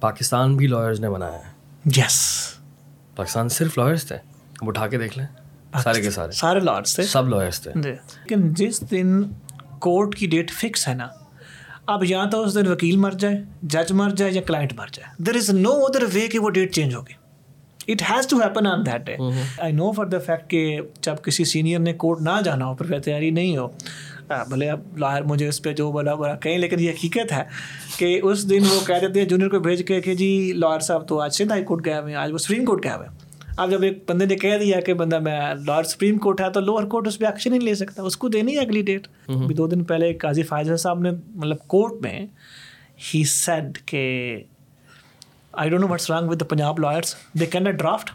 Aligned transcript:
پاکستان 0.00 0.56
بھی 0.56 0.66
لائرز 0.66 1.00
نے 1.00 1.08
بنایا 1.10 1.38
ہے 1.38 1.90
یس 1.96 2.18
پاکستان 3.16 3.48
صرف 3.58 3.78
لائرز 3.78 4.04
تھے 4.08 4.16
اب 4.60 4.68
اٹھا 4.68 4.86
کے 4.94 4.98
دیکھ 4.98 5.18
لیں 5.18 5.26
سارے 5.82 6.00
کے 6.02 6.10
سارے 6.10 6.32
سارے 6.42 6.60
لائرز 6.60 6.94
تھے 6.94 7.02
سب 7.12 7.28
لائرز 7.28 7.60
تھے 7.62 7.70
جی۔ 7.74 7.90
لیکن 7.90 8.52
جس 8.60 8.80
دن 8.90 9.10
کورٹ 9.86 10.14
کی 10.18 10.26
ڈیٹ 10.34 10.50
فکس 10.60 10.86
ہے 10.88 10.94
نا 10.94 11.08
اب 11.94 12.04
یا 12.04 12.24
تو 12.32 12.42
اس 12.44 12.54
دن 12.54 12.66
وکیل 12.70 12.96
مر 13.04 13.12
جائے 13.24 13.40
جج 13.74 13.92
مر 14.00 14.10
جائے 14.18 14.32
یا 14.32 14.40
کلائنٹ 14.46 14.72
مر 14.78 14.88
جائے 14.92 15.22
دیر 15.26 15.34
از 15.40 15.50
نو 15.60 15.70
ادر 15.86 16.04
وے 16.14 16.26
کہ 16.34 16.38
وہ 16.46 16.50
ڈیٹ 16.58 16.74
چینج 16.74 16.94
ہوگی 16.94 17.92
it 17.92 18.02
has 18.10 18.26
to 18.30 18.36
happen 18.42 18.66
on 18.66 18.84
that 18.86 19.04
day 19.06 19.16
I 19.62 19.72
know 19.72 19.90
for 19.96 20.06
the 20.14 20.18
fact 20.26 20.50
کہ 20.50 20.78
جب 21.02 21.22
کسی 21.24 21.44
سینئر 21.52 21.78
نے 21.78 21.92
کورٹ 22.04 22.20
نہ 22.22 22.40
جانا 22.44 22.66
ہو 22.66 22.74
پر 22.82 22.98
تیاری 23.04 23.30
نہیں 23.40 23.56
ہو 23.56 23.66
ہاں، 24.30 24.44
بھلے 24.48 24.68
اب 24.70 24.98
لاہر 24.98 25.22
مجھے 25.24 25.48
اس 25.48 25.62
پہ 25.62 25.72
جو 25.76 25.90
بلا 25.92 26.14
بلا 26.14 26.34
کہیں 26.42 26.58
لیکن 26.58 26.80
یہ 26.80 26.90
حقیقت 26.92 27.32
ہے 27.32 27.42
کہ 27.98 28.18
اس 28.22 28.48
دن 28.50 28.64
وہ 28.70 28.80
کہہ 28.86 28.98
دیتے 29.06 29.20
ہیں 29.20 29.28
جونیئر 29.28 29.48
کو 29.50 29.58
بھیج 29.60 29.86
کے 29.86 30.00
کہ 30.00 30.14
جی 30.14 30.30
لاہر 30.56 30.80
صاحب 30.88 31.08
تو 31.08 31.20
آج 31.20 31.34
سندھ 31.36 31.52
ہائی 31.52 31.64
کورٹ 31.64 31.84
گئے 31.86 31.98
ہوئے 31.98 32.12
ہیں 32.14 32.20
آج 32.20 32.32
وہ 32.32 32.38
سپریم 32.44 32.64
کورٹ 32.64 32.84
گئے 32.84 32.92
ہوئے 32.94 33.08
ہیں 33.08 33.28
اب 33.62 33.70
جب 33.70 33.82
ایک 33.84 33.98
بندے 34.08 34.26
نے 34.26 34.36
کہہ 34.44 34.56
دیا 34.58 34.80
کہ 34.80 34.94
بندہ 35.00 35.18
میں 35.20 35.38
لاہور 35.66 35.84
سپریم 35.84 36.18
کورٹ 36.26 36.40
ہے 36.40 36.50
تو 36.52 36.60
لوور 36.60 36.84
کورٹ 36.92 37.06
اس 37.06 37.18
پہ 37.18 37.24
ایکشن 37.26 37.50
نہیں 37.50 37.60
لے 37.64 37.74
سکتا 37.82 38.02
اس 38.02 38.16
کو 38.16 38.28
دینی 38.36 38.54
ہے 38.56 38.60
اگلی 38.60 38.82
ڈیٹ 38.90 39.06
ابھی 39.28 39.54
دو 39.54 39.66
دن 39.68 39.82
پہلے 39.90 40.12
قاضی 40.22 40.42
فائزہ 40.52 40.76
صاحب 40.84 41.00
نے 41.00 41.10
مطلب 41.34 41.66
کورٹ 41.74 42.00
میں 42.02 42.18
ہی 43.12 43.22
سیڈ 43.34 43.78
کہ 43.86 44.02
I 45.60 45.70
don't 45.70 45.82
know 45.82 45.88
what's 45.88 46.10
wrong 46.10 46.28
with 46.28 46.40
the 46.40 46.44
Punjab 46.54 46.78
lawyers 46.80 47.14
they 47.40 47.46
can 47.46 47.66
a 47.66 47.72
draft 47.82 48.10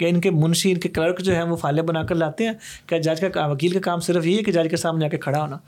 کہ 0.00 0.08
ان 0.08 0.20
کے 0.24 0.30
منشی 0.42 0.70
ان 0.72 0.78
کے 0.82 0.88
کلرک 0.98 1.18
جو 1.28 1.34
ہیں 1.34 1.42
وہ 1.52 1.56
فائلیں 1.62 1.82
بنا 1.92 2.02
کر 2.10 2.14
لاتے 2.24 2.44
ہیں 2.46 2.52
کیا 2.88 2.98
جج 3.06 3.24
کا 3.34 3.44
وکیل 3.46 3.72
کا 3.72 3.80
کام 3.90 4.00
صرف 4.06 4.26
یہ 4.26 4.36
ہے 4.38 4.42
کہ 4.42 4.52
جج 4.52 4.68
کے 4.70 4.76
سامنے 4.84 5.04
آ 5.04 5.08
کے 5.14 5.18
کھڑا 5.26 5.40
ہونا 5.40 5.58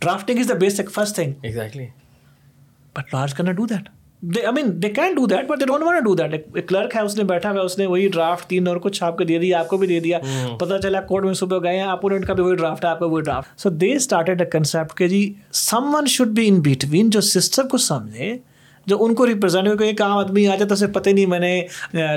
drafting 0.00 0.38
is 0.40 0.48
the 0.48 0.54
basic 0.64 0.90
first 0.94 1.14
thing 1.20 1.32
exactly 1.48 1.86
but 2.98 3.14
large 3.14 3.34
can 3.36 3.52
do 3.60 3.66
that 3.74 3.88
they 4.34 4.42
I 4.46 4.52
mean 4.54 4.70
they 4.82 4.88
can 4.98 5.14
do 5.16 5.26
that 5.32 5.46
but 5.50 5.60
they 5.60 5.66
don't 5.70 5.82
want 5.86 6.04
do 6.04 6.14
that 6.14 6.44
clerk 6.68 6.96
ہے 6.96 7.00
اس 7.08 7.16
نے 7.18 7.24
بیٹھا 7.32 7.50
ہوا 7.52 7.62
اس 7.70 7.76
نے 7.78 7.86
وہی 7.94 8.08
ڈرافٹ 8.18 8.46
تین 8.50 8.68
اور 8.68 8.76
کچھ 8.86 8.98
چھاپ 8.98 9.16
کے 9.18 9.24
دے 9.30 9.38
دیا 9.46 9.60
آپ 9.60 9.68
کو 9.68 9.76
بھی 9.82 9.86
دے 9.92 10.00
دیا 10.08 10.18
پتا 10.60 10.78
چلا 10.82 11.00
کورٹ 11.12 11.24
میں 11.24 11.34
صبح 11.44 11.58
گئے 11.68 11.76
ہیں 11.80 11.88
اپوننٹ 11.94 12.26
کا 12.26 12.34
بھی 12.34 12.42
وہی 12.44 12.56
ڈرافٹ 12.62 12.84
ہے 12.84 12.90
آپ 12.90 12.98
کا 12.98 13.06
وہی 13.06 13.22
draft 13.22 13.60
so 13.60 13.70
they 13.84 13.92
started 13.96 14.40
a 14.42 14.46
concept 14.58 14.96
کہ 14.98 15.08
جی 15.16 15.22
someone 15.94 16.06
should 16.18 16.34
be 16.40 16.48
in 16.48 16.60
between 16.70 17.10
جو 17.10 17.20
سسٹم 17.34 17.68
کو 17.68 17.78
سمجھے 17.90 18.36
جو 18.90 18.96
ان 19.06 19.14
کو 19.14 19.26
ریپرزینٹ 19.26 19.80
ایک 19.84 20.00
عام 20.02 20.16
آدمی 20.18 20.46
آ 20.48 20.54
جائے 20.60 20.68
تو 20.68 20.74
اسے 20.74 20.86
پتہ 20.94 21.08
نہیں 21.16 21.26
میں 21.32 21.38
نے 21.40 21.50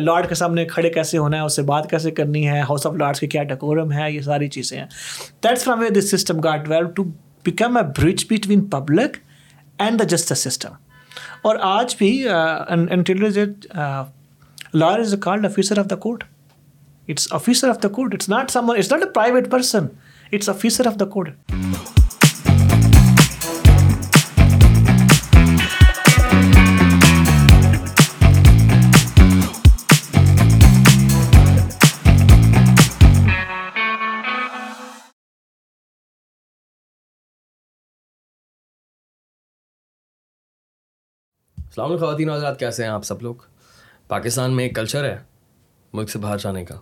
لارڈ 0.04 0.28
کے 0.30 0.36
سامنے 0.36 0.64
کھڑے 0.66 0.90
کیسے 0.96 1.18
ہونا 1.18 1.38
ہے 1.38 1.42
اس 1.50 1.56
سے 1.56 1.62
بات 1.72 1.90
کیسے 1.90 2.12
کرنی 2.20 2.48
ہے 2.48 2.60
ہاؤس 2.70 2.86
آف 2.88 2.94
لارڈس 3.02 3.20
کی 3.20 3.28
کیا 3.34 3.44
ڈیکورم 3.52 3.92
ہے 3.94 4.12
یہ 4.12 4.22
ساری 4.30 4.48
چیزیں 4.56 4.78
ہیں 4.78 4.86
that's 5.44 5.64
from 5.64 5.80
way 5.80 5.90
this 6.00 6.10
system 6.16 6.40
got 6.44 6.68
to 6.96 7.04
become 7.50 7.78
a 7.78 7.84
bridge 8.02 8.26
between 8.32 8.62
public 8.76 9.18
and 9.86 10.00
the 10.00 10.04
justice 10.16 10.44
system 10.48 10.74
اور 11.50 11.56
آج 11.70 11.96
بھی 11.98 12.12
lawyer 14.82 15.00
is 15.00 15.14
a 15.14 15.20
called 15.24 15.46
officer 15.46 15.80
of 15.80 15.90
the 15.90 15.96
court 16.06 16.24
it's 17.10 17.28
officer 17.40 17.70
of 17.70 17.82
the 17.84 17.88
court 17.98 18.14
it's 18.14 18.30
not 18.30 18.52
some 18.52 18.70
it's 18.78 18.92
not 18.92 19.04
a 19.06 19.10
private 19.14 19.50
person 19.52 19.86
it's 20.32 20.50
officer 20.50 20.88
of 20.88 21.00
the 21.00 21.06
court 21.18 21.52
السلام 41.76 41.90
علیکم 41.92 42.04
خواتین 42.06 42.30
حضرات 42.30 42.58
کیسے 42.60 42.84
ہیں 42.84 42.90
آپ 42.92 43.04
سب 43.06 43.22
لوگ 43.24 43.36
پاکستان 44.08 44.56
میں 44.56 44.64
ایک 44.64 44.74
کلچر 44.76 45.04
ہے 45.04 45.16
ملک 45.94 46.10
سے 46.10 46.20
باہر 46.20 46.38
جانے 46.40 46.64
کا 46.66 46.76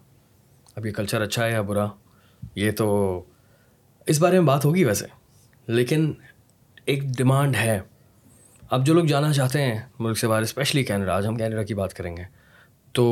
اب 0.77 0.85
یہ 0.85 0.91
کلچر 0.93 1.21
اچھا 1.21 1.45
ہے 1.45 1.51
یا 1.51 1.61
برا 1.69 1.85
یہ 2.55 2.71
تو 2.77 2.87
اس 4.11 4.19
بارے 4.21 4.39
میں 4.39 4.47
بات 4.47 4.65
ہوگی 4.65 4.83
ویسے 4.85 5.05
لیکن 5.75 6.11
ایک 6.91 7.03
ڈیمانڈ 7.17 7.55
ہے 7.55 7.79
اب 8.75 8.85
جو 8.85 8.93
لوگ 8.93 9.05
جانا 9.13 9.31
چاہتے 9.37 9.61
ہیں 9.61 9.79
ملک 9.99 10.17
سے 10.19 10.27
باہر 10.27 10.41
اسپیشلی 10.49 10.83
کینیڈا 10.89 11.15
آج 11.15 11.27
ہم 11.27 11.35
کینیڈا 11.37 11.63
کی 11.63 11.73
بات 11.83 11.93
کریں 11.97 12.15
گے 12.17 12.23
تو 12.97 13.05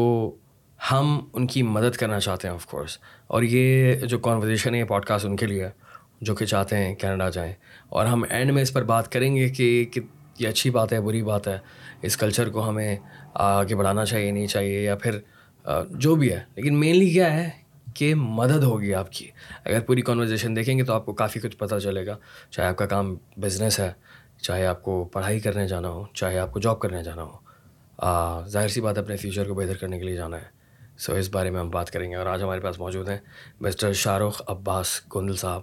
ہم 0.92 1.18
ان 1.34 1.48
کی 1.54 1.64
مدد 1.78 1.98
کرنا 2.00 2.20
چاہتے 2.28 2.48
ہیں 2.48 2.54
آف 2.56 2.66
کورس 2.74 2.98
اور 3.34 3.44
یہ 3.56 3.96
جو 4.06 4.20
کانورزیشن 4.30 4.76
ہے 4.76 4.84
پوڈ 4.94 5.06
کاسٹ 5.14 5.26
ان 5.26 5.36
کے 5.36 5.46
لیے 5.54 5.70
جو 6.28 6.36
کہ 6.36 6.46
چاہتے 6.46 6.84
ہیں 6.86 6.94
کینیڈا 7.02 7.30
جائیں 7.40 7.54
اور 7.96 8.06
ہم 8.06 8.24
اینڈ 8.30 8.52
میں 8.54 8.62
اس 8.62 8.74
پر 8.74 8.84
بات 8.94 9.12
کریں 9.12 9.36
گے 9.36 9.50
کہ 9.58 9.74
یہ 10.40 10.48
اچھی 10.48 10.70
بات 10.72 10.94
ہے 10.94 11.00
بری 11.02 11.22
بات 11.24 11.48
ہے 11.48 11.58
اس 12.08 12.18
کلچر 12.18 12.50
کو 12.50 12.68
ہمیں 12.70 12.96
آگے 13.46 13.76
بڑھانا 13.76 14.06
چاہیے 14.06 14.32
نہیں 14.32 14.48
چاہیے 14.48 14.82
یا 14.82 14.96
پھر 15.04 15.18
جو 16.04 16.16
بھی 16.22 16.32
ہے 16.34 16.40
لیکن 16.56 16.80
مینلی 16.80 17.10
کیا 17.10 17.34
ہے 17.34 17.50
کہ 17.96 18.14
مدد 18.18 18.64
ہوگی 18.64 18.94
آپ 18.94 19.12
کی 19.12 19.28
اگر 19.64 19.80
پوری 19.88 20.02
کانورزیشن 20.10 20.56
دیکھیں 20.56 20.78
گے 20.78 20.84
تو 20.86 20.94
آپ 20.94 21.06
کو 21.06 21.14
کافی 21.22 21.40
کچھ 21.44 21.58
پتہ 21.58 21.80
چلے 21.84 22.06
گا 22.08 22.16
چاہے 22.52 22.68
آپ 22.68 22.76
کا 22.78 22.86
کام 22.94 23.16
بزنس 23.42 23.80
ہے 23.80 23.92
چاہے 24.42 24.66
آپ 24.68 24.82
کو 24.84 25.04
پڑھائی 25.14 25.40
کرنے 25.46 25.68
جانا 25.68 25.90
ہو 25.90 26.04
چاہے 26.14 26.38
آپ 26.40 26.52
کو 26.52 26.60
جاب 26.66 26.80
کرنے 26.80 27.04
جانا 27.04 27.24
ہو 27.24 28.48
ظاہر 28.50 28.68
سی 28.76 28.82
بات 28.82 28.98
اپنے 28.98 29.16
فیوچر 29.24 29.48
کو 29.48 29.54
بہتر 29.56 29.78
کرنے 29.78 30.00
کے 30.00 30.06
لیے 30.06 30.16
جانا 30.16 30.38
ہے 30.38 30.58
سو 31.06 31.14
اس 31.16 31.30
بارے 31.34 31.50
میں 31.52 31.60
ہم 31.60 31.70
بات 31.70 31.92
کریں 31.92 32.10
گے 32.12 32.16
اور 32.16 32.26
آج 32.28 32.44
ہمارے 32.44 32.60
پاس 32.62 32.80
موجود 32.80 33.10
ہیں 33.10 33.18
مسٹر 33.66 33.94
شاہ 34.04 34.18
رخ 34.20 34.42
عباس 34.52 35.00
گندل 35.16 35.36
صاحب 35.44 35.62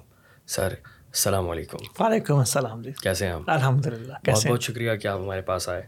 سر 0.55 0.75
السلام 1.17 1.49
علیکم 1.51 1.77
وعلیکم 1.99 2.37
السلام 2.39 2.81
جی 2.83 2.91
کیسے 3.03 3.27
ہیں 3.27 3.35
الحمد 3.53 3.87
للہ 3.87 4.13
کیسے 4.25 4.49
بہت 4.49 4.63
شکریہ 4.65 4.95
کہ 5.03 5.09
آپ 5.09 5.19
ہمارے 5.19 5.41
پاس 5.43 5.69
آئے 5.69 5.83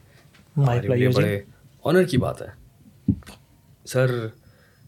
ہمارے 0.56 0.96
جی۔ 0.98 1.08
بڑے 1.16 1.34
آنر 1.90 2.04
کی 2.10 2.16
بات 2.18 2.40
ہے 2.42 3.12
سر 3.92 4.14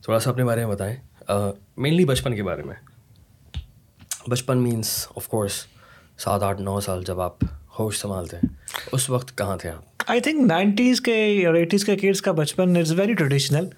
تھوڑا 0.04 0.18
سا 0.20 0.30
اپنے 0.30 0.44
بارے 0.44 0.64
میں 0.64 0.74
بتائیں 0.74 0.96
مینلی 1.82 2.04
بچپن 2.12 2.36
کے 2.36 2.42
بارے 2.42 2.62
میں 2.70 2.74
بچپن 4.28 4.62
مینس 4.68 4.94
آف 5.16 5.28
کورس 5.34 5.60
سات 6.24 6.42
آٹھ 6.48 6.60
نو 6.70 6.80
سال 6.88 7.02
جب 7.06 7.20
آپ 7.28 7.44
ہوش 7.78 7.98
سنبھالتے 8.00 8.36
ہیں 8.42 8.48
اس 8.92 9.10
وقت 9.10 9.36
کہاں 9.38 9.56
تھے 9.64 9.70
آپ 9.70 10.10
آئی 10.10 10.20
تھنک 10.30 10.46
نائنٹیز 10.46 11.00
کے 11.10 11.16
اور 11.46 11.54
ایٹیز 11.60 11.84
کے 11.84 11.96
کڈس 12.02 12.22
کا 12.28 12.32
بچپن 12.42 12.76
it's 12.76 12.92
very 13.04 13.14
traditional 13.20 13.68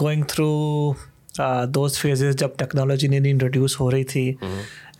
going 0.00 0.22
through 0.28 0.52
those 1.74 1.98
phases 1.98 2.36
جب 2.38 2.50
ٹیکنالوجی 2.58 3.08
انٹروڈیوس 3.30 3.80
ہو 3.80 3.90
رہی 3.90 4.04
تھی 4.12 4.32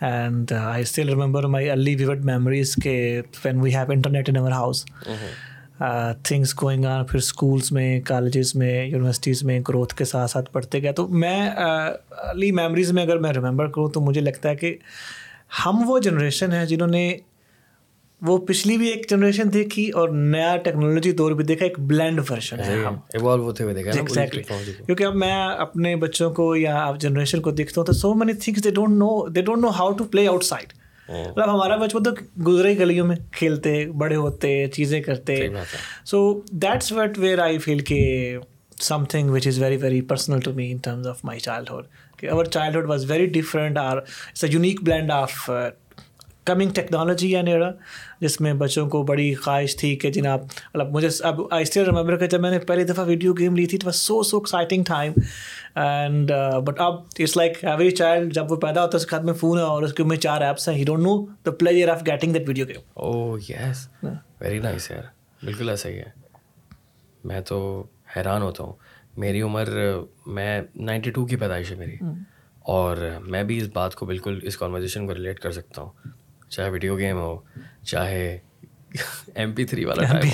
and 0.05 0.53
I 0.53 0.83
still 0.83 1.09
remember 1.09 1.47
my 1.49 1.69
early 1.71 1.95
vivid 1.99 2.25
memories 2.25 2.75
کے 2.83 3.21
when 3.45 3.61
we 3.61 3.75
have 3.75 3.91
internet 3.93 4.29
in 4.29 4.37
our 4.37 4.53
house 4.53 4.85
things 6.23 6.55
going 6.63 6.85
on 6.85 7.05
پھر 7.07 7.17
اسکولس 7.19 7.71
میں 7.73 8.01
کالجز 8.07 8.55
میں 8.57 8.73
یونیورسٹیز 8.85 9.43
میں 9.45 9.59
گروتھ 9.69 9.95
کے 9.97 10.05
ساتھ 10.05 10.31
ساتھ 10.31 10.51
پڑھتے 10.53 10.83
گئے 10.83 10.93
تو 10.97 11.07
میں 11.25 11.39
ارلی 11.51 12.51
میموریز 12.61 12.93
میں 12.93 13.03
اگر 13.03 13.19
میں 13.27 13.33
ریممبر 13.37 13.69
کروں 13.71 13.89
تو 13.93 14.01
مجھے 14.01 14.21
لگتا 14.21 14.49
ہے 14.49 14.57
کہ 14.57 14.77
ہم 15.65 15.83
وہ 15.91 15.99
جنریشن 16.07 16.53
ہیں 16.53 16.65
جنہوں 16.67 16.87
نے 16.89 17.09
وہ 18.27 18.37
پچھلی 18.49 18.77
بھی 18.79 18.87
ایک 18.89 19.09
جنریشن 19.11 19.53
دیکھی 19.53 19.89
اور 20.01 20.09
نیا 20.09 20.57
ٹیکنالوجی 20.65 21.11
دور 21.13 21.33
بھی 21.37 21.45
دیکھا 21.45 21.65
ایک 21.65 21.79
بلینڈ 21.89 22.21
ورژن 22.31 22.63
کیونکہ 23.15 25.05
اب 25.05 25.15
میں 25.25 25.33
اپنے 25.67 25.95
بچوں 26.07 26.31
کو 26.35 26.55
یا 26.57 26.75
آپ 26.85 27.01
جنریشن 27.01 27.41
کو 27.43 27.51
دیکھتا 27.61 27.81
ہوں 27.81 27.87
تو 27.87 27.93
so 27.93 28.13
many 28.23 28.33
things 28.33 28.65
they 28.65 28.69
they 28.69 28.75
don't 28.75 28.99
don't 29.35 29.49
know 29.49 29.57
know 29.67 29.71
how 29.79 29.91
to 29.99 30.05
play 30.13 30.27
outside 30.45 30.73
مطلب 31.11 31.53
ہمارا 31.55 31.77
بچپن 31.85 32.03
تو 32.03 32.11
گزرے 32.47 32.77
گلیوں 32.79 33.07
میں 33.07 33.17
کھیلتے 33.39 33.85
بڑے 33.99 34.17
ہوتے 34.17 34.57
چیزیں 34.75 35.01
کرتے 35.03 35.37
so 36.11 36.19
that's 36.63 36.93
what 36.93 37.19
where 37.19 37.39
I 37.43 37.59
feel 37.67 37.79
کہ 37.91 38.01
something 39.11 39.31
which 39.31 39.47
is 39.49 39.59
very 39.63 39.77
very 39.83 40.01
personal 40.11 40.41
to 40.45 40.53
me 40.55 40.71
in 40.73 40.77
terms 40.85 41.07
of 41.09 41.25
my 41.25 41.41
childhood 41.41 42.19
کہ 42.21 42.29
our 42.31 42.45
childhood 42.45 42.87
was 42.89 43.11
very 43.11 43.27
different 43.41 43.79
or 43.79 43.97
it's 43.97 44.45
a 44.45 44.51
unique 44.53 44.83
blend 44.85 45.11
of 45.13 45.51
coming 46.47 46.71
technology 46.75 47.35
ہے 47.37 47.43
نیڑا 47.43 47.71
جس 48.21 48.41
میں 48.41 48.53
بچوں 48.63 48.89
کو 48.91 49.03
بڑی 49.11 49.33
خواہش 49.35 49.77
تھی 49.77 49.95
کہ 50.03 50.11
جناب 50.17 50.41
مطلب 50.47 50.91
مجھے 50.95 51.09
اب 51.31 51.41
آئی 51.55 51.63
اسٹل 51.63 51.85
ریمبر 51.85 52.17
کہ 52.19 52.27
جب 52.35 52.41
میں 52.41 52.51
نے 52.51 52.59
پہلی 52.69 52.85
دفعہ 52.91 53.05
ویڈیو 53.07 53.33
گیم 53.39 53.57
لی 53.57 53.67
تھی 53.73 53.79
تو 53.85 53.91
سو 54.01 54.23
سو 54.31 54.37
ایکسائٹنگ 54.39 54.85
تھا 54.91 55.01
اینڈ 55.85 56.31
بٹ 56.67 56.81
اب 56.81 57.01
اٹس 57.19 57.37
لائک 57.37 57.65
ایوری 57.65 57.91
چائلڈ 58.01 58.33
جب 58.35 58.53
وہ 58.53 58.57
پیدا 58.67 58.83
ہوتا 58.85 58.97
ہے 58.99 59.03
اس 59.03 59.07
کے 59.11 59.17
ہاتھ 59.17 59.25
میں 59.25 59.35
فون 59.41 59.59
ہے 59.59 59.63
اور 59.65 59.83
اس 59.83 59.93
کے 60.01 60.05
میں 60.13 60.17
چار 60.27 60.41
ایپس 60.51 60.69
ہیں 60.69 60.75
he 60.77 60.85
don't 60.93 61.03
know 61.07 61.17
the 61.47 61.51
player 61.61 61.89
of 61.93 62.03
getting 62.07 62.33
that 62.35 62.49
video 62.49 62.67
game 62.69 62.81
oh 63.07 63.37
yes 63.49 63.87
very 64.05 64.59
nice 64.69 64.91
یار 64.91 65.03
بالکل 65.45 65.69
ایسا 65.71 65.89
ہی 65.89 65.99
ہے 65.99 66.11
میں 67.29 67.41
تو 67.49 67.61
حیران 68.17 68.43
ہوتا 68.43 68.65
ہوں 68.65 68.73
میری 69.25 69.41
عمر 69.43 69.69
uh, 69.93 70.05
میں 70.39 70.61
نائنٹی 70.87 71.11
ٹو 71.19 71.25
کی 71.27 71.37
پیدائش 71.37 71.71
ہے 71.71 71.77
میری 71.77 71.97
اور 72.75 72.97
میں 73.31 73.43
بھی 73.49 73.57
اس 73.59 73.69
بات 73.75 73.95
کو 73.95 74.07
بالکل 74.07 74.39
اس 74.47 74.57
کانورزیشن 74.59 75.07
کو 75.07 75.15
ریلیٹ 75.15 75.39
کر 75.41 75.53
سکتا 75.53 75.83
ہوں 75.83 76.09
چاہے 76.49 76.69
ویڈیو 76.71 76.97
گیم 76.99 77.17
ہو 77.19 77.37
چاہے 77.91 78.39
ایم 79.35 79.53
پی 79.55 79.65
تھری 79.71 79.85
والا 79.85 80.05
ٹائم 80.11 80.29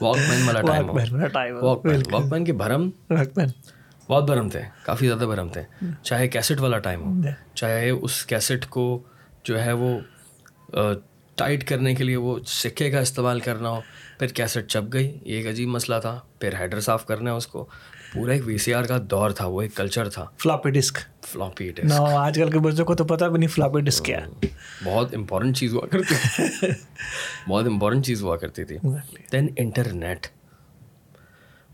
واک 0.00 0.16
مین 0.28 1.12
والا 1.12 1.26
ٹائم 2.28 2.44
کے 2.44 2.52
بھرم 2.52 2.88
بہت 3.10 4.24
بھرم 4.30 4.48
تھے 4.50 4.60
کافی 4.84 5.06
زیادہ 5.06 5.24
بھرم 5.32 5.48
تھے 5.52 5.62
چاہے 6.02 6.28
کیسٹ 6.28 6.60
والا 6.60 6.78
ٹائم 6.86 7.02
ہو 7.04 7.28
چاہے 7.54 7.88
اس 7.90 8.24
کیسٹ 8.26 8.66
کو 8.76 8.86
جو 9.44 9.62
ہے 9.64 9.72
وہ 9.82 9.98
ٹائٹ 11.38 11.64
کرنے 11.68 11.94
کے 11.94 12.04
لیے 12.04 12.16
وہ 12.24 12.38
سکے 12.46 12.90
کا 12.90 13.00
استعمال 13.00 13.40
کرنا 13.40 13.70
ہو 13.70 13.80
پھر 14.18 14.32
کیسٹ 14.40 14.66
چپ 14.70 14.92
گئی 14.92 15.06
یہ 15.24 15.36
ایک 15.36 15.46
عجیب 15.48 15.68
مسئلہ 15.68 15.98
تھا 16.02 16.18
پھر 16.40 16.54
ہیڈر 16.60 16.80
صاف 16.86 17.06
کرنا 17.06 17.30
ہے 17.30 17.36
اس 17.36 17.46
کو 17.46 17.66
پورا 18.12 18.32
ایک 18.32 18.42
وی 18.46 18.56
سی 18.58 18.72
آر 18.74 18.84
کا 18.84 18.96
دور 19.10 19.30
تھا 19.38 19.46
وہ 19.46 19.60
ایک 19.62 19.74
کلچر 19.74 20.08
تھا 20.10 20.24
floppy 20.42 20.70
disk 20.70 20.98
floppy 21.32 21.70
disk 21.74 21.92
no, 21.92 22.06
آج 22.18 22.36
کل 22.38 22.50
کے 22.50 22.58
بچوں 22.60 22.84
کو 22.84 22.94
تو 22.96 23.04
پتہ 23.12 23.24
بھی 23.24 23.38
نہیں 23.38 23.48
فلاپی 23.54 23.80
ڈسک 23.86 24.04
کیا 24.04 24.18
oh, 24.26 24.46
بہت 24.84 25.14
امپورٹنٹ 25.14 25.56
چیز 25.56 25.74
ہوا 25.74 25.86
کرتی 25.92 26.14
بہت 27.48 27.66
امپورٹنٹ 27.66 28.06
چیز 28.06 28.22
ہوا 28.22 28.36
کرتی 28.36 28.64
تھی 28.70 28.76
then 29.32 29.48
internet 29.56 30.26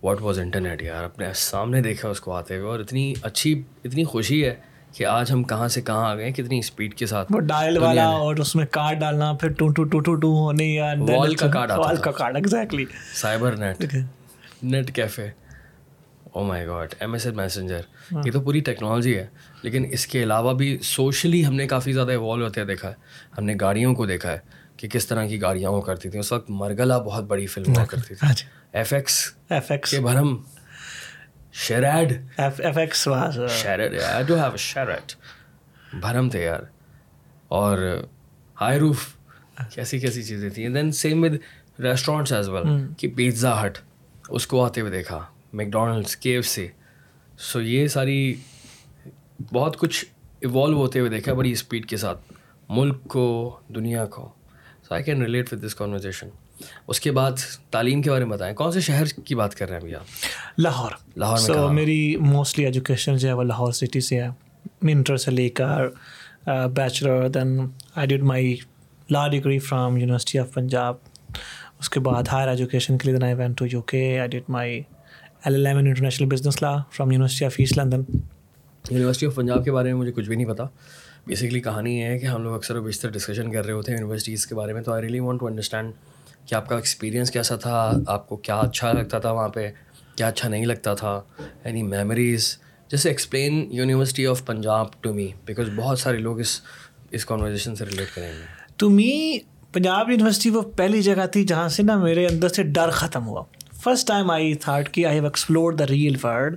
what 0.02 0.20
was 0.22 0.38
internet 0.38 0.82
یار 0.82 1.04
اپنے 1.04 1.32
سامنے 1.44 1.80
دیکھا 1.82 2.08
اس 2.08 2.20
کو 2.20 2.32
آتے 2.32 2.56
ہوئے 2.56 2.68
اور 2.70 2.80
اتنی 2.80 3.12
اچھی 3.30 3.54
اتنی 3.84 4.04
خوشی 4.12 4.44
ہے 4.44 4.54
کہ 4.96 5.06
آج 5.06 5.32
ہم 5.32 5.42
کہاں 5.54 5.68
سے 5.68 5.82
کہاں 5.88 6.04
آ 6.10 6.14
گئے 6.16 6.30
کتنی 6.32 6.58
اسپیڈ 6.58 6.94
کے 6.98 7.06
ساتھ 7.06 7.32
وہ 7.32 7.40
ڈائل 7.54 7.78
والا 7.82 8.04
اور 8.26 8.36
اس 8.44 8.54
میں 8.56 8.66
کارڈ 8.78 8.98
ڈالنا 9.00 9.32
پھر 9.40 9.48
ٹو 9.58 9.68
ٹو 9.76 9.84
ٹو 9.84 9.98
ٹو 10.00 10.14
ٹو 10.14 10.32
ہونے 10.38 10.64
یا 10.74 10.92
وال 11.08 11.34
کا 11.34 11.48
کارڈ 11.56 11.70
وال 11.84 11.96
کا 12.04 12.10
card 12.20 12.36
exactly 12.36 12.84
cyber 13.20 13.56
net 13.58 13.84
net 14.62 14.94
cafe 14.94 15.28
oh 16.36 16.42
my 16.44 16.64
God 16.66 16.94
M 17.00 17.12
S 17.12 17.24
S 17.26 17.34
messenger 17.34 17.84
یہ 18.24 18.30
تو 18.32 18.40
پوری 18.44 18.60
ٹیکنالوجی 18.64 19.16
ہے 19.16 19.26
لیکن 19.62 19.84
اس 19.96 20.06
کے 20.06 20.22
علاوہ 20.22 20.52
بھی 20.54 20.66
سوشلی 20.84 21.44
ہم 21.46 21.54
نے 21.56 21.66
کافی 21.68 21.92
زیادہ 21.92 22.10
ایوالو 22.10 22.44
ہوتے 22.46 22.64
دیکھا 22.70 22.88
ہے 22.88 22.94
ہم 23.36 23.44
نے 23.44 23.52
گاڑیوں 23.60 23.94
کو 24.00 24.06
دیکھا 24.06 24.32
ہے 24.32 24.38
کہ 24.78 24.88
کس 24.92 25.06
طرح 25.06 25.26
کی 25.26 25.40
گاڑیاں 25.42 25.70
وہ 25.70 25.80
کرتی 25.86 26.08
تھیں 26.10 26.20
اس 26.20 26.32
وقت 26.32 26.50
مرگلا 26.58 26.98
بہت 27.06 27.24
بڑی 27.28 27.46
فلم 27.54 27.72
ہوا 27.76 27.84
کرتی 27.92 28.14
تھی 28.14 28.26
ایف 28.78 28.92
ایکس 28.92 29.14
ایف 29.54 29.70
ایکس 29.70 29.90
کے 29.90 30.00
بھرم 30.08 30.36
shared 31.66 32.12
F 32.44 32.76
X 32.78 33.08
shared 33.62 33.98
I 34.10 34.24
do 34.28 34.36
have 34.42 34.56
shared 34.66 35.12
بھرم 36.00 36.28
تھے 36.34 36.42
یار 36.44 36.62
اور 37.60 37.78
ہائی 38.60 38.78
روف 38.80 39.06
کیسی 39.74 39.98
کیسی 40.00 40.22
چیزیں 40.22 40.48
تھیں 40.54 40.68
then 40.74 40.92
same 41.02 41.22
with 41.24 41.38
restaurants 41.84 42.32
as 42.32 42.48
well 42.48 42.86
کہ 42.98 43.08
پیزا 43.16 43.54
ہٹ 43.64 43.78
اس 44.36 44.46
کو 44.46 44.64
آتے 44.64 44.80
ہوئے 44.80 44.92
دیکھا 44.92 45.20
McDonald's 45.73 46.14
K 46.23 46.35
F 46.37 46.47
C 46.47 46.67
so 47.50 47.61
یہ 47.62 47.87
ساری 47.94 48.17
بہت 49.53 49.76
کچھ 49.81 50.05
ایوالو 50.47 50.76
ہوتے 50.76 50.99
ہوئے 51.00 51.11
دیکھا 51.11 51.32
بڑی 51.35 51.50
اسپیڈ 51.53 51.87
کے 51.88 51.97
ساتھ 52.03 52.32
ملک 52.79 53.03
کو 53.14 53.23
دنیا 53.75 54.05
کو 54.17 54.29
so 54.88 54.93
I 54.94 55.03
can 55.05 55.23
relate 55.23 55.53
with 55.53 55.64
this 55.64 55.75
conversation 55.75 56.29
اس 56.88 57.00
کے 57.00 57.12
بعد 57.19 57.32
تعلیم 57.70 58.03
کے 58.03 58.11
بارے 58.11 58.25
میں 58.25 58.32
بتائیں 58.32 58.55
کون 58.56 58.73
سے 58.73 58.81
شہر 58.88 59.05
کی 59.29 59.35
بات 59.41 59.55
کر 59.55 59.69
رہے 59.69 59.76
ہیں 59.79 59.85
بھیا 59.85 59.99
لاہور 60.62 60.93
لاہور 61.20 61.38
سو 61.47 61.69
میری 61.73 61.99
موسٹلی 62.20 62.64
ایجوکیشن 62.64 63.17
جو 63.25 63.29
ہے 63.29 63.32
وہ 63.38 63.43
لاہور 63.53 63.73
سٹی 63.81 64.00
سے 64.11 64.20
ہے 64.23 64.29
انٹر 64.93 65.17
سے 65.25 65.31
لے 65.31 65.49
کر 65.61 65.87
bachelor 66.75 67.26
then 67.37 67.58
I 67.94 68.06
did 68.08 68.23
my 68.32 68.56
law 69.11 69.26
degree 69.37 69.58
from 69.69 69.97
university 69.97 70.38
of 70.38 70.53
Punjab 70.55 70.97
اس 71.81 71.91
کے 71.94 72.00
بعد 72.00 72.29
ہائر 72.32 72.49
ایجوکیشن 72.49 72.99
کے 72.99 73.08
لیے 73.08 73.19
then 73.19 73.29
I 73.29 73.35
I 73.43 73.53
to 73.56 73.67
U 73.73 73.81
K 73.93 74.06
did 74.31 74.50
my 74.56 74.81
international 75.46 76.26
business 76.28 76.60
law 76.62 76.70
university 77.00 77.44
of 77.44 77.54
East 77.58 77.76
London 77.78 78.02
university 78.90 79.26
of 79.26 79.34
Punjab 79.34 79.64
کے 79.64 79.72
بارے 79.72 79.93
میں 79.93 79.98
مجھے 80.00 80.12
کچھ 80.14 80.28
بھی 80.28 80.37
نہیں 80.37 80.46
پتا 80.48 80.64
بیسکلی 81.26 81.60
کہانی 81.60 81.94
یہ 81.98 82.04
ہے 82.04 82.19
کہ 82.19 82.26
ہم 82.26 82.43
لوگ 82.43 82.54
اکثر 82.54 82.76
و 82.76 82.82
بیشتر 82.82 83.10
ڈسکشن 83.16 83.52
کر 83.52 83.64
رہے 83.66 83.72
ہوتے 83.72 83.93
ہیں 83.93 83.98
یونیورسٹیز 83.98 84.46
کے 84.46 84.54
بارے 84.54 84.72
میں 84.72 84.82
تو 84.82 84.93
I 84.93 85.02
really 85.02 85.20
want 85.20 85.40
to 85.40 85.46
understand 85.46 85.93
کہ 86.48 86.54
آپ 86.54 86.69
کا 86.69 86.76
ایکسپیرینس 86.76 87.31
کیسا 87.31 87.56
تھا 87.66 87.76
آپ 88.14 88.28
کو 88.28 88.37
کیا 88.48 88.56
اچھا 88.60 88.93
لگتا 88.93 89.19
تھا 89.26 89.32
وہاں 89.32 89.48
پہ 89.54 89.69
کیا 90.16 90.28
اچھا 90.28 90.48
نہیں 90.48 90.64
لگتا 90.66 90.94
تھا 91.02 91.20
اینی 91.64 91.82
میموریز 91.82 92.52
جیسے 92.90 93.08
explain 93.08 93.64
university 93.78 94.26
of 94.26 94.44
Punjab 94.46 95.00
to 95.02 95.12
me 95.14 95.28
because 95.46 95.69
بہت 95.76 95.98
سارے 95.98 96.19
لوگ 96.26 96.40
اس 96.40 96.60
اس 97.16 97.25
کانورزیشن 97.26 97.75
سے 97.76 97.84
ریلیٹ 97.90 98.14
کریں 98.14 98.28
گے 98.32 98.43
ٹو 98.66 98.75
تو 98.76 98.90
می 98.94 99.10
پنجاب 99.72 100.10
یونیورسٹی 100.10 100.50
وہ 100.50 100.62
پہلی 100.76 101.02
جگہ 101.02 101.26
تھی 101.32 101.43
جہاں 101.48 101.69
سے 101.78 101.82
نا 101.82 101.96
میرے 102.02 102.26
اندر 102.26 102.48
سے 102.58 102.62
ڈر 102.78 102.90
ختم 103.00 103.26
ہوا 103.26 103.43
فرسٹ 103.86 104.06
ٹائم 104.06 104.30
آئی 104.30 104.54
تھاٹ 104.62 104.88
کہ 104.92 105.04
I 105.06 105.16
have 105.18 105.24
explore 105.24 105.72
the 105.78 105.84
real 105.90 106.14
world 106.22 106.56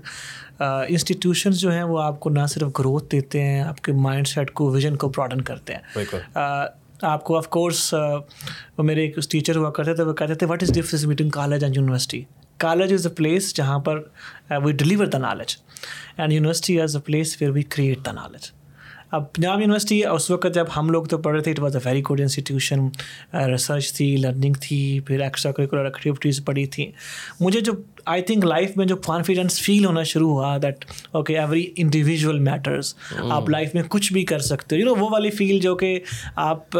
institutions 0.63 1.57
جو 1.59 1.71
ہیں 1.71 1.81
وہ 1.89 1.99
آپ 2.01 2.19
کو 2.19 2.29
نہ 2.29 2.45
صرف 2.49 2.69
گروتھ 2.79 3.05
دیتے 3.11 3.41
ہیں 3.43 3.61
آپ 3.61 3.81
کے 3.83 3.91
مائنڈ 4.05 4.27
سیٹ 4.27 4.51
کو 4.59 4.69
ویژن 4.71 4.95
کو 5.03 5.09
براڈن 5.17 5.41
کرتے 5.49 5.73
ہیں 5.73 6.03
uh, 6.15 6.65
آپ 7.11 7.23
کو 7.23 7.37
آف 7.37 7.47
کورس 7.57 7.83
uh, 7.95 8.19
وہ 8.77 8.83
میرے 8.89 9.01
ایک 9.05 9.17
ٹیچر 9.31 9.55
ہوا 9.55 9.69
کرتے 9.77 9.93
تھے 9.95 10.03
وہ 10.03 10.13
کہتے 10.21 10.35
تھے 10.41 10.47
what 10.53 10.63
is 10.63 10.71
difference 10.77 11.05
between 11.13 11.29
college 11.39 11.63
and 11.63 11.77
university 11.77 12.23
college 12.65 12.93
is 12.93 13.07
a 13.07 13.13
place 13.15 13.55
جہاں 13.57 13.79
پر 13.89 14.01
we 14.63 14.71
deliver 14.83 15.05
the 15.05 15.17
knowledge 15.17 15.55
and 16.17 16.33
university 16.33 16.79
is 16.81 16.95
a 16.95 17.01
place 17.05 17.37
where 17.41 17.51
we 17.51 17.61
create 17.75 18.05
the 18.05 18.11
knowledge 18.21 18.51
اب 19.11 19.31
پنجاب 19.33 19.61
یونیورسٹی 19.61 20.03
اس 20.05 20.29
وقت 20.31 20.53
جب 20.55 20.65
ہم 20.75 20.89
لوگ 20.89 21.03
تو 21.11 21.17
پڑھ 21.17 21.33
رہے 21.35 21.43
تھے 21.43 21.51
it 21.51 21.59
was 21.59 21.75
a 21.75 21.81
very 21.85 22.01
good 22.09 22.19
institution 22.21 22.87
research 23.49 23.91
تھی 23.93 24.15
لرننگ 24.23 24.53
تھی 24.61 24.99
پھر 25.07 25.19
ایکسٹرا 25.21 25.51
کریکولر 25.51 25.85
ایکٹیویٹیز 25.85 26.43
پڑھی 26.45 26.65
تھیں 26.75 26.85
مجھے 27.39 27.61
جو 27.61 27.71
آئی 28.15 28.21
تھنک 28.27 28.45
لائف 28.45 28.75
میں 28.77 28.85
جو 28.85 28.95
کانفیڈنس 29.07 29.59
فیل 29.61 29.85
ہونا 29.85 30.03
شروع 30.11 30.29
ہوا 30.31 30.55
that 30.63 30.85
okay 31.11 31.39
every 31.39 31.65
individual 31.83 32.39
matters 32.49 32.93
آپ 33.29 33.49
لائف 33.49 33.73
میں 33.75 33.83
کچھ 33.89 34.11
بھی 34.13 34.23
کر 34.33 34.39
سکتے 34.49 34.75
ہو 34.75 34.81
یو 34.81 34.95
نو 34.95 34.95
وہ 35.03 35.09
والی 35.11 35.29
فیل 35.37 35.59
جو 35.61 35.75
کہ 35.75 35.97
آپ 36.45 36.77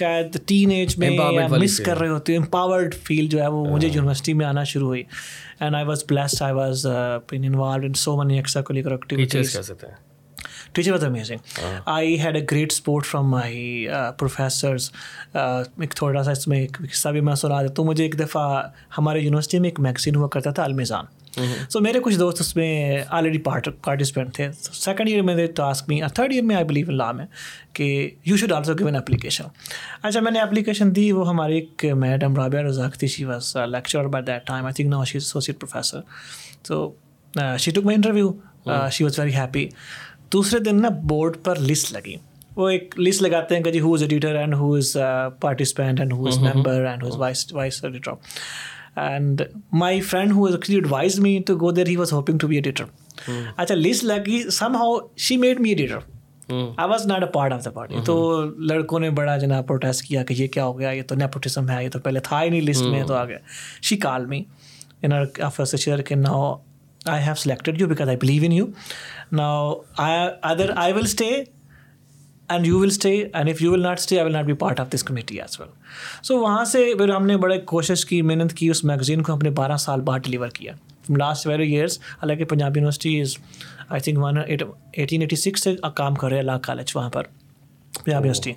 شاید 0.00 0.38
ٹین 0.46 0.70
ایج 0.70 0.98
میں 0.98 1.10
مس 1.58 1.78
کر 1.86 1.98
رہے 2.00 2.08
ہوتے 2.08 2.36
ہو 2.36 2.42
امپاورڈ 2.42 2.94
فیل 3.08 3.26
جو 3.36 3.42
ہے 3.42 3.48
وہ 3.48 3.64
مجھے 3.64 3.88
یونیورسٹی 3.94 4.32
hmm. 4.32 4.38
میں 4.40 4.46
آنا 4.46 4.64
شروع 4.74 4.88
ہوئی 4.88 5.02
and 5.60 5.74
I 5.76 5.84
was 5.84 6.04
blessed 6.08 6.42
I 6.42 6.54
was 6.54 6.86
involved 6.86 7.84
in 7.84 7.94
so 8.04 8.16
many 8.22 8.36
extra 8.36 8.62
curricular 8.62 8.94
activities 8.94 9.70
teacher 10.74 10.92
was 10.92 11.04
amazing 11.04 11.60
I 11.92 12.18
had 12.20 12.36
a 12.36 12.42
great 12.50 12.72
support 12.72 13.06
from 13.06 13.28
my 13.30 13.86
professors 14.18 14.90
ایک 15.36 15.94
تھوڑا 15.96 16.22
سا 16.24 16.30
اس 16.30 16.46
میں 16.48 16.58
ایک 16.60 16.76
حصہ 16.92 17.08
بھی 17.12 17.20
میں 17.28 17.34
سنا 17.42 17.60
دیتا 17.62 17.82
ہوں 17.82 17.88
مجھے 17.88 18.04
ایک 18.04 18.18
دفعہ 18.18 18.62
ہمارے 18.98 19.20
یونیورسٹی 19.20 19.58
میں 19.58 19.68
ایک 19.70 19.80
میگزین 19.86 20.16
ہوا 20.16 20.28
کرتا 20.36 20.50
تھا 20.58 20.64
المیزان 20.64 21.04
سو 21.34 21.42
ہاں۔ 21.42 21.82
میرے 21.82 22.00
کچھ 22.04 22.16
دوست 22.18 22.40
اس 22.40 22.54
میں 22.56 23.02
آلریڈی 23.18 23.38
پارٹیسپینٹ 23.82 24.34
تھے 24.34 24.48
سیکنڈ 24.72 25.08
ایئر 25.08 25.22
میں 25.22 25.46
ٹاسک 25.56 25.82
uh, 25.82 25.88
میں 26.00 26.08
تھرڈ 26.14 26.32
ایئر 26.32 26.42
میں 26.44 26.56
آئی 26.56 26.64
بلیو 26.70 26.86
ان 26.90 26.96
لا 26.96 27.10
میں 27.20 27.26
کہ 27.74 27.86
you 28.26 28.36
should 28.36 28.52
also 28.52 28.72
an 28.86 28.96
application 28.96 29.44
اچھا 30.02 30.20
میں 30.20 30.32
نے 30.32 30.40
اپلیکیشن 30.40 30.94
دی 30.96 31.10
وہ 31.18 31.28
ہمارے 31.28 31.54
ایک 31.58 31.84
میڈم 31.98 32.36
رابعہ 32.36 32.62
رزاق 32.68 32.96
تھی 33.02 33.24
was 33.24 33.56
lecture 33.72 34.06
by 34.16 34.24
that 34.24 34.46
time 34.46 34.64
I 34.64 34.74
think 34.74 34.88
now 34.90 35.00
is 35.02 35.10
associate 35.14 35.60
professor 35.60 36.00
تو 36.68 36.92
she 37.58 37.70
took 37.70 37.84
my 37.84 37.94
interview 37.96 38.32
she 38.92 39.04
was 39.04 39.18
very 39.18 39.34
happy 39.36 39.66
دوسرے 40.32 40.58
دن 40.68 40.80
نا 40.82 40.88
بورڈ 41.08 41.36
پر 41.44 41.58
لسٹ 41.70 41.92
لگی 41.92 42.16
وہ 42.56 42.68
ایک 42.68 42.94
لسٹ 43.00 43.22
لگاتے 43.22 43.54
ہیں 43.56 43.62
کہ 43.62 43.70
جی 43.72 43.80
who 43.80 43.92
is 43.94 44.02
editor 44.02 44.34
and 44.36 44.54
who 44.60 44.72
is 44.76 44.96
participant 45.40 46.00
and 46.00 46.12
who 46.12 46.26
is 46.26 46.38
member 46.42 46.84
and 46.84 47.02
who's 47.02 47.16
vice 47.18 47.52
vice 47.54 47.82
editor 47.84 48.38
and 49.06 49.42
my 49.82 50.00
friend 50.10 50.32
who 50.36 50.44
is 50.46 50.54
actually 50.54 50.78
advise 50.78 51.18
me 51.26 51.38
to 51.46 51.56
go 51.60 51.70
there 51.80 51.86
he 51.86 51.96
was 51.96 52.12
hoping 52.12 52.38
to 52.38 52.48
be 52.48 52.56
editor 52.56 52.84
اچھا 53.56 53.74
list 53.74 54.04
لگی 54.04 54.42
somehow 54.76 54.96
she 55.26 55.36
made 55.46 55.60
me 55.60 55.68
editor 55.68 55.98
I 56.54 56.88
was 56.90 57.06
not 57.06 57.22
a 57.22 57.28
part 57.34 57.52
of 57.52 57.64
the 57.64 57.70
party 57.70 58.00
تو 58.06 58.18
لڑکوں 58.70 59.00
نے 59.00 59.10
بڑا 59.20 59.36
جو 59.44 59.62
protest 59.66 60.02
کیا 60.08 60.24
کہ 60.28 60.34
یہ 60.38 60.46
کیا 60.56 60.64
ہو 60.64 60.78
گیا 60.78 60.90
یہ 60.90 61.02
تو 61.08 61.14
نیپوٹزم 61.14 61.70
ہے 61.70 61.82
یہ 61.84 61.88
تو 61.92 61.98
پہلے 62.08 62.20
تھا 62.28 62.42
ہی 62.42 62.48
نہیں 62.48 62.60
لسٹ 62.70 62.82
میں 62.96 63.02
تو 63.08 63.14
آ 63.14 63.24
گیا 63.24 63.38
she 63.90 63.96
call 64.06 64.26
me 64.32 64.42
in 65.06 65.12
offer 65.46 65.64
سے 65.74 66.00
کہ 66.08 66.14
now 66.14 66.54
I 67.10 67.22
have 67.22 67.34
selected 67.38 67.80
you 67.80 67.86
because 67.88 68.08
I 68.08 68.16
believe 68.20 68.42
in 68.46 68.52
you 68.52 68.66
now 69.38 69.72
other 70.48 70.70
I 70.76 70.92
will 70.92 71.04
stay 71.04 71.28
and 72.48 72.66
you 72.66 72.78
will 72.80 72.88
stay 72.88 73.10
and 73.32 73.48
if 73.50 73.62
you 73.62 73.72
will 73.72 73.82
not 73.82 73.98
stay 73.98 74.16
I 74.16 74.24
will 74.26 74.32
not 74.32 74.44
be 74.44 74.52
part 74.62 74.80
of 74.80 74.86
this 74.94 75.04
committee 75.04 75.40
as 75.40 75.58
well 75.60 75.68
so 76.24 76.38
وہاں 76.40 76.64
سے 76.72 76.84
پھر 76.98 77.10
ہم 77.14 77.26
نے 77.26 77.36
بڑے 77.46 77.58
کوشش 77.74 78.04
کی 78.06 78.20
محنت 78.30 78.52
کی 78.56 78.68
اس 78.70 78.84
میگزین 78.84 79.22
کو 79.22 79.32
ہم 79.34 79.38
نے 79.42 79.50
بارہ 79.60 79.76
سال 79.86 80.00
بعد 80.10 80.20
ڈلیور 80.24 80.48
کیا 80.58 80.72
فرام 81.06 81.16
لاسٹ 81.16 81.46
ویری 81.46 81.72
ایئرس 81.74 81.98
حالانکہ 82.20 82.44
Punjab 82.54 82.76
university 82.76 83.20
is 83.20 83.36
I 83.88 84.00
think 84.00 84.18
one 84.24 84.38
eighteen 84.92 85.20
eighty 85.20 85.36
six 85.36 85.62
سے 85.64 85.74
کام 85.94 86.14
کر 86.14 86.28
رہے 86.28 86.36
ہیں 86.36 86.44
لا 86.44 86.58
کالج 86.66 86.92
وہاں 86.96 87.10
پر 87.10 87.22
Punjab 88.04 88.16
university 88.20 88.52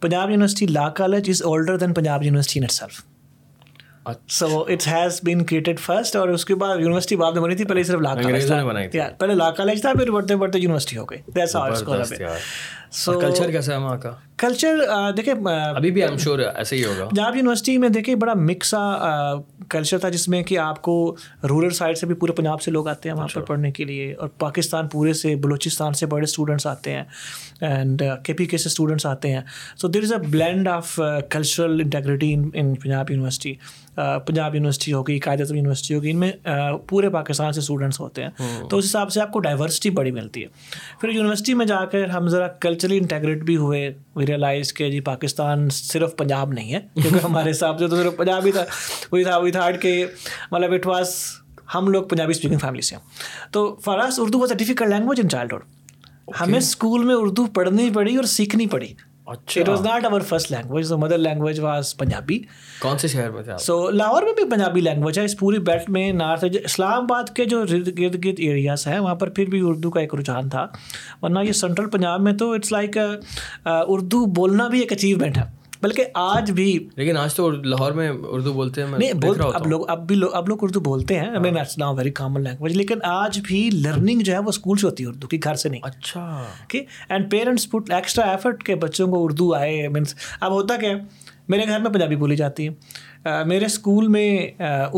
Punjab 0.00 0.30
university 0.30 0.66
law 0.66 0.88
college 1.00 1.30
is 1.30 1.42
older 1.44 1.76
than 1.78 1.92
Punjab 1.94 2.22
university 2.24 2.60
in 2.60 2.64
itself 2.72 3.02
so 4.36 4.46
it's 4.72 4.86
has 4.88 5.20
been 5.24 5.44
created 5.44 5.78
first 5.80 6.16
اور 6.16 6.28
اس 6.28 6.44
کے 6.44 6.54
بعد 6.62 6.78
یونیورسٹی 6.80 7.16
بعد 7.16 7.32
میں 7.32 7.42
بنی 7.42 7.54
تھی 7.56 7.64
پہلے 7.64 7.82
صرف 7.90 8.00
لا 8.00 8.14
کالج 8.14 8.46
تھا 8.46 9.08
پہلے 9.18 9.34
لا 9.34 9.50
کالج 9.60 9.80
تھا 9.82 9.92
پھر 9.98 10.10
بڑھتے 10.12 10.36
بڑھتے 10.42 10.58
یونیورسٹی 10.58 10.96
ہو 10.96 11.04
گئی 11.10 11.46
سو 12.94 13.18
کلچر 13.20 13.50
کیسا 13.50 13.72
ہے 13.72 13.78
وہاں 13.82 13.96
کا 13.98 14.10
کلچر 14.44 14.78
ابھی 14.88 15.90
دیکھے 15.90 16.44
ایسے 16.44 16.76
ہی 16.76 16.84
ہوگا 16.84 17.04
پنجاب 17.08 17.36
یونیورسٹی 17.36 17.76
میں 17.78 17.88
دیکھیے 17.88 18.14
بڑا 18.24 18.32
مکسا 18.48 18.80
کلچر 19.70 19.98
تھا 19.98 20.08
جس 20.14 20.26
میں 20.28 20.42
کہ 20.48 20.58
آپ 20.58 20.80
کو 20.82 20.94
رورل 21.48 21.70
سائڈ 21.78 21.98
سے 21.98 22.06
بھی 22.06 22.14
پورے 22.22 22.32
پنجاب 22.38 22.62
سے 22.62 22.70
لوگ 22.70 22.88
آتے 22.88 23.08
ہیں 23.08 23.16
وہاں 23.16 23.26
پر 23.26 23.38
اچھا۔ 23.40 23.44
پڑھنے 23.48 23.70
کے 23.78 23.84
لیے 23.90 24.12
اور 24.14 24.28
پاکستان 24.44 24.88
پورے 24.92 25.12
سے 25.20 25.34
بلوچستان 25.44 25.92
سے 26.00 26.06
بڑے 26.14 26.24
اسٹوڈنٹس 26.24 26.66
آتے 26.66 26.92
ہیں 26.94 27.02
اینڈ 27.68 28.02
کے 28.24 28.32
پی 28.40 28.46
کے 28.46 28.58
سے 28.58 28.68
اسٹوڈنٹس 28.68 29.06
آتے 29.06 29.32
ہیں 29.34 29.40
so 29.80 29.88
there 29.88 30.02
is 30.02 30.12
a 30.12 30.18
blend 30.30 30.68
of 30.68 30.98
cultural 31.30 31.80
integrity 31.84 32.32
in 32.34 32.74
Punjab 32.82 33.10
university 33.10 33.54
Punjab 34.26 34.54
university 34.54 34.92
ہوگی 34.92 35.18
قائد 35.24 35.40
اعظم 35.40 35.56
یونیورسٹی 35.56 35.94
ہوگی 35.94 36.10
ان 36.10 36.16
میں 36.20 36.30
پورے 36.88 37.08
پاکستان 37.16 37.52
سے 37.52 37.60
اسٹوڈنٹس 37.60 38.00
ہوتے 38.00 38.22
ہیں 38.24 38.62
تو 38.70 38.76
اس 38.76 38.84
حساب 38.84 39.12
سے 39.12 39.20
آپ 39.22 39.32
کو 39.32 39.40
ڈائیورسٹی 39.40 39.90
بڑی 39.98 40.10
ملتی 40.12 40.42
ہے 40.42 40.48
پھر 41.00 41.08
یونیورسٹی 41.08 41.54
میں 41.60 41.66
جا 41.66 41.84
کر 41.92 42.08
ہم 42.14 42.28
ذرا 42.28 42.48
کلچرلی 42.62 42.96
انٹیگریٹ 42.98 43.42
بھی 43.50 43.56
ہوئے 43.56 43.88
ریئلائز 44.34 44.72
کہ 44.78 44.90
جی 44.90 45.00
پاکستان 45.12 45.68
صرف 45.82 46.16
پنجاب 46.16 46.52
نہیں 46.52 46.72
ہے 46.74 46.80
کیونکہ 47.02 47.24
ہمارے 47.24 47.50
حساب 47.50 47.78
سے 47.78 47.88
تو 47.88 47.96
صرف 48.02 48.16
پنجاب 48.16 48.46
ہی 48.46 48.52
تھا 48.58 48.64
تھا 49.22 49.48
تھاٹ 49.58 49.80
کہ 49.82 49.94
مطلب 50.50 50.72
اٹ 50.74 50.86
ہم 51.74 51.86
لوگ 51.88 52.02
پنجابی 52.08 52.30
اسپیکنگ 52.32 52.58
فیملی 52.62 52.80
سے 52.86 52.94
ہیں 52.96 53.50
تو 53.52 53.60
for us 53.84 54.18
Urdu 54.22 54.38
was 54.40 54.50
a 54.52 54.56
difficult 54.58 54.88
language 54.90 55.20
in 55.22 55.28
childhood 55.52 56.34
ہمیں 56.40 56.58
اسکول 56.58 57.04
میں 57.04 57.14
اردو 57.20 57.46
پڑھنی 57.54 57.90
پڑی 57.94 58.16
اور 58.16 58.24
سیکھنی 58.38 58.66
پڑی 58.74 58.92
it 59.32 59.68
was 59.68 59.80
not 59.86 60.04
our 60.04 60.20
first 60.28 60.50
language 60.52 60.92
mother 60.98 61.18
language 61.18 61.60
was 61.60 61.94
Punjabi 61.96 62.38
کون 62.80 62.98
سے 62.98 63.08
شہر 63.08 63.30
میں 63.30 63.42
تو 63.66 63.78
لاہور 63.90 64.22
میں 64.22 64.32
بھی 64.36 64.44
پنجابی 64.50 64.80
لینگویج 64.80 65.18
ہے 65.18 65.24
اس 65.24 65.36
پوری 65.38 65.58
بیلٹ 65.68 65.88
میں 65.96 66.10
نارتھ 66.12 66.44
اسلام 66.64 67.02
آباد 67.02 67.34
کے 67.36 67.44
جو 67.54 67.62
گرد 67.98 68.22
گرد 68.24 68.38
ایریاز 68.46 68.86
ہیں 68.86 68.98
وہاں 68.98 69.14
پر 69.22 69.30
پھر 69.38 69.46
بھی 69.50 69.60
اردو 69.68 69.90
کا 69.90 70.00
ایک 70.00 70.14
رجحان 70.20 70.48
تھا 70.56 70.66
ورنہ 71.22 71.44
یہ 71.46 71.52
سینٹرل 71.62 71.88
پنجاب 71.90 72.20
میں 72.28 72.32
تو 72.44 72.52
اٹس 72.54 72.72
لائک 72.72 72.98
اردو 73.64 74.24
بولنا 74.40 74.68
بھی 74.76 74.80
ایک 74.80 74.92
اچیومنٹ 74.92 75.38
ہے 75.38 75.42
بلکہ 75.84 76.04
آج 76.16 76.50
بھی 76.58 76.66
لیکن 76.96 77.16
آج 77.16 77.34
تو 77.34 77.50
لاہور 77.50 77.92
میں 77.92 78.08
اردو 78.08 78.52
بولتے 78.52 78.82
ہیں 78.82 78.98
نہیں 78.98 79.12
بول 79.22 79.40
اب 79.54 79.66
لوگ 79.68 79.88
اب 79.90 80.06
بھی 80.08 80.14
لوگ 80.16 80.34
اب 80.34 80.48
لوگ 80.48 80.62
اردو 80.64 80.80
بولتے 80.84 81.18
ہیں 81.20 81.38
میں 81.46 81.50
ویری 81.96 82.10
کامن 82.20 82.42
لینگویج 82.44 82.76
لیکن 82.76 82.98
آج 83.08 83.38
بھی 83.48 83.58
لرننگ 83.72 84.20
جو 84.28 84.32
ہے 84.32 84.38
وہ 84.38 84.48
اسکول 84.56 84.78
سے 84.78 84.86
ہوتی 84.86 85.02
ہے 85.04 85.08
اردو 85.08 85.28
کی 85.34 85.38
گھر 85.44 85.54
سے 85.64 85.68
نہیں 85.68 85.80
اچھا 85.84 86.22
and 87.08 87.30
parents 87.30 87.70
put 87.70 87.90
extra 87.98 88.30
effort 88.30 88.62
کے 88.70 88.74
بچوں 88.86 89.08
کو 89.12 89.22
اردو 89.24 89.52
آئے 89.54 89.86
مینس 89.98 90.14
اب 90.40 90.52
ہوتا 90.52 90.76
کہ 90.84 90.92
میرے 91.54 91.66
گھر 91.68 91.80
میں 91.80 91.90
پنجابی 91.98 92.16
بولی 92.24 92.36
جاتی 92.36 92.68
ہے 92.68 93.42
میرے 93.52 93.64
اسکول 93.74 94.08
میں 94.16 94.28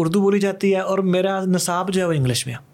اردو 0.03 0.21
بولی 0.29 0.41
جاتی 0.47 0.75
ہے 0.75 0.81
اور 0.93 0.99
میرا 1.19 1.39
نصاب 1.57 1.93
جو 1.95 2.01
ہے 2.01 2.07
وہ 2.07 2.13
انگلش 2.21 2.47
میں 2.47 2.55
ہے 2.55 2.65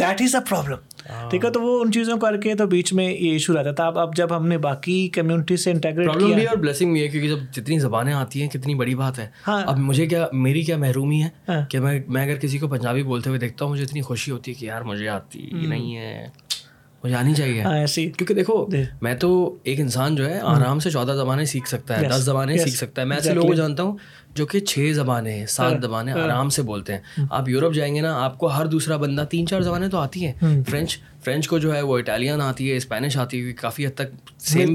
دیٹ 0.00 0.20
از 0.22 0.34
اے 0.34 0.40
پرابلم 0.48 0.90
ٹھیک 1.30 1.44
ہے 1.44 1.50
تو 1.52 1.60
وہ 1.62 1.80
ان 1.80 1.92
چیزوں 1.92 2.16
کر 2.20 2.36
کے 2.40 2.54
تو 2.56 2.66
بیچ 2.66 2.92
میں 2.92 3.04
یہ 3.10 3.30
ایشو 3.30 3.56
رہتا 3.58 3.72
تھا 3.78 3.86
اب 3.86 3.98
اب 3.98 4.14
جب 4.16 4.36
ہم 4.36 4.46
نے 4.48 4.58
باقی 4.66 4.96
کمیونٹی 5.14 5.56
سے 5.64 5.70
انٹیگریٹ 5.70 6.10
کیا 6.18 6.34
بھی 6.36 6.46
اور 6.46 6.56
بلیسنگ 6.58 6.92
بھی 6.92 7.02
ہے 7.02 7.08
کیونکہ 7.08 7.28
جب 7.28 7.52
جتنی 7.56 7.78
زبانیں 7.78 8.12
آتی 8.12 8.42
ہیں 8.42 8.48
کتنی 8.52 8.74
بڑی 8.74 8.94
بات 8.94 9.18
ہے 9.18 9.26
ہاں۔ 9.48 9.60
اب 9.66 9.78
مجھے 9.88 10.06
کیا 10.06 10.26
میری 10.48 10.62
کیا 10.64 10.76
محرومی 10.78 11.22
ہے 11.22 11.28
ہاں۔ 11.48 11.60
کہ 11.70 11.80
میں 11.80 11.98
میں 12.08 12.24
اگر 12.24 12.36
کسی 12.42 12.58
کو 12.58 12.68
پنجابی 12.68 13.02
بولتے 13.10 13.30
ہوئے 13.30 13.40
دیکھتا 13.40 13.64
ہوں 13.64 13.72
مجھے 13.72 13.84
اتنی 13.84 14.00
خوشی 14.02 14.30
ہوتی 14.30 14.50
ہے 14.50 14.56
کہ 14.60 14.66
یار 14.66 14.82
مجھے 14.92 15.08
آتی 15.08 15.48
نہیں 15.66 15.96
ہے 15.96 16.26
مجھے 17.04 17.14
آنی 17.16 17.34
چاہیے 17.34 17.62
ہاں، 17.62 17.72
ایسی 17.76 18.04
کیونکہ 18.16 18.34
دیکھو 18.34 18.54
میں 19.02 19.14
تو 19.20 19.28
ایک 19.68 19.80
انسان 19.80 20.16
جو 20.16 20.28
ہے 20.28 20.38
آرام 20.50 20.78
سے 20.80 20.90
چودہ 20.90 21.12
زبانیں 21.16 21.44
سیکھ 21.52 21.68
سکتا 21.68 21.98
ہے 22.00 22.08
دس 22.08 22.22
زبانیں 22.24 22.56
سیکھ 22.56 22.76
سکتا 22.76 23.02
ہے 23.02 23.06
میں 23.06 23.16
ایسے 23.16 23.32
لوگوں 23.34 23.48
کو 23.48 23.54
جانتا 23.54 23.82
ہوں 23.82 23.96
جو 24.34 24.44
کہ 24.52 24.60
چھ 24.70 24.90
زبانیں 24.94 25.32
ہیں 25.32 25.46
سات 25.48 25.72
ہاں، 25.72 25.80
زبانیں 25.80 26.12
ہاں۔ 26.12 26.20
آرام 26.22 26.48
سے 26.56 26.62
بولتے 26.70 26.92
ہیں 26.92 27.00
ہاں۔ 27.18 27.24
آپ 27.38 27.48
یورپ 27.48 27.74
جائیں 27.74 27.94
گے 27.94 28.00
نا 28.00 28.14
آپ 28.24 28.38
کو 28.38 28.46
ہر 28.56 28.66
دوسرا 28.74 28.96
بندہ 28.96 29.24
تین 29.30 29.46
چار 29.46 29.60
زبانیں 29.62 29.88
تو 29.88 29.98
آتی 29.98 30.26
ہیں 30.26 30.62
فرینچ 30.70 30.98
فرینچ 31.24 31.46
کو 31.48 31.58
جو 31.62 31.74
ہے 31.74 31.80
وہ 31.82 31.98
اٹالین 31.98 32.40
آتی 32.42 32.70
ہے 32.70 32.76
اسپینش 32.76 33.16
آتی 33.24 33.40
ہے 33.46 33.52
کافی 33.60 33.86
حد 33.86 33.94
تک 33.96 34.10
بھی 34.52 34.62
ان 34.62 34.74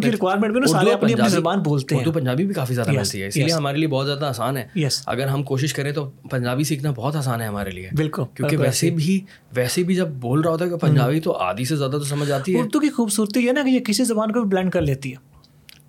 کی 0.00 0.10
ریکوائرمنٹ 0.10 0.68
سارے 0.70 0.92
اپنی 0.92 1.12
اپنی 1.12 1.28
زبان 1.28 1.62
بولتے 1.64 1.96
ہیں 1.96 2.04
تو 2.04 2.12
پنجابی 2.12 2.44
بھی 2.46 2.54
کافی 2.54 2.74
زیادہ 2.74 2.90
ہے 2.90 3.00
اس 3.26 3.36
لیے 3.36 3.46
ہمارے 3.52 3.78
لیے 3.78 3.88
بہت 3.94 4.06
زیادہ 4.06 4.24
آسان 4.26 4.56
ہے 4.56 4.86
اگر 5.06 5.26
ہم 5.28 5.42
کوشش 5.52 5.74
کریں 5.74 5.90
تو 5.92 6.08
پنجابی 6.30 6.64
سیکھنا 6.64 6.90
بہت 6.96 7.16
آسان 7.16 7.40
ہے 7.40 7.46
ہمارے 7.46 7.70
لیے 7.70 7.88
بالکل 7.96 8.22
کیونکہ 8.36 8.56
ویسے 8.58 8.90
بھی 9.00 9.18
ویسے 9.56 9.82
بھی 9.90 9.94
جب 9.94 10.12
بول 10.26 10.40
رہا 10.40 10.50
ہوتا 10.50 10.64
ہے 10.64 10.70
کہ 10.70 10.76
پنجابی 10.86 11.20
تو 11.20 11.32
آدھی 11.48 11.64
سے 11.72 11.76
زیادہ 11.76 11.92
تو 11.96 12.04
سمجھ 12.12 12.30
آتی 12.30 12.54
ہے 12.54 12.60
اردو 12.60 12.80
کی 12.80 12.90
خوبصورتی 12.96 13.46
ہے 13.48 13.78
کسی 13.86 14.04
زبان 14.04 14.32
کو 14.32 14.40
بھی 14.40 14.48
بلینڈ 14.50 14.72
کر 14.72 14.80
لیتی 14.82 15.12
ہے 15.14 15.28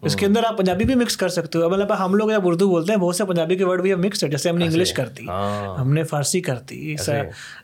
اس 0.07 0.15
کے 0.15 0.25
اندر 0.25 0.43
آپ 0.47 0.57
پنجابی 0.57 0.83
بھی 0.85 0.95
مکس 0.95 1.17
کر 1.17 1.29
سکتے 1.29 1.59
ہو 1.61 1.69
مطلب 1.69 1.91
ہم 1.99 2.13
لوگ 2.15 2.29
جب 2.31 2.47
اردو 2.47 2.67
بولتے 2.69 2.91
ہیں 2.91 2.99
بہت 2.99 3.15
سے 3.15 3.25
پنجابی 3.25 3.55
کے 3.55 3.63
ورڈ 3.65 3.81
بھی 3.81 3.93
مکس 4.07 4.23
ہے 4.23 4.29
جیسے 4.29 4.49
ہم 4.49 4.57
نے 4.57 4.65
انگلش 4.65 4.93
کرتی 4.99 5.27
ہاں۔ 5.27 5.77
ہم 5.77 5.93
نے 5.93 6.03
فارسی 6.13 6.41
کرتی 6.47 6.79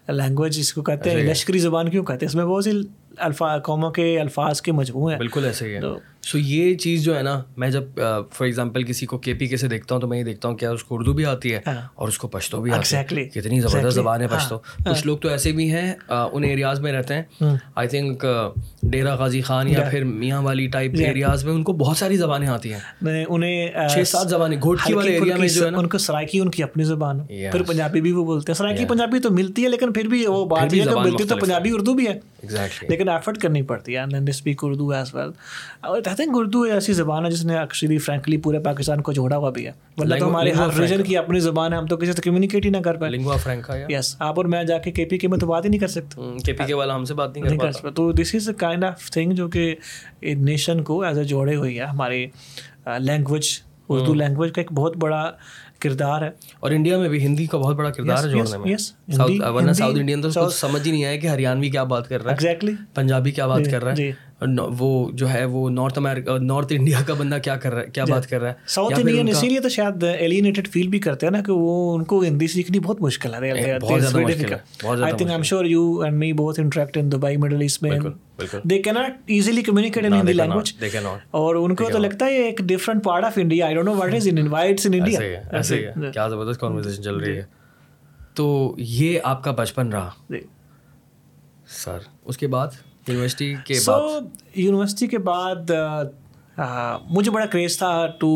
لینگویج 0.09 0.59
اس 0.59 0.73
کو 0.73 0.81
کہتے 0.89 1.09
ہیں 1.11 1.23
لشکری 1.29 1.59
زبان 1.59 1.89
کیوں 1.91 2.03
کہتے 2.05 2.25
ہیں 2.25 2.29
اس 2.29 2.35
میں 2.35 2.45
بہت 2.45 2.63
سی 2.63 2.71
الفاظ 3.27 3.61
قوموں 3.63 3.89
کے 3.91 4.19
الفاظ 4.19 4.61
کے 4.61 4.71
مجموعے 4.71 5.13
ہیں 5.13 5.19
بالکل 5.19 5.45
ایسے 5.45 5.65
ہی 5.67 5.73
ہے 5.75 5.79
سو 6.27 6.37
یہ 6.37 6.73
چیز 6.83 7.03
جو 7.03 7.15
ہے 7.17 7.21
نا 7.23 7.33
میں 7.57 7.69
جب 7.71 7.83
فار 8.33 8.45
ایگزامپل 8.45 8.83
کسی 8.85 9.05
کو 9.05 9.17
کے 9.25 9.33
پی 9.41 9.45
کے 9.47 9.57
سے 9.57 9.67
دیکھتا 9.73 9.95
ہوں 9.95 10.01
تو 10.01 10.07
میں 10.07 10.17
یہ 10.17 10.23
دیکھتا 10.23 10.47
ہوں 10.47 10.55
کہ 10.61 10.65
اس 10.65 10.83
کو 10.83 10.95
اردو 10.95 11.11
بھی 11.19 11.25
آتی 11.25 11.53
ہے 11.53 11.59
ہاں۔ 11.67 11.73
اور 11.95 12.07
اس 12.07 12.17
کو 12.17 12.27
پشتو 12.33 12.61
بھی 12.61 12.71
آتی 12.77 12.95
ہے 12.95 13.23
کتنی 13.33 13.59
زبردست 13.61 13.95
زبان 13.95 14.21
ہے 14.21 14.27
پشتو 14.31 14.55
ہاں۔ 14.55 14.79
کچھ 14.93 14.97
ہاں۔ 14.97 15.05
لوگ 15.05 15.17
تو 15.25 15.29
ایسے 15.29 15.51
بھی 15.59 15.69
ہیں 15.73 15.93
ان 16.31 16.43
ایریاز 16.43 16.79
میں 16.85 16.91
رہتے 16.93 17.15
ہیں 17.19 17.53
آئی 17.75 17.87
تھنک 17.87 18.25
ڈیرا 18.91 19.13
غازی 19.19 19.41
خان 19.41 19.67
یا 19.69 19.87
پھر 19.91 20.03
میاں 20.03 20.41
والی 20.41 20.67
ٹائپ 20.73 20.95
کے 20.97 21.05
ایریاز 21.07 21.45
میں 21.45 21.53
ان 21.53 21.63
کو 21.63 21.73
بہت 21.83 21.97
ساری 21.97 22.17
زبانیں 22.17 22.47
آتی 22.47 22.73
ہیں 22.73 23.23
انہیں 23.27 23.69
چھ 23.93 24.07
سات 24.07 24.29
زبانیں 24.29 24.57
گھوٹکی 24.61 24.93
والے 24.93 25.13
ایریا 25.17 25.37
میں 25.37 25.47
جو 25.47 25.65
ہے 25.67 25.75
ان 25.75 25.87
کو 25.87 25.97
سرائکی 26.07 26.39
ان 26.39 26.51
کی 26.51 26.63
اپنی 26.63 26.83
زبان 26.91 27.23
پھر 27.27 27.63
پنجابی 27.67 28.01
بھی 28.01 28.11
وہ 28.11 28.25
بولتے 28.25 28.51
ہیں 28.51 28.57
سرائکی 28.57 28.85
پنجابی 28.89 29.19
تو 29.19 29.31
ملتی 29.37 29.63
ہے 29.63 29.69
لیکن 29.69 29.93
پھر 29.93 30.07
بھی 30.15 30.25
وہ 30.27 30.43
بات 30.55 30.73
ہے 30.73 30.95
ملتی 31.03 31.27
تو 31.27 31.37
پنجابی 31.45 31.71
اردو 31.75 31.93
بھی 32.01 32.07
ہے 32.07 32.19
لیکن 32.89 33.09
ایفرٹ 33.09 33.37
کرنی 33.41 33.61
پڑتی 33.73 33.97
ہے 33.97 34.03
speak 34.29 34.63
Urdu 34.63 34.89
as 34.93 35.13
well 35.15 35.29
think 36.17 36.35
Urdu 36.37 36.61
ایسی 36.75 36.93
زبان 36.93 37.25
ہے 37.25 37.29
جس 37.31 37.43
نے 37.45 37.55
اکچولی 37.57 37.97
فرینکلی 38.03 38.37
پورے 38.45 38.59
پاکستان 38.67 39.01
کو 39.07 39.11
جوڑا 39.17 39.37
ہوا 39.37 39.49
بھی 39.57 39.65
ہے 39.65 39.71
ورنہ 39.97 40.15
تو 40.19 40.27
ہمارے 40.29 40.51
ہر 40.53 40.77
ریجن 40.79 41.03
کی 41.03 41.17
اپنی 41.17 41.39
زبان 41.39 41.73
ہے 41.73 41.77
ہم 41.77 41.85
تو 41.87 41.97
کسی 41.97 42.11
سے 42.13 42.21
کمیونیکیٹ 42.21 42.65
ہی 42.65 42.69
نہ 42.69 42.77
کر 42.87 42.97
پائے 43.01 43.11
لنگوا 43.11 43.35
فرینکا 43.43 43.75
یس 43.91 44.15
آپ 44.29 44.39
اور 44.39 44.45
میں 44.53 44.63
جا 44.71 44.77
کے 44.85 44.91
کے 44.99 45.05
پی 45.11 45.17
کے 45.23 45.27
میں 45.33 45.37
تو 45.39 45.47
بات 45.47 45.65
ہی 45.65 45.69
نہیں 45.69 45.79
کر 45.79 45.87
سکتے 45.97 46.31
کے 46.45 46.53
پی 46.61 46.65
کے 46.67 46.73
والا 46.73 46.95
ہم 46.95 47.05
سے 47.05 47.13
بات 47.21 47.37
نہیں 47.37 47.57
کر 47.57 47.71
سکتا 47.71 47.89
تو 48.01 48.11
this 48.21 48.33
is 48.35 48.49
a 48.49 48.55
kind 48.65 48.85
of 48.85 49.09
thing 49.11 49.33
جو 49.41 49.47
کہ 49.57 49.73
نیشن 50.49 50.83
کو 50.91 51.01
ایز 51.09 51.17
اے 51.17 51.23
جوڑے 51.33 51.55
ہوئی 51.55 51.77
ہے 51.79 51.85
ہماری 51.85 52.25
لینگویج 53.01 53.49
اردو 53.89 54.13
لینگویج 54.13 54.53
کا 54.53 54.61
ایک 54.61 54.71
بہت 54.81 54.97
بڑا 55.03 55.29
کردار 55.81 56.21
ہے 56.21 56.29
اور 56.59 56.71
انڈیا 56.71 56.97
میں 56.97 57.09
بھی 57.09 57.25
ہندی 57.25 57.45
کا 57.47 57.57
بہت 57.57 57.75
بڑا 57.75 57.89
کردار 57.97 58.23
ہے 58.23 58.29
جوڑنے 58.29 58.57
میں 59.37 59.49
ورنہ 59.55 59.71
ساؤتھ 59.79 59.97
انڈین 59.99 60.21
تو 60.21 60.49
سمجھ 60.59 60.87
ہی 60.87 60.91
نہیں 60.91 61.03
آیا 61.05 61.15
کہ 61.19 61.27
ہریانوی 61.27 61.69
کیا 61.75 61.83
بات 61.93 62.07
کر 62.09 62.23
رہا 62.23 62.35
ہے 62.45 62.73
پنجابی 62.95 63.31
کیا 63.31 63.47
بات 63.47 63.65
جی، 63.65 63.71
کر 63.71 63.83
رہا 63.83 63.91
ہے 63.91 63.95
جی۔ 63.95 64.11
وہ 64.77 65.09
جو 65.17 65.29
ہے 65.31 65.43
وہ 65.51 65.69
نارتھ 65.69 65.97
امیرکا 65.97 66.37
نارتھ 66.41 66.73
انڈیا 66.75 66.99
کا 67.05 67.13
بندہ 67.17 67.37
کیا 67.43 67.55
کر 67.61 67.73
رہا 67.73 67.81
ہے 67.83 67.89
کیا 67.93 68.03
جی. 68.05 68.11
بات 68.11 68.27
کر 68.29 68.39
رہا 68.41 68.49
ہے 68.49 68.53
ساؤتھ 68.69 68.93
انڈین 68.99 69.29
اسی 69.29 69.47
لیے 69.49 69.59
تو 69.61 69.69
شاید 69.75 70.03
ایلینیٹڈ 70.03 70.67
فیل 70.73 70.87
بھی 70.87 70.99
کرتے 71.05 71.25
ہیں 71.25 71.31
نا 71.31 71.41
کہ 71.45 71.51
وہ 71.51 71.93
ان 71.95 72.03
کو 72.11 72.21
ہندی 72.23 72.47
سیکھنی 72.47 72.79
بہت 72.79 73.01
مشکل 73.01 73.33
ہے 73.33 73.51
I 73.71 73.77
think 73.81 74.83
I 75.19 75.31
am 75.33 75.41
sure 75.41 75.65
you 75.65 75.99
and 76.05 76.17
me 76.17 76.31
بہت 76.33 76.59
interact 76.59 76.97
in 76.97 77.11
Dubai 77.11 77.37
Middle 77.37 77.61
East 77.61 77.83
میں 77.83 77.99
دے 78.69 78.81
کی 78.81 78.91
not 78.91 79.21
easily 79.37 79.61
communicate 79.63 80.05
in 80.05 80.13
Hindi 80.13 80.33
language 80.33 80.95
اور 81.41 81.55
ان 81.55 81.75
کو 81.75 81.89
تو 81.93 81.97
لگتا 81.97 82.25
ہے 82.25 82.33
یہ 82.39 82.45
ایک 82.45 82.61
different 82.73 83.03
part 83.03 83.23
of 83.25 83.37
India 83.41 83.65
I 83.65 83.75
don't 83.75 83.87
know 83.87 83.95
what 83.97 84.13
is 84.15 84.27
in 84.31 84.37
invites 84.37 84.85
in 84.87 84.93
India 84.99 85.19
ایسے 85.51 85.85
کیا 86.13 86.27
زبردست 86.27 86.59
کنورسیشن 86.61 87.03
چل 87.03 87.17
رہی 87.17 87.33
جی۔ 87.33 87.39
ہے 87.39 87.45
تو 88.35 88.75
یہ 88.77 89.19
آپ 89.23 89.43
کا 89.43 89.51
بچپن 89.61 89.89
رہا 89.93 90.09
جی۔ 90.29 90.39
سر 91.81 91.97
اس 92.25 92.37
کے 92.37 92.47
بعد 92.47 92.81
یونیورسٹی 93.09 93.53
کے 93.65 93.73
سو 93.79 93.95
یونیورسٹی 94.55 95.07
کے 95.07 95.17
بعد 95.27 95.71
مجھے 97.15 97.31
بڑا 97.31 97.45
کریز 97.45 97.77
تھا 97.77 97.91
ٹو 98.19 98.29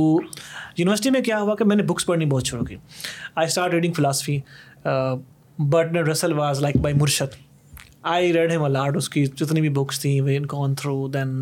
یونیورسٹی 0.77 1.09
میں 1.09 1.21
کیا 1.21 1.39
ہوا 1.41 1.55
کہ 1.59 1.65
میں 1.65 1.75
نے 1.75 1.83
بکس 1.91 2.05
پڑھنی 2.05 2.25
بہت 2.33 2.47
شروع 2.47 2.65
کی 2.65 2.75
I 3.35 3.47
start 3.47 3.73
reading 3.73 3.93
philosophy 3.97 4.39
but 5.69 5.95
Russell 6.11 6.33
was 6.37 6.61
like 6.61 6.77
by 6.81 6.95
مرشد 7.01 7.33
I 8.09 8.31
read 8.33 8.51
him 8.51 8.63
a lot 8.63 8.95
اس 8.97 9.09
کی 9.09 9.25
جتنی 9.25 9.61
بھی 9.61 9.69
بکس 9.69 9.99
تھیں 9.99 10.19
وین 10.25 10.45
کون 10.51 10.73
through 10.75 11.07
then 11.13 11.33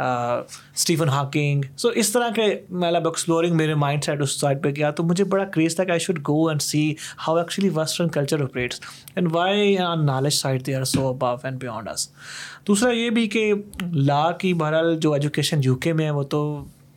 Stephen 0.00 1.08
Hawking 1.08 1.62
so 1.76 1.88
اس 2.00 2.10
طرح 2.12 2.30
کے 2.34 2.42
میں 2.80 2.90
لب 2.90 3.06
ایکسپلورنگ 3.08 3.56
میرے 3.56 3.74
مائنڈ 3.84 4.04
سیٹ 4.04 4.20
اس 4.22 4.38
سائڈ 4.40 4.62
پہ 4.64 4.72
کیا 4.72 4.90
تو 4.98 5.02
مجھے 5.04 5.24
بڑا 5.34 5.44
کریز 5.54 5.76
تھا 5.76 5.84
کہ 5.84 5.90
I 5.90 6.00
should 6.00 6.18
go 6.28 6.44
and 6.48 6.62
see 6.62 6.92
how 7.26 7.36
actually 7.36 7.68
western 7.74 8.08
culture 8.16 8.42
operates 8.42 8.80
and 9.16 9.34
why 9.34 9.76
on 9.86 10.04
knowledge 10.06 10.32
side 10.34 10.66
they 10.66 10.74
are 10.74 10.84
so 10.92 11.06
above 11.08 11.34
and 11.46 11.58
beyond 11.60 11.88
اس 11.92 12.08
دوسرا 12.68 12.90
یہ 12.90 13.08
بھی 13.18 13.26
کہ 13.36 13.52
لا 13.94 14.30
کی 14.40 14.52
بہرحال 14.62 14.96
جو 15.02 15.12
ایجوکیشن 15.12 15.60
یو 15.64 15.74
کے 15.86 15.92
میں 15.92 16.04
ہے 16.06 16.10
وہ 16.10 16.22
تو 16.36 16.42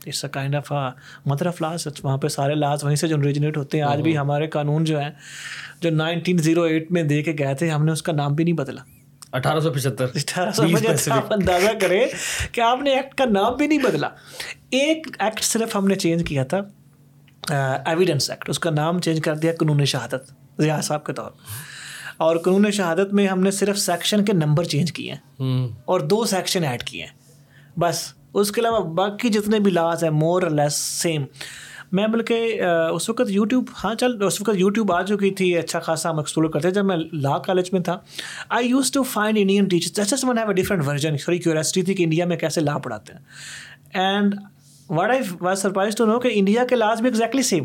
it's 0.06 0.24
a 0.26 0.30
kind 0.32 0.56
of 0.56 0.72
mother 1.26 1.48
of 1.48 1.62
laws 1.62 1.88
وہاں 2.04 2.18
پہ 2.24 2.28
سارے 2.38 2.56
لاز 2.56 2.84
وہیں 2.84 2.96
سے 2.96 3.08
جو 3.08 3.22
ریجنیٹ 3.24 3.58
ہوتے 3.58 3.78
ہیں 3.78 3.86
آج 3.86 4.02
بھی 4.02 4.16
ہاں. 4.18 4.24
ہمارے 4.24 4.48
قانون 4.58 4.84
جو 4.84 5.00
ہیں 5.02 5.10
جو 5.82 5.90
نائنٹین 5.90 6.38
زیرو 6.50 6.64
ایٹ 6.64 6.92
میں 7.00 7.04
دے 7.14 7.22
کے 7.24 7.34
گئے 7.40 7.56
تھے 7.60 7.70
ہم 7.70 7.86
نے 7.86 7.92
اس 7.92 8.02
کا 8.10 8.14
نام 8.22 8.34
بھی 8.36 8.44
نہیں 8.44 8.56
بدلا 8.56 8.82
نام 13.30 13.56
بھی 13.56 13.68
نہیں 13.68 13.78
بدلا 13.84 14.10
ایک 14.80 15.12
نام 18.76 19.00
چینج 19.00 19.20
کر 19.24 19.36
دیا 19.36 19.52
قانون 19.60 19.86
شہادت 19.86 20.32
صاحب 20.84 21.06
کے 21.06 21.14
طور 21.14 21.32
اور 22.26 22.36
قانون 22.44 22.72
شہادت 22.72 23.14
میں 23.14 23.28
ہم 23.28 23.40
نے 23.44 23.52
صرف 23.60 23.78
سیکشن 23.80 24.24
کے 24.26 24.34
نمبر 24.34 24.64
چینج 24.76 24.92
کیے 24.94 25.14
ہیں 25.14 25.58
اور 25.86 26.00
دو 26.16 26.24
سیکشن 26.36 26.64
ایڈ 26.66 26.84
کیے 26.90 27.06
ہیں 27.06 27.80
بس 27.80 28.04
اس 28.42 28.52
کے 28.52 28.62
علاوہ 28.62 28.84
باقی 28.96 29.30
جتنے 29.30 29.60
بھی 29.66 29.72
لاز 29.72 30.04
ہیں 30.04 30.10
مور 30.12 30.42
لیس 30.60 30.78
سیم 31.04 31.26
میں 31.92 32.06
بلکہ 32.08 32.62
اس 32.94 33.10
وقت 33.10 33.30
یوٹیوب 33.32 33.70
ہاں 33.84 33.94
چل 34.00 34.16
اس 34.26 34.40
وقت 34.42 34.60
یوٹیوب 34.60 34.92
آ 34.94 35.02
چکی 35.06 35.30
تھی 35.40 35.56
اچھا 35.58 35.80
خاصا 35.80 36.10
ہم 36.10 36.18
ایکسپلور 36.20 36.50
کرتے 36.52 36.72
جب 36.78 36.86
میں 36.86 36.98
لا 37.22 37.38
کالج 37.48 37.72
میں 37.74 37.82
تھا 37.90 37.98
I 38.60 38.68
use 38.70 38.92
to 38.92 39.04
find 39.14 39.38
Indian 39.42 39.68
teacher 39.68 40.52
different 40.58 40.88
version 40.88 41.16
curiosity 41.44 41.82
تھی 41.84 41.94
کہ 41.94 42.04
انڈیا 42.04 42.26
میں 42.26 42.38
کیسے 42.38 42.62
لا 42.62 42.78
پڑھاتے 42.84 43.14
ہیں 43.14 44.00
and 44.06 44.36
what 44.90 45.10
I 45.10 45.20
why 45.42 45.56
surprise 45.58 45.96
to 45.98 46.06
know 46.06 46.20
کہ 46.20 46.30
انڈیا 46.34 46.64
کے 46.70 46.76
لاز 46.76 47.02
بھی 47.02 47.10
exactly 47.10 47.42
same 47.44 47.64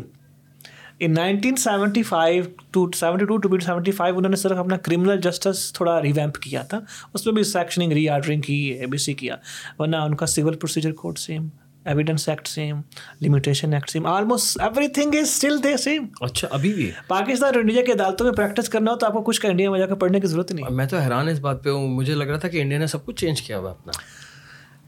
in 1.03 1.13
nineteen 1.13 1.55
seventy 1.57 2.03
five 2.03 2.43
to 2.71 2.85
seventy 2.95 3.25
two 3.25 3.37
to 3.47 3.59
seventy 3.65 3.91
five 3.99 4.17
انہوں 4.17 4.29
نے 4.29 4.35
صرف 4.41 4.57
اپنا 4.59 4.77
کرمنل 4.87 5.19
جسٹس 5.23 5.71
تھوڑا 5.73 6.01
ریویمپ 6.01 6.37
کیا 6.41 6.61
تھا 6.69 6.79
اس 7.13 7.25
میں 7.25 7.33
بھی 7.35 7.43
سیکشننگ 7.51 7.91
ری 7.93 8.07
آرڈرنگ 8.17 8.41
کی 8.41 8.61
اے 8.79 8.85
بی 8.91 8.97
سی 9.05 9.13
کیا 9.23 9.35
ورنہ 9.79 9.95
ان 10.05 10.15
کا 10.15 10.25
civil 10.35 10.55
procedure 10.57 10.91
code 11.01 11.17
same 11.17 11.47
evidence 11.89 12.27
act 12.29 12.47
same 12.47 12.81
limitation 13.21 13.73
act 13.73 13.89
same 13.89 14.05
almost 14.07 14.59
everything 14.93 15.15
is 15.19 15.27
still 15.29 15.57
the 15.63 15.75
same 15.83 16.05
اچھا 16.21 16.47
ابھی 16.51 16.73
بھی 16.73 16.89
پاکستان 17.07 17.53
اور 17.53 17.59
انڈیا 17.61 17.83
کی 17.85 17.91
عدالتوں 17.91 18.25
میں 18.27 18.33
پریکٹس 18.37 18.69
کرنا 18.69 18.91
ہو 18.91 18.95
تو 18.97 19.05
آپ 19.05 19.13
کو 19.13 19.21
کچھ 19.31 19.41
کا 19.41 19.47
انڈیا 19.49 19.69
میں 19.71 19.79
جا 19.79 19.85
کے 19.87 19.95
پڑھنے 20.01 20.19
کی 20.19 20.27
ضرورت 20.27 20.51
نہیں 20.51 20.69
میں 20.81 20.85
تو 20.87 20.99
حیران 20.99 21.27
اس 21.29 21.39
بات 21.39 21.63
پہ 21.63 21.69
ہوں 21.69 21.87
مجھے 21.95 22.15
لگ 22.15 22.23
رہا 22.27 22.37
تھا 22.39 22.47
کہ 22.49 22.61
انڈیا 22.61 22.79
نے 22.79 22.87
سب 22.87 23.05
کچھ 23.05 23.15
چینج 23.21 23.41
کیا 23.41 23.59
ہوا 23.59 23.71
اپنا 23.71 23.91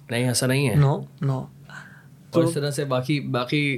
نہیں 0.10 0.28
ایسا 0.28 0.48
نہیں 0.48 0.70
ہے 0.70 0.76
نو 0.76 1.00
نو 1.22 1.44
تو 2.32 2.40
اس 2.46 2.54
طرح 2.54 2.72
سے 2.78 2.86
باقی 2.96 3.20
باقی 3.40 3.78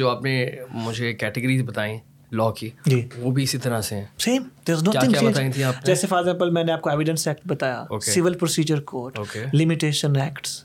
جو 0.00 0.08
آپ 0.10 0.22
نے 0.22 0.44
مجھے 0.72 1.12
کیٹیگریز 1.14 1.62
بتائیں 1.68 1.98
لا 2.38 2.50
کی 2.58 2.68
جی 2.86 3.00
وہ 3.20 3.30
بھی 3.30 3.42
اسی 3.42 3.58
طرح 3.62 3.80
سے 3.86 3.96
ہیں 3.96 4.04
same 4.24 4.42
there 4.68 4.76
know 4.84 4.90
thing 4.92 5.32
change 5.34 5.60
جیسے 5.86 6.06
فار 6.06 6.18
ایگزامپل 6.18 6.50
میں 6.50 6.62
نے 6.64 6.72
آپ 6.72 6.80
کو 6.82 6.90
ایویڈنس 6.90 7.26
ایکٹ 7.28 7.46
بتایا 7.48 7.84
civil 8.14 8.34
procedure 8.38 8.80
code 8.92 9.18
limitation 9.52 10.16
acts 10.20 10.62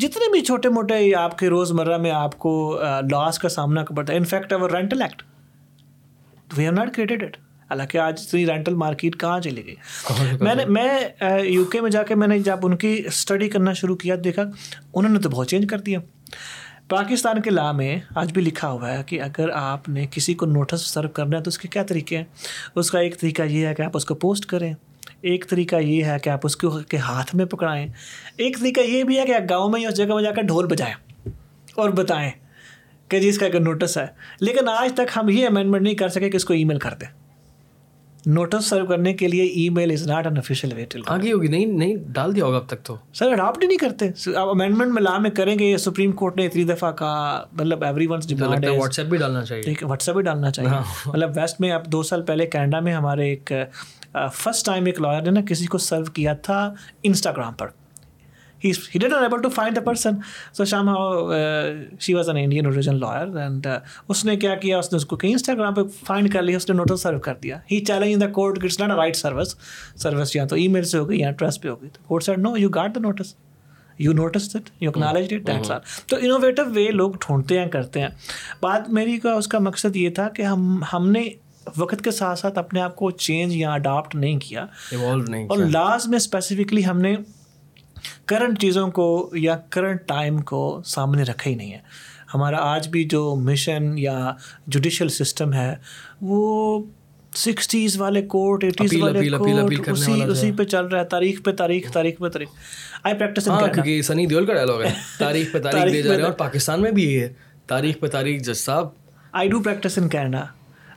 جتنے 0.00 0.30
بھی 0.30 0.40
چھوٹے 0.48 0.68
موٹے 0.74 0.96
آپ 1.20 1.36
کے 1.38 1.48
روزمرہ 1.50 1.96
میں 2.02 2.10
آپ 2.10 2.36
کو 2.44 2.52
لاس 3.10 3.38
کا 3.38 3.48
سامنا 3.58 3.82
پڑتا 3.96 4.12
ہے 4.12 4.16
in fact 4.18 4.52
over 4.52 4.70
rental 4.70 5.02
act 5.02 5.22
we 6.56 6.66
are 6.66 6.72
not 6.72 6.98
it 6.98 7.36
حالانکہ 7.70 7.98
آج 8.04 8.20
اتنی 8.22 8.46
رینٹل 8.46 8.74
مارکیٹ 8.84 9.18
کہاں 9.20 9.40
چلی 9.40 9.64
گئی 9.66 10.36
میں 10.46 10.54
نے 10.54 10.64
میں 10.76 11.40
یو 11.46 11.64
کے 11.72 11.80
میں 11.80 11.90
جا 11.96 12.02
کے 12.08 12.14
میں 12.22 12.28
نے 12.28 12.38
جب 12.50 12.64
ان 12.66 12.76
کی 12.84 12.92
اسٹڈی 13.06 13.48
کرنا 13.48 13.72
شروع 13.80 13.96
کیا 14.04 14.16
دیکھا 14.24 14.42
انہوں 14.52 15.12
نے 15.12 15.18
تو 15.26 15.30
بہت 15.36 15.48
چینج 15.50 15.66
کر 15.70 15.80
دیا 15.90 15.98
پاکستان 16.96 17.40
کے 17.42 17.50
لا 17.50 17.70
میں 17.82 17.94
آج 18.22 18.32
بھی 18.38 18.42
لکھا 18.42 18.70
ہوا 18.70 18.92
ہے 18.96 19.02
کہ 19.06 19.20
اگر 19.22 19.50
آپ 19.62 19.88
نے 19.98 20.06
کسی 20.14 20.34
کو 20.42 20.46
نوٹس 20.56 20.86
سرو 20.94 21.08
کرنا 21.20 21.36
ہے 21.36 21.42
تو 21.42 21.48
اس 21.48 21.58
کے 21.64 21.68
کیا 21.76 21.82
طریقے 21.92 22.16
ہیں 22.16 22.24
اس 22.82 22.90
کا 22.90 22.98
ایک 23.00 23.20
طریقہ 23.20 23.42
یہ 23.58 23.66
ہے 23.66 23.74
کہ 23.74 23.82
آپ 23.82 23.96
اس 23.96 24.04
کو 24.04 24.14
پوسٹ 24.26 24.46
کریں 24.54 24.72
ایک 25.28 25.44
طریقہ 25.50 25.76
یہ 25.80 26.04
ہے 26.04 26.16
کہ 26.22 26.30
آپ 26.30 26.40
اس 26.46 26.56
کو 26.56 26.70
کے 26.88 26.96
ہاتھ 27.08 27.34
میں 27.36 27.44
پکڑائیں 27.52 27.86
ایک 27.86 28.58
طریقہ 28.58 28.80
یہ 28.88 29.02
بھی 29.04 29.18
ہے 29.18 29.24
کہ 29.26 29.34
آپ 29.34 29.50
گاؤں 29.50 29.68
میں 29.70 29.80
ہی 29.80 29.86
اس 29.86 29.96
جگہ 29.96 30.14
میں 30.14 30.22
جا 30.22 30.30
کر 30.36 30.42
ڈھول 30.52 30.66
بجائیں 30.70 30.94
اور 31.82 31.90
بتائیں 32.02 32.30
کہ 33.10 33.20
جی 33.20 33.28
اس 33.28 33.38
کا 33.38 33.46
ایک 33.46 33.54
نوٹس 33.56 33.96
ہے 33.98 34.06
لیکن 34.40 34.68
آج 34.78 34.92
تک 34.96 35.16
ہم 35.16 35.28
یہ 35.28 35.46
امینڈمنٹ 35.46 35.82
نہیں 35.82 35.94
کر 36.02 36.08
سکے 36.16 36.30
کہ 36.30 36.36
اس 36.36 36.44
کو 36.44 36.54
ای 36.54 36.64
میل 36.64 36.78
کر 36.78 36.94
دیں 37.00 37.18
نوٹس 38.26 38.64
سرو 38.70 38.86
کرنے 38.86 39.12
کے 39.20 39.28
لیے 39.28 39.42
email 39.74 39.90
is 39.92 40.06
not 40.08 40.26
an 40.26 40.36
official 40.38 40.72
wait 40.76 40.96
آگے 41.08 41.32
ہوگی 41.32 41.48
نہیں 41.48 41.66
نہیں 41.82 41.94
ڈال 42.16 42.34
دیا 42.36 42.44
ہوگا 42.44 42.56
اب 42.56 42.66
تک 42.68 42.82
تو 42.86 42.96
سر 43.18 43.30
اڈاپٹ 43.32 43.62
ہی 43.62 43.68
نہیں 43.68 43.78
کرتے 43.78 44.08
آپ 44.38 44.48
امینڈمنٹ 44.48 44.92
میں 44.94 45.18
میں 45.20 45.30
کریں 45.36 45.58
گے 45.58 45.76
سپریم 45.84 46.12
کورٹ 46.22 46.36
نے 46.36 46.46
اتنی 46.46 46.64
دفعہ 46.72 46.90
کہا 46.98 47.40
مطلب 47.52 47.84
ایوری 47.84 48.06
ونس 48.10 48.32
واٹس 48.32 48.98
ایپ 48.98 49.08
بھی 49.08 49.18
ڈالنا 49.18 49.44
چاہیے 49.44 49.62
ٹھیک 49.62 49.82
ہے 49.82 49.88
واٹس 49.88 50.08
ایپ 50.08 50.16
بھی 50.16 50.24
ڈالنا 50.24 50.50
چاہیے 50.50 50.70
ہاں۔ 50.70 50.82
مطلب 51.06 51.30
ویسٹ 51.36 51.60
میں 51.60 51.70
اب 51.72 51.86
دو 51.92 52.02
سال 52.10 52.22
پہلے 52.26 52.46
کینیڈا 52.46 52.80
میں 52.88 52.92
ہمارے 52.94 53.28
ایک 53.28 53.52
فسٹ 54.36 54.66
ٹائم 54.66 54.86
ایک 54.86 55.00
لائر 55.00 55.22
نے 55.22 55.30
نا 55.30 55.40
کسی 55.48 55.66
کو 55.72 55.78
سرو 55.78 56.04
کیا 56.14 56.32
تھا 56.42 56.64
Instagram 57.10 57.52
per 57.58 57.68
he 58.64 58.70
didn't 59.10 59.16
able 59.18 59.42
to 59.42 59.48
find 59.48 59.76
the 59.76 59.80
person 59.80 60.14
so 60.56 60.64
شام 60.70 60.88
how 60.88 61.20
she 62.06 62.14
was 62.14 62.28
an 62.28 62.36
Indian 62.42 62.66
origin 62.66 62.96
lawyer 63.00 63.36
and 63.42 63.66
اس 64.08 64.24
نے 64.24 64.34
کیا 64.42 64.54
کیا 64.64 64.78
اس 64.78 64.92
نے 64.92 64.96
اس 64.96 65.04
کو 65.12 65.16
کہ 65.16 65.26
انسٹاگرام 65.26 65.74
پہ 65.74 65.80
فائنڈ 66.06 66.32
کر 66.32 66.42
لیا 66.42 66.56
اس 66.56 66.68
نے 66.70 66.76
نوٹس 66.76 67.02
سرو 67.02 67.18
کر 67.28 67.34
دیا 67.42 67.58
ہی 67.70 67.78
challenge 67.84 68.12
in 68.14 68.20
the 68.20 68.26
court 68.38 68.58
not 68.80 68.90
right 68.96 69.16
service 69.16 69.54
service 70.02 70.34
یا 70.36 70.44
تو 70.50 70.56
ای 70.56 70.66
میل 70.76 70.84
سے 70.92 70.98
ہوگی 70.98 71.20
یا 71.20 71.30
ٹرسٹ 71.30 71.62
پہ 71.62 71.68
ہوگی 71.68 71.80
mm-hmm. 71.80 71.94
تو 71.94 72.08
court 72.08 72.28
know 72.38 72.56
you 72.56 72.68
got 72.74 72.94
the 72.94 73.00
notice 73.00 73.34
you 73.98 74.12
notice 74.12 74.54
you 74.80 74.90
acknowledge 74.90 75.34
تو 76.08 76.16
انوویٹو 76.20 76.62
وے 76.74 76.90
لوگ 76.90 77.12
ڈھونڈتے 77.26 77.58
ہیں 77.58 77.66
کرتے 77.70 78.00
ہیں 78.00 78.08
بات 78.60 78.88
میری 78.98 79.16
کا 79.20 79.32
اس 79.32 79.48
کا 79.54 79.58
مقصد 79.68 79.96
یہ 79.96 80.10
تھا 80.18 80.28
کہ 80.36 80.42
ہم 80.42 80.82
ہم 80.92 81.10
نے 81.10 81.28
وقت 81.78 82.02
کے 82.04 82.10
ساتھ 82.10 82.38
ساتھ 82.38 82.58
اپنے 82.58 82.80
آپ 82.80 82.96
کو 82.96 83.10
چینج 83.26 83.54
یا 83.56 83.72
اڈاپٹ 83.72 84.14
نہیں 84.14 84.38
کیا 84.40 84.64
نہیں 84.92 85.46
اور 85.48 85.58
لاسٹ 85.72 86.08
میں 86.08 86.16
اسپیسیفکلی 86.18 86.84
ہم 86.86 87.00
نے 87.00 87.14
کرنٹ 88.26 88.60
چیزوں 88.60 88.86
کو 88.98 89.06
یا 89.36 89.56
کرنٹ 89.70 90.00
ٹائم 90.08 90.38
کو 90.50 90.60
سامنے 90.86 91.22
رکھا 91.30 91.50
ہی 91.50 91.54
نہیں 91.54 91.72
ہے 91.72 91.78
ہمارا 92.34 92.56
آج 92.72 92.88
بھی 92.88 93.04
جو 93.12 93.34
مشن 93.44 93.92
یا 93.98 94.32
جوڈیشل 94.74 95.08
سسٹم 95.18 95.52
ہے 95.52 95.74
وہ 96.20 96.80
سکسٹیز 97.36 97.96
والے 98.00 98.22
کورٹ 98.34 98.64
ایٹیز 98.64 98.94
والے 99.02 99.28
کورٹ 99.38 99.88
اسی 99.88 100.22
اسی 100.22 100.50
پہ 100.58 100.64
چل 100.64 100.84
رہا 100.86 101.00
ہے 101.00 101.04
تاریخ 101.10 101.42
پہ 101.44 101.52
تاریخ 101.58 101.90
تاریخ 101.92 102.18
پہ 102.20 102.28
تاریخ 102.32 102.48
آئی 103.02 103.14
پریکٹس 103.18 103.48
ان 103.48 103.54
ہاں 103.54 103.66
کیونکہ 103.74 104.00
سنی 104.08 104.26
دیول 104.26 104.46
کا 104.46 104.54
ڈائلاگ 104.54 104.80
ہے 104.84 104.92
تاریخ 105.18 105.52
پہ 105.52 105.58
تاریخ 105.68 105.92
دے 105.92 106.02
جا 106.02 106.10
رہے 106.10 106.16
ہیں 106.18 106.24
اور 106.24 106.32
پاکستان 106.44 106.82
میں 106.82 106.90
بھی 106.92 107.10
یہ 107.12 107.20
ہے 107.20 107.32
تاریخ 107.74 108.00
پہ 108.00 108.06
تاریخ 108.16 108.42
جج 108.42 108.56
صاحب 108.56 108.88
I 109.40 109.48
do 109.48 109.60
practice 109.62 109.98
in 109.98 110.08
Canada 110.08 110.44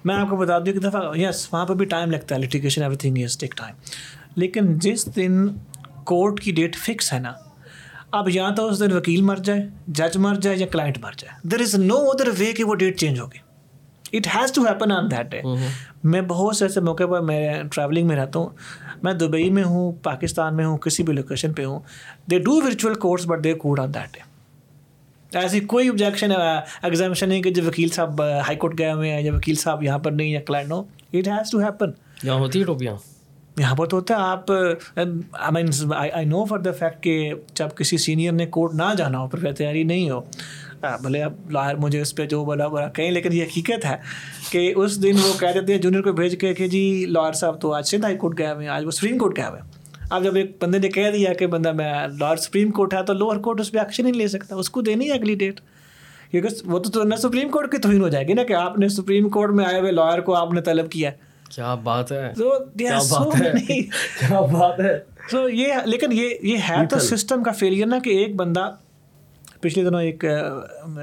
میں 0.05 0.15
آپ 0.15 0.29
کو 0.29 0.35
بتا 0.35 0.57
دوں 0.59 0.73
کہ 0.73 0.79
دفعہ 0.87 1.01
یس 1.17 1.47
وہاں 1.51 1.65
پہ 1.65 1.73
بھی 1.81 1.85
ٹائم 1.93 2.11
لگتا 2.11 2.35
ہے 2.35 2.39
litigation 2.39 2.81
every 2.81 2.95
thing 3.03 3.17
take 3.39 3.55
time 3.57 3.73
لیکن 4.41 4.77
جس 4.83 5.05
دن 5.15 5.47
کورٹ 6.11 6.39
کی 6.43 6.51
ڈیٹ 6.59 6.75
فکس 6.85 7.11
ہے 7.13 7.19
نا 7.19 7.31
اب 8.17 8.29
یا 8.29 8.49
تو 8.57 8.67
اس 8.69 8.79
دن 8.79 8.91
وکیل 8.95 9.21
مر 9.29 9.35
جائے 9.45 9.61
جج 9.99 10.17
مر 10.25 10.35
جائے 10.41 10.57
یا 10.57 10.65
کلائنٹ 10.71 10.97
مر 11.03 11.11
جائے 11.17 11.47
دیر 11.51 11.59
از 11.65 11.75
نو 11.83 11.97
ادر 12.11 12.29
وے 12.39 12.51
کہ 12.57 12.63
وہ 12.63 12.75
ڈیٹ 12.83 12.99
چینج 12.99 13.19
ہوگی 13.19 14.17
it 14.17 14.27
has 14.35 14.51
to 14.55 14.65
happen 14.65 14.91
on 14.91 15.09
that 15.11 15.31
day 15.31 15.41
میں 16.13 16.21
بہت 16.33 16.55
سے 16.55 16.65
ایسے 16.65 16.79
موقع 16.89 17.03
پر 17.11 17.21
میں 17.29 17.39
ٹریولنگ 17.71 18.07
میں 18.07 18.15
رہتا 18.15 18.39
ہوں 18.39 18.49
میں 19.03 19.13
دبئی 19.23 19.49
میں 19.57 19.63
ہوں 19.63 19.91
پاکستان 20.03 20.55
میں 20.57 20.65
ہوں 20.65 20.77
کسی 20.85 21.03
بھی 21.03 21.13
لوکیشن 21.13 21.53
پہ 21.53 21.65
ہوں 21.65 21.79
they 22.31 22.39
do 22.49 22.59
virtual 22.65 22.93
courts 23.07 23.27
but 23.27 23.43
they 23.43 23.53
could 23.65 23.79
on 23.79 23.93
that 23.93 24.13
day 24.13 24.31
ایسی 25.41 25.59
کوئی 25.59 25.89
آبجیکشن 25.89 26.31
ایگزامشن 26.31 27.29
نہیں 27.29 27.41
کہ 27.41 27.49
جب 27.53 27.67
وکیل 27.67 27.89
صاحب 27.95 28.21
ہائی 28.47 28.55
کورٹ 28.57 28.77
گئے 28.79 28.91
ہوئے 28.91 29.11
ہیں 29.11 29.21
یا 29.23 29.33
وکیل 29.35 29.55
صاحب 29.55 29.83
یہاں 29.83 29.99
پر 29.99 30.11
نہیں 30.11 30.27
یا 30.31 30.39
کلائنٹ 30.47 30.71
ہو 30.71 30.79
اٹ 30.81 31.27
ہیز 31.27 31.51
ٹو 31.51 31.59
ہیپن 31.63 31.91
یہاں 32.23 32.37
ہوتی 32.39 32.59
ہے 32.59 32.65
ٹوپیاں 32.65 32.93
یہاں 33.59 33.75
پر 33.75 33.85
تو 33.87 33.97
ہوتا 33.97 34.15
ہے 34.15 34.21
آپ 34.23 34.51
means 35.53 35.83
I 35.95 36.25
know 36.25 36.43
for 36.49 36.59
the 36.59 36.71
fact 36.79 37.03
کہ 37.03 37.31
جب 37.55 37.75
کسی 37.77 37.97
سینئر 38.05 38.31
نے 38.31 38.45
کورٹ 38.57 38.73
نہ 38.75 38.93
جانا 38.97 39.19
ہو 39.21 39.27
پھر 39.35 39.51
تیاری 39.51 39.83
نہیں 39.91 40.09
ہو 40.09 40.19
بھلے 41.01 41.21
اب 41.23 41.33
لاہر 41.51 41.75
مجھے 41.79 42.01
اس 42.01 42.15
پہ 42.15 42.25
جو 42.31 42.43
بلا 42.45 42.67
برا 42.67 42.87
کہیں 42.95 43.11
لیکن 43.11 43.33
یہ 43.33 43.43
حقیقت 43.43 43.85
ہے 43.85 43.95
کہ 44.51 44.71
اس 44.75 45.01
دن 45.03 45.19
وہ 45.25 45.33
کہہ 45.39 45.53
دیتے 45.59 45.73
ہیں 45.73 45.81
جونیئر 45.81 46.01
کو 46.03 46.11
بھیج 46.13 46.39
کے 46.39 46.53
کہ 46.53 46.67
جی 46.67 46.83
لاہر 47.09 47.33
صاحب 47.43 47.61
تو 47.61 47.73
آج 47.73 47.87
سندھ 47.89 48.05
ہائی 48.05 48.17
کورٹ 48.17 48.37
گئے 48.39 48.51
ہوئے 48.51 48.65
ہیں 48.67 48.73
آج 48.73 48.85
وہ 48.85 48.91
سپریم 48.99 49.17
کورٹ 49.17 49.37
گئے 49.37 49.45
ہوئے 49.47 49.61
ہیں 49.61 49.81
اب 50.09 50.23
جب 50.23 50.35
ایک 50.35 50.55
بندے 50.61 50.79
نے 50.79 50.89
کہہ 50.89 51.09
دیا 51.13 51.33
کہ 51.39 51.47
بندہ 51.47 51.71
میں 51.73 51.91
لاہور 52.19 52.37
سپریم 52.37 52.71
کورٹ 52.71 52.93
ہے 52.93 53.03
تو 53.05 53.13
لوور 53.13 53.37
کورٹ 53.45 53.59
اس 53.61 53.71
پہ 53.71 53.77
ایکشن 53.79 54.03
نہیں 54.03 54.13
لے 54.17 54.27
سکتا 54.27 54.55
اس 54.55 54.69
کو 54.69 54.81
دینی 54.87 55.07
ہے 55.09 55.13
اگلی 55.17 55.35
ڈیٹ 55.43 55.59
کیونکہ 56.31 56.67
وہ 56.71 56.79
تو 56.79 57.03
نہ 57.03 57.15
سپریم 57.21 57.49
کورٹ 57.51 57.71
کی 57.71 57.77
توہین 57.81 58.01
ہو 58.01 58.07
جائے 58.09 58.27
گی 58.27 58.33
نا 58.33 58.43
کہ 58.43 58.53
آپ 58.53 58.77
نے 58.79 58.87
سپریم 58.89 59.29
کورٹ 59.29 59.51
میں 59.55 59.65
آئے 59.65 59.79
ہوئے 59.79 59.91
لائر 59.91 60.21
کو 60.29 60.35
آپ 60.35 60.53
نے 60.53 60.61
طلب 60.61 60.89
کیا 60.91 61.11
کیا 61.55 61.73
بات 61.83 62.11
ہے 62.11 62.33
تو 65.31 65.47
یہ 65.49 65.73
لیکن 65.85 66.11
یہ 66.11 66.33
یہ 66.43 66.57
ہے 66.69 66.85
تو 66.89 66.97
سسٹم 66.99 67.43
کا 67.43 67.51
فیلئر 67.59 67.85
نا 67.87 67.97
کہ 68.03 68.09
ایک 68.23 68.35
بندہ 68.35 68.67
پچھلے 69.61 69.83
دنوں 69.83 70.01
ایک 70.01 70.23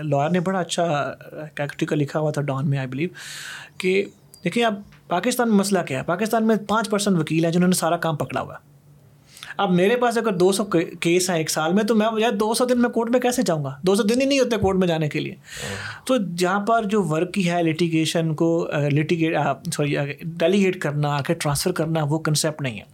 لائر 0.03 0.31
نے 0.31 0.41
بڑا 0.49 0.59
اچھا 0.61 0.87
لکھا 1.91 2.21
ہوا 2.21 2.31
تھا 2.31 2.43
ڈان 2.51 2.69
میں 2.71 2.79
آئی 2.79 2.87
بلیو 2.89 3.09
کہ 3.79 4.05
دیکھیں 4.45 4.65
اب 4.65 4.75
پاکستان 5.09 5.49
میں 5.49 5.57
مسئلہ 5.59 5.79
کیا 5.89 5.99
ہے 5.99 6.03
پاکستان 6.07 6.47
میں 6.47 6.57
پانچ 6.69 6.91
پرسینٹ 6.91 7.19
وکیل 7.19 7.45
ہیں 7.45 7.53
جنہوں 7.53 7.69
نے 7.69 7.75
سارا 7.75 7.97
کام 8.05 8.17
پکڑا 8.17 8.41
ہوا 8.41 8.55
ہے 8.55 8.69
اب 9.63 9.71
میرے 9.77 9.97
پاس 10.01 10.17
اگر 10.19 10.33
دو 10.41 10.51
سو 10.57 10.65
کیس 11.01 11.29
ہیں 11.31 11.37
ایک 11.39 11.51
سال 11.51 11.73
میں 11.75 11.83
تو 11.89 11.95
میں 11.95 12.31
دو 12.41 12.53
سو 12.59 12.65
دن 12.67 12.81
میں 12.83 12.89
کورٹ 12.91 13.11
میں 13.11 13.19
کیسے 13.21 13.43
جاؤں 13.47 13.65
گا 13.65 13.75
دو 13.87 13.95
سو 13.95 14.03
دن 14.03 14.21
ہی 14.21 14.27
نہیں 14.27 14.39
ہوتے 14.41 14.57
کورٹ 14.61 14.77
میں 14.79 14.87
جانے 14.89 15.09
کے 15.15 15.21
لیے 15.21 15.35
تو 16.07 16.17
جہاں 16.43 16.61
پر 16.69 16.85
جو 16.95 17.03
ورک 17.11 17.33
کی 17.35 17.49
ہے 17.51 17.63
لٹیگیشن 17.63 18.33
کو 18.41 18.47
لٹیگیٹ 18.99 19.37
سوری 19.77 19.95
ڈیلیگیٹ 20.23 20.81
کرنا 20.83 21.09
آ 21.17 21.21
کے 21.27 21.35
ٹرانسفر 21.43 21.73
کرنا 21.81 22.05
وہ 22.11 22.19
کنسیپٹ 22.29 22.63
نہیں 22.63 22.79
ہے 22.79 22.85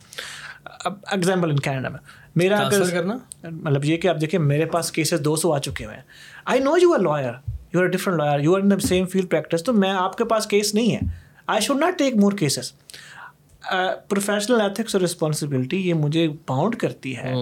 اب 0.90 0.94
ایگزامپل 1.16 1.50
ان 1.50 1.58
کینیڈا 1.68 1.88
میں 1.88 2.00
میرا 2.42 2.62
کرنا 2.72 3.16
مطلب 3.50 3.84
یہ 3.84 3.96
کہ 3.96 4.08
آپ 4.08 4.20
دیکھیں 4.20 4.38
میرے 4.52 4.66
پاس 4.72 4.92
کیسز 4.92 5.24
دو 5.24 5.36
سو 5.44 5.52
آ 5.52 5.58
چکے 5.68 5.84
ہوئے 5.84 5.96
ہیں 5.96 6.02
I 6.54 6.60
know 6.60 6.76
you 6.82 6.92
are 6.94 6.98
lawyer 7.08 7.32
you 7.74 7.80
are 7.82 7.86
different 7.96 8.18
lawyer 8.18 8.40
you 8.44 8.54
are 8.54 8.60
in 8.60 8.70
the 8.70 8.78
same 8.88 9.06
field 9.12 9.30
practice 9.30 9.64
تو 9.64 9.72
میں 9.84 9.90
آپ 10.04 10.18
کے 10.18 10.24
پاس 10.34 10.46
کیس 10.46 10.74
نہیں 10.74 10.94
ہے 10.94 11.00
I 11.54 11.60
should 11.62 11.78
not 11.80 11.98
take 11.98 12.16
more 12.20 12.32
cases 12.38 12.72
professional 14.08 14.60
ethics 14.60 14.94
اور 14.94 15.02
رسپانسبلٹی 15.02 15.76
یہ 15.88 15.94
مجھے 15.94 16.26
باؤنڈ 16.48 16.74
کرتی 16.78 17.16
ہے 17.16 17.34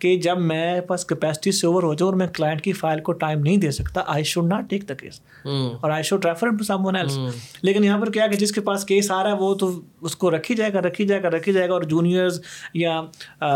کہ 0.00 0.14
جب 0.22 0.38
میں 0.38 0.80
پاس 0.88 1.04
کیپیسٹی 1.08 1.50
سے 1.52 1.66
اوور 1.66 1.82
ہو 1.82 1.92
جاؤں 1.94 2.10
اور 2.10 2.16
میں 2.18 2.26
کلائنٹ 2.34 2.60
کی 2.62 2.72
فائل 2.72 3.00
کو 3.02 3.12
ٹائم 3.22 3.40
نہیں 3.42 3.56
دے 3.58 3.70
سکتا 3.70 4.02
I 4.14 4.24
should 4.30 4.46
not 4.52 4.68
take 4.70 4.88
the 4.88 4.94
case 4.94 5.20
اور 5.44 5.90
I 5.90 6.02
should 6.04 6.24
refer 6.26 6.50
to 6.58 6.64
someone 6.86 6.96
else 6.96 7.18
لیکن 7.62 7.84
یہاں 7.84 7.98
پر 8.00 8.10
کیا 8.12 8.26
کہ 8.26 8.36
جس 8.36 8.52
کے 8.52 8.60
پاس 8.68 8.84
کیس 8.86 9.10
آ 9.10 9.22
رہا 9.22 9.30
ہے 9.32 9.36
وہ 9.40 9.54
تو 9.60 9.70
اس 10.02 10.16
کو 10.16 10.30
رکھی 10.36 10.54
جائے 10.54 10.72
گا 10.72 10.80
رکھی 10.86 11.06
جائے 11.06 11.22
گا 11.22 11.30
رکھی 11.36 11.52
جائے 11.52 11.68
گا 11.68 11.72
اور 11.74 11.82
جونیئرز 11.94 12.40
یا 12.74 13.00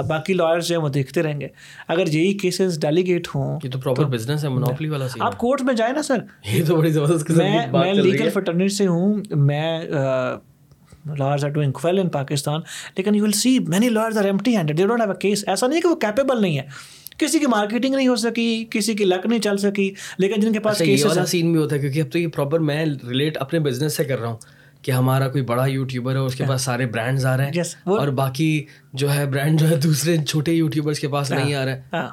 باقی 0.08 0.34
لائرس 0.34 0.68
جو 0.68 0.76
ہیں 0.76 0.82
وہ 0.82 0.88
دیکھتے 0.98 1.22
رہیں 1.22 1.40
گے 1.40 1.48
اگر 1.96 2.12
یہی 2.14 2.32
کیسز 2.42 2.80
ڈیلیگیٹ 2.82 3.34
ہوں 3.34 3.58
یہ 3.64 3.70
تو 3.70 3.80
پراپر 3.84 4.04
بزنس 4.16 4.44
ہے 4.44 4.48
منوپلی 4.58 4.88
والا 4.88 5.06
آپ 5.26 5.38
کورٹ 5.38 5.62
میں 5.70 5.74
جائیں 5.82 5.92
نا 5.94 6.02
سر 6.02 6.22
یہ 6.52 6.64
تو 6.68 6.76
بڑی 6.76 6.92
زبردست 6.92 7.30
میں 7.74 7.92
لیگل 7.94 8.30
فٹرنیٹ 8.34 8.72
سے 8.72 8.86
ہوں 8.86 9.16
میں 9.52 9.66
lawyers 11.18 11.44
are 11.44 11.50
doing 11.50 11.76
well 11.84 11.98
in 11.98 12.08
Pakistan 12.08 12.60
لیکن 12.96 13.14
you 13.14 13.24
will 13.24 13.32
see 13.34 13.58
many 13.68 13.88
lawyers 13.88 14.18
are 14.18 14.24
empty 14.50 14.56
hand 14.56 14.76
they 14.78 14.86
don't 14.86 15.00
have 15.00 15.10
a 15.10 15.16
case 15.20 15.44
ایسا 15.48 15.66
نہیں 15.66 15.80
کہ 15.80 15.88
وہ 15.88 15.94
کیپیبل 16.06 16.40
نہیں 16.42 16.58
ہے 16.58 16.66
کسی 17.18 17.38
کی 17.38 17.46
مارکیٹنگ 17.50 17.94
نہیں 17.94 18.08
ہو 18.08 18.14
سکی 18.16 18.64
کسی 18.70 18.94
کی 18.96 19.04
لک 19.04 19.26
نہیں 19.26 19.40
چل 19.42 19.56
سکی 19.58 19.90
لیکن 20.18 20.40
جن 20.40 20.52
کے 20.52 20.60
پاس 20.66 20.80
ایسا 20.82 21.24
سین 21.26 21.52
بھی 21.52 21.60
ہوتا 21.60 21.76
ہے 21.76 21.80
کیونکہ 21.80 22.00
اب 22.02 22.10
تو 22.12 22.18
یہ 22.18 22.26
پراپر 22.34 22.58
میں 22.68 22.84
ریلیٹ 23.08 23.36
اپنے 23.40 23.58
بزنس 23.68 23.96
سے 23.96 24.04
کر 24.04 24.18
رہا 24.20 24.28
ہوں 24.28 24.36
کہ 24.82 24.90
ہمارا 24.92 25.28
کوئی 25.28 25.44
بڑا 25.44 25.64
یوٹیوبر 25.66 26.14
ہے 26.14 26.20
اس 26.26 26.34
کے 26.34 26.44
پاس 26.48 26.62
سارے 26.64 26.86
برانڈز 26.92 27.26
آ 27.26 27.36
رہے 27.36 27.50
ہیں 27.56 27.74
اور 27.96 28.08
باقی 28.22 28.48
جو 29.02 29.12
ہے 29.14 29.26
برانڈ 29.32 29.60
جو 29.60 29.68
ہے 29.68 29.76
دوسرے 29.82 30.16
چھوٹے 30.28 30.52
یوٹیوبرس 30.52 31.00
کے 31.00 31.08
پاس 31.12 31.30
نہیں 31.30 31.54
آ 31.54 31.64
رہے 31.64 31.74
ہیں 31.92 32.06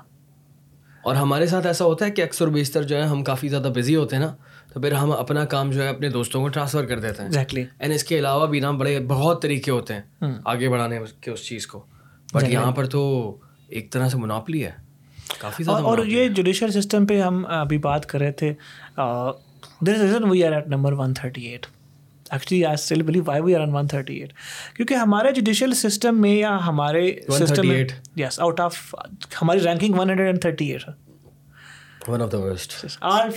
اور 1.07 1.15
ہمارے 1.15 1.45
ساتھ 1.47 1.67
ایسا 1.67 1.85
ہوتا 1.85 2.05
ہے 2.05 2.11
کہ 2.11 2.21
اکثر 2.21 2.47
بیشتر 2.55 2.83
جو 2.83 2.95
ہے 2.97 3.05
ہم 3.07 3.23
کافی 3.23 3.47
زیادہ 3.49 3.71
بزی 3.75 3.95
ہوتے 3.95 4.15
ہیں 4.15 4.23
نا 4.23 4.33
تو 4.73 4.79
پھر 4.81 4.91
ہم 4.93 5.11
اپنا 5.11 5.43
کام 5.51 5.69
جو 5.71 5.81
ہے 5.83 5.87
اپنے 5.87 6.09
دوستوں 6.09 6.41
کو 6.41 6.47
ٹرانسفر 6.55 6.85
کر 6.85 6.99
دیتے 6.99 7.21
ہیں 7.23 7.29
اینڈ 7.29 7.35
exactly. 7.35 7.63
اس 7.95 8.03
کے 8.03 8.17
علاوہ 8.19 8.47
بھی 8.47 8.59
نا 8.59 8.71
بڑے 8.81 8.99
بہت 9.07 9.41
طریقے 9.41 9.71
ہوتے 9.71 9.93
ہیں 9.93 10.01
hmm. 10.23 10.35
آگے 10.53 10.69
بڑھانے 10.69 10.99
کے 11.21 11.31
اس 11.31 11.45
چیز 11.45 11.67
کو 11.67 11.79
بٹ 11.79 12.35
exactly. 12.41 12.53
یہاں 12.53 12.71
پر 12.79 12.85
تو 12.97 13.03
ایک 13.77 13.91
طرح 13.91 14.09
سے 14.09 14.17
مناپلی 14.17 14.65
ہے 14.65 14.71
کافی 15.39 15.63
زیادہ 15.63 15.83
اور 15.85 16.05
یہ 16.05 16.27
جوڈیشل 16.35 16.71
سسٹم 16.81 17.05
پہ 17.05 17.21
ہم 17.21 17.43
ابھی 17.61 17.77
بات 17.87 18.05
کر 18.09 18.19
رہے 18.19 18.31
تھے 18.41 18.53
there 19.85 19.93
is 19.95 20.01
reason 20.01 20.29
we 20.29 20.43
are 20.43 20.51
at 20.53 20.67
number 20.75 20.93
one 20.99 21.13
thirty 21.19 21.41
eight 21.47 21.65
actually 22.31 22.63
I 22.65 22.73
still 22.73 23.01
believe 23.07 23.23
why 23.25 23.41
we 23.41 23.55
are 23.55 23.67
one 23.73 23.87
thirty 23.87 24.15
eight 24.21 24.33
کیونکہ 24.75 24.93
ہمارے 24.93 25.31
جوڈیشل 25.33 25.73
سسٹم 25.81 26.21
میں 26.21 26.35
یا 26.35 26.57
ہمارے 26.65 27.11
سسٹم 27.39 27.71
یس 28.21 28.39
آؤٹ 28.39 28.59
آف 28.59 28.77
ہماری 29.41 29.59
ranking 29.65 29.99
one 29.99 30.09
hundred 30.09 30.27
and 30.27 30.41
thirty 30.41 30.65
eight 30.71 30.87
ہے 30.87 30.93
یہ 32.07 33.29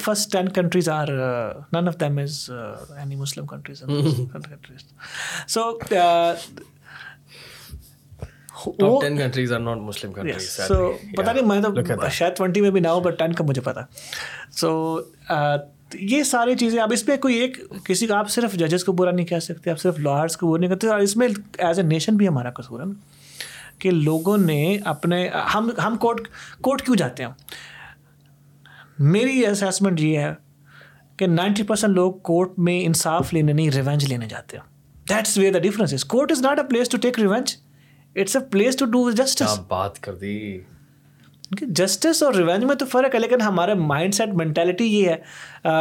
ساری 16.22 16.54
چیزیں 16.56 16.76
آپ 16.80 16.88
اس 16.92 17.04
پہ 17.06 17.16
کوئی 17.20 17.34
ایک 17.36 17.56
کسی 17.84 18.06
کا 18.06 18.18
آپ 18.18 18.28
صرف 18.30 18.52
ججز 18.58 18.84
کو 18.84 18.92
برا 18.98 19.10
نہیں 19.10 19.26
کہہ 19.26 19.38
سکتے 19.42 19.70
آپ 19.70 19.78
صرف 19.80 19.98
لارس 19.98 20.36
کو 20.36 20.46
برا 20.52 20.60
نہیں 20.66 21.00
اس 21.04 21.16
میں 21.16 21.28
ایز 21.66 21.78
اے 21.78 21.84
نیشن 21.86 22.16
بھی 22.16 22.28
ہمارا 22.28 22.50
قصور 22.58 22.80
ہے 22.80 22.86
کہ 23.78 23.90
لوگوں 23.90 24.36
نے 24.38 24.60
اپنے 24.94 25.26
ہم 25.54 25.70
ہم 25.84 25.96
کورٹ 26.00 26.28
کورٹ 26.68 26.82
کیوں 26.86 26.96
جاتے 26.96 27.22
ہیں 27.24 27.30
میری 29.08 29.44
اسیسمنٹ 29.46 30.00
یہ 30.00 30.18
ہے 30.18 30.32
کہ 31.18 31.26
نائنٹی 31.26 31.62
پرسینٹ 31.66 31.94
لوگ 31.94 32.12
کورٹ 32.28 32.58
میں 32.66 32.80
انصاف 32.86 33.32
لینے 33.34 33.52
نہیں 33.52 33.70
ریونج 33.76 34.04
لینے 34.08 34.26
جاتے 34.28 34.56
ہیں 34.56 34.64
that's 35.10 35.36
why 35.38 35.50
the 35.50 35.58
difference 35.58 35.92
is 35.94 36.04
court 36.14 36.32
is 36.32 36.40
not 36.44 36.58
a 36.58 36.64
place 36.70 36.88
to 36.88 36.98
take 37.02 37.18
revenge 37.20 37.54
it's 38.20 38.36
a 38.36 38.42
place 38.50 38.76
to 38.76 38.84
do 38.96 39.10
justice 39.10 39.58
بات 39.68 39.98
کر 40.02 40.14
دی 40.24 40.36
جسٹس 41.60 42.22
اور 42.22 42.34
ریونج 42.34 42.64
میں 42.64 42.74
تو 42.80 42.86
فرق 42.90 43.14
ہے 43.14 43.20
لیکن 43.20 43.40
ہمارے 43.42 43.74
مائنڈ 43.92 44.14
سیٹ 44.14 44.34
مینٹیلٹی 44.42 44.92
یہ 44.94 45.08
ہے 45.08 45.72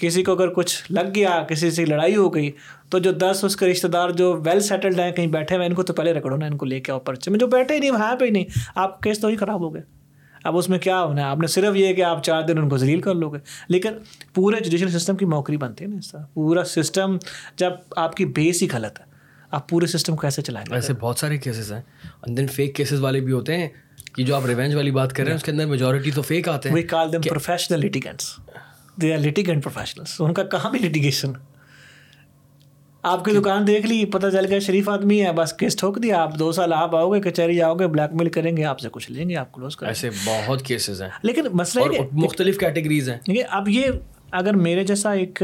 کسی 0.00 0.22
کو 0.22 0.32
اگر 0.32 0.48
کچھ 0.54 0.76
لگ 0.92 1.08
گیا 1.14 1.42
کسی 1.48 1.70
سے 1.70 1.84
لڑائی 1.84 2.16
ہو 2.16 2.28
گئی 2.34 2.50
تو 2.90 2.98
جو 3.06 3.12
دس 3.20 3.44
اس 3.44 3.56
کے 3.56 3.70
رشتے 3.70 3.88
دار 3.94 4.10
جو 4.20 4.32
ویل 4.44 4.60
سیٹلڈ 4.70 5.00
ہیں 5.00 5.10
کہیں 5.12 5.26
بیٹھے 5.32 5.56
ہوئے 5.56 5.66
ان 5.66 5.74
کو 5.74 5.82
تو 5.82 5.92
پہلے 5.94 6.12
رکڑو 6.18 6.36
نا 6.36 6.46
ان 6.46 6.56
کو 6.56 6.66
لے 6.66 6.80
کے 6.80 6.92
آؤ 6.92 6.98
پرچے 7.08 7.30
میں 7.30 7.38
جو 7.38 7.46
بیٹھے 7.56 7.74
ہی 7.74 7.80
نہیں 7.80 7.90
وہاں 7.90 8.14
پہ 8.20 8.24
ہی 8.24 8.30
نہیں 8.30 8.58
آپ 8.84 9.00
کیس 9.02 9.20
تو 9.20 9.28
ہی 9.28 9.36
خراب 9.36 9.60
ہو 9.64 9.74
گئے 9.74 9.82
اب 10.44 10.56
اس 10.58 10.68
میں 10.68 10.78
کیا 10.78 11.02
ہونا 11.02 11.22
ہے 11.22 11.26
آپ 11.26 11.38
نے 11.40 11.46
صرف 11.46 11.76
یہ 11.76 11.92
کہ 11.94 12.02
آپ 12.04 12.22
چار 12.24 12.42
دن 12.48 12.58
ان 12.58 12.68
کو 12.68 12.76
ذلیل 12.78 13.00
کر 13.00 13.14
لو 13.14 13.28
گے 13.32 13.38
لیکن 13.68 13.94
پورے 14.34 14.60
جوڈیشل 14.64 14.88
سسٹم 14.98 15.16
کی 15.16 15.24
نوکری 15.26 15.56
بنتی 15.56 15.84
ہے 15.84 15.88
نا 15.90 15.96
اس 15.98 16.10
طرح 16.12 16.20
پورا 16.34 16.64
سسٹم 16.74 17.16
جب 17.58 17.72
آپ 18.04 18.14
کی 18.16 18.24
بیس 18.38 18.62
ہی 18.62 18.68
غلط 18.72 19.00
ہے 19.00 19.04
آپ 19.56 19.68
پورے 19.68 19.86
سسٹم 19.96 20.14
کو 20.16 20.20
کیسے 20.22 20.42
چلائیں 20.42 20.66
گے 20.70 20.74
ایسے 20.74 20.92
بہت 21.00 21.18
سارے 21.18 21.38
کیسز 21.48 21.72
ہیں 21.72 21.80
دین 22.36 22.46
فیک 22.54 22.74
کیسز 22.76 23.00
والے 23.02 23.20
بھی 23.20 23.32
ہوتے 23.32 23.56
ہیں 23.58 23.68
کہ 24.14 24.24
جو 24.24 24.34
آپ 24.36 24.46
ریونج 24.46 24.74
والی 24.74 24.90
بات 24.90 25.12
کر 25.16 25.22
رہے 25.22 25.30
ہیں 25.32 25.36
اس 25.36 25.44
کے 25.44 25.50
اندر 25.50 25.66
میجورٹی 25.66 26.10
تو 26.14 26.22
فیک 26.22 26.48
آتے 26.48 26.68
ہیں 26.68 26.86
ان 30.26 30.34
کا 30.34 30.42
کہاں 30.52 30.68
بھی 30.70 30.78
لٹیگیشن 30.78 31.30
ہے 31.34 31.47
آپ 33.02 33.24
کی 33.24 33.30
جی۔ 33.32 33.38
دکان 33.38 33.66
دیکھ 33.66 33.86
لی 33.86 34.04
پتہ 34.12 34.26
چل 34.32 34.46
گیا 34.50 34.58
شریف 34.60 34.88
آدمی 34.88 35.20
ہے 35.24 35.32
بس 35.32 35.52
کیس 35.58 35.76
ٹھوک 35.78 36.02
دیا 36.02 36.22
آپ 36.22 36.38
دو 36.38 36.50
سال 36.52 36.72
آپ 36.72 36.94
آؤ 36.96 37.10
گے 37.12 37.20
کچہری 37.30 37.60
آؤ 37.62 37.74
گے 37.78 37.86
بلیک 37.88 38.14
میل 38.20 38.28
کریں 38.32 38.56
گے 38.56 38.64
آپ 38.64 38.80
سے 38.80 38.88
کچھ 38.92 39.10
لیں 39.10 39.28
گے 39.28 39.36
آپ 39.36 39.52
کلوز 39.54 39.76
کریں 39.76 39.90
ایسے 39.90 40.10
بہت 40.24 40.62
کیسز 40.66 41.02
ہیں 41.02 41.08
لیکن 41.22 41.46
مسئلہ 41.56 41.84
ہے 41.92 42.00
مختلف 42.22 42.58
کیٹیگریز 42.58 43.08
ہیں 43.10 43.42
اب 43.48 43.68
یہ 43.68 43.86
اگر 44.40 44.56
میرے 44.56 44.84
جیسا 44.84 45.10
ایک 45.18 45.42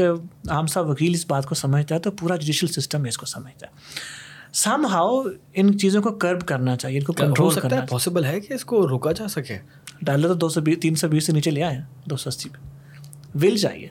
عام 0.49 0.65
سا 0.73 0.81
وکیل 0.89 1.13
اس 1.15 1.25
بات 1.29 1.45
کو 1.49 1.55
سمجھتا 1.55 1.95
ہے 1.95 1.99
تو 1.99 2.11
پورا 2.19 2.35
جوڈیشل 2.35 2.67
سسٹم 2.81 3.03
اس 3.07 3.17
کو 3.17 3.25
سمجھتا 3.25 3.67
ہے 3.67 4.51
سم 4.63 4.85
ہاؤ 4.91 5.21
ان 5.53 5.77
چیزوں 5.79 6.01
کو 6.01 6.11
کرب 6.25 6.45
کرنا 6.47 6.75
چاہیے 6.75 6.97
ان 6.97 7.03
کو 7.05 7.13
کنٹرول 7.13 7.53
کرنا 7.59 7.79
پاسبل 7.89 8.25
ہے 8.25 8.39
کہ 8.39 8.53
اس 8.53 8.65
کو 8.65 8.87
روکا 8.87 9.11
جا 9.17 9.27
سکے 9.27 9.57
ڈالر 10.05 10.27
تو 10.27 10.33
دو 10.33 10.49
سو 10.49 10.61
بیس 10.61 10.79
تین 10.81 10.95
سو 10.95 11.07
بیس 11.07 11.25
سے 11.27 11.33
نیچے 11.33 11.51
لے 11.51 11.63
آئے 11.63 11.79
دو 12.09 12.17
سو 12.17 12.29
اسی 12.29 12.49
پہ 12.49 13.43
ول 13.45 13.57
چاہیے 13.57 13.87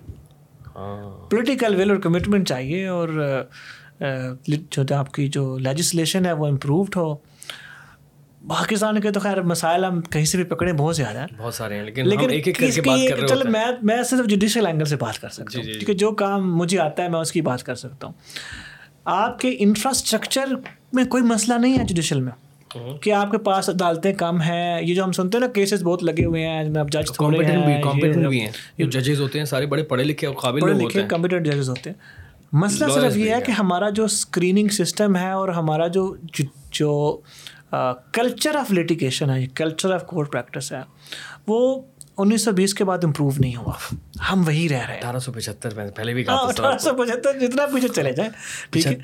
پولیٹیکل 0.75 1.75
ہاں۔ 1.75 1.81
ول 1.81 1.91
اور 1.91 1.99
کمٹمنٹ 2.03 2.49
چاہیے 2.49 2.87
اور 2.89 3.09
جو 4.47 4.83
آپ 4.97 5.13
کی 5.15 5.27
جو 5.37 5.47
لیجسلیشن 5.63 6.27
ہے 6.27 6.33
وہ 6.41 6.47
امپرووڈ 6.47 6.97
ہو 6.97 7.15
پاکستان 8.49 9.01
کے 9.01 9.11
تو 9.13 9.21
خیر 9.21 9.41
مسائل 9.51 9.85
ہم 9.85 10.01
کہیں 10.15 10.25
سے 10.31 10.39
بھی 10.39 10.45
پکڑے 10.49 10.73
بہت 10.79 10.97
زیادہ 10.97 11.19
ہیں 11.19 11.27
بہت 11.37 11.55
سارے 11.55 11.77
ہیں 11.79 11.85
لیکن 12.07 13.27
چلو 13.29 13.45
میں 13.51 13.65
میں 13.91 14.03
صرف 14.11 14.27
جوڈیشل 14.29 14.67
اینگل 14.67 14.85
سے 14.91 14.97
بات 15.05 15.21
کر 15.21 15.29
سکتا 15.37 15.59
ہوں 15.59 15.65
جی، 15.65 15.73
جی، 15.73 15.73
جی۔ 15.73 15.79
کیونکہ 15.79 15.95
جو 16.05 16.11
کام 16.25 16.55
مجھے 16.57 16.79
آتا 16.81 17.03
ہے 17.03 17.09
میں 17.15 17.19
اس 17.21 17.33
کی 17.33 17.41
بات 17.51 17.63
کر 17.67 17.75
سکتا 17.85 18.07
ہوں 18.07 18.13
آپ 19.15 19.39
کے 19.41 19.55
انفراسٹرکچر 19.59 20.53
میں 20.95 21.05
کوئی 21.15 21.23
مسئلہ 21.23 21.59
نہیں 21.61 21.79
ہے 21.79 21.85
جوڈیشل 21.85 22.21
میں 22.21 22.33
Hmm. 22.77 22.95
کہ 23.03 23.13
آپ 23.13 23.31
کے 23.31 23.39
پاس 23.47 23.69
عدالتیں 23.69 24.13
کم 24.21 24.41
ہیں 24.43 24.81
یہ 24.83 24.95
جو 24.95 25.05
ہم 25.05 25.13
سنتے 25.13 25.39
ہیں 25.39 25.45
نا 25.45 25.51
کیسز 25.55 25.83
بہت 25.83 26.03
لگے 26.05 26.25
ہوئے 26.25 26.47
ہیں 26.47 26.69
میں 26.71 26.81
اب 26.81 26.91
جج 26.93 27.11
بھی 27.25 27.81
کمپیٹنٹ 27.83 28.27
بھی 28.29 28.41
ہیں 28.41 28.51
جو 28.79 28.89
ججز 28.99 29.21
ہوتے 29.21 29.39
ہیں 29.39 29.45
سارے 29.51 29.67
بڑے 29.75 29.83
پڑھے 29.93 30.05
لکھے 30.05 30.27
اور 30.27 30.35
قابل 30.41 30.61
پڑھے 30.61 30.75
لکھے 30.85 31.03
کمپیٹنٹ 31.11 31.47
ججز 31.47 31.69
ہوتے 31.69 31.91
ہیں 31.91 31.97
مسئلہ 32.63 32.93
صرف 32.95 33.17
یہ 33.17 33.35
ہے 33.35 33.41
کہ 33.47 33.53
ہمارا 33.59 33.89
جو 33.99 34.05
اسکریننگ 34.05 34.69
سسٹم 34.83 35.17
ہے 35.17 35.31
اور 35.31 35.49
ہمارا 35.59 35.87
جو 35.99 36.13
جو 36.81 36.91
کلچر 38.19 38.57
آف 38.57 38.71
لیٹیگیشن 38.73 39.31
ہے 39.31 39.47
کلچر 39.57 39.95
آف 39.95 40.07
کورٹ 40.07 40.33
پریکٹس 40.33 40.73
ہے 40.73 40.83
وہ 41.49 41.61
انیس 42.23 42.45
سو 42.45 42.53
بیس 42.59 42.75
کے 42.79 42.85
بعد 42.85 43.05
امپروو 43.05 43.31
نہیں 43.39 43.57
ہوا 43.57 43.73
ہم 44.33 44.43
وہی 44.47 44.69
رہ 44.69 44.85
رہے 44.87 44.93
ہیں 44.95 44.99
اٹھارہ 45.01 45.19
سو 45.25 45.33
پچہتر 45.33 45.75
پہلے 45.97 46.15
بھی 46.15 46.27
ہاں، 46.27 46.37
اٹھارہ 46.49 46.79
سو 46.83 46.95
پچہتر 47.03 47.39
جتنا 47.39 47.67
پیچھے 47.75 47.89
چلے 47.95 48.13
جائیں 48.17 48.31
ٹھیک 48.73 48.87
ہے 48.87 48.95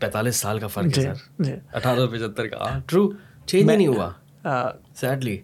پینتالیس 0.00 0.36
سال 0.42 0.58
کا 0.58 0.66
فرق 0.66 0.94
جی، 0.94 1.02
سر 1.02 1.42
جی۔ 1.44 1.52
اٹھارہ 1.72 1.96
سو 1.98 2.06
پچہتر 2.12 2.48
کا 2.48 2.78
ٹرو 2.86 3.04
ہاں، 3.10 3.46
چینج 3.48 3.70
نہیں 3.70 3.86
ہوا 3.86 4.08
سیڈلی 5.00 5.36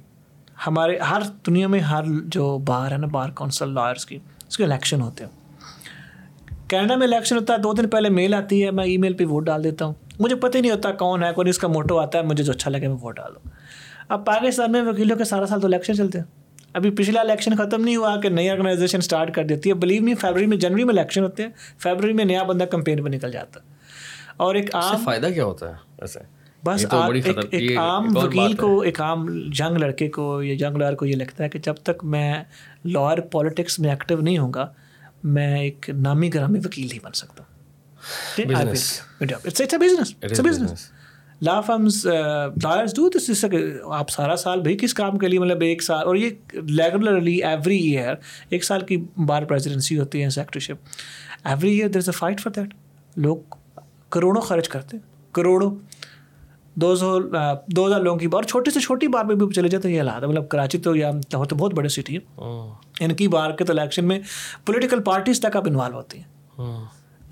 ہمارے 0.66 0.98
ہر 1.10 1.22
دنیا 1.46 1.66
میں 1.68 1.80
ہر 1.90 2.04
جو 2.34 2.56
بار 2.66 2.92
ہے 2.92 2.96
نا 2.96 3.06
بار 3.12 3.30
کونسل 3.40 3.72
لائرس 3.74 4.04
کی 4.06 4.18
اس 4.48 4.56
کے 4.56 4.64
الیکشن 4.64 5.00
ہوتے 5.00 5.24
ہیں 5.24 5.32
کینیڈا 6.70 6.96
میں 6.96 7.06
الیکشن 7.06 7.36
ہوتا 7.36 7.52
ہے 7.54 7.58
دو 7.62 7.72
دن 7.78 7.88
پہلے 7.90 8.08
میل 8.18 8.34
آتی 8.34 8.64
ہے 8.64 8.70
میں 8.78 8.84
ای 8.84 8.96
میل 9.04 9.12
پہ 9.14 9.24
ووٹ 9.30 9.44
ڈال 9.46 9.64
دیتا 9.64 9.84
ہوں 9.84 9.92
مجھے 10.20 10.36
پتہ 10.44 10.58
نہیں 10.58 10.70
ہوتا 10.70 10.90
کون 11.02 11.24
ہے 11.24 11.32
کون 11.34 11.48
اس 11.48 11.58
کا 11.58 11.68
موٹو 11.68 11.98
آتا 12.00 12.18
ہے 12.18 12.22
مجھے 12.24 12.44
جو 12.44 12.52
اچھا 12.52 12.70
لگے 12.70 12.88
میں 12.88 12.96
ووٹ 13.02 13.16
ڈال 13.16 13.32
دوں 13.34 13.50
اب 14.08 14.24
پاکستان 14.26 14.72
میں 14.72 14.82
وکیلوں 14.82 15.16
کے 15.18 15.24
سارا 15.24 15.46
سال 15.46 15.60
تو 15.60 15.66
الیکشن 15.66 15.96
چلتے 15.96 16.18
ہیں 16.18 16.26
ابھی 16.78 16.90
پچھلا 16.98 17.20
الیکشن 17.20 17.54
ختم 17.56 17.84
نہیں 17.84 17.96
ہوا 17.96 18.16
کہ 18.20 18.28
نئی 18.28 18.48
آرگنائزیشن 18.50 18.98
اسٹارٹ 18.98 19.34
کر 19.34 19.44
دیتی 19.46 19.68
ہے 19.70 19.74
بلیو 19.82 20.02
می 20.02 20.14
فیبرری 20.20 20.46
میں 20.46 20.56
جنوری 20.64 20.84
میں 20.84 20.94
الیکشن 20.94 21.22
ہوتے 21.22 21.42
ہیں 21.42 21.50
فیبرری 21.82 22.12
میں 22.20 22.24
نیا 22.24 22.42
بندہ 22.52 22.64
کمپین 22.70 23.02
پہ 23.04 23.08
نکل 23.08 23.32
جاتا 23.32 23.60
ہے 23.60 23.72
اور 24.36 24.54
ایک 24.54 24.74
عام 24.76 25.02
فائدہ 25.04 25.26
کیا 25.34 25.44
ہوتا 25.44 25.68
ہے 25.70 25.74
ایسے 26.02 26.20
بس 26.64 26.84
ایک 26.92 27.78
عام 27.78 28.08
وکیل 28.16 28.52
کو 28.56 28.78
ایک 28.80 29.00
عام 29.00 29.26
جنگ 29.56 29.76
لڑکے 29.78 30.08
کو 30.10 30.32
یا 30.42 30.54
جنگ 30.58 30.76
لار 30.82 30.92
کو 31.02 31.06
یہ 31.06 31.16
لگتا 31.16 31.44
ہے 31.44 31.48
کہ 31.48 31.58
جب 31.64 31.74
تک 31.84 32.04
میں 32.14 32.32
لائر 32.92 33.20
پالیٹکس 33.32 33.78
میں 33.78 33.90
ایکٹیو 33.90 34.20
نہیں 34.20 34.38
ہوں 34.38 34.52
گا 34.54 34.66
میں 35.36 35.58
ایک 35.60 35.88
نامی 36.06 36.30
گرامی 36.34 36.58
وکیل 36.64 36.86
نہیں 36.88 37.04
بن 37.04 37.12
سکتا 37.14 37.42
law 41.42 41.60
firms 41.60 42.04
lawyers 42.62 42.94
do 42.96 43.08
this 43.16 43.26
جس 43.28 43.44
آپ 43.98 44.10
سارا 44.10 44.36
سال 44.42 44.60
بھائی 44.62 44.76
کس 44.80 44.94
کام 44.94 45.18
کے 45.18 45.28
لیے 45.28 45.38
مطلب 45.38 45.60
ایک 45.62 45.82
سال 45.82 46.04
اور 46.06 46.16
یہ 46.16 46.30
ریگولرلی 46.54 47.34
ایوری 47.44 47.78
ایئر 47.88 48.14
ایک 48.50 48.64
سال 48.64 48.84
کی 48.86 48.96
بار 49.26 49.42
پریزیڈنسی 49.52 49.98
ہوتی 49.98 50.22
ہے 50.24 50.28
secretaryship 50.36 50.88
every 51.44 51.70
year 51.70 51.88
there 51.88 51.98
is 52.00 52.08
a 52.08 52.16
fight 52.18 52.40
for 52.42 52.52
that 52.56 52.74
لوگ 53.26 53.54
کروڑوں 54.14 54.40
خرچ 54.48 54.68
کرتے 54.68 54.96
کروڑوں 55.34 55.70
دو 56.82 56.94
سو 56.96 57.10
دو 57.76 57.86
ہزار 57.86 58.00
لوگوں 58.00 58.18
کی 58.18 58.26
بار 58.34 58.42
چھوٹی 58.52 58.70
سے 58.70 58.80
چھوٹی 58.80 59.06
بار 59.14 59.24
میں 59.24 59.34
بھی 59.40 59.46
چلے 59.56 59.68
جاتے 59.74 59.88
ہیں 59.92 60.02
مطلب 60.02 60.48
کراچی 60.48 60.78
تو 60.86 60.94
یا 60.96 61.10
تو 61.30 61.56
بہت 61.56 61.74
بڑے 61.74 61.88
سٹی 61.96 62.14
ہے 62.16 62.20
ہاں۔ 62.42 63.04
ان 63.04 63.14
کی 63.20 63.28
بار 63.34 63.50
کے 63.58 63.64
تو 63.64 63.72
الیکشن 63.72 64.04
میں 64.08 64.18
پولیٹیکل 64.66 65.00
پارٹیز 65.08 65.40
تک 65.40 65.56
آپ 65.56 65.66
انوالو 65.68 65.96
ہوتی 65.96 66.18
ہیں 66.20 66.68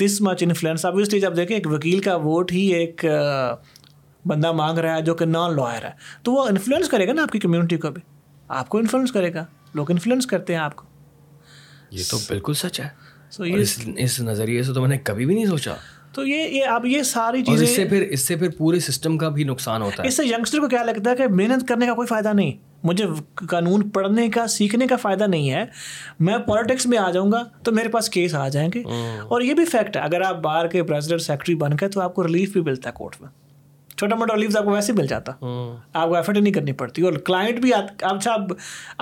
دس 0.01 0.21
مچ 0.29 0.43
انفلوئنس 0.43 0.87
جب 1.23 1.37
دیکھیں 1.37 1.57
ایک 1.57 1.67
وکیل 1.73 2.01
کا 2.09 2.15
ووٹ 2.27 2.53
ہی 2.53 2.63
ایک 2.81 3.05
بندہ 4.33 4.53
مانگ 4.63 4.79
رہا 4.85 4.97
ہے 4.97 5.03
جو 5.11 5.15
کہ 5.21 5.25
نان 5.35 5.55
لوائر 5.55 5.85
ہے 5.85 5.91
تو 6.27 6.33
وہ 6.33 6.47
انفلوئنس 6.49 6.89
کرے 6.89 7.07
گا 7.09 7.13
نا 7.13 7.23
آپ 7.29 7.33
کی 7.33 7.39
کمیونٹی 7.47 7.77
کو 7.85 7.91
بھی 7.99 8.03
آپ 8.63 8.69
کو 8.75 8.79
انفلوئنس 8.79 9.13
کرے 9.13 9.33
گا 9.35 9.45
لوگ 9.81 9.91
انفلوئنس 9.91 10.27
کرتے 10.35 10.53
ہیں 10.55 10.61
آپ 10.61 10.77
کو 10.77 10.87
یہ 12.01 12.05
تو 12.11 12.19
بالکل 12.29 12.55
سچ 12.67 12.81
ہے 12.81 12.89
اس 14.05 14.21
نظریے 14.31 14.63
سے 14.63 14.73
تو 14.75 14.81
میں 14.81 14.89
نے 14.89 14.97
کبھی 15.11 15.27
بھی 15.27 15.35
نہیں 15.35 15.47
سوچا 15.57 15.75
تو 16.15 16.27
یہ 16.27 16.49
یہ 16.55 16.67
اب 16.71 16.87
یہ 16.87 17.03
ساری 17.11 17.43
چیزیں 17.45 17.67
اس 17.67 17.75
سے 17.77 17.85
پھر 17.89 18.03
اس 18.15 18.27
سے 18.29 18.37
پھر 18.37 18.49
پورے 18.57 18.79
سسٹم 18.87 19.17
کا 19.19 19.29
بھی 19.37 19.45
نقصان 19.45 19.83
ہوتا 19.83 20.03
ہے 20.03 20.09
اس 20.09 20.17
سے 20.17 20.25
ینگسٹر 20.27 20.61
کو 20.61 20.69
کیا 20.69 20.83
لگتا 20.85 21.11
ہے 21.11 21.17
کہ 21.17 21.27
محنت 21.35 21.67
کرنے 21.69 21.87
کا 21.87 21.95
کوئی 22.01 22.07
فائدہ 22.09 22.33
نہیں 22.35 22.53
مجھے 22.89 23.05
قانون 23.51 23.89
پڑھنے 23.95 24.29
کا 24.35 24.47
سیکھنے 24.57 24.87
کا 24.87 24.97
فائدہ 25.03 25.25
نہیں 25.35 25.51
ہے 25.51 25.65
میں 26.29 26.37
پالیٹکس 26.47 26.87
میں 26.93 26.99
آ 26.99 27.11
جاؤں 27.11 27.33
گا 27.33 27.43
تو 27.65 27.73
میرے 27.73 27.89
پاس 27.89 28.09
کیس 28.17 28.35
آ 28.35 28.47
جائیں 28.57 28.69
گے 28.75 28.83
اور 29.29 29.41
یہ 29.41 29.55
بھی 29.61 29.65
فیکٹ 29.73 29.97
ہے 29.97 30.01
اگر 30.03 30.23
آپ 30.29 30.41
باہر 30.43 30.67
کے 30.77 30.83
پریزیڈنٹ 30.91 31.21
سیکرٹری 31.23 31.55
بن 31.65 31.77
گئے 31.81 31.89
تو 31.97 32.01
آپ 32.01 32.15
کو 32.15 32.27
ریلیف 32.27 32.53
بھی 32.53 32.61
ملتا 32.71 32.89
ہے 32.91 32.95
کورٹ 32.97 33.21
میں 33.21 33.29
چھوٹا 33.97 34.17
موٹا 34.17 34.35
ریلیف 34.35 34.57
آپ 34.57 34.65
کو 34.65 34.71
ویسے 34.73 34.93
مل 34.93 35.07
جاتا 35.07 35.33
آپ 35.93 36.09
کو 36.09 36.15
ایفرٹ 36.17 36.37
نہیں 36.39 36.53
کرنی 36.53 36.73
پڑتی 36.83 37.03
اور 37.03 37.13
کلائنٹ 37.27 37.61
بھی 37.63 37.73
اچھا، 37.75 38.09
اب 38.09 38.23
سا 38.23 38.37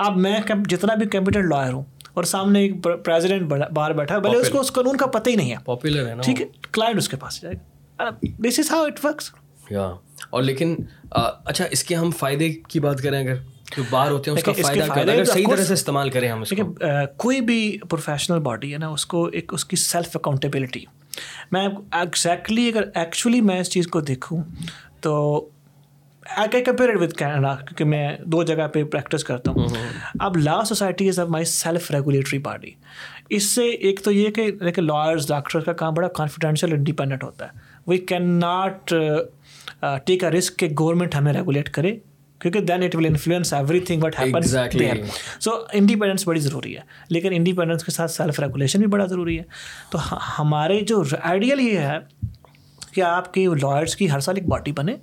اب 0.05 0.17
میں 0.25 0.37
جتنا 0.69 0.95
بھی 0.95 1.05
کمپیوٹر 1.15 1.47
لائر 1.55 1.73
ہوں 1.73 1.83
اور 2.13 2.23
سامنے 2.31 2.59
ایک 2.61 2.75
پریزیڈنٹ 3.05 3.51
باہر 3.73 3.93
بیٹھا 3.97 4.17
بھلے 4.19 4.37
اس 4.37 4.49
کو 4.49 4.59
اس 4.59 4.71
قانون 4.73 4.97
کا 4.97 5.05
پتہ 5.15 5.29
ہی 5.29 5.35
نہیں 5.35 5.51
ہے 5.51 5.57
پاپولر 5.65 6.07
ہے 6.07 6.13
ٹھیک 6.23 6.41
ہے 6.41 6.45
کلائنٹ 6.71 6.97
اس 6.97 7.09
کے 7.09 7.17
پاس 7.17 7.41
جائے 7.41 7.55
گا 8.01 8.09
this 8.47 8.59
is 8.59 8.71
how 8.71 8.85
it 8.85 9.03
works 9.05 9.29
اور 9.75 10.43
لیکن 10.43 10.75
اچھا 11.09 11.65
اس 11.71 11.83
کے 11.83 11.95
ہم 11.95 12.09
فائدے 12.19 12.49
کی 12.69 12.79
بات 12.85 13.01
کریں 13.03 13.19
اگر 13.19 13.35
جو 13.75 13.83
باہر 13.89 14.11
ہوتے 14.11 14.31
ہیں 14.31 14.37
اس 14.37 14.43
کا 14.43 14.51
فائدہ 14.87 14.99
اگر 15.11 15.23
صحیح 15.25 15.45
طرح 15.49 15.63
سے 15.65 15.73
استعمال 15.73 16.09
کریں 16.15 16.31
اس 16.31 16.53
کو 16.57 16.63
کوئی 17.23 17.39
بھی 17.51 17.59
پروفیشنل 17.89 18.39
باڈی 18.49 18.73
ہے 18.73 18.77
نا 18.77 18.87
اس 18.97 19.05
کو 19.13 19.25
ایک 19.39 19.53
اس 19.53 19.65
کی 19.65 19.75
سیلف 19.85 20.15
اکاؤنٹیبلٹی 20.15 20.83
میں 21.51 21.65
ایگزیکٹلی 21.67 22.67
اگر 22.69 22.83
ایکچولی 22.95 23.41
میں 23.51 23.59
اس 23.59 23.69
چیز 23.69 23.87
کو 23.95 24.01
دیکھوں 24.11 24.41
تو 25.01 25.15
آئی 26.37 26.61
کمپیریڈ 26.63 26.97
وتھ 27.01 27.13
کینیڈا 27.17 27.55
کیونکہ 27.55 27.85
میں 27.85 28.15
دو 28.31 28.41
جگہ 28.43 28.67
پہ 28.73 28.83
پریکٹس 28.91 29.23
کرتا 29.23 29.51
ہوں 29.51 29.67
اب 30.25 30.37
لا 30.37 30.63
سوسائٹی 30.65 31.07
از 31.09 31.19
اب 31.19 31.29
مائی 31.31 31.45
سیلف 31.45 31.89
ریگولیٹری 31.91 32.39
باڈی 32.39 32.71
اس 33.35 33.45
سے 33.55 33.63
ایک 33.69 33.99
تو 34.03 34.11
یہ 34.11 34.29
کہ 34.35 34.49
دیکھیں 34.63 34.83
لائرس 34.83 35.27
ڈاکٹرس 35.27 35.63
کا 35.65 35.73
کام 35.81 35.93
بڑا 35.93 36.07
کانفیڈینشیل 36.17 36.73
انڈیپینڈنٹ 36.73 37.23
ہوتا 37.23 37.45
ہے 37.45 37.69
we 37.87 37.97
can 38.11 38.27
not 38.39 38.93
take 40.05 40.23
a 40.23 40.31
risk 40.37 40.57
کہ 40.59 40.67
گورنمنٹ 40.79 41.15
ہمیں 41.15 41.33
ریگولیٹ 41.33 41.69
کرے 41.73 41.95
کیونکہ 42.41 42.59
then 42.65 42.83
it 42.83 42.95
will 42.95 43.05
influence 43.05 43.53
everything 43.87 44.03
what 44.03 44.15
تھنگلی 44.15 44.89
so 45.39 45.51
independence 45.73 46.27
بڑی 46.27 46.39
ضروری 46.39 46.75
ہے 46.77 46.81
لیکن 47.09 47.33
انڈیپینڈنس 47.35 47.83
کے 47.83 47.91
ساتھ 47.91 48.11
سیلف 48.11 48.39
ریگولیشن 48.39 48.79
بھی 48.79 48.87
بڑا 48.95 49.05
ضروری 49.05 49.37
ہے 49.39 49.43
تو 49.91 49.99
ہمارے 50.39 50.79
جو 50.93 51.03
آئیڈیل 51.21 51.59
یہ 51.59 51.77
ہے 51.79 51.97
کہ 52.93 53.01
آپ 53.09 53.33
کی 53.33 53.45
لائرس 53.61 53.95
کی 53.95 54.11
ہر 54.11 54.19
سال 54.19 54.35
ایک 54.37 54.47
باڈی 54.49 54.71
بنے 54.77 54.95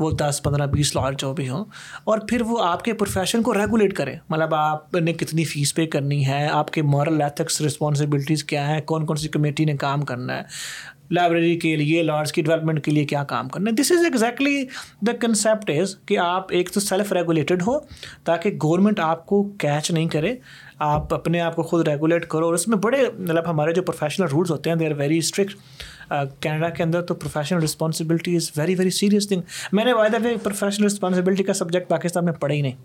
وہ 0.00 0.10
دس 0.20 0.40
پندرہ 0.42 0.66
بیس 0.72 0.94
لاڈ 0.96 1.18
جو 1.20 1.32
بھی 1.34 1.48
ہوں 1.48 1.64
اور 2.10 2.18
پھر 2.28 2.42
وہ 2.48 2.58
آپ 2.64 2.84
کے 2.84 2.92
پروفیشن 3.00 3.42
کو 3.42 3.54
ریگولیٹ 3.54 3.92
کریں 3.96 4.14
مطلب 4.28 4.54
آپ 4.54 4.94
نے 4.94 5.12
کتنی 5.12 5.44
فیس 5.44 5.74
پے 5.74 5.86
کرنی 5.94 6.26
ہے 6.26 6.46
آپ 6.52 6.70
کے 6.72 6.82
مورل 6.92 7.22
ایتھکس 7.22 7.60
رسپانسبلٹیز 7.62 8.44
کیا 8.52 8.66
ہیں 8.68 8.80
کون 8.92 9.06
کون 9.06 9.16
سی 9.24 9.28
کمیٹی 9.34 9.64
نے 9.64 9.76
کام 9.84 10.02
کرنا 10.10 10.36
ہے 10.38 10.78
لائبریری 11.14 11.54
کے 11.60 11.74
لیے 11.76 12.02
لاڈس 12.02 12.32
کی 12.32 12.42
ڈیولپمنٹ 12.42 12.84
کے 12.84 12.90
لیے 12.90 13.04
کیا 13.12 13.22
کام 13.30 13.48
کرنا 13.54 13.70
ہے 13.70 13.74
دس 13.82 13.90
از 13.92 14.04
ایگزیکٹلی 14.04 14.62
دا 15.06 15.12
کنسیپٹ 15.20 15.70
از 15.80 15.94
کہ 16.08 16.18
آپ 16.24 16.52
ایک 16.58 16.70
تو 16.74 16.80
سیلف 16.80 17.12
ریگولیٹڈ 17.12 17.62
ہو 17.66 17.78
تاکہ 18.24 18.50
گورنمنٹ 18.62 19.00
آپ 19.06 19.26
کو 19.26 19.42
کیچ 19.64 19.90
نہیں 19.90 20.08
کرے 20.08 20.34
آپ 20.82 21.12
اپنے 21.14 21.40
آپ 21.40 21.56
کو 21.56 21.62
خود 21.70 21.86
ریگولیٹ 21.88 22.24
کرو 22.28 22.44
اور 22.44 22.54
اس 22.54 22.66
میں 22.68 22.76
بڑے 22.84 22.98
مطلب 23.18 23.48
ہمارے 23.48 23.72
جو 23.74 23.82
پروفیشنل 23.82 24.26
رولس 24.32 24.50
ہوتے 24.50 24.70
ہیں 24.70 24.76
they 24.76 24.86
are 24.86 24.90
very 24.98 25.18
strict 25.18 26.10
Canada 26.42 26.68
کے 26.76 26.82
اندر 26.82 27.02
تو 27.06 27.14
professional 27.14 27.62
responsibility 27.62 28.36
is 28.36 28.50
very 28.56 28.74
very 28.74 28.90
serious 28.98 29.28
thing 29.28 29.40
میں 29.76 29.84
نے 29.84 29.92
وعدہ 29.92 30.16
کہ 30.22 30.34
پروفیشنل 30.42 30.86
رسپانسبلٹی 30.86 31.42
کا 31.44 31.52
سبجیکٹ 31.54 31.88
پاکستان 31.88 32.24
میں 32.24 32.32
پڑھا 32.40 32.54
ہی 32.54 32.60
نہیں 32.60 32.76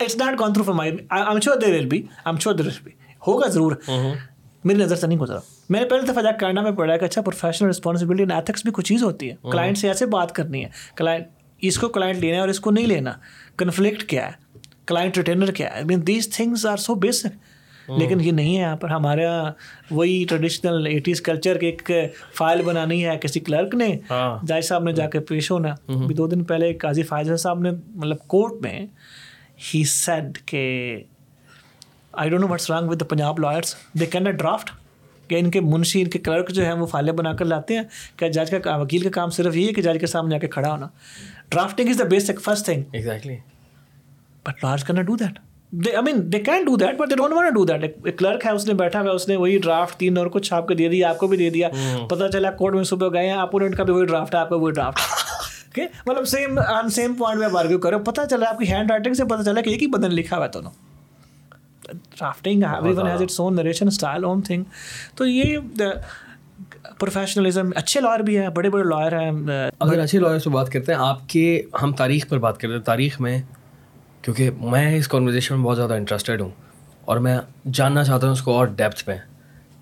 it's 0.00 0.16
not 0.16 0.38
gone 0.38 0.38
کانٹرو 0.38 0.64
for 0.64 1.40
sure 1.42 1.56
they 1.62 1.70
will 1.78 1.86
B 1.88 2.02
am 2.24 2.38
sure 2.44 2.54
they 2.54 2.62
will 2.68 2.80
be 2.84 2.90
ہوگا 3.26 3.48
ضرور 3.52 3.72
میری 4.64 4.78
نظر 4.78 4.96
سے 4.96 5.06
نہیں 5.06 5.18
گزرا 5.18 5.38
میں 5.70 5.80
نے 5.80 5.86
پہلے 5.88 6.10
دفعہ 6.12 6.22
جا 6.22 6.30
کینیڈا 6.40 6.60
میں 6.62 6.72
پڑھا 6.78 6.96
کہ 6.96 7.04
اچھا 7.04 7.22
پروفیشنل 7.28 7.68
رسپانسبلٹی 7.68 8.24
ایتھکس 8.34 8.62
بھی 8.64 8.72
کچھ 8.74 8.86
چیز 8.88 9.02
ہوتی 9.02 9.30
ہے 9.30 9.34
کلائنٹ 9.50 9.78
سے 9.78 9.88
ایسے 9.88 10.06
بات 10.18 10.32
کرنی 10.34 10.64
ہے 10.64 10.68
کلائنٹ 10.96 11.26
اس 11.70 11.78
کو 11.78 11.88
کلائنٹ 11.96 12.18
لینا 12.18 12.36
ہے 12.36 12.40
اور 12.40 12.48
اس 12.48 12.60
کو 12.60 12.70
نہیں 12.70 12.86
لینا 12.86 13.12
کنفلکٹ 13.58 14.02
کیا 14.10 14.26
ہے 14.26 14.40
کلائنٹ 14.92 15.16
ریٹینر 15.16 15.50
کیا 15.56 15.68
ہے 15.76 15.82
mean 15.88 16.06
these 16.06 16.28
things 16.36 16.64
are 16.66 16.76
so 16.76 16.94
basic 17.06 17.90
لیکن 17.98 18.20
یہ 18.20 18.32
نہیں 18.32 18.54
ہے 18.56 18.60
یہاں 18.60 18.76
پر 18.82 18.90
ہمارا 18.90 19.22
وہی 19.90 20.24
ٹریڈیشنل 20.28 20.86
ایٹیز 20.86 21.20
کلچر 21.28 21.58
کی 21.58 21.66
ایک 21.66 21.90
فائل 22.34 22.60
بنانی 22.64 23.04
ہے 23.06 23.16
کسی 23.22 23.40
کلرک 23.46 23.74
نے 23.74 23.86
ہاں. 24.10 24.38
جائز 24.46 24.68
صاحب 24.68 24.82
نے 24.84 24.92
جا 24.98 25.08
کے 25.14 25.20
پیش 25.30 25.50
ہونا 25.50 25.68
hmm. 25.68 26.02
ابھی 26.04 26.14
دو 26.14 26.26
دن 26.34 26.44
پہلے 26.50 26.72
قاضی 26.82 27.02
فائز 27.12 27.30
صاحب 27.42 27.60
نے 27.62 27.70
مطلب 27.94 28.26
کورٹ 28.34 28.60
میں 28.62 28.78
ہی 29.72 29.82
سیڈ 29.94 30.38
کہ 30.52 30.62
I 32.22 32.30
don't 32.30 32.42
know 32.42 32.48
what's 32.48 32.70
wrong 32.70 32.88
with 32.88 33.00
the 33.00 33.04
Punjab 33.14 33.38
lawyers 33.46 33.74
they 34.00 34.06
can 34.16 34.26
a 34.26 34.32
draft 34.44 34.70
کہ 35.28 35.38
ان 35.38 35.50
کے 35.50 35.60
منشی 35.74 36.00
ان 36.02 36.08
کے 36.10 36.18
کلرک 36.28 36.50
جو 36.60 36.64
ہیں 36.64 36.72
وہ 36.82 36.86
فائلیں 36.94 37.12
بنا 37.22 37.32
کر 37.40 37.44
لاتے 37.54 37.76
ہیں 37.76 37.82
کیا 38.18 38.28
جج 38.38 38.54
کا 38.64 38.76
وکیل 38.84 39.02
کا 39.02 39.10
کام 39.20 39.30
صرف 39.40 39.56
یہ 39.56 39.66
ہے 39.68 39.72
کہ 39.72 39.82
جج 39.88 40.00
کے 40.00 40.06
سامنے 40.16 40.34
جا 40.34 40.38
کے 40.38 40.48
کھڑا 40.58 40.70
ہونا 40.72 40.88
drafting 41.50 41.88
is 41.90 41.98
the 41.98 42.04
basic 42.16 42.40
first 42.44 42.64
thing 42.64 42.82
exactly 42.94 43.36
but 44.46 44.62
lawyers 44.64 44.84
can 44.84 45.02
do 45.06 45.16
that 45.16 45.38
they 45.84 45.90
I 45.96 46.02
mean 46.04 46.20
they 46.32 46.38
can 46.46 46.64
do 46.64 46.76
that 46.76 46.96
but 47.00 47.10
they 47.10 47.16
don't 47.16 47.52
do 47.54 47.64
that 47.64 47.84
ایک 47.84 48.18
کلرک 48.18 48.44
ہے 48.46 48.50
اس 48.50 48.66
نے 48.68 48.74
بیٹھا 48.80 49.00
ہوا 49.02 49.10
اس 49.10 49.26
نے 49.28 49.36
وہی 49.42 49.58
ڈرافٹ 49.64 49.98
تین 49.98 50.18
اور 50.18 50.26
کچھ 50.32 50.52
آپ 50.54 50.66
کو 50.68 50.74
دے 50.80 50.88
دیا 50.88 51.10
آپ 51.10 51.18
کو 51.18 51.26
بھی 51.26 51.36
دے 51.38 51.48
دیا 51.50 51.68
پتہ 52.10 52.28
چلا 52.32 52.50
کورٹ 52.58 52.74
میں 52.74 52.82
صبح 52.90 53.08
گئے 53.12 53.26
ہیں 53.26 53.36
اپوننٹ 53.40 53.76
کا 53.76 53.82
بھی 53.84 53.92
وہی 53.94 54.06
ڈرافٹ 54.06 54.34
ہے 54.34 54.40
آپ 54.40 54.48
کا 54.50 54.56
وہی 54.56 54.72
ڈرافٹ 54.72 55.78
مطلب 56.06 56.24
سیم 56.28 56.58
آن 56.68 56.88
سیم 56.94 57.14
پوائنٹ 57.18 57.40
میں 57.40 57.48
بارگیو 57.52 57.78
کرو 57.84 57.98
پتہ 58.06 58.20
چلا 58.30 58.48
آپ 58.48 58.58
کی 58.58 58.70
ہینڈ 58.72 58.90
رائٹنگ 58.90 59.14
سے 59.20 59.24
پتہ 59.30 59.42
چلا 59.42 59.60
کہ 59.60 59.70
ایک 59.70 59.82
ہی 59.82 59.86
بدن 59.94 60.14
لکھا 60.14 60.36
ہوا 60.36 60.44
ہے 60.44 60.50
دونوں 60.54 60.70
drafting 61.92 62.62
everyone 62.98 63.08
has 63.10 63.22
its 63.22 63.40
own 63.40 63.56
narration 63.56 63.88
style 63.88 64.24
own 64.24 64.40
thing 64.50 64.64
تو 65.16 65.26
یہ 65.26 65.56
پروفیشنلزم 66.98 67.70
اچھے 67.76 68.00
لائر 68.00 68.20
بھی 68.28 68.36
ہیں 68.38 68.48
بڑے 68.60 68.70
بڑے 68.70 68.84
لائر 68.90 69.18
ہیں 69.20 69.30
اگر 69.78 69.98
اچھے 70.00 70.18
لائر 70.20 70.38
سے 70.46 70.50
بات 70.58 70.72
کرتے 70.72 70.92
ہیں 70.94 70.98
آپ 71.06 71.28
کے 71.28 71.62
ہم 71.82 71.92
تاریخ 72.02 72.28
پر 72.28 72.38
بات 72.46 72.58
کرتے 72.60 72.74
ہیں 72.74 72.80
تاریخ 72.92 73.20
میں 73.20 73.38
کیونکہ 74.24 74.50
میں 74.70 74.94
اس 74.96 75.08
کانورزیشن 75.08 75.54
میں 75.56 75.64
بہت 75.64 75.76
زیادہ 75.76 75.92
انٹرسٹیڈ 75.94 76.40
ہوں 76.40 76.50
اور 77.10 77.16
میں 77.26 77.36
جاننا 77.74 78.02
چاہتا 78.04 78.26
ہوں 78.26 78.32
اس 78.32 78.42
کو 78.42 78.54
اور 78.56 78.66
ڈیپتھ 78.80 79.04
پہ 79.04 79.14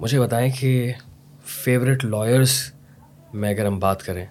مجھے 0.01 0.21
بتائیں 0.21 0.51
کہ 0.59 0.71
فیوریٹ 1.63 2.05
لائرس 2.05 2.53
میں 3.35 3.51
اگر 3.51 3.67
ہم 3.67 3.79
بات 3.79 4.03
کریں 4.03 4.25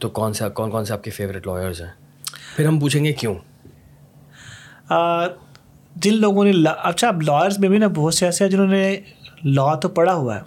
تو 0.00 0.08
کون 0.18 0.32
سے 0.32 0.48
کون 0.54 0.70
کون 0.70 0.84
سے 0.84 0.92
آپ 0.92 1.02
کے 1.04 1.10
فیوریٹ 1.16 1.46
لائرز 1.46 1.80
ہیں 1.82 1.90
پھر 2.56 2.66
ہم 2.66 2.78
پوچھیں 2.80 3.04
گے 3.04 3.12
کیوں 3.22 3.34
جن 6.02 6.18
لوگوں 6.20 6.44
نے 6.44 6.52
اچھا 6.76 7.08
اب 7.08 7.22
لائرس 7.22 7.58
میں 7.60 7.68
بھی 7.68 7.78
نا 7.78 7.86
بہت 7.94 8.14
سے 8.14 8.24
ایسے 8.26 8.44
ہیں 8.44 8.50
جنہوں 8.50 8.66
نے 8.66 8.96
لا 9.44 9.74
تو 9.82 9.88
پڑھا 9.98 10.14
ہوا 10.14 10.36
ہے 10.36 10.40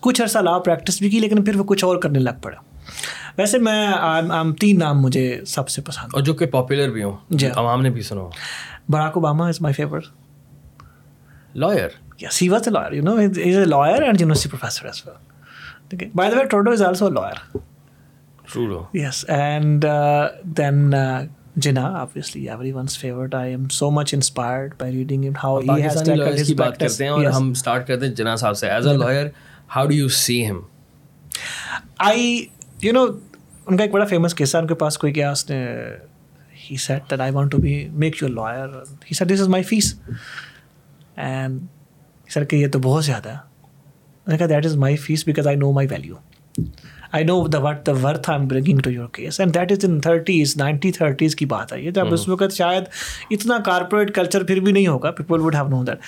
کچھ 0.00 0.22
عرصہ 0.22 0.38
لا 0.38 0.58
پریکٹس 0.64 0.98
بھی 1.00 1.10
کی 1.10 1.18
لیکن 1.20 1.44
پھر 1.44 1.56
وہ 1.56 1.64
کچھ 1.74 1.84
اور 1.84 1.96
کرنے 2.02 2.18
لگ 2.18 2.38
پڑا 2.42 2.56
ویسے 3.38 3.58
میں 3.58 4.32
تین 4.60 4.78
نام 4.78 5.00
مجھے 5.00 5.22
سب 5.46 5.68
سے 5.68 5.82
پسند 5.86 6.10
اور 6.14 6.22
جو 6.28 6.34
کہ 6.34 6.46
پاپولر 6.56 6.88
بھی 6.90 6.94
بھی 6.94 7.02
ہوں 7.02 7.16
جی 7.40 7.46
ہاں۔ 7.46 7.54
عوام 7.62 7.80
نے 7.82 8.02
سنا 8.08 8.20
Barack 8.90 9.14
Obama 9.16 9.44
is 9.48 9.58
my 9.62 9.82
lawyer 11.56 11.90
صاحب 12.00 12.34
سے 26.90 27.06
ہم 32.82 32.94
ان 33.70 33.76
کا 33.76 33.82
ایک 33.84 33.92
بڑا 33.92 34.04
فیمس 34.04 34.34
قصہ 34.36 34.56
ان 34.56 34.66
کے 34.66 34.74
پاس 34.80 34.98
کوئی 34.98 35.12
کیا 35.12 35.32
that 35.48 37.20
I 37.20 37.32
want 37.32 37.50
to 37.52 37.58
be 37.60 37.72
make 38.02 38.20
you 38.22 38.28
lawyer 38.28 38.68
he 39.10 39.14
said 39.14 39.28
this 39.30 39.40
is 39.40 39.48
my 39.48 39.62
fee 39.64 39.94
and 41.26 41.60
sir 42.34 42.44
کہ 42.50 42.56
یہ 42.56 42.68
تو 42.72 42.78
بہت 42.82 43.04
زیادہ 43.04 43.28
میں 44.26 44.32
نے 44.34 44.38
کہا 44.38 44.46
that 44.48 44.66
is 44.66 44.76
my 44.84 44.96
fee 45.06 45.24
because 45.26 45.46
I 45.46 45.56
know 45.56 45.70
my 45.72 45.88
value 45.90 46.14
I 47.16 47.24
know 47.24 47.46
the 47.52 47.58
what 47.64 47.84
the 47.86 47.92
worth 48.02 48.30
I 48.30 48.38
am 48.40 48.48
bringing 48.48 48.78
to 48.84 48.90
your 48.90 49.08
case 49.14 49.40
and 49.40 49.54
that 49.54 49.72
is 49.72 49.84
in 49.90 49.98
thirties 50.02 50.56
ninety 50.56 50.92
thirties 50.92 51.36
کی 51.36 51.46
بات 51.54 51.72
ہے 51.72 51.80
یہ 51.82 51.90
جب 51.98 52.12
اس 52.14 52.28
وقت 52.28 52.52
شاید 52.56 52.84
اتنا 53.30 53.58
کارپوریٹ 53.66 54.14
کلچر 54.14 54.44
پھر 54.44 54.60
بھی 54.60 54.72
نہیں 54.72 54.86
ہوگا 54.86 55.10
people 55.20 55.40
would 55.40 55.54
have 55.54 55.68
know 55.68 55.82
that 55.84 55.98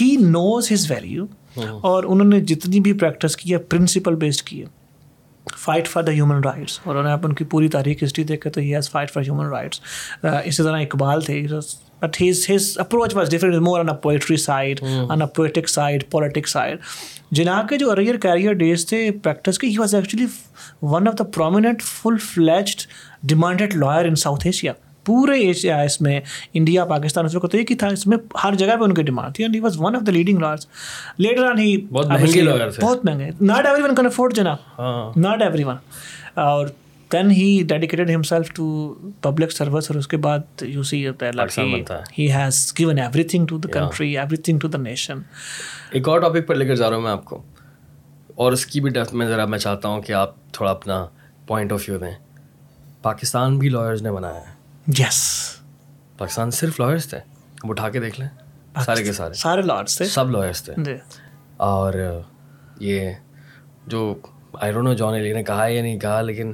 he 0.00 0.14
knows 0.30 0.72
his 0.72 0.90
value 0.90 1.24
اور 1.64 2.04
انہوں 2.04 2.28
نے 2.28 2.40
جتنی 2.52 2.80
بھی 2.88 2.92
پریکٹس 3.02 3.36
کی 3.36 3.52
ہے 3.52 3.58
پرنسپل 3.72 4.14
بیسڈ 4.26 4.42
کی 4.48 4.60
ہے 4.62 4.76
fight 5.56 5.88
for 5.88 6.02
the 6.02 6.12
human 6.12 6.40
rights 6.44 6.78
اور 6.84 6.94
انہوں 6.94 7.04
نے 7.06 7.10
آپ 7.12 7.26
ان 7.26 7.32
کی 7.34 7.44
پوری 7.54 7.68
تاریخ 7.68 8.02
ہسٹری 8.04 8.24
دیکھے 8.24 8.50
تو 8.50 8.60
he's 8.60 8.90
fight 8.90 9.10
for 9.10 9.22
human 9.22 9.46
rights 9.50 9.80
اسی 10.42 10.62
طرح 10.62 10.80
اقبال 10.80 11.20
تھے 11.24 11.42
but 12.02 12.20
he's 12.20 12.44
his 12.50 12.70
approach 12.80 13.14
was 13.16 13.30
different 13.30 13.54
more 13.66 13.80
on 13.80 13.88
a 13.88 13.94
poetry 14.02 14.36
side 14.40 14.80
on 15.10 15.20
a 15.22 15.26
poetic 15.36 15.68
side 15.68 16.04
politic 16.10 16.48
side 16.48 16.78
Jinnah 17.36 17.62
کے 17.70 17.76
جو 17.78 17.90
اریئر 17.90 18.16
کیریئر 18.22 18.52
ڈیز 18.60 18.86
تھے 18.88 19.10
پریکٹس 19.22 19.58
کے 19.58 19.66
he 19.66 19.78
was 19.78 19.94
actually 19.94 20.26
one 20.82 21.08
of 21.08 21.18
the 21.18 21.24
prominent 21.34 21.82
full 21.82 22.16
fledged 22.28 22.86
demanded 23.28 23.74
lawyer 23.76 24.06
in 24.08 24.14
South 24.26 24.46
Asia 24.46 24.72
پورے 25.08 25.36
Asia 25.40 25.76
اس 25.88 26.00
میں 26.04 26.18
India 26.58 26.84
Pakistan 26.88 27.24
اس 27.26 27.34
وقت 27.34 27.50
تو 27.52 27.58
ایک 27.58 27.70
ہی 27.70 27.76
تھا 27.82 27.86
اس 27.98 28.06
میں 28.12 28.16
ہر 28.42 28.54
جگہ 28.62 28.74
پہ 28.78 28.84
ان 28.84 28.94
کی 28.94 29.02
ڈیمانڈ 29.10 29.34
تھی 29.36 29.44
and 29.44 29.54
he 29.54 29.60
was 29.66 29.76
one 29.80 29.94
of 29.96 30.02
the 30.06 30.12
leading 30.12 30.38
lords 30.40 30.66
later 31.26 31.44
on 31.50 31.58
he 31.58 31.76
بہت 32.82 33.04
مہنگے 33.04 33.30
not 33.52 33.66
every 33.66 33.82
one 33.82 33.94
can 33.96 34.06
afford 34.06 34.34
جناب 34.36 35.16
ناٹ 35.26 35.42
ایوری 35.42 35.64
ون 35.64 35.76
اور 36.46 36.66
then 37.12 37.30
he 37.30 37.46
dedicated 37.68 38.10
himself 38.14 38.50
to 38.56 38.66
public 39.28 39.52
service 39.52 39.90
اور 39.90 39.98
اس 39.98 40.08
کے 40.12 40.16
بعد 40.26 40.62
you 40.74 40.82
see 40.90 41.04
he's 42.34 42.72
given 42.78 42.98
everything 43.32 43.46
to 43.54 43.58
the 43.64 43.72
country 43.78 44.10
everything 44.48 44.58
to 44.64 44.68
the 44.74 44.78
nation 44.88 45.22
ایک 45.98 46.08
اور 46.08 46.20
ٹاپک 46.26 46.46
پر 46.48 46.54
لے 46.60 46.66
کر 46.68 46.76
جا 46.82 46.88
رہا 46.88 46.96
ہوں 46.96 47.02
میں 47.02 47.10
آپ 47.12 47.24
کو 47.32 47.42
اور 48.44 48.52
اس 48.58 48.66
کی 48.72 48.80
بھی 48.80 48.90
ڈیپتھ 48.98 49.14
میں 49.20 49.26
ذرا 49.28 49.44
میں 49.54 49.58
چاہتا 49.68 49.88
ہوں 49.88 50.02
کہ 50.08 50.12
آپ 50.24 50.34
تھوڑا 50.58 50.70
اپنا 50.70 51.04
پوائنٹ 51.46 51.72
آف 51.72 51.88
ویو 51.88 51.98
دیں 52.04 52.12
پاکستان 53.02 53.58
بھی 53.58 53.68
لائرز 53.68 54.02
نے 54.02 54.10
بنایا 54.20 54.40
ہے 54.50 54.56
یس 54.98 55.22
پاکستان 56.18 56.50
صرف 56.50 56.78
لاہرس 56.80 57.08
تھے 57.08 57.18
وہ 57.64 57.70
اٹھا 57.70 57.88
کے 57.90 58.00
دیکھ 58.00 58.20
لیں 58.20 58.28
سارے 58.84 59.02
کے 59.04 59.12
سارے 59.12 59.34
سارے 59.38 59.62
لاہرس 59.62 59.96
تھے 59.96 60.04
سب 60.04 60.30
لاہرس 60.30 60.62
تھے 60.64 60.72
جی۔ 60.84 60.94
اور 61.66 61.94
یہ 62.80 63.12
جو 63.92 64.14
آئی 64.60 64.72
ڈونٹ 64.72 64.84
نو 64.86 64.92
جان 64.94 65.14
علی 65.14 65.32
نے 65.32 65.42
کہا 65.44 65.66
یا 65.66 65.82
نہیں 65.82 65.98
کہا 66.00 66.20
لیکن 66.20 66.52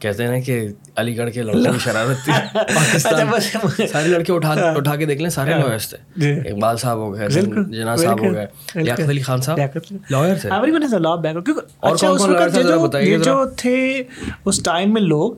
کہتے 0.00 0.24
ہیں 0.26 0.30
نا 0.30 0.38
کہ 0.44 0.58
علی 1.00 1.16
گڑھ 1.16 1.30
کے 1.32 1.42
لڑکوں 1.42 1.72
کی 1.72 1.78
شرارت 1.84 2.24
تھی 2.24 2.32
اچھا، 2.60 3.86
سارے 3.92 4.08
لڑکے 4.08 4.32
اٹھا 4.32 4.54
ہاں۔ 4.60 4.72
اٹھا 4.76 4.94
کے 4.96 5.06
دیکھ 5.06 5.20
لیں 5.22 5.30
سارے 5.30 5.58
لوئرس 5.60 5.92
ہاں۔ 5.94 6.00
تھے 6.18 6.34
جی۔ 6.40 6.50
اقبال 6.50 6.76
صاحب 6.84 6.98
ہو 6.98 7.12
گئے 7.14 7.28
جنا 7.70 7.96
صاحب 7.96 8.20
ہو 8.26 8.32
گئے 8.34 8.46
لیاقت 8.74 9.08
علی 9.08 9.20
خان 9.26 9.40
صاحب 9.42 9.78
لوئر 10.10 10.36
تھے 10.40 10.48
اور 10.50 11.94
اچھا، 11.94 12.06
کون 12.06 12.18
کون 12.18 12.32
لائر 12.32 12.86
تھے 12.90 13.18
جو 13.24 13.44
تھے 13.56 13.78
اس 14.46 14.62
ٹائم 14.62 14.92
میں 14.94 15.02
لوگ 15.02 15.34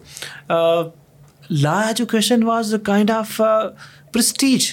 law 1.51 1.79
education 1.87 2.43
was 2.45 2.73
a 2.75 2.79
kind 2.85 3.11
of 3.11 3.41
prestige 4.13 4.65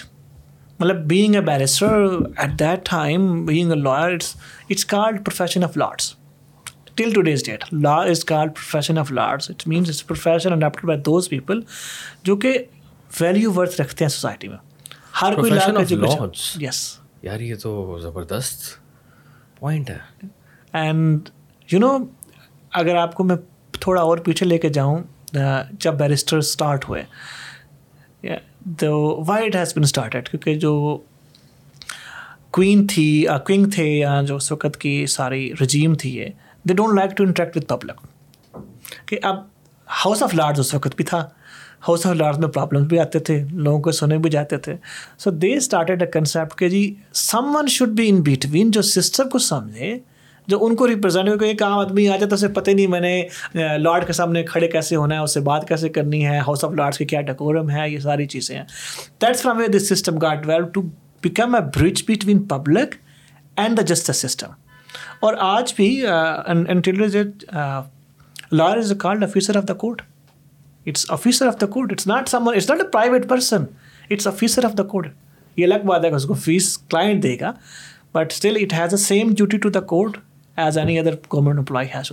مطلب 0.79 1.03
being 1.07 1.35
a 1.35 1.41
barrister 1.41 2.05
at 2.23 2.59
that 2.59 2.85
time 2.89 3.43
being 3.45 3.71
a 3.71 3.75
lawyer 3.77 4.13
it's 4.13 4.85
called 4.93 5.23
profession 5.25 5.63
of 5.63 5.77
lords 5.77 6.11
till 6.95 7.13
to 7.13 7.21
this 7.21 7.43
date 7.45 7.63
law 7.83 7.95
is 8.09 8.23
called 8.25 8.53
profession 8.55 8.97
of 8.97 9.11
lords 9.11 9.49
it 9.49 9.67
means 9.67 9.89
it's 9.89 10.05
profession 10.07 10.53
adopted 10.53 10.85
by 10.87 10.99
those 11.05 11.29
people 11.29 11.59
جو 12.25 12.35
کہ 12.45 12.57
value 13.19 13.53
worth 13.55 13.79
رکھتے 13.81 14.03
ہیں 14.03 14.09
society 14.09 14.47
میں 14.47 14.57
ہر 15.21 15.35
کوئی 15.39 15.51
لا 15.51 15.81
یس 16.61 16.85
یار 17.23 17.39
یہ 17.39 17.55
تو 17.63 17.97
زبردست 18.01 18.63
پوائنٹ 19.59 19.89
ہے 19.89 19.97
اینڈ 20.79 21.29
یو 21.71 21.79
نو 21.79 21.97
اگر 22.79 22.95
آپ 22.97 23.13
کو 23.15 23.23
میں 23.23 23.35
تھوڑا 23.79 24.01
اور 24.01 24.17
پیچھے 24.25 24.45
لے 24.45 24.57
کے 24.57 24.69
جاؤں 24.77 25.01
جب 25.33 25.93
بیرسٹر 25.99 26.37
اسٹارٹ 26.37 26.87
ہوئے 26.89 27.03
وائٹ 29.27 29.55
ہیز 29.55 29.73
بن 29.75 29.83
اسٹارٹیڈ 29.83 30.29
کیونکہ 30.29 30.55
جو 30.59 30.97
کوئین 32.53 32.85
تھی 32.89 33.25
کوئنگ 33.45 33.69
تھے 33.75 33.85
یا 33.87 34.21
جو 34.27 34.35
اس 34.35 34.51
وقت 34.51 34.77
کی 34.81 35.05
ساری 35.09 35.49
رجیم 35.61 35.93
تھی 36.01 36.15
یہ 36.15 36.29
they 36.69 36.73
don't 36.73 36.95
like 36.97 37.17
to 37.17 37.23
interact 37.23 37.57
with 37.57 37.65
public 37.67 38.59
کہ 39.09 39.17
اب 39.31 39.39
ہاؤس 40.05 40.23
آف 40.23 40.33
لارڈز 40.35 40.59
اس 40.59 40.73
وقت 40.73 40.95
بھی 40.95 41.03
تھا 41.05 41.17
ہاؤس 41.87 42.05
آف 42.05 42.15
لارڈز 42.15 42.39
میں 42.39 42.47
پرابلمس 42.47 42.87
بھی 42.87 42.99
آتے 42.99 43.19
تھے 43.29 43.43
لوگوں 43.51 43.79
کو 43.87 43.91
سنے 43.91 44.17
بھی 44.17 44.29
جاتے 44.29 44.57
تھے 44.67 44.75
سو 45.23 45.31
دے 45.41 45.53
اسٹارٹیڈ 45.57 46.01
اے 46.03 46.07
کنسیپٹ 46.11 46.57
کہ 46.59 46.69
جی 46.69 46.83
someone 47.55 47.67
should 47.77 47.89
be 47.97 48.07
in 48.09 48.21
between 48.25 48.71
جو 48.77 48.81
سسٹر 48.91 49.29
کو 49.31 49.39
سمجھے 49.49 49.97
جو 50.49 50.57
ان 50.67 50.75
کو 50.75 50.87
ریپرزینٹ 50.87 51.27
کیونکہ 51.27 51.45
ایک 51.45 51.61
عام 51.63 51.77
آدمی 51.79 52.07
آ 52.09 52.15
جائے 52.17 52.29
تو 52.29 52.35
اسے 52.35 52.47
پتہ 52.57 52.69
نہیں 52.71 52.87
میں 52.93 52.99
نے 53.01 53.77
لارڈ 53.81 54.05
کے 54.07 54.13
سامنے 54.13 54.41
کھڑے 54.43 54.67
کیسے 54.67 54.95
ہونا 54.95 55.15
ہے 55.15 55.19
اس 55.23 55.33
سے 55.33 55.39
بات 55.41 55.67
کیسے 55.67 55.89
کرنی 55.97 56.25
ہے 56.25 56.37
ہاؤس 56.47 56.63
آف 56.65 56.71
لارڈس 56.77 56.97
کی 56.97 57.05
کیا 57.11 57.21
ڈیکورم 57.29 57.69
ہے 57.71 57.89
یہ 57.89 57.99
ساری 58.07 58.25
چیزیں 58.33 58.55
ہیں 58.55 58.63
that's 59.21 59.41
from 59.41 59.57
way 59.57 59.67
this 59.77 59.87
system 59.89 60.17
got 60.21 60.45
well 60.47 60.63
to 60.73 60.81
become 61.23 61.55
a 61.55 61.61
bridge 61.79 62.03
between 62.09 62.39
public 62.47 62.95
and 63.63 63.77
the 63.77 63.81
justice 63.93 64.17
system 64.27 64.47
اور 65.25 65.33
آج 65.39 65.73
بھی 65.75 65.95
lawyer 68.57 68.77
is 68.77 68.91
a 68.91 68.97
called 68.99 69.23
officer 69.23 69.57
of 69.57 69.63
the 69.67 69.73
court 69.83 70.01
it's 70.87 71.05
officer 71.11 71.47
of 71.47 71.53
the 71.61 71.65
court 71.75 71.91
it's 71.91 72.07
not 72.07 72.29
some 72.29 72.47
it's 72.49 72.69
not 72.69 72.81
a 72.81 72.87
private 72.91 73.27
person 73.29 73.63
it's 74.11 74.27
officer 74.27 74.65
of 74.65 74.77
the 74.77 74.83
court 74.91 75.11
یہ 75.59 75.65
الگ 75.65 75.85
بات 75.85 76.03
ہے 76.05 76.09
کہ 76.09 76.15
اس 76.15 76.25
کو 76.25 76.33
فیس 76.43 76.77
کلائنٹ 76.89 77.23
دے 77.23 77.35
گا 77.39 77.51
but 78.13 78.31
still 78.33 78.57
it 78.61 78.73
has 78.79 78.93
a 78.93 78.97
same 79.03 79.33
duty 79.37 79.57
to 79.65 79.69
the 79.69 79.79
court 79.93 80.17
as 80.61 80.77
any 80.77 80.97
other 80.99 81.15
government 81.33 81.57
employee 81.57 81.87
has 81.95 82.11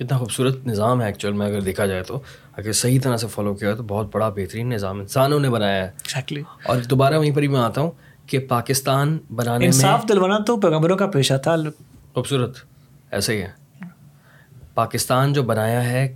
اتنا 0.00 0.16
خوبصورت 0.18 0.66
نظام 0.66 1.00
ہے 1.02 1.06
ایکچوئل 1.06 1.32
میں 1.34 1.46
اگر 1.46 1.60
دیکھا 1.64 1.84
جائے 1.86 2.02
تو 2.06 2.18
اگر 2.56 2.72
صحیح 2.80 2.98
طرح 3.02 3.16
سے 3.16 3.26
فالو 3.34 3.52
کیا 3.56 3.74
تو 3.74 3.82
بہت 3.88 4.08
بڑا 4.14 4.28
بہترین 4.36 4.68
نظام 4.70 4.98
انسانوں 5.00 5.38
نے 5.40 5.50
بنایا 5.50 5.84
ہے 5.84 5.90
exactly. 6.08 6.42
اور 6.66 6.82
دوبارہ 6.90 7.18
وہیں 7.18 7.34
پر 7.34 7.42
ہی 7.42 7.48
میں 7.48 7.60
آتا 7.60 7.80
ہوں 7.80 7.90
کہ 8.28 8.38
پاکستان 8.48 9.16
بنانے 9.36 9.66
انصاف 9.66 10.00
میں 10.04 10.08
دلوانا 10.14 10.38
تو 10.46 10.56
پیغمبروں 10.60 10.96
کا 10.96 11.06
پیشہ 11.14 11.34
تھا 11.42 11.54
خوبصورت 12.14 12.58
ایسے 13.14 13.36
ہی 13.36 13.42
ہے 13.42 13.50
پاکستان 14.74 15.32
جو 15.32 15.42
بنایا 15.52 15.84
ہے 15.90 16.06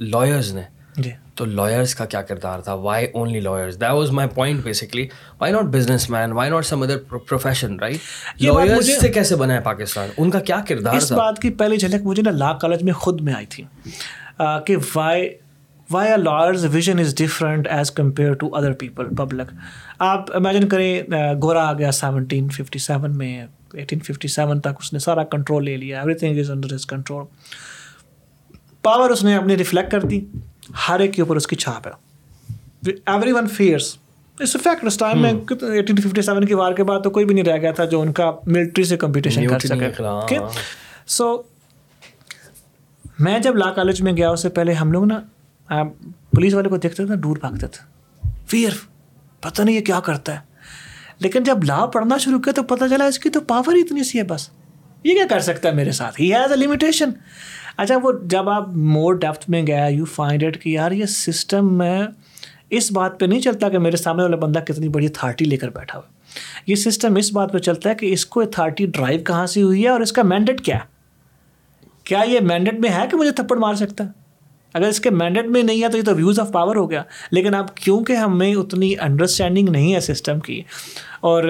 لائرز 0.00 0.54
نے 0.54 0.62
جی۔ 1.02 1.10
تو 1.36 1.44
لائرس 1.44 1.94
کا 1.94 2.04
کیا 2.04 2.20
کردار 2.22 2.58
تھا 2.64 2.74
why 2.82 3.06
only 3.14 3.40
lawyers 3.40 3.74
that 3.80 3.90
was 3.92 4.10
my 4.18 4.28
point 4.34 4.62
basically 4.64 5.06
why 5.40 5.52
not 5.52 5.64
business 5.72 6.08
man 6.10 6.32
why 6.32 6.50
not 6.50 6.66
some 6.66 6.82
other 6.82 6.98
profession 7.08 7.78
right 7.80 8.42
lawyers 8.42 8.90
سے 9.00 9.08
کیسے 9.12 9.36
بنا 9.36 9.54
ہے 9.54 9.60
پاکستان 9.64 10.08
ان 10.16 10.30
کا 10.30 10.40
کیا 10.50 10.60
کردار 10.68 10.96
اس 10.96 11.10
بات 11.12 11.38
کی 11.42 11.50
پہلی 11.62 11.76
جھلک 11.76 12.04
مجھے 12.06 12.22
نا 12.22 12.30
لا 12.36 12.52
کالج 12.60 12.82
میں 12.84 12.92
خود 13.02 13.20
میں 13.28 13.34
آئی 13.34 13.46
تھی 13.54 13.64
کہ 14.66 14.76
why 14.94 15.28
why 15.90 16.12
are 16.12 16.18
lawyers 16.18 16.64
vision 16.74 16.98
is 17.00 17.14
different 17.18 17.66
as 17.70 17.90
compare 17.90 18.32
to 18.40 18.54
other 18.56 18.72
people 18.82 19.14
public 19.24 19.50
آپ 20.12 20.34
امیجن 20.36 20.68
کریں 20.68 21.02
گورا 21.42 21.68
آ 21.68 21.72
گیا 21.78 21.92
سیونٹین 21.92 22.48
ففٹی 22.58 22.78
سیون 22.78 23.16
میں 23.18 23.36
ایٹین 23.74 23.98
ففٹی 24.12 24.28
سیون 24.28 24.60
تک 24.60 24.80
اس 24.80 24.92
نے 24.92 24.98
سارا 24.98 25.24
کنٹرول 25.32 25.64
لے 25.64 25.76
لیا 25.76 25.98
everything 26.18 26.38
is 26.40 26.50
under 26.50 26.74
his 26.74 26.86
control 26.86 27.24
power 28.82 29.10
اس 29.10 29.22
نے 29.24 29.36
اپنی 29.36 29.56
ریفلیکٹ 29.58 29.90
کر 29.90 30.00
دی 30.08 30.20
ہر 30.88 31.00
ایک 31.00 31.14
کے 31.14 31.22
اوپر 31.22 31.36
اس 31.36 31.46
کی 31.46 31.56
چھاپ 31.56 31.86
ہے 31.86 31.92
ایوری 33.12 33.32
ون 33.32 33.46
فیئرس 33.56 33.94
اس 34.42 34.52
فیکٹ 34.62 34.84
اس 34.86 34.96
ٹائم 34.98 35.20
میں 35.22 35.30
ایٹین 35.50 35.96
ففٹی 36.04 36.22
سیون 36.22 36.44
کی 36.46 36.54
وار 36.54 36.72
کے 36.76 36.84
بعد 36.84 37.00
تو 37.04 37.10
کوئی 37.10 37.24
بھی 37.24 37.34
نہیں 37.34 37.44
رہ 37.44 37.56
گیا 37.60 37.70
تھا 37.72 37.84
جو 37.90 38.00
ان 38.00 38.12
کا 38.12 38.30
ملٹری 38.46 38.84
سے 38.84 38.96
کمپٹیشن 39.02 39.46
کر 39.48 39.58
سکے 39.66 39.86
اوکے 40.08 40.38
سو 41.16 41.36
میں 43.26 43.38
جب 43.38 43.56
لا 43.56 43.70
کالج 43.72 44.02
میں 44.02 44.16
گیا 44.16 44.30
اس 44.30 44.42
سے 44.42 44.48
پہلے 44.58 44.72
ہم 44.74 44.92
لوگ 44.92 45.04
نا 45.08 45.20
پولیس 46.34 46.54
والے 46.54 46.68
کو 46.68 46.76
دیکھتے 46.76 47.04
تھے 47.06 47.14
نا 47.14 47.20
دور 47.24 47.36
بھاگتے 47.40 47.66
تھے 47.74 47.84
فیئر 48.50 48.70
پتہ 49.40 49.62
نہیں 49.62 49.74
یہ 49.74 49.80
کیا 49.86 50.00
کرتا 50.04 50.34
ہے 50.34 50.52
لیکن 51.20 51.42
جب 51.44 51.64
لا 51.64 51.84
پڑھنا 51.94 52.16
شروع 52.24 52.38
کیا 52.44 52.52
تو 52.56 52.62
پتہ 52.76 52.84
چلا 52.90 53.04
اس 53.06 53.18
کی 53.18 53.30
تو 53.30 53.40
پاور 53.52 53.74
ہی 53.74 53.80
اتنی 53.80 54.04
سی 54.04 54.18
ہے 54.18 54.24
بس 54.34 54.48
یہ 55.04 55.14
کیا 55.14 55.24
کر 55.30 55.40
سکتا 55.50 55.68
ہے 55.68 55.74
میرے 55.74 55.92
ساتھ 56.00 56.20
ہی 56.20 56.32
ہیز 56.34 56.50
اے 56.52 56.56
لمیٹیشن 56.58 57.10
اچھا 57.76 57.96
وہ 58.02 58.12
جب 58.30 58.48
آپ 58.50 58.68
مور 58.94 59.14
ڈیپتھ 59.20 59.48
میں 59.50 59.66
گیا 59.66 59.86
یو 59.90 60.04
فائنڈ 60.14 60.42
ایٹ 60.42 60.62
کہ 60.62 60.68
یار 60.70 60.90
یہ 60.92 61.06
سسٹم 61.14 61.72
میں 61.78 62.02
اس 62.78 62.90
بات 62.92 63.18
پہ 63.20 63.26
نہیں 63.26 63.40
چلتا 63.40 63.68
کہ 63.68 63.78
میرے 63.78 63.96
سامنے 63.96 64.22
والا 64.22 64.36
بندہ 64.46 64.58
کتنی 64.68 64.88
بڑی 64.96 65.06
اتھارٹی 65.06 65.44
لے 65.44 65.56
کر 65.56 65.70
بیٹھا 65.78 65.98
ہوا 65.98 66.12
یہ 66.66 66.74
سسٹم 66.84 67.16
اس 67.16 67.32
بات 67.32 67.52
پہ 67.52 67.58
چلتا 67.68 67.90
ہے 67.90 67.94
کہ 67.94 68.12
اس 68.12 68.26
کو 68.34 68.40
اتھارٹی 68.40 68.86
ڈرائیو 68.96 69.20
کہاں 69.26 69.46
سے 69.54 69.62
ہوئی 69.62 69.82
ہے 69.84 69.88
اور 69.88 70.00
اس 70.00 70.12
کا 70.12 70.22
مینڈیٹ 70.34 70.60
کیا 70.64 70.76
ہے 70.76 70.92
کیا 72.08 72.22
یہ 72.28 72.40
مینڈیٹ 72.52 72.80
میں 72.80 72.90
ہے 72.94 73.04
کہ 73.10 73.16
مجھے 73.16 73.30
تھپڑ 73.42 73.56
مار 73.58 73.74
سکتا 73.74 74.04
ہے 74.04 74.22
اگر 74.78 74.88
اس 74.88 74.98
کے 75.00 75.10
مینڈیٹ 75.10 75.46
میں 75.56 75.62
نہیں 75.62 75.82
ہے 75.82 75.88
تو 75.88 75.96
یہ 75.98 76.02
تو 76.02 76.14
ویوز 76.16 76.38
آف 76.40 76.50
پاور 76.52 76.76
ہو 76.76 76.90
گیا 76.90 77.02
لیکن 77.32 77.54
اب 77.54 77.74
کیونکہ 77.74 78.16
ہمیں 78.16 78.54
اتنی 78.54 78.92
انڈرسٹینڈنگ 79.02 79.68
نہیں 79.72 79.94
ہے 79.94 80.00
سسٹم 80.12 80.40
کی 80.46 80.60
اور 81.32 81.42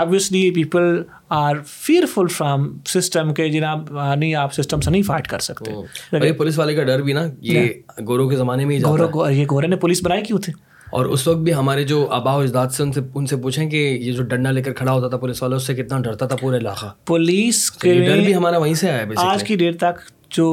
obviously 0.00 0.50
people 0.54 1.02
are 1.36 1.56
fearful 2.14 2.26
from 2.36 2.62
system 2.88 3.32
کے 3.34 3.48
جناب 3.48 3.90
نہیں 3.92 4.34
آپ 4.34 4.54
سسٹم 4.54 4.80
سے 4.80 4.90
نہیں 4.90 5.02
فائٹ 5.06 5.26
کر 5.28 5.38
سکتے 5.40 6.32
پولیس 6.38 6.58
والے 6.58 6.74
کا 6.74 6.82
ڈر 6.84 7.02
بھی 7.02 7.12
نا 7.12 7.22
یہ 7.50 7.68
گورو 8.06 8.28
کے 8.28 8.36
زمانے 8.36 8.64
میں 8.66 8.78
گورو 8.86 9.28
یہ 9.30 9.44
گورے 9.50 9.66
نے 9.66 9.76
پولیس 9.84 10.02
بنائے 10.04 10.22
کیوں 10.22 10.38
تھے 10.44 10.52
اور 10.98 11.06
اس 11.14 11.26
وقت 11.28 11.38
بھی 11.44 11.54
ہمارے 11.54 11.84
جو 11.86 12.06
آبا 12.12 12.34
و 12.36 12.38
اجداد 12.40 12.68
سے 12.76 12.82
ان 12.82 12.90
سے 12.92 13.00
ان 13.14 13.26
سے 13.26 13.36
پوچھیں 13.42 13.68
کہ 13.70 13.76
یہ 13.76 14.12
جو 14.12 14.22
ڈنڈا 14.32 14.50
لے 14.50 14.62
کر 14.62 14.72
کھڑا 14.80 14.92
ہوتا 14.92 15.08
تھا 15.08 15.16
پولیس 15.24 15.42
والا 15.42 15.56
اس 15.56 15.66
سے 15.66 15.74
کتنا 15.74 15.98
ڈرتا 16.04 16.26
تھا 16.26 16.36
پورے 16.40 16.56
علاقہ 16.58 16.92
پولیس 17.06 17.70
کے 17.70 17.94
ڈر 18.06 18.24
بھی 18.24 18.34
ہمارا 18.34 18.58
وہیں 18.58 18.74
سے 18.80 18.90
آیا 18.90 19.04
آج 19.28 19.44
کی 19.48 19.56
ڈیٹ 19.56 19.76
تک 19.80 20.08
جو 20.36 20.46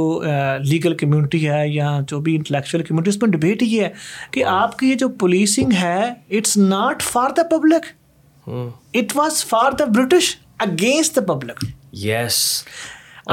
لیگل 0.69 0.93
کمیونٹی 0.97 1.47
ہے 1.49 1.67
یا 1.69 1.97
جو 2.07 2.19
بھی 2.27 2.35
انٹلیکچوئل 2.35 2.83
کمیونٹی 2.83 3.09
اس 3.09 3.21
میں 3.21 3.29
ڈبیٹ 3.31 3.63
یہ 3.63 3.81
ہے 3.83 3.89
کہ 4.31 4.43
oh. 4.43 4.49
آپ 4.51 4.77
کی 4.79 4.89
یہ 4.89 4.95
جو 4.99 5.09
پولیسنگ 5.25 5.71
ہے 5.81 6.11
it's 6.37 6.55
not 6.57 7.01
for 7.11 7.29
the 7.37 7.43
public 7.51 7.85
it 8.99 9.15
was 9.15 9.45
for 9.45 9.71
the 9.79 9.85
British 9.95 10.35
against 10.65 11.15
the 11.15 11.21
public 11.33 11.63
yes 12.03 12.35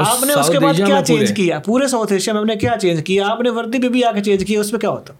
آپ 0.07 0.23
نے 0.25 0.33
اس 0.39 0.49
کے 0.51 0.59
بعد 0.59 0.77
کیا 0.85 1.01
چینج 1.07 1.31
کیا 1.35 1.59
پورے 1.65 1.87
ساؤتھ 1.87 2.13
ایشیا 2.13 2.33
میں 2.33 2.43
نے 2.45 2.55
کیا 2.61 2.73
چینج 2.81 3.03
کیا 3.05 3.27
آپ 3.31 3.41
نے 3.41 3.49
وردی 3.57 3.81
پہ 3.81 3.87
بھی 3.89 4.03
آ 4.05 4.11
کے 4.15 4.21
چینج 4.23 4.45
کیا 4.47 4.59
اس 4.59 4.71
میں 4.73 4.79
کیا 4.79 4.89
ہوتا 4.89 5.13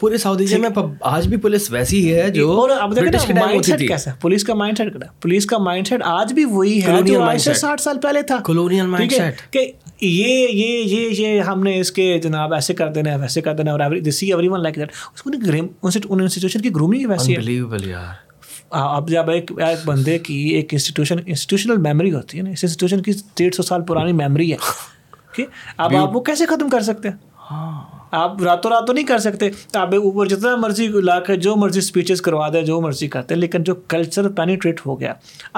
پورے 0.00 0.16
ساؤتھ 0.18 0.40
ایشیا 0.40 0.58
میں 0.58 0.68
آج 1.12 1.26
بھی 1.28 1.36
پولیس 1.44 1.70
ویسی 1.72 1.98
ہی 2.06 2.14
ہے 2.14 2.28
جو 2.30 2.50
اور 2.60 2.70
اب 2.80 2.94
دیکھیں 2.96 3.34
مائنڈ 3.40 3.64
سیٹ 3.66 3.80
کیسا 3.88 4.10
پولیس 4.22 4.44
کا 4.44 4.54
مائنڈ 4.54 4.78
سیٹ 4.78 4.92
کیا 4.92 5.10
پولیس 5.22 5.46
کا 5.46 5.58
مائنڈ 5.64 5.88
سیٹ 5.88 6.02
آج 6.10 6.32
بھی 6.32 6.44
وہی 6.50 6.80
ہے 6.86 7.00
جو 7.06 7.22
آج 7.22 7.40
سے 7.44 7.54
ساٹھ 7.62 7.80
سال 7.82 7.98
پہلے 8.02 8.22
تھا 8.30 8.38
کلونیل 8.44 8.86
مائنڈ 8.86 9.12
سیٹ 9.12 9.40
کہ 9.52 9.66
یہ 10.00 10.48
یہ 10.52 10.94
یہ 10.94 11.20
یہ 11.22 11.40
ہم 11.48 11.62
نے 11.62 11.78
اس 11.80 11.90
کے 11.98 12.16
جناب 12.22 12.54
ایسے 12.54 12.74
کر 12.80 12.92
دینا 12.92 13.12
ہے 13.12 13.18
ویسے 13.20 13.40
کر 13.42 13.54
دینا 13.56 13.72
اور 13.72 13.80
ایوری 13.90 14.48
ون 14.48 14.62
لائک 14.62 14.76
دیٹ 14.76 14.92
اس 15.14 15.22
کو 15.22 15.30
ان 16.14 16.28
سچویشن 16.28 16.60
کی 16.60 16.70
گرومنگ 16.74 17.08
ویسی 17.10 17.36
ہے 17.36 17.94
اب 18.72 19.08
جب 19.10 19.30
ایک 19.30 19.50
ایک 19.66 19.86
بندے 19.88 20.18
کی 20.18 20.34
ایک 20.54 20.72
انسٹیٹیوشن 20.74 21.16
انسٹیٹیوشنل 21.26 21.76
میموری 21.82 22.12
ہوتی 22.14 22.38
ہے 22.38 22.42
نا 22.42 22.50
اس 22.50 22.64
انسٹیٹیوشن 22.64 23.02
کی 23.02 23.12
ڈیڑھ 23.38 23.54
سو 23.54 23.62
سال 23.62 23.82
پرانی 23.88 24.12
میموری 24.24 24.52
ہے 24.52 25.44
اب 25.76 25.96
آپ 25.96 26.16
وہ 26.16 26.20
کیسے 26.24 26.46
ختم 26.56 26.68
کر 26.68 26.80
سکتے 26.82 27.08
ہیں 27.08 27.16
ہاں۔ 27.50 27.82
آپ 28.16 28.42
راتوں 28.42 28.70
راتوں 28.70 28.94
نہیں 28.94 29.04
کر 29.06 29.18
سکتے 29.18 29.48
آپ 29.78 29.94
اوپر 29.94 30.26
جتنا 30.28 30.54
مرضی 30.56 30.86
لا 31.04 31.18
کے 31.26 31.36
جو 31.46 31.54
مرضی 31.56 31.78
اسپیچز 31.78 32.20
کروا 32.22 32.48
دیں 32.52 32.62
جو 32.66 32.80
مرضی 32.80 33.08
کرتے 33.08 33.34
ہیں 33.34 33.40
لیکن 33.40 33.62
جو 33.64 33.74
کلچر 33.94 34.28
پینیٹریٹ 34.36 34.80
ہو 34.86 34.98
گیا 35.00 35.12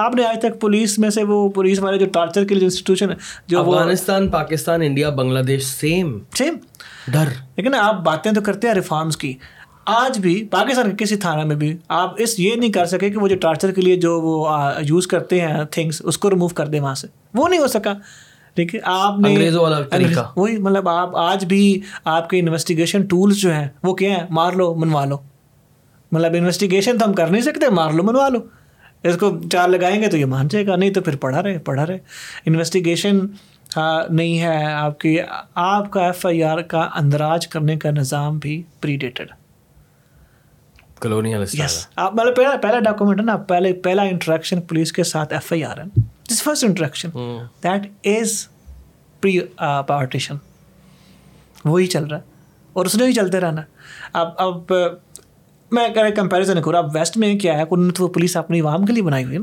آپ 0.05 0.15
نے 0.15 0.25
آج 0.27 0.39
تک 0.43 0.61
پولیس 0.61 0.99
میں 0.99 1.11
سے 1.19 1.23
وہ 1.29 1.49
پولیس 1.59 1.81
والے 1.83 1.99
جو 1.99 2.07
ٹارچر 2.13 2.45
کے 2.49 2.55
لیے 2.55 2.65
انسٹیٹیوشن 2.65 3.11
ہے 3.11 3.17
جو 3.49 3.61
افغانستان 3.61 4.29
پاکستان 4.31 4.83
انڈیا 4.83 5.11
بنگلہ 5.21 5.43
دیش 5.49 5.65
سیم 5.67 6.19
سیم 6.39 6.57
ڈر 7.13 7.29
لیکن 7.57 7.75
آپ 7.81 8.03
باتیں 8.05 8.31
تو 8.33 8.41
کرتے 8.47 8.69
ہیں 8.69 8.75
ریفارمس 8.75 9.17
کی 9.17 9.35
آج 9.97 10.19
بھی 10.21 10.31
پاکستان 10.51 10.91
کے 10.91 11.05
کسی 11.05 11.17
تھانہ 11.21 11.43
میں 11.49 11.55
بھی 11.57 11.77
آپ 11.99 12.15
اس 12.23 12.35
یہ 12.39 12.55
نہیں 12.57 12.73
کر 12.73 12.87
سکے 12.87 13.09
کہ 13.11 13.19
وہ 13.19 13.29
جو 13.29 13.37
ٹارچر 13.41 13.71
کے 13.73 13.81
لیے 13.83 13.97
جو 14.01 14.11
وہ 14.21 14.59
یوز 14.89 15.07
کرتے 15.13 15.41
ہیں 15.41 15.63
تھنگس 15.73 16.01
اس 16.05 16.19
کو 16.25 16.31
ریموو 16.31 16.49
کر 16.59 16.67
دیں 16.73 16.81
وہاں 16.81 16.95
سے 16.95 17.07
وہ 17.35 17.47
نہیں 17.49 17.61
ہو 17.61 17.67
سکا 17.75 17.95
ٹھیک 18.55 18.75
ہے 18.75 18.81
آپ 18.93 19.21
نے 19.21 19.49
وہی 20.37 20.57
مطلب 20.57 20.89
آپ 20.89 21.17
آج 21.23 21.45
بھی 21.55 21.61
آپ 22.17 22.29
کے 22.31 22.39
انویسٹیگیشن 22.39 23.03
ٹولس 23.15 23.41
جو 23.41 23.53
ہیں 23.55 23.67
وہ 23.83 23.95
کیا 24.03 24.11
ہیں 24.17 24.27
مار 24.41 24.53
لو 24.63 24.73
منوا 24.83 25.05
لو 25.05 25.17
مطلب 26.13 26.35
انویسٹیگیشن 26.39 26.99
تو 26.99 27.07
ہم 27.07 27.13
کر 27.23 27.31
نہیں 27.31 27.43
سکتے 27.49 27.71
مار 27.81 27.93
لو 27.95 28.03
منوا 28.11 28.29
لو 28.37 28.43
اس 29.09 29.17
کو 29.21 29.31
چار 29.53 29.69
لگائیں 29.69 30.01
گے 30.03 30.09
تو 30.11 30.17
یہ 30.17 30.25
مان 30.35 30.49
جائے 30.51 30.67
گا 30.67 30.77
نہیں 30.77 30.91
تو 30.95 31.01
پھر 31.09 31.17
پڑھا 31.27 31.43
رہے 31.43 31.59
پڑھا 31.71 31.87
رہے 31.87 31.99
انویسٹیگیشن 32.47 33.25
نہیں 33.77 34.39
ہے 34.41 34.65
آپ 34.73 35.01
کی 35.01 35.17
آپ 35.73 35.91
کا 35.93 36.05
ایف 36.07 36.25
آئی 36.27 36.43
آر 36.53 36.61
کا 36.77 36.89
اندراج 37.01 37.47
کرنے 37.49 37.77
کا 37.87 37.91
نظام 38.01 38.39
بھی 38.45 38.63
پری 38.81 38.97
ڈیٹڈ 39.07 39.31
وہی 41.05 41.47
چل 51.87 52.05
رہا 52.05 52.17
ہے 52.17 52.23
اور 52.73 52.87
اس 52.87 52.95
نے 52.97 53.11
چلتے 53.13 53.39
رہنا 53.41 53.63
اب 54.13 54.29
اب 54.37 54.55
uh, 54.55 54.63
اب 54.71 54.73
میں 55.75 55.87
میں 56.03 56.11
کمپیریزن 56.17 56.59
ویسٹ 56.95 57.19
کیا 57.41 57.57
ہے 57.59 57.63
انہوں 57.71 57.87
نے 57.87 57.93
تو 57.97 58.07
پولیس 58.13 58.37
اپنی 58.37 58.61
عوام 58.61 58.85
کے 58.87 58.93
لیے 58.93 59.03
بنائی 59.03 59.25
ہوئی 59.25 59.39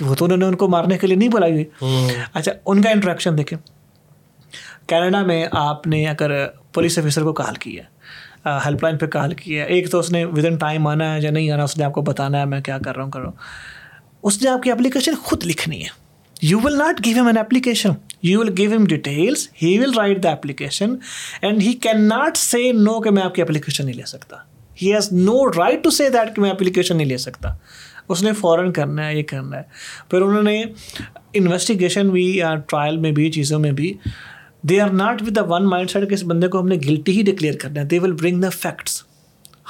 وہ 0.00 0.14
تو 0.14 0.24
انہوں 0.24 0.38
نے 0.38 0.44
ان 0.46 0.54
کو 0.56 0.68
مارنے 0.74 0.98
کے 0.98 1.06
لیے 1.06 1.16
نہیں 1.16 1.28
بلائی 1.28 1.52
ہوئی 1.82 2.02
اچھا 2.32 2.52
ان 2.64 2.82
کا 2.82 2.90
انٹریکشن 2.90 3.38
دیکھیں 3.38 3.56
کینیڈا 4.88 5.22
میں 5.26 5.44
آپ 5.62 5.86
نے 5.86 6.06
اگر 6.08 6.30
پولیس 6.74 6.98
آفیسر 6.98 7.22
کو 7.24 7.32
کال 7.40 7.54
کیا 7.60 7.82
ہیلپ 8.64 8.82
لائن 8.82 8.96
پہ 8.98 9.06
کال 9.06 9.34
کیا 9.42 9.64
ہے 9.64 9.68
ایک 9.74 9.90
تو 9.90 9.98
اس 9.98 10.10
نے 10.12 10.24
ود 10.24 10.44
ان 10.44 10.56
ٹائم 10.58 10.86
آنا 10.86 11.14
ہے 11.14 11.20
یا 11.22 11.30
نہیں 11.30 11.50
آنا 11.50 11.64
اس 11.64 11.76
نے 11.78 11.84
آپ 11.84 11.92
کو 11.92 12.02
بتانا 12.08 12.40
ہے 12.40 12.44
میں 12.54 12.60
کیا 12.68 12.78
کر 12.84 12.94
رہا 12.96 13.02
ہوں 13.04 13.10
کر 13.10 13.20
رہا 13.20 13.28
ہوں 13.28 14.20
اس 14.30 14.42
نے 14.42 14.48
آپ 14.50 14.62
کی 14.62 14.70
اپلیکیشن 14.72 15.14
خود 15.24 15.44
لکھنی 15.46 15.80
ہے 15.82 16.00
you 16.46 16.58
will 16.64 16.76
not 16.78 17.04
give 17.04 17.16
him 17.16 17.26
an 17.26 17.38
application 17.38 17.90
you 18.22 18.40
will 18.40 18.52
give 18.58 18.70
him 18.72 18.84
details 18.94 19.48
he 19.62 19.78
will 19.78 19.92
write 19.96 20.22
the 20.22 20.30
application 20.30 20.94
and 21.42 21.62
he 21.62 21.72
can 21.82 22.02
not 22.08 22.36
say 22.36 22.70
no 22.78 23.00
کہ 23.02 23.10
میں 23.18 23.22
آپ 23.22 23.34
کی 23.34 23.42
اپلیکیشن 23.42 23.84
نہیں 23.84 23.96
لے 23.96 24.04
سکتا 24.06 24.36
he 24.82 24.92
has 24.94 25.08
no 25.12 25.38
right 25.56 25.84
to 25.84 25.90
say 26.00 26.08
that 26.10 26.34
کہ 26.36 26.42
میں 26.42 26.50
application 26.50 26.96
نہیں 26.96 27.08
لے 27.08 27.16
سکتا 27.28 27.54
اس 28.10 28.22
نے 28.22 28.32
فوراً 28.40 28.72
کرنا 28.76 29.06
ہے 29.06 29.14
یہ 29.16 29.22
کرنا 29.28 29.56
ہے 29.56 29.62
پھر 30.10 30.22
انہوں 30.22 30.42
نے 30.42 30.62
انویسٹیگیشن 30.62 32.08
بھی 32.10 32.24
یا 32.36 32.54
ٹرائل 32.68 32.96
میں 33.04 33.12
بھی 33.18 33.30
چیزوں 33.32 33.58
میں 33.58 33.70
بھی 33.72 33.92
they 34.68 34.80
are 34.80 34.90
not 34.92 35.22
with 35.26 35.36
the 35.36 35.42
one 35.48 35.64
mindset 35.90 36.08
کہ 36.08 36.14
اس 36.14 36.22
بندے 36.30 36.48
کو 36.48 36.60
ہم 36.60 36.66
نے 36.68 36.76
گلٹی 36.88 37.12
ہی 37.16 37.22
ڈکلیئر 37.30 37.56
کرنا 37.60 37.80
ہے 37.80 37.84
دے 37.92 37.98
ول 38.02 38.12
برنگ 38.20 38.40
دا 38.40 38.48
فیکٹس 38.60 39.02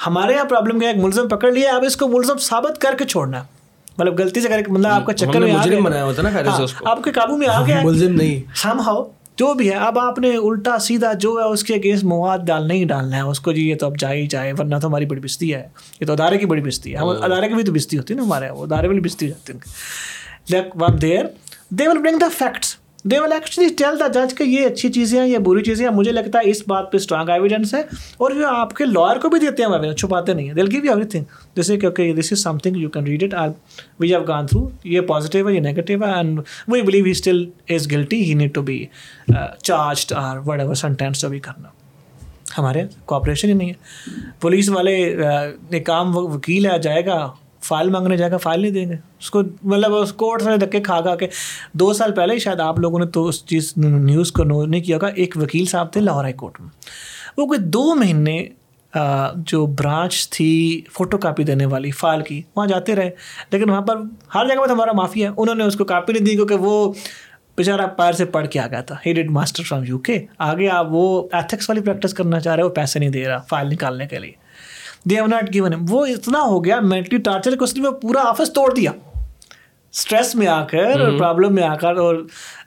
ہمارے 0.05 0.33
یہاں 0.33 0.45
پرابلم 0.49 0.79
کیا 0.79 0.89
ایک 0.89 0.97
ملزم 1.03 1.27
پکڑ 1.27 1.51
لیا 1.51 1.75
اب 1.75 1.83
اس 1.85 1.95
کو 1.97 2.07
ملزم 2.07 2.37
ثابت 2.47 2.77
کر 2.81 2.95
کے 2.99 3.05
چھوڑنا 3.13 3.39
ہے 3.39 3.61
مطلب 3.97 4.19
غلطی 4.19 4.41
سے 4.41 4.53
آپ 4.89 5.05
کا 5.05 5.13
چکر 5.13 5.39
میں 5.39 5.79
بنایا 5.83 6.03
ہوتا 6.03 6.33
ہاں، 6.35 6.63
آپ 6.91 7.03
کے 7.03 7.11
قابو 7.15 7.37
میں 7.37 7.47
آ 7.53 7.61
گیا 7.67 7.79
ملزم 7.83 8.15
نہیں 8.15 8.39
ہم 8.65 8.79
ہاؤ 8.87 9.03
جو 9.37 9.53
بھی 9.57 9.69
ہے 9.69 9.75
اب 9.87 9.97
آپ 9.99 10.19
نے 10.19 10.29
الٹا 10.35 10.77
سیدھا 10.87 11.11
جو 11.23 11.35
ہے 11.39 11.47
اس 11.53 11.63
کے 11.63 11.73
اگینسٹ 11.75 12.03
مواد 12.13 12.45
ڈالنا 12.47 12.73
ہی 12.73 12.83
ڈالنا 12.93 13.15
ہے 13.17 13.21
اس 13.31 13.39
کو 13.47 13.51
جی 13.53 13.67
یہ 13.69 13.75
تو 13.79 13.85
اب 13.85 13.97
جائے 13.99 14.21
ہی 14.21 14.27
جائے 14.33 14.51
ورنہ 14.59 14.75
تو 14.81 14.87
ہماری 14.87 15.05
بڑی 15.13 15.19
بستی 15.21 15.53
ہے 15.53 15.67
یہ 16.01 16.05
تو 16.07 16.13
ادارے 16.13 16.37
کی 16.37 16.45
بڑی 16.53 16.61
بستی 16.69 16.93
ہے 16.93 16.97
ہم 16.99 17.07
ہاں۔ 17.09 17.23
ادارے 17.25 17.47
کی 17.47 17.53
بھی 17.55 17.63
تو 17.69 17.73
بستی 17.73 17.97
ہوتی 17.97 18.13
ہے 18.13 18.19
نا 18.19 18.25
ہمارے 18.25 18.49
وہ 18.49 18.65
ادارے 18.65 18.87
بھی 21.83 21.93
bring 21.95 22.19
the 22.19 22.27
facts 22.37 22.75
they 23.11 23.19
will 23.19 23.31
actually 23.33 23.67
tell 23.77 23.99
the 23.99 24.07
جج 24.17 24.33
کہ 24.37 24.43
یہ 24.43 24.65
اچھی 24.65 24.91
چیزیں 24.93 25.19
ہیں 25.19 25.27
یہ 25.27 25.37
بری 25.45 25.63
چیزیں 25.63 25.85
ہیں 25.87 25.93
مجھے 25.95 26.11
لگتا 26.11 26.39
ہے 26.39 26.49
اس 26.49 26.61
بات 26.67 26.91
پہ 26.91 26.97
اسٹرانگ 26.97 27.29
ایویڈینس 27.29 27.73
ہے 27.73 27.81
اور 28.23 28.31
یہ 28.39 28.45
آپ 28.49 28.73
کے 28.75 28.85
لائر 28.85 29.17
کو 29.21 29.29
بھی 29.29 29.39
دیتے 29.39 29.63
ہیں 29.85 29.91
چھپاتے 29.93 30.33
نہیں 30.33 30.47
ہیں 30.47 30.53
دل 30.55 30.67
گیو 30.75 30.93
جیسے 31.55 31.77
کہ 31.79 31.85
okay 31.85 32.11
this 32.21 32.31
is 32.33 32.39
something 32.63 32.75
you 32.81 32.89
can 32.89 33.03
read 33.07 33.33
it 33.33 33.79
we 33.99 34.13
have 34.13 34.23
gone 34.27 34.45
through 34.47 34.67
یہ 34.93 35.01
پازیٹیو 35.11 35.47
ہے 35.49 35.53
یہ 35.53 35.59
نیگیٹیو 35.61 36.03
ہے 36.03 36.11
and 36.13 36.39
we 36.67 36.81
believe 36.81 37.03
he 37.05 37.11
still 37.11 37.43
is 37.75 37.91
guilty 37.91 38.23
he 38.29 38.33
need 38.33 38.53
to 38.55 38.61
be 38.71 38.83
charged 39.63 40.13
or 40.17 40.37
whatever 40.59 40.75
sentence 40.85 41.25
بھی 41.31 41.39
کرنا 41.39 41.69
ہمارے 42.57 42.83
کوپریشن 43.05 43.47
ہی 43.49 43.53
نہیں 43.53 43.69
ہے 43.69 44.31
پولیس 44.41 44.69
والے 44.69 44.95
ایک 44.97 45.89
uh, 45.89 45.95
عام 45.97 46.15
وکیل 46.17 46.65
ہے 46.69 46.77
جائے 46.81 47.05
گا 47.05 47.23
فائل 47.63 47.89
مانگنے 47.89 48.17
جائے 48.17 48.31
گا 48.31 48.37
فائل 48.45 48.59
نہیں 48.61 48.71
دیں 48.71 48.87
گے 48.89 48.95
اس 49.19 49.29
کو 49.31 49.41
مطلب 49.71 49.95
اس 49.95 50.11
کورٹ 50.23 50.41
دکھ 50.43 50.57
دھکے 50.63 50.79
کھا 50.87 50.99
گا 51.05 51.15
کہ 51.21 51.27
دو 51.83 51.91
سال 51.99 52.11
پہلے 52.15 52.33
ہی 52.33 52.39
شاید 52.45 52.59
آپ 52.67 52.79
لوگوں 52.85 52.99
نے 52.99 53.05
تو 53.17 53.25
اس 53.27 53.43
چیز 53.51 53.73
نیوز 53.85 54.31
کو 54.39 54.43
نور 54.53 54.67
نہیں 54.67 54.81
کیا 54.87 54.95
ہوگا 54.95 55.07
ایک 55.23 55.37
وکیل 55.41 55.65
صاحب 55.71 55.91
تھے 55.93 56.01
لاہور 56.01 56.23
ہائی 56.23 56.33
کورٹ 56.43 56.59
میں 56.61 56.69
وہ 57.37 57.45
کوئی 57.53 57.59
دو 57.77 57.93
مہینے 57.99 58.43
جو 59.51 59.65
برانچ 59.79 60.29
تھی 60.29 60.49
فوٹو 60.95 61.17
کاپی 61.27 61.43
دینے 61.43 61.65
والی 61.65 61.91
فائل 62.01 62.21
کی 62.27 62.41
وہاں 62.55 62.65
جاتے 62.67 62.95
رہے 62.95 63.09
لیکن 63.51 63.69
وہاں 63.69 63.81
پر 63.91 64.01
ہر 64.35 64.47
جگہ 64.47 64.61
پہ 64.61 64.67
تو 64.67 64.73
ہمارا 64.73 64.91
معافی 64.97 65.23
ہے 65.23 65.29
انہوں 65.37 65.55
نے 65.55 65.63
اس 65.63 65.75
کو 65.75 65.85
کاپی 65.93 66.13
نہیں 66.13 66.25
دی 66.25 66.35
کیونکہ 66.35 66.65
وہ 66.67 66.73
بیچارہ 67.57 67.87
پیر 67.97 68.13
سے 68.17 68.25
پڑھ 68.35 68.47
کے 68.51 68.59
آ 68.59 68.67
گیا 68.67 68.81
تھا 68.91 68.95
he 69.05 69.13
did 69.13 69.29
master 69.31 69.63
from 69.63 69.83
U 69.87 69.97
K 70.09 70.19
آگے 70.51 70.69
آپ 70.77 70.85
وہ 70.91 71.03
ایتھکس 71.39 71.69
والی 71.69 71.81
پریکٹس 71.89 72.13
کرنا 72.19 72.39
چاہ 72.47 72.55
رہے 72.55 72.63
وہ 72.63 72.69
پیسے 72.79 72.99
نہیں 72.99 73.09
دے 73.17 73.27
رہا 73.27 73.37
فائل 73.49 73.67
نکالنے 73.71 74.07
کے 74.13 74.19
لیے 74.19 74.41
دے 75.09 75.15
ہیو 75.15 75.25
ناٹ 75.27 75.53
گیون 75.53 75.73
وہ 75.89 76.05
اتنا 76.05 76.41
ہو 76.45 76.63
گیا 76.65 76.79
مینٹلی 76.79 77.17
ٹارچر 77.23 77.55
کہ 77.59 77.63
اس 77.63 77.75
نے 77.75 77.89
پورا 78.01 78.21
آفس 78.27 78.53
توڑ 78.53 78.73
دیا 78.75 78.91
اسٹریس 79.95 80.33
میں 80.35 80.47
آ 80.47 80.63
کر 80.67 80.99
اور 81.01 81.17
پرابلم 81.17 81.55
میں 81.55 81.63
آ 81.63 81.75
کر 81.81 81.97
اور 82.03 82.15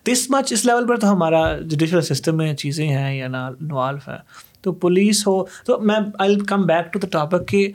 دس 0.09 0.26
مچ 0.30 0.53
اس 0.53 0.64
لیول 0.66 0.87
پر 0.87 0.99
تو 1.01 1.12
ہمارا 1.12 1.43
جوڈیشل 1.61 2.01
سسٹم 2.14 2.37
میں 2.37 2.53
چیزیں 2.62 2.89
ہیں 2.89 3.14
یا 3.16 3.28
نوالف 3.28 4.09
ہیں 4.09 4.14
ہے 4.16 4.45
تو 4.62 4.72
پولیس 4.84 5.26
ہو 5.26 5.43
تو 5.66 5.78
میں 5.91 5.97
I 6.18 6.39
come 6.49 6.66
back 6.66 6.93
to 6.93 6.99
the 6.99 7.07
topic 7.12 7.49
کہ 7.49 7.70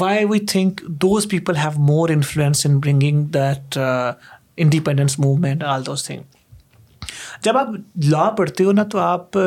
why 0.00 0.24
we 0.30 0.38
think 0.52 0.82
those 1.02 1.28
people 1.30 1.56
have 1.64 1.80
more 1.90 2.08
influence 2.14 2.64
in 2.66 2.78
bringing 2.80 3.24
that 3.34 3.78
independence 3.78 5.18
movement 5.18 5.64
all 5.72 5.86
those 5.86 6.04
thing 6.04 7.08
جب 7.42 7.56
آپ 7.58 7.68
لا 8.10 8.30
پڑھتے 8.38 8.64
ہو 8.64 8.72
نا 8.72 8.84
تو 8.92 8.98
آپ 8.98 9.38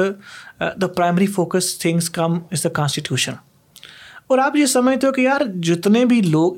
the 0.82 0.88
primary 0.96 1.28
focus 1.36 1.78
things 1.80 2.10
come 2.20 2.38
is 2.52 2.64
the 2.64 2.70
constitution 2.82 3.34
اور 4.34 4.40
آپ 4.42 4.56
یہ 4.56 4.66
سمجھتے 4.66 5.06
ہو 5.08 5.12
کہ 5.14 5.22
یار 5.22 5.42
جتنے 5.70 6.04
بھی 6.12 6.20
لوگ 6.36 6.54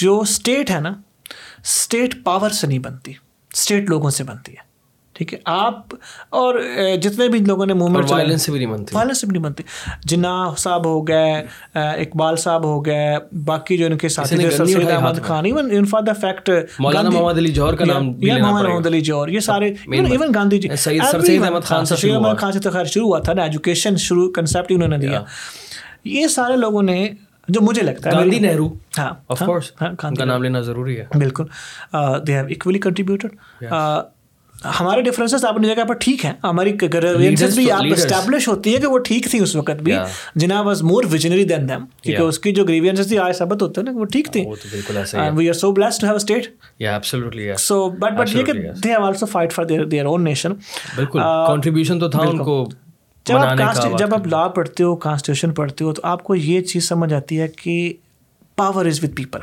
جو 0.00 0.18
اسٹیٹ 0.20 0.70
ہے 0.70 0.78
نا 0.80 0.90
اسٹیٹ 0.90 2.14
پاور 2.24 2.50
سے 2.58 2.66
نہیں 2.66 2.78
بنتی 2.84 3.12
اسٹیٹ 3.54 3.90
لوگوں 3.90 4.10
سے 4.18 4.24
بنتی 4.28 4.52
ہے 4.52 4.68
ٹھیک 5.18 5.32
ہے 5.34 5.38
آپ 5.54 5.94
اور 6.40 6.58
جتنے 7.02 7.26
بھی 7.28 7.38
لوگوں 7.50 7.66
نے 7.66 7.74
مومنٹ 7.82 8.08
سے 8.40 8.52
بھی 8.52 8.58
نہیں 8.64 8.74
بنتی 8.76 8.94
وائلنس 8.96 9.20
سے 9.20 9.26
بھی 9.26 9.32
نہیں 9.34 9.42
بنتی 9.50 9.62
جنا 10.12 10.30
صاحب 10.64 10.86
ہو 10.86 11.02
گئے 11.08 11.34
اقبال 11.82 12.36
صاحب 12.46 12.64
ہو 12.68 12.84
گئے 12.86 13.12
باقی 13.52 13.76
جو 13.78 13.86
ان 13.86 13.96
کے 14.04 14.08
ساتھ 14.16 14.28
Syed 14.54 14.90
Ahmed 14.90 15.20
Khan 15.26 15.44
even 15.50 15.70
in 15.78 15.84
for 15.92 16.02
the 16.06 16.12
fact 16.20 16.50
Maulana 16.78 17.10
Muhammad 17.10 17.38
Ali 17.42 17.52
جوہر 17.60 17.76
کا 17.76 17.84
نام 17.92 18.10
یا 18.28 18.38
محمد 18.46 18.62
محمد 18.66 18.86
علی 18.92 19.00
جوہر 19.10 19.28
یہ 19.28 19.40
سارے 19.52 19.72
ایون 19.92 20.34
گاندھی 20.34 20.58
جی 20.66 20.74
سید 20.86 21.42
احمد 21.44 21.64
خان 21.74 21.84
سے 22.52 22.60
تو 22.62 22.70
خیر 22.70 22.84
شروع 22.84 23.06
ہوا 23.06 23.18
تھا 23.28 23.32
نا 23.32 23.42
ایجوکیشن 23.42 23.96
شروع 24.08 24.30
کنسیپٹ 24.40 24.72
انہوں 24.76 24.88
نے 24.88 25.06
دیا 25.06 25.22
یہ 26.04 26.26
سارے 26.34 26.56
لوگوں 26.56 26.82
نے 26.82 27.06
جو 27.54 27.60
مجھے 27.62 27.82
لگتا 27.82 28.10
ہے 28.10 28.14
گاندھی 28.16 28.38
نہرو 28.40 28.68
ہاں 28.98 29.08
آف 29.30 29.42
کورس 29.46 29.70
ہاں, 29.80 29.88
ہاں، 30.02 30.10
کا 30.18 30.24
نام 30.24 30.42
لینا 30.42 30.60
ضروری 30.62 30.98
ہے 30.98 31.04
بالکل 31.18 31.44
دے 32.26 32.32
ہیو 32.36 32.46
ایکولی 32.48 32.78
کنٹریبیوٹیڈ 32.78 33.34
ہمارے 34.80 35.02
ڈفرینسز 35.02 35.44
اپنی 35.44 35.68
جگہ 35.68 35.84
پر 35.88 35.94
ٹھیک 36.00 36.24
ہیں 36.24 36.32
ہماری 36.42 36.72
بھی 36.80 37.70
آپ 37.72 37.84
اسٹیبلش 37.92 38.48
ہوتی 38.48 38.74
ہے 38.74 38.80
کہ 38.80 38.86
وہ 38.86 38.98
ٹھیک 39.08 39.30
تھی 39.30 39.38
اس 39.42 39.54
وقت 39.56 39.80
بھی 39.82 39.92
Jinnah 40.42 40.60
was 40.62 40.82
more 40.90 41.04
visionary 41.10 41.44
than 41.52 41.68
them 41.68 41.84
کیونکہ 42.02 42.22
اس 42.22 42.38
کی 42.38 42.52
جو 42.54 42.64
گریوینس 42.64 43.06
تھی 43.08 43.18
آج 43.18 43.34
ثابت 43.36 43.62
ہوتے 43.62 43.80
ہیں 43.80 43.90
نا 43.92 43.98
وہ 43.98 44.04
ٹھیک 44.12 44.28
تھی 44.32 44.44
we 45.36 45.48
are 45.48 45.52
so 45.60 45.72
bless 45.74 45.98
to 46.00 46.06
have 46.06 46.16
state 46.16 47.58
so 47.60 47.88
but 48.00 48.18
but 48.18 48.36
یہ 48.36 48.42
کہ 48.44 48.52
they 48.84 48.88
have 48.90 49.02
also 49.06 49.26
fight 49.32 49.52
for 49.52 49.64
their 49.88 50.04
own 50.04 50.24
nation 50.24 50.52
بالکل 50.96 51.18
کنٹریبیوشن 51.46 51.98
تو 52.00 52.08
تھا 52.10 52.28
ان 52.30 52.44
کو 52.44 52.64
جب 53.30 53.64
آپ 53.64 53.98
جب 53.98 54.14
آپ 54.14 54.26
لا 54.26 54.46
پڑھتے 54.58 54.84
ہو 54.84 54.94
کانسٹیٹیوشن 55.06 55.52
پڑھتے 55.54 55.84
ہو 55.84 55.92
تو 55.94 56.02
آپ 56.12 56.22
کو 56.24 56.34
یہ 56.34 56.60
چیز 56.72 56.88
سمجھ 56.88 57.12
آتی 57.14 57.40
ہے 57.40 57.48
کہ 57.62 57.74
power 58.62 58.86
is 58.86 59.02
with 59.04 59.14
people 59.16 59.40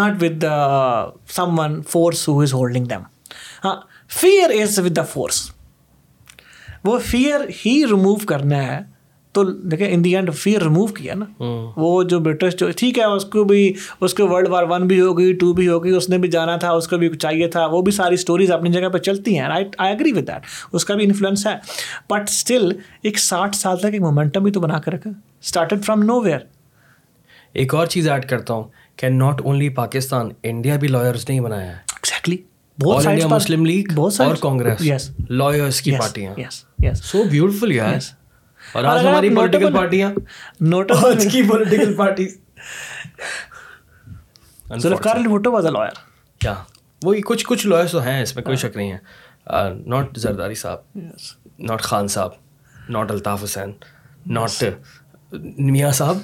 not 0.00 0.22
with 0.22 0.44
some 1.36 1.58
one 1.58 1.80
force 1.90 2.26
who 2.28 2.40
is 2.42 2.52
holding 2.54 2.84
them 2.92 3.02
ہاں 3.64 3.74
fear 4.20 4.50
is 4.60 4.78
with 4.84 4.96
the 4.96 5.02
force 5.14 5.40
وہ 6.84 6.98
فیئر 7.10 7.40
ہی 7.64 7.76
ریموو 7.90 8.14
کرنا 8.28 8.62
ہے 8.66 8.80
تو 9.34 9.42
دیکھیں 9.70 9.86
in 9.88 10.04
the 10.04 10.14
end 10.16 10.32
fear 10.34 10.62
remove 10.62 10.86
کیا 10.94 11.14
نا 11.14 11.24
ہاں. 11.40 11.72
وہ 11.76 12.02
جو 12.12 12.18
برٹش 12.20 12.56
جو 12.60 12.70
ٹھیک 12.76 12.98
ہے 12.98 13.04
اس 13.04 13.12
اس 13.12 13.24
اس 13.24 13.30
کو 13.30 13.44
بھی 13.44 13.72
بھی 14.00 14.14
بھی 14.16 14.24
بھی 14.24 14.34
ورلڈ 14.34 14.48
وار 14.48 14.64
ون 14.70 14.82
ہوگی 14.90 15.00
ہوگی 15.68 15.92
ٹو 15.92 16.16
نے 16.16 16.26
جانا 16.30 16.56
تھا 16.64 16.70
اس 16.80 16.88
کو 16.88 16.98
بھی 17.02 17.10
چاہیے 17.16 17.48
تھا 17.56 17.64
وہ 17.74 17.82
بھی 17.88 17.92
ساری 17.92 18.14
اسٹوریز 18.14 18.50
اپنی 18.52 18.72
جگہ 18.72 18.88
پہ 18.92 18.98
چلتی 19.10 19.38
ہیں 19.38 19.46
آئی 19.78 20.12
دیٹ 20.20 20.30
اس 20.72 20.84
کا 20.84 20.94
بھی 20.94 21.04
انفلوئنس 21.04 21.46
ہے 21.46 21.54
بٹ 22.10 22.28
اسٹل 22.28 22.70
ایک 23.02 23.18
ساٹھ 23.18 23.56
سال 23.56 23.78
تک 23.78 23.92
ایک 23.92 24.00
مومنٹم 24.02 24.42
بھی 24.42 24.52
تو 24.52 24.60
بنا 24.60 24.78
کے 24.84 24.90
رکھا 24.96 25.10
اسٹارٹڈ 25.44 25.84
فرام 25.84 26.02
نو 26.02 26.20
ویئر 26.24 26.38
ایک 27.60 27.74
اور 27.74 27.86
چیز 27.94 28.08
ایڈ 28.10 28.24
کرتا 28.28 28.54
ہوں 28.54 28.64
کہ 28.98 29.08
ناٹ 29.08 29.40
اونلی 29.44 29.68
پاکستان 29.80 30.28
انڈیا 30.50 30.76
بھی 30.84 30.88
لائرس 30.88 31.28
نے 31.28 31.40
بنایا 31.40 31.72
مسلم 33.30 33.64
لیگ 33.66 33.92
بہت 33.94 34.12
ساری 34.12 35.26
لائرس 35.28 35.80
کی 35.82 35.92
پارٹی 36.00 36.26
ہیں 36.26 37.98
اور 38.72 38.84
آج 38.86 39.06
ہماری 39.06 39.34
پولیٹیکل 39.34 39.72
پارٹیاں 39.74 40.10
نوٹ 40.60 40.90
آج 40.92 41.26
کی 41.32 41.42
political 41.48 41.94
parties 41.96 42.36
Zulfikar 44.80 45.16
Bhutto 45.30 45.52
was 45.52 45.66
a 45.66 45.70
lawyer 45.72 45.98
کیا 46.40 46.54
وہی 47.04 47.20
کچھ 47.26 47.44
کچھ 47.48 47.66
لائرس 47.66 47.90
تو 47.92 48.02
ہیں 48.02 48.20
اس 48.22 48.34
میں 48.36 48.44
کوئی 48.44 48.56
ہاں۔ 48.56 48.68
شک 48.68 48.76
نہیں 48.76 48.92
ہے 48.92 49.72
ناٹ 49.90 50.16
زرداری 50.24 50.54
صاحب 50.62 50.98
ناٹ 51.68 51.82
خان 51.82 52.08
صاحب 52.16 52.32
ناٹ 52.98 53.10
الطاف 53.10 53.44
حسین 53.44 53.72
ناٹ 54.38 54.62
میاں 55.72 55.90
صاحب 56.00 56.18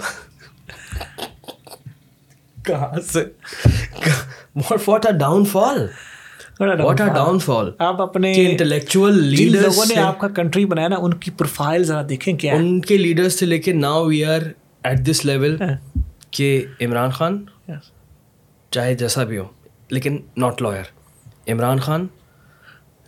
کہاں 2.66 3.00
سے 3.12 3.24
what 4.86 5.06
are 5.06 5.12
downfall 5.52 5.86
what 6.60 7.00
are 7.00 7.08
downfall 7.38 7.70
آپ 7.86 8.00
اپنے 8.02 8.32
انٹلیکچوئل 8.46 9.18
لیڈر 9.24 9.60
لوگوں 9.62 9.84
نے 9.88 9.96
آپ 10.00 10.18
کا 10.18 10.28
کنٹری 10.36 10.64
بنایا 10.66 10.88
نا 10.88 10.96
ان 11.02 11.14
کی 11.24 11.30
پروفائل 11.38 11.82
ذرا 11.84 12.02
دیکھیں 12.08 12.32
کیا 12.36 12.54
ان 12.54 12.80
کے 12.90 13.28
سے 13.38 13.46
لے 13.46 13.58
کے 13.58 13.72
now 13.72 14.04
we 14.04 14.24
are 14.24 14.40
at 14.88 15.06
this 15.10 15.24
level 15.24 15.56
کہ 16.36 16.48
عمران 16.84 17.10
خان 17.18 17.44
چاہے 18.74 18.94
جیسا 19.02 19.24
بھی 19.24 19.38
ہو 19.38 19.44
لیکن 19.90 20.18
ناٹ 20.44 20.62
لائر 20.62 20.84
عمران 21.52 21.78
خان 21.80 22.06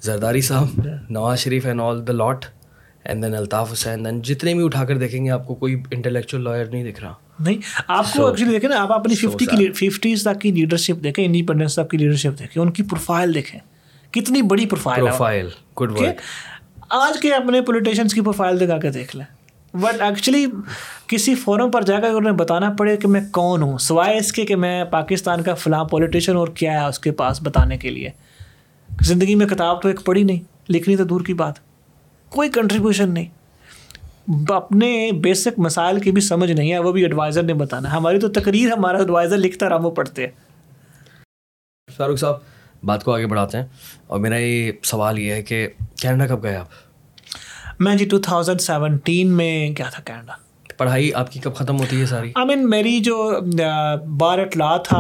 زرداری 0.02 0.40
صاحب 0.48 0.86
Nawaz 1.10 1.38
Sharif 1.38 1.66
and 1.66 1.80
all 1.80 2.06
the 2.06 2.12
lot 2.12 2.44
and 3.04 3.22
then 3.24 3.34
Altaf 3.34 3.72
Hussain 3.72 4.04
then 4.04 4.20
جتنے 4.28 4.54
بھی 4.54 4.64
اٹھا 4.64 4.84
کر 4.84 4.98
دیکھیں 4.98 5.24
گے 5.24 5.30
آپ 5.30 5.46
کو 5.46 5.54
کوئی 5.64 5.80
انٹلیکچوئل 5.90 6.44
لائر 6.44 6.66
نہیں 6.72 6.90
دکھ 6.90 7.00
رہا 7.04 7.12
نہیں 7.44 7.56
آپ 7.86 8.12
کو 8.16 8.26
ایکچولی 8.26 8.50
دیکھیں 8.50 8.68
نا 8.70 8.80
آپ 8.82 8.92
اپنی 8.92 9.14
ففٹی 9.14 9.46
کی 9.46 9.70
ففٹیز 9.88 10.22
تک 10.24 10.40
کی 10.40 10.50
لیڈرشپ 10.52 11.02
دیکھیں 11.02 11.24
انڈیپینڈنس 11.24 11.74
تک 11.74 11.90
کی 11.90 11.96
لیڈرشپ 11.98 12.38
دیکھیں 12.38 12.62
ان 12.62 12.70
کی 12.72 12.82
پروفائل 12.90 13.34
دیکھیں 13.34 13.58
کتنی 14.14 14.42
بڑی 14.50 14.66
پروفائل 14.66 15.00
پروفائل 15.02 15.48
گڈ 15.80 15.92
آج 17.00 17.20
کے 17.22 17.32
اپنے 17.34 17.60
پولیٹیشنس 17.62 18.14
کی 18.14 18.20
پروفائل 18.20 18.60
دکھا 18.60 18.78
کے 18.80 18.90
دیکھ 18.90 19.14
لیں 19.16 19.24
بٹ 19.80 20.00
ایکچولی 20.02 20.44
کسی 21.08 21.34
فورم 21.44 21.70
پر 21.70 21.82
جا 21.86 21.98
کر 22.00 22.14
انہیں 22.16 22.32
بتانا 22.36 22.70
پڑے 22.78 22.96
کہ 22.96 23.08
میں 23.08 23.20
کون 23.32 23.62
ہوں 23.62 23.76
سوائے 23.86 24.16
اس 24.18 24.32
کے 24.32 24.44
کہ 24.46 24.56
میں 24.56 24.84
پاکستان 24.90 25.42
کا 25.42 25.54
فلاں 25.64 25.84
پولیٹیشن 25.90 26.36
اور 26.36 26.48
کیا 26.54 26.80
ہے 26.80 26.86
اس 26.88 26.98
کے 26.98 27.10
پاس 27.20 27.40
بتانے 27.46 27.76
کے 27.78 27.90
لیے 27.90 28.10
زندگی 29.06 29.34
میں 29.42 29.46
کتاب 29.46 29.82
تو 29.82 29.88
ایک 29.88 30.04
پڑھی 30.04 30.22
نہیں 30.22 30.70
لکھنی 30.72 30.96
تو 30.96 31.04
دور 31.12 31.20
کی 31.26 31.34
بات 31.42 31.58
کوئی 32.36 32.48
کنٹریبیوشن 32.54 33.12
نہیں 33.14 33.26
اپنے 34.54 34.86
بیسک 35.22 35.58
مسائل 35.66 35.98
کی 36.00 36.10
بھی 36.12 36.20
سمجھ 36.22 36.50
نہیں 36.50 36.72
ہے 36.72 36.78
وہ 36.86 36.92
بھی 36.92 37.02
ایڈوائزر 37.02 37.42
نے 37.42 37.54
بتانا 37.60 37.90
ہے 37.90 37.96
ہماری 37.96 38.18
تو 38.20 38.28
تقریر 38.40 38.72
ہمارا 38.72 38.98
ایڈوائزر 38.98 39.38
لکھتا 39.38 39.68
رہا 39.68 39.76
وہ 39.82 39.90
پڑھتے 39.98 40.26
ہیں 40.26 40.30
فاروق 41.96 42.18
صاحب 42.18 42.40
بات 42.86 43.04
کو 43.04 43.14
آگے 43.14 43.26
بڑھاتے 43.26 43.58
ہیں 43.58 43.64
اور 44.06 44.20
میرا 44.20 44.36
یہ 44.40 44.70
سوال 44.90 45.18
یہ 45.18 45.32
ہے 45.32 45.42
کہ 45.42 45.66
کینیڈا 46.02 46.26
کب 46.34 46.42
گئے 46.42 46.54
آپ 46.56 47.80
میں 47.86 47.94
جی 47.96 48.04
ٹو 48.10 48.18
تھاؤزینڈ 48.28 48.60
سیونٹین 48.60 49.32
میں 49.36 49.70
کیا 49.76 49.88
تھا 49.94 50.02
کینیڈا 50.06 50.46
پڑھائی 50.78 51.12
آپ 51.20 51.30
کی 51.32 51.40
کب 51.42 51.54
ختم 51.56 51.78
ہوتی 51.80 52.00
ہے 52.00 52.06
ساری 52.06 52.30
آئی 52.40 52.46
مین 52.46 52.68
میری 52.70 52.98
جو 53.04 53.16
بار 54.18 54.38
ایٹ 54.38 54.56
لا 54.56 54.76
تھا 54.88 54.98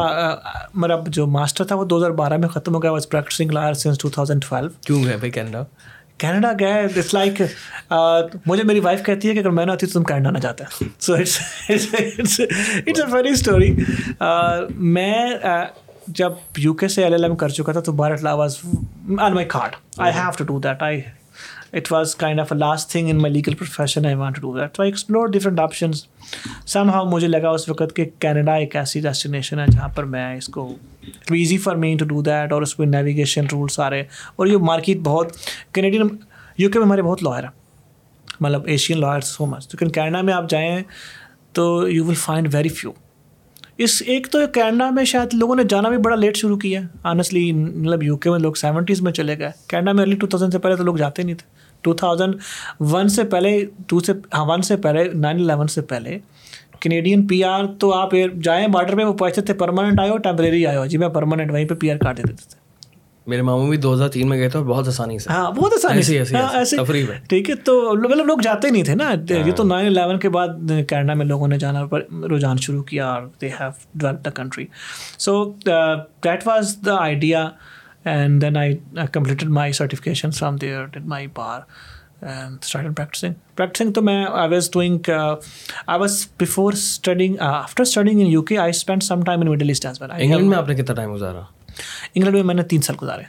مطلب 0.74 1.06
جو 1.18 1.26
ماسٹر 1.36 1.64
تھا 1.64 1.76
وہ 1.76 1.84
دو 1.92 1.96
ہزار 1.98 2.10
بارہ 2.22 2.36
میں 2.44 2.48
ختم 2.54 2.74
ہو 2.74 2.82
گیا 2.82 2.92
was 2.92 3.08
practicing 3.08 3.50
lawyer 3.52 3.74
since 3.84 3.98
two 3.98 4.08
twelve 4.14 4.68
کیوں 4.86 5.04
گئے 5.04 5.16
بھائی 5.16 5.30
کینیڈا 5.32 5.62
کینیڈا 6.18 6.50
گئے 6.60 6.80
اٹس 6.84 7.12
لائک 7.14 7.40
مجھے 8.46 8.62
میری 8.66 8.80
وائف 8.86 9.02
کہتی 9.04 9.28
ہے 9.28 9.34
کہ 9.34 9.38
اگر 9.38 9.50
میں 9.58 9.64
نہ 9.66 9.70
ہوتی 9.70 9.86
تو 9.86 9.98
تم 9.98 10.04
کینیڈا 10.04 10.30
نہ 10.30 10.38
جاتا 10.42 10.64
so 10.98 11.14
it's 11.14 11.38
a 11.68 12.94
funny 13.10 13.28
story 13.30 13.70
میں 14.98 15.16
جب 16.20 16.32
یو 16.58 16.72
کے 16.80 16.88
سے 16.88 17.04
ایل 17.04 17.12
ایل 17.12 17.24
ایم 17.24 17.36
کر 17.36 17.48
چکا 17.58 17.72
تھا 17.72 17.80
تو 17.86 17.92
Bharat 17.92 18.22
law 18.24 18.34
was 18.34 18.58
are 19.20 19.32
my 19.32 19.46
card 19.54 19.74
I 20.06 20.12
have 20.16 20.30
to 20.38 20.44
do 20.52 20.58
that 20.66 20.82
I 20.82 21.00
it 21.78 21.90
was 21.92 22.14
kind 22.16 22.40
of 22.40 22.52
a 22.52 22.58
last 22.58 22.90
thing 22.90 23.10
in 23.10 23.18
my 23.22 23.32
legal 23.32 23.54
profession 23.54 24.06
I 24.06 24.14
want 24.16 24.38
do 24.40 24.52
تو 24.72 24.82
I 24.82 24.90
explore 24.90 25.26
different 25.32 25.60
options 25.60 26.04
somehow 26.92 27.04
مجھے 27.10 27.28
لگا 27.28 27.50
اس 27.58 27.68
وقت 27.68 27.94
کہ 27.96 28.04
Canada 28.20 28.54
ایک 28.64 28.76
ایسی 28.76 29.00
destination 29.08 29.60
ہے 29.60 29.66
جہاں 29.72 29.88
پر 29.94 30.04
میں 30.16 30.32
اس 30.36 30.46
کو 30.54 30.72
easy 31.36 31.56
for 31.64 31.76
me 31.76 31.94
to 31.98 32.04
do 32.08 32.20
that 32.22 32.52
اور 32.52 32.62
اس 32.62 32.78
میں 32.78 32.86
نیویگیشن 32.86 33.46
رولس 33.52 33.78
آ 33.80 33.88
رہے 33.90 33.96
ہیں 33.98 34.06
اور 34.36 34.46
یہ 34.46 34.56
مارکیٹ 34.68 34.98
بہت 35.04 35.32
کینیڈین 35.74 36.08
یو 36.58 36.70
کے 36.70 36.78
میں 36.78 36.86
ہمارے 36.86 37.02
بہت 37.02 37.22
لائر 37.22 37.42
ہیں 37.44 37.50
مطلب 38.40 38.66
ایشین 38.76 39.00
لائرس 39.00 39.26
سو 39.36 39.46
مچ 39.46 39.66
لیکن 39.72 39.90
کینیڈا 39.92 40.20
میں 40.22 40.34
آپ 40.34 40.50
جائیں 40.50 40.82
تو 41.54 41.68
you 41.90 42.04
will 42.06 42.14
find 42.24 42.54
very 42.54 42.68
few 42.68 42.92
اس 43.86 44.02
ایک 44.06 44.26
تو 44.32 44.38
کینیڈا 44.54 44.88
میں 44.90 45.04
شاید 45.10 45.34
لوگوں 45.38 45.56
نے 45.56 45.62
جانا 45.68 45.88
بھی 45.88 45.96
بڑا 46.04 46.16
لیٹ 46.16 46.36
شروع 46.36 46.56
کیا 46.58 46.80
ہے 46.80 46.86
آنیسٹلی 47.08 47.50
مطلب 47.52 48.02
یو 48.02 48.16
کے 48.24 48.30
میں 48.30 48.38
لوگ 48.38 48.54
سیونٹیز 48.62 49.00
میں 49.02 49.12
چلے 49.18 49.38
گئے 49.38 49.50
کینیڈا 49.68 49.92
میں 49.92 50.02
ارلی 50.02 50.16
ٹو 50.16 50.26
تھاؤزینڈ 50.26 50.52
سے 50.52 50.58
پہلے 50.58 50.76
تو 50.76 50.84
لوگ 50.84 50.96
جاتے 50.96 51.22
نہیں 51.22 51.34
تھے 51.38 51.46
ٹو 51.82 51.92
تھاؤزینڈ 51.94 52.34
ون 52.92 53.08
سے 53.16 53.24
پہلے 53.34 53.58
ٹو 53.88 54.00
سے 54.06 54.12
ون 54.38 54.50
ہاں، 54.50 54.60
سے 54.68 54.76
پہلے 54.86 55.04
نائن 55.12 55.40
الیون 55.40 55.66
سے 55.74 55.80
پہلے 55.92 56.18
کینیڈین 56.80 57.26
پی 57.26 57.42
آر 57.44 57.64
تو 57.80 57.92
آپ 57.94 58.10
جائیں 58.44 58.66
بارڈر 58.72 58.96
پہ 58.96 59.04
وہ 59.04 59.12
پہنچتے 59.18 59.42
تھے 59.50 59.54
پرماننٹ 59.64 60.00
آئے 60.00 60.10
ہو 60.10 60.16
ٹیمپریری 60.28 60.66
آئے 60.66 60.76
ہو 60.76 60.86
جی 60.92 60.98
میں 60.98 61.08
پرماننٹ 61.18 61.50
وہیں 61.52 61.64
پہ 61.68 61.74
پی 61.80 61.90
آر 61.90 61.96
کاٹ 62.02 62.18
دیتے 62.18 62.32
تھے 62.48 62.66
میرے 63.30 63.42
ماموں 63.42 63.66
بھی 63.68 63.76
دو 63.76 63.92
ہزار 63.94 64.08
تین 64.08 64.28
میں 64.28 64.36
گئے 64.38 64.48
تھے 64.50 64.58
اور 64.58 64.66
بہت 64.66 64.86
آسانی 64.88 65.18
سے 66.02 67.04
ٹھیک 67.28 67.50
ہے 67.50 67.54
تو 67.64 67.74
مطلب 68.04 68.24
لوگ 68.26 68.38
جاتے 68.42 68.70
نہیں 68.70 68.84
تھے 68.84 68.94
نا 68.94 69.08
ہاں۔ 69.10 69.46
یہ 69.46 69.52
تو 69.56 69.64
نائن 69.64 69.86
الیون 69.86 70.18
کے 70.18 70.28
بعد 70.36 70.70
کینیڈا 70.88 71.14
میں 71.14 71.26
لوگوں 71.26 71.48
نے 71.48 71.58
جانا 71.64 71.82
رجحان 72.34 72.56
شروع 72.66 72.82
کیا 72.92 73.08
اور 73.08 73.26
they 73.40 73.48
have 73.60 73.70
develop 73.94 74.24
the 74.24 74.30
country 74.42 74.64
so 75.26 75.36
that 75.66 76.46
was 76.46 76.76
the 76.86 76.96
idea 77.02 77.48
and 78.12 78.42
then 78.42 78.56
I 78.56 78.76
completed 79.12 79.48
my 79.60 79.72
certification 79.82 80.30
from 80.38 80.56
that 80.64 80.96
my 81.14 81.26
par 81.34 81.60
after 82.22 82.78
آپ 91.56 92.16
نے 92.16 92.42
میں 92.42 92.54
نے 92.54 92.62
تین 92.70 92.80
سال 92.82 92.96
گزارے 93.02 93.22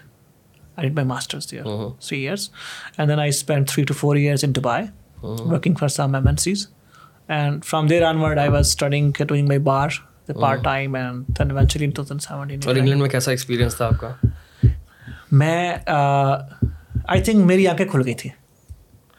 میری 17.45 17.67
آنکھیں 17.67 17.85
کھل 17.91 18.01
گئی 18.05 18.13
تھیں 18.15 18.31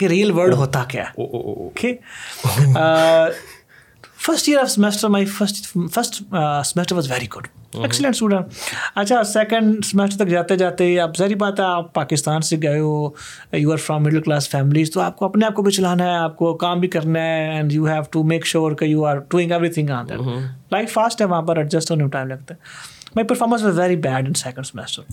کہ 0.01 0.07
ریئل 0.09 0.31
ورلڈ 0.37 0.53
oh. 0.55 0.59
ہوتا 0.59 0.83
کیا 0.89 1.05
okay 1.23 1.95
first 4.27 4.49
year 4.49 4.59
of 4.61 4.71
semester 4.71 5.09
first 5.37 6.17
semester 6.65 6.95
was 6.95 7.11
very 7.11 7.27
good 7.37 7.47
excellent 7.85 8.15
student 8.15 8.55
اچھا 9.03 9.23
سیکنڈ 9.33 9.85
سمیسٹر 9.87 10.25
تک 10.25 10.31
جاتے 10.31 10.57
جاتے 10.63 10.89
اب 11.01 11.17
ظاہری 11.17 11.35
بات 11.43 11.61
ہے 11.61 11.65
آپ 11.65 11.93
پاکستان 11.95 12.43
سے 12.49 12.57
گئے 12.63 12.79
ہو 12.79 13.09
you 13.61 13.73
are 13.73 13.77
from 13.87 14.03
middle 14.05 14.21
class 14.23 14.49
families 14.51 14.91
تو 14.93 15.01
آپ 15.01 15.17
کو 15.17 15.25
اپنے 15.25 15.47
آپ 15.47 15.55
کو 15.55 15.63
بھی 15.69 15.73
چلانا 15.73 16.05
ہے 16.11 16.17
آپ 16.19 16.37
کو 16.37 16.53
کام 16.65 16.81
بھی 16.81 16.89
کرنا 16.97 17.21
ہے 17.25 17.49
and 17.55 17.73
you 17.73 17.85
have 17.91 18.03
to 18.11 18.23
make 18.33 18.47
sure 18.53 18.73
کہ 18.81 18.85
you 18.85 19.05
are 19.07 19.19
doing 19.31 19.53
everything 19.79 19.91
on 19.99 20.09
that 20.09 20.73
life 20.73 20.93
fast 20.93 21.21
ہے 21.21 21.27
وہاں 21.27 21.43
پر 21.53 21.57
ایڈجسٹ 21.57 21.91
ہونے 21.91 22.05
میں 22.05 22.11
ٹائم 22.13 22.27
لگتا 22.29 22.55
ہے 22.55 23.09
my 23.17 23.27
performance 23.29 23.63
was 23.63 23.79
very 23.79 23.97
bad 24.09 24.29
in 24.29 24.35
second 24.45 24.67
semester 24.67 25.13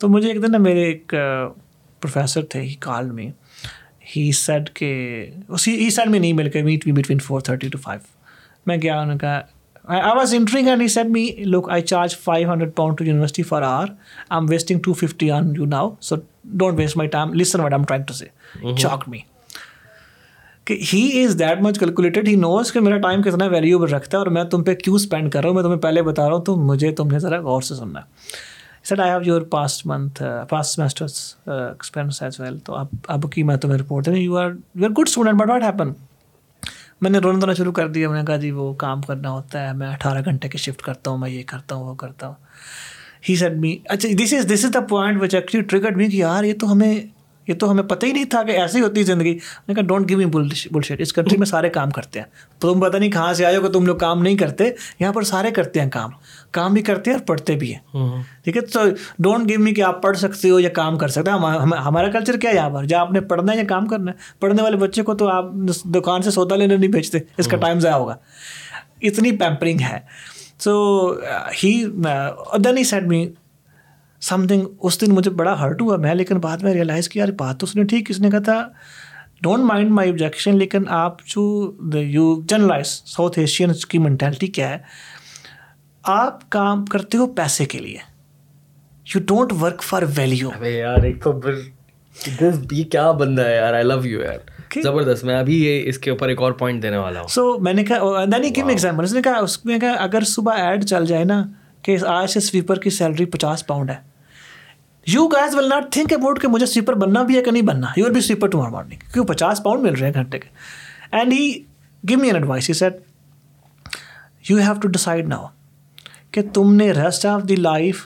تو 0.00 0.08
مجھے 0.16 0.28
ایک 0.28 0.42
دن 0.42 0.52
نا 0.52 0.58
میرے 0.68 0.84
ایک 0.92 1.14
پروفیسر 2.00 2.44
تھے 2.54 2.60
ہی 2.62 2.74
کال 2.88 3.10
میں 3.18 3.30
ہی 4.16 4.30
سیڈ 4.38 4.68
کہ 4.74 4.86
ہی 5.66 5.88
سیڈ 5.90 6.08
میں 6.10 6.18
نہیں 6.18 6.32
مل 6.32 6.50
کے 6.50 6.62
meet 6.62 6.86
we 6.86 6.92
between 7.02 7.18
four 7.24 7.40
thirty 7.48 7.68
to 7.68 7.78
five 7.82 8.00
میں 8.66 8.76
گیا 8.82 8.94
انہوں 9.00 9.12
نے 9.14 9.18
کہا 9.20 9.40
I 9.96 10.16
was 10.16 10.34
interning 10.34 10.68
and 10.68 10.82
he 10.82 10.88
said 10.88 11.08
me 11.12 11.26
look 11.52 11.68
I 11.70 11.82
charge 11.82 12.16
five 12.22 12.50
hundred 12.52 12.74
pound 12.76 12.96
to 12.98 13.04
university 13.04 13.42
for 13.42 13.62
are 13.62 13.86
I 13.88 14.38
am 14.38 14.46
wasting 14.50 14.78
two 14.84 14.92
fifty 15.06 15.30
on 15.30 15.52
you 15.58 15.64
now 15.74 15.90
so 16.00 16.16
don't 16.44 16.78
waste 16.78 16.96
my 16.96 17.08
time 17.16 17.34
listen 17.40 17.60
what 17.60 17.72
am 17.72 17.84
trying 17.88 18.04
to 18.08 18.14
say 18.14 18.26
چاک 18.80 19.08
می 19.08 19.18
کہ 20.66 20.76
ہی 20.92 21.24
is 21.24 21.38
that 21.38 21.60
much 21.62 21.78
calculated 21.78 22.28
ہی 22.28 22.34
نوز 22.34 22.72
کہ 22.72 22.80
میرا 22.80 22.98
time 22.98 23.22
کتنا 23.22 23.46
valuable 23.54 23.92
رکھتا 23.94 24.16
ہے 24.18 24.22
اور 24.22 24.26
میں 24.32 24.44
تم 24.50 24.62
پہ 24.64 24.74
کیوں 24.74 24.94
اسپینڈ 24.96 25.30
کر 25.32 25.40
رہا 25.40 25.48
ہوں 25.48 25.54
میں 25.54 25.62
تمہیں 25.62 25.80
پہلے 25.80 26.02
بتا 26.02 26.28
رہا 26.28 26.36
ہوں 26.36 26.44
تو 26.44 26.56
مجھے 26.70 26.92
تم 27.00 27.08
نے 27.12 27.18
ذرا 27.18 27.40
غور 27.40 27.62
سے 27.62 27.74
سننا 27.74 28.00
ہے 28.00 28.42
sir 28.88 28.98
I 29.02 29.10
have 29.10 29.18
your 29.24 29.42
past 29.50 29.86
month 29.86 30.22
past 30.48 30.80
experience 30.80 32.20
as 32.22 32.38
well 32.40 32.58
تو 32.64 32.74
آپ 32.76 32.88
اب 33.12 33.22
کی 33.32 33.42
میں 33.50 33.56
تمہیں 33.56 33.78
report 33.78 34.08
you 34.08 34.14
you 34.14 34.36
are 34.38 34.46
are 34.48 34.86
good 34.98 35.08
student 35.08 35.40
but 35.40 35.48
what 35.50 35.62
happen 35.64 35.92
میں 37.02 37.10
نے 37.10 37.18
رونا 37.24 37.38
دھونا 37.40 37.52
شروع 37.58 37.72
کر 37.78 37.88
دیا 37.92 38.08
میں 38.08 38.18
نے 38.18 38.24
کہا 38.26 38.36
جی 38.42 38.50
وہ 38.58 38.72
کام 38.84 39.00
کرنا 39.06 39.30
ہوتا 39.30 39.66
ہے 39.66 39.72
میں 39.76 39.88
اٹھارہ 39.92 40.20
گھنٹے 40.24 40.48
کے 40.48 40.58
شفٹ 40.66 40.82
کرتا 40.82 41.10
ہوں 41.10 41.18
میں 41.18 41.30
یہ 41.30 41.42
کرتا 41.54 41.74
ہوں 41.74 41.84
وہ 41.84 41.94
کرتا 42.04 42.26
ہوں 42.26 42.34
ہی 43.28 43.36
سیٹ 43.36 43.52
می 43.60 43.76
اچھا 43.88 44.08
this 44.24 44.32
is 44.38 44.52
this 44.54 44.64
is 44.64 44.74
the 44.74 44.80
point 44.88 45.22
which 45.22 45.34
actually 45.34 45.64
ٹرگڈ 45.74 45.96
می 45.96 46.08
کہ 46.08 46.16
یار 46.16 46.44
یہ 46.44 46.52
تو 46.60 46.72
ہمیں 46.72 46.94
یہ 47.48 47.54
تو 47.60 47.70
ہمیں 47.70 47.82
پتہ 47.88 48.06
ہی 48.06 48.12
نہیں 48.12 48.24
تھا 48.30 48.42
کہ 48.42 48.50
ایسے 48.58 48.78
ہی 48.78 48.82
ہوتی 48.82 49.00
ہے 49.00 49.04
زندگی 49.06 49.32
میں 49.34 49.68
نے 49.68 49.74
کہا 49.74 49.82
don't 49.86 50.08
give 50.08 50.18
me 50.18 50.24
bullshit 50.84 51.00
this 51.00 51.12
country 51.12 51.36
میں 51.38 51.46
سارے 51.46 51.68
کام 51.70 51.90
کرتے 51.96 52.20
ہیں 52.20 52.26
تم 52.60 52.80
پتہ 52.80 52.96
نہیں 52.96 53.10
کہاں 53.10 53.32
سے 53.40 53.44
آئے 53.46 53.56
ہو 53.56 53.62
کہ 53.62 53.68
تم 53.72 53.86
لوگ 53.86 53.96
کام 54.04 54.22
نہیں 54.22 54.36
کرتے 54.42 54.70
یہاں 55.00 55.12
پر 55.12 55.22
سارے 55.32 55.50
کرتے 55.58 55.80
ہیں 55.80 55.90
کام 55.96 56.10
کام 56.54 56.72
بھی 56.74 56.82
کرتے 56.86 57.10
ہیں 57.10 57.16
اور 57.18 57.24
پڑھتے 57.26 57.54
بھی 57.60 57.72
ہیں 57.74 58.02
ٹھیک 58.44 58.56
ہے 58.56 58.60
تو 58.72 58.80
ڈونٹ 59.26 59.48
گیو 59.48 59.60
می 59.60 59.72
کہ 59.74 59.82
آپ 59.82 60.00
پڑھ 60.02 60.16
سکتے 60.18 60.50
ہو 60.50 60.58
یا 60.60 60.68
کام 60.78 60.98
کر 60.98 61.08
سکتے 61.14 61.30
ہو 61.30 61.48
ہمارا 61.84 62.10
کلچر 62.16 62.36
کیا 62.42 62.50
ہے 62.50 62.54
یہاں 62.56 62.70
پر 62.70 62.84
جہاں 62.92 63.00
آپ 63.00 63.10
نے 63.12 63.20
پڑھنا 63.32 63.52
ہے 63.52 63.56
یا 63.58 63.64
کام 63.68 63.86
کرنا 63.92 64.10
ہے 64.10 64.38
پڑھنے 64.44 64.62
والے 64.62 64.76
بچے 64.82 65.02
کو 65.08 65.14
تو 65.22 65.28
آپ 65.36 65.50
دکان 65.94 66.22
سے 66.22 66.30
سودا 66.38 66.56
لینے 66.56 66.76
نہیں 66.76 66.90
بھیجتے 66.92 67.18
اس 67.38 67.46
کا 67.46 67.56
ٹائم 67.66 67.80
ضائع 67.86 67.94
ہوگا 67.96 68.16
اتنی 69.10 69.32
پیمپرنگ 69.44 69.80
ہے 69.90 69.98
سو 70.64 70.76
ہی 71.62 71.72
دین 72.64 72.78
ہی 72.78 72.84
سیٹ 72.94 73.02
می 73.14 73.26
سم 74.28 74.46
تھنگ 74.48 74.66
اس 74.88 75.00
دن 75.00 75.14
مجھے 75.14 75.30
بڑا 75.40 75.58
ہرٹ 75.60 75.82
ہوا 75.82 75.96
میں 76.04 76.14
لیکن 76.14 76.38
بعد 76.48 76.62
میں 76.62 76.74
ریئلائز 76.74 77.08
کیا 77.08 77.22
یار 77.24 77.32
بات 77.38 77.60
تو 77.60 77.66
اس 77.68 77.74
نے 77.76 77.84
ٹھیک 77.94 78.10
اس 78.10 78.20
نے 78.20 78.30
کہا 78.30 78.40
تھا 78.50 78.62
ڈونٹ 79.42 79.64
مائنڈ 79.70 79.90
مائی 79.90 80.10
آبجیکشن 80.10 80.56
لیکن 80.58 80.84
آپ 80.98 81.22
جو 81.34 81.42
یو 82.02 82.24
جرنلائز 82.48 82.86
ساؤتھ 83.16 83.38
ایشین 83.38 83.72
کی 83.88 83.98
مینٹیلٹی 84.04 84.46
کیا 84.58 84.68
ہے 84.68 84.78
آپ 86.12 86.38
کام 86.50 86.84
کرتے 86.84 87.18
ہو 87.18 87.26
پیسے 87.34 87.64
کے 87.74 87.78
لیے 87.80 87.98
you 89.14 89.20
don't 89.28 89.52
work 89.60 89.82
for 89.82 90.02
value 90.16 90.50
کیا 92.90 93.10
بندہ 93.12 93.44
ہے 93.44 93.54
یار 93.54 93.62
یار 93.64 93.74
آئی 93.74 93.84
لو 93.84 94.04
یو 94.06 94.20
زبردست 94.82 95.24
میں 95.24 95.34
ابھی 95.38 95.58
یہ 95.64 95.88
اس 95.88 95.98
کے 95.98 96.10
اوپر 96.10 96.28
ایک 96.28 96.40
اور 96.42 96.52
پوائنٹ 96.60 96.82
دینے 96.82 96.96
والا 96.96 97.20
ہوں 97.20 97.28
سو 97.34 97.58
میں 97.68 97.72
نے 97.74 97.84
کہا 97.84 98.24
دینی 98.32 98.50
کم 98.60 98.68
ایگزامپل 98.68 99.04
اس 99.04 99.12
نے 99.12 99.22
کہا 99.22 99.38
اس 99.42 99.64
میں 99.66 99.78
کہا 99.80 99.92
اگر 100.02 100.22
صبح 100.32 100.58
ایڈ 100.64 100.84
چل 100.88 101.06
جائے 101.06 101.24
نا 101.32 101.42
کہ 101.84 101.96
آج 102.08 102.30
سے 102.30 102.40
سویپر 102.40 102.78
کی 102.80 102.90
سیلری 102.98 103.24
پچاس 103.36 103.66
پاؤنڈ 103.66 103.90
ہے 103.90 103.96
you 105.12 105.26
guys 105.34 105.54
will 105.54 105.68
not 105.68 105.90
think 105.92 106.12
about 106.12 106.40
کہ 106.42 106.48
مجھے 106.48 106.66
سویپر 106.66 106.94
بننا 107.06 107.22
بھی 107.30 107.36
ہے 107.36 107.42
کہ 107.44 107.50
نہیں 107.50 107.66
بننا 107.72 107.86
یو 107.96 108.12
بی 108.14 108.20
سویپر 108.28 108.48
ٹو 108.50 108.58
مار 108.62 108.70
مارننگ 108.70 109.08
کیوں 109.12 109.24
پچاس 109.28 109.62
پاؤنڈ 109.62 109.82
مل 109.86 109.94
رہے 109.94 110.06
ہیں 110.06 110.14
گھنٹے 110.22 110.38
کے 110.38 110.48
and 111.16 111.32
he 111.32 111.52
give 112.08 112.18
me 112.18 112.26
an 112.26 112.36
advice 112.36 112.68
he 112.68 112.74
said 112.84 114.50
you 114.50 114.58
have 114.58 114.80
to 114.80 114.88
decide 114.98 115.28
now 115.28 115.46
کہ 116.34 116.42
تم 116.54 116.72
نے 116.74 116.90
ریسٹ 116.92 117.24
آف 117.26 117.42
دی 117.48 117.56
لائف 117.56 118.00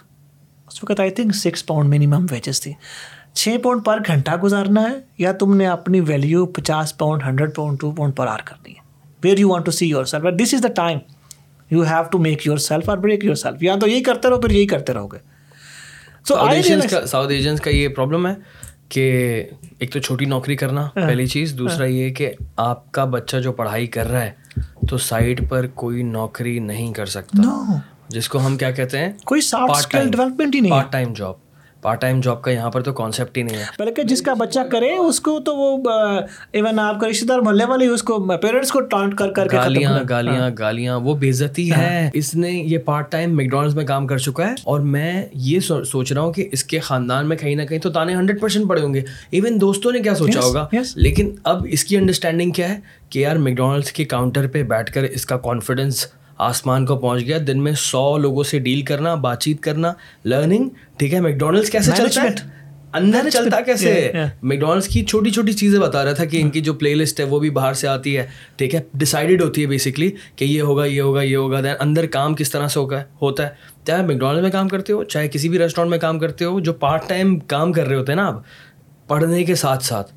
اس 0.71 0.83
وقت 0.83 1.01
I 1.01 1.11
think 1.19 1.35
six 1.35 1.65
pound 1.67 1.89
minimum 1.95 2.25
wages 2.31 2.61
تھی 2.61 2.73
چھ 3.41 3.57
پاؤنڈ 3.63 3.85
پر 3.85 3.99
گھنٹہ 4.07 4.31
گزارنا 4.43 4.83
ہے 4.89 4.97
یا 5.19 5.31
تم 5.41 5.55
نے 5.57 5.67
اپنی 5.69 6.01
ویلیو 6.09 6.45
پچاس 6.59 6.97
pound 6.99 7.23
hundred 7.27 7.55
pound 7.57 7.79
two 7.81 7.91
pound 8.01 8.17
پر 8.17 8.27
آر 8.35 8.41
کرنی 8.53 8.71
ہے 8.75 8.81
where 9.25 9.39
you 9.39 9.49
want 9.51 9.65
to 9.67 9.71
see 9.79 9.87
yourself 10.13 10.25
but 10.25 10.39
this 10.43 10.55
is 10.55 10.63
the 10.63 10.69
time 10.83 10.99
you 11.71 11.83
have 11.91 12.03
to 12.11 12.19
make 12.29 12.47
yourself 12.69 12.89
اور 12.91 12.99
بریک 13.09 13.25
یور 13.25 13.35
سیلف 13.47 13.63
یا 13.63 13.77
تو 13.81 13.89
یہی 13.89 14.03
کرتے 14.11 14.29
رہو 14.31 14.41
پھر 14.41 14.51
یہی 14.57 14.67
کرتے 14.77 14.93
رہو 14.95 15.07
گے 15.13 15.19
سو 16.29 16.41
ایجنس 16.47 16.91
کا 16.91 17.05
ساؤتھ 17.17 17.33
ایجنس 17.33 17.61
کا 17.65 17.71
یہ 17.71 17.89
پرابلم 17.97 18.27
ہے 18.27 18.35
کہ 18.95 19.09
ایک 19.79 19.93
تو 19.93 19.99
چھوٹی 19.99 20.25
نوکری 20.35 20.57
کرنا 20.57 20.81
ہاں۔ 20.97 21.07
پہلی 21.07 21.27
چیز 21.37 21.53
ہاں۔ 21.53 21.59
دوسرا 21.59 21.87
یہ 21.87 22.13
کہ 22.21 22.33
آپ 22.71 22.91
کا 22.93 23.05
بچہ 23.19 23.37
جو 23.47 23.53
پڑھائی 23.63 23.87
کر 23.97 24.11
رہا 24.11 24.25
ہے 24.25 24.31
تو 24.91 24.99
سائڈ 25.13 25.49
پر 25.49 25.67
کوئی 25.83 26.03
نوکری 26.19 26.59
نہیں 26.73 26.93
کر 26.99 27.07
سکتا 27.21 27.53
جس 28.15 28.29
کو 28.29 28.45
ہم 28.47 28.57
کیا 28.59 28.71
کہتے 28.71 28.99
ہیں 28.99 29.13
کوئی 29.27 29.41
سافٹ 29.41 29.93
ڈیولپمنٹ 29.97 30.55
ہی 30.55 30.61
نہیں 30.61 30.71
part 30.73 30.91
time 30.93 31.13
job 31.17 31.47
part 31.83 32.01
time 32.01 32.21
job 32.21 32.41
کا 32.43 32.51
یہاں 32.51 32.71
پر 32.71 32.83
تو 32.83 32.93
کانسیپٹ 33.01 33.37
ہی 33.39 33.43
نہیں 33.43 33.59
ہے 33.59 33.65
بلکہ 33.79 34.03
جس 34.05 34.23
کا 34.23 34.33
بچہ 34.39 34.61
کرے 34.71 34.91
اس 34.95 35.21
کو 35.27 35.39
تو 35.47 35.55
وہ 35.57 35.91
ایون 36.59 36.79
آپ 36.79 36.99
کا 37.01 37.09
رشتے 37.09 37.27
دار 37.27 37.39
محلے 37.45 37.65
والے 37.71 37.87
اس 37.87 38.03
کو 38.09 38.19
پیرنٹس 38.43 38.71
کو 38.73 38.81
ٹانٹ 38.95 39.15
کر 39.19 39.31
کر 39.33 39.49
کے 39.49 39.57
گالیاں 39.57 39.93
گالیاں 40.09 40.41
ہاں۔ 40.43 40.51
گالیاں 40.59 40.99
وہ 41.05 41.15
بےزتی 41.17 41.71
ہے 41.73 41.85
ہاں۔ 42.03 42.11
اس 42.19 42.35
نے 42.35 42.51
یہ 42.51 42.79
پارٹ 42.85 43.11
ٹائم 43.13 43.37
میکڈونلڈس 43.37 43.75
میں 43.77 43.85
کام 43.87 44.07
کر 44.07 44.19
چکا 44.27 44.49
ہے 44.49 44.55
اور 44.73 44.81
میں 44.97 45.13
یہ 45.51 45.61
سوچ 45.69 46.13
رہا 46.13 46.21
ہوں 46.23 46.33
کہ 46.33 46.49
اس 46.53 46.65
کے 46.73 46.81
خاندان 46.91 47.29
میں 47.29 47.37
کہیں 47.37 47.55
نہ 47.57 47.67
کہیں 47.69 47.79
تو 47.87 47.91
تانے 47.99 48.15
ہنڈریڈ 48.15 48.41
پرسینٹ 48.41 48.69
پڑے 48.69 48.81
ہوں 48.83 48.95
گے 48.95 49.03
ایون 49.31 49.61
دوستوں 49.61 49.93
نے 49.93 50.01
کیا 50.03 50.15
سوچا 50.15 50.41
ہوگا 50.45 50.67
لیکن 50.97 51.35
اب 51.53 51.67
اس 51.73 51.85
کی 51.85 51.97
انڈرسٹینڈنگ 51.97 52.51
کیا 52.61 52.69
ہے 52.75 52.81
کہ 53.11 53.19
یار 53.19 53.37
میکڈونلڈس 53.49 53.93
کے 54.01 54.05
کاؤنٹر 54.15 54.49
پہ 54.53 54.63
بیٹھ 54.75 54.93
کر 54.95 55.03
اس 55.11 55.27
کا 55.27 55.37
کانفیڈینس 55.49 56.07
آسمان 56.47 56.85
کو 56.87 56.97
پہنچ 56.99 57.25
گیا 57.27 57.39
دن 57.47 57.63
میں 57.63 57.73
سو 57.79 58.17
لوگوں 58.19 58.43
سے 58.51 58.59
ڈیل 58.67 58.83
کرنا 58.91 59.15
بات 59.25 59.41
چیت 59.43 59.61
کرنا 59.63 59.93
لرننگ 60.25 60.69
ٹھیک 60.99 61.15
ہے 61.15 61.21
میکڈونلڈس 61.21 61.71
کیسے 61.71 61.91
چلتا 61.97 62.23
ہے 62.23 62.35
اندر 62.99 63.29
چلتا 63.33 63.61
کیسے 63.61 63.91
میکڈونلڈس 64.43 64.87
کی 64.89 65.05
چھوٹی 65.05 65.31
چھوٹی 65.31 65.53
چیزیں 65.53 65.79
بتا 65.81 66.05
رہا 66.05 66.13
تھا 66.21 66.25
کہ 66.25 66.41
ان 66.43 66.51
کی 66.51 66.61
جو 66.69 66.75
پلے 66.75 66.95
لسٹ 66.95 67.21
ہے 67.21 67.25
وہ 67.33 67.41
بھی 67.41 67.51
باہر 67.59 67.75
سے 67.81 67.89
آتی 67.89 68.17
ہے 68.17 68.27
ٹھیک 68.59 68.75
ہے 68.75 68.81
ڈسائڈیڈ 68.99 69.43
ہوتی 69.43 69.63
ہے 69.63 69.67
بیسکلی 69.73 70.11
کہ 70.37 70.45
یہ 70.45 70.63
ہوگا 70.71 70.85
یہ 70.85 71.01
ہوگا 71.01 71.23
یہ 71.23 71.37
ہوگا 71.37 71.61
دین 71.65 71.75
اندر 71.81 72.07
کام 72.17 72.35
کس 72.35 72.51
طرح 72.51 72.69
سے 72.69 72.79
ہوگا 72.81 73.03
ہوتا 73.23 73.47
ہے 73.47 73.51
چاہے 73.87 74.07
میکڈونلڈ 74.07 74.43
میں 74.43 74.51
کام 74.51 74.69
کرتے 74.69 74.93
ہو 74.93 75.03
چاہے 75.05 75.29
کسی 75.33 75.49
بھی 75.49 75.59
ریسٹورینٹ 75.59 75.91
میں 75.91 75.99
کام 76.09 76.19
کرتے 76.19 76.45
ہو 76.45 76.61
جو 76.61 76.73
پارٹ 76.87 77.09
ٹائم 77.09 77.39
کام 77.55 77.73
کر 77.73 77.87
رہے 77.89 77.97
ہوتے 77.97 78.13
ہیں 78.13 78.17
نا 78.21 78.27
آپ 78.29 78.41
پڑھنے 79.09 79.45
کے 79.45 79.55
ساتھ 79.65 79.85
ساتھ 79.85 80.13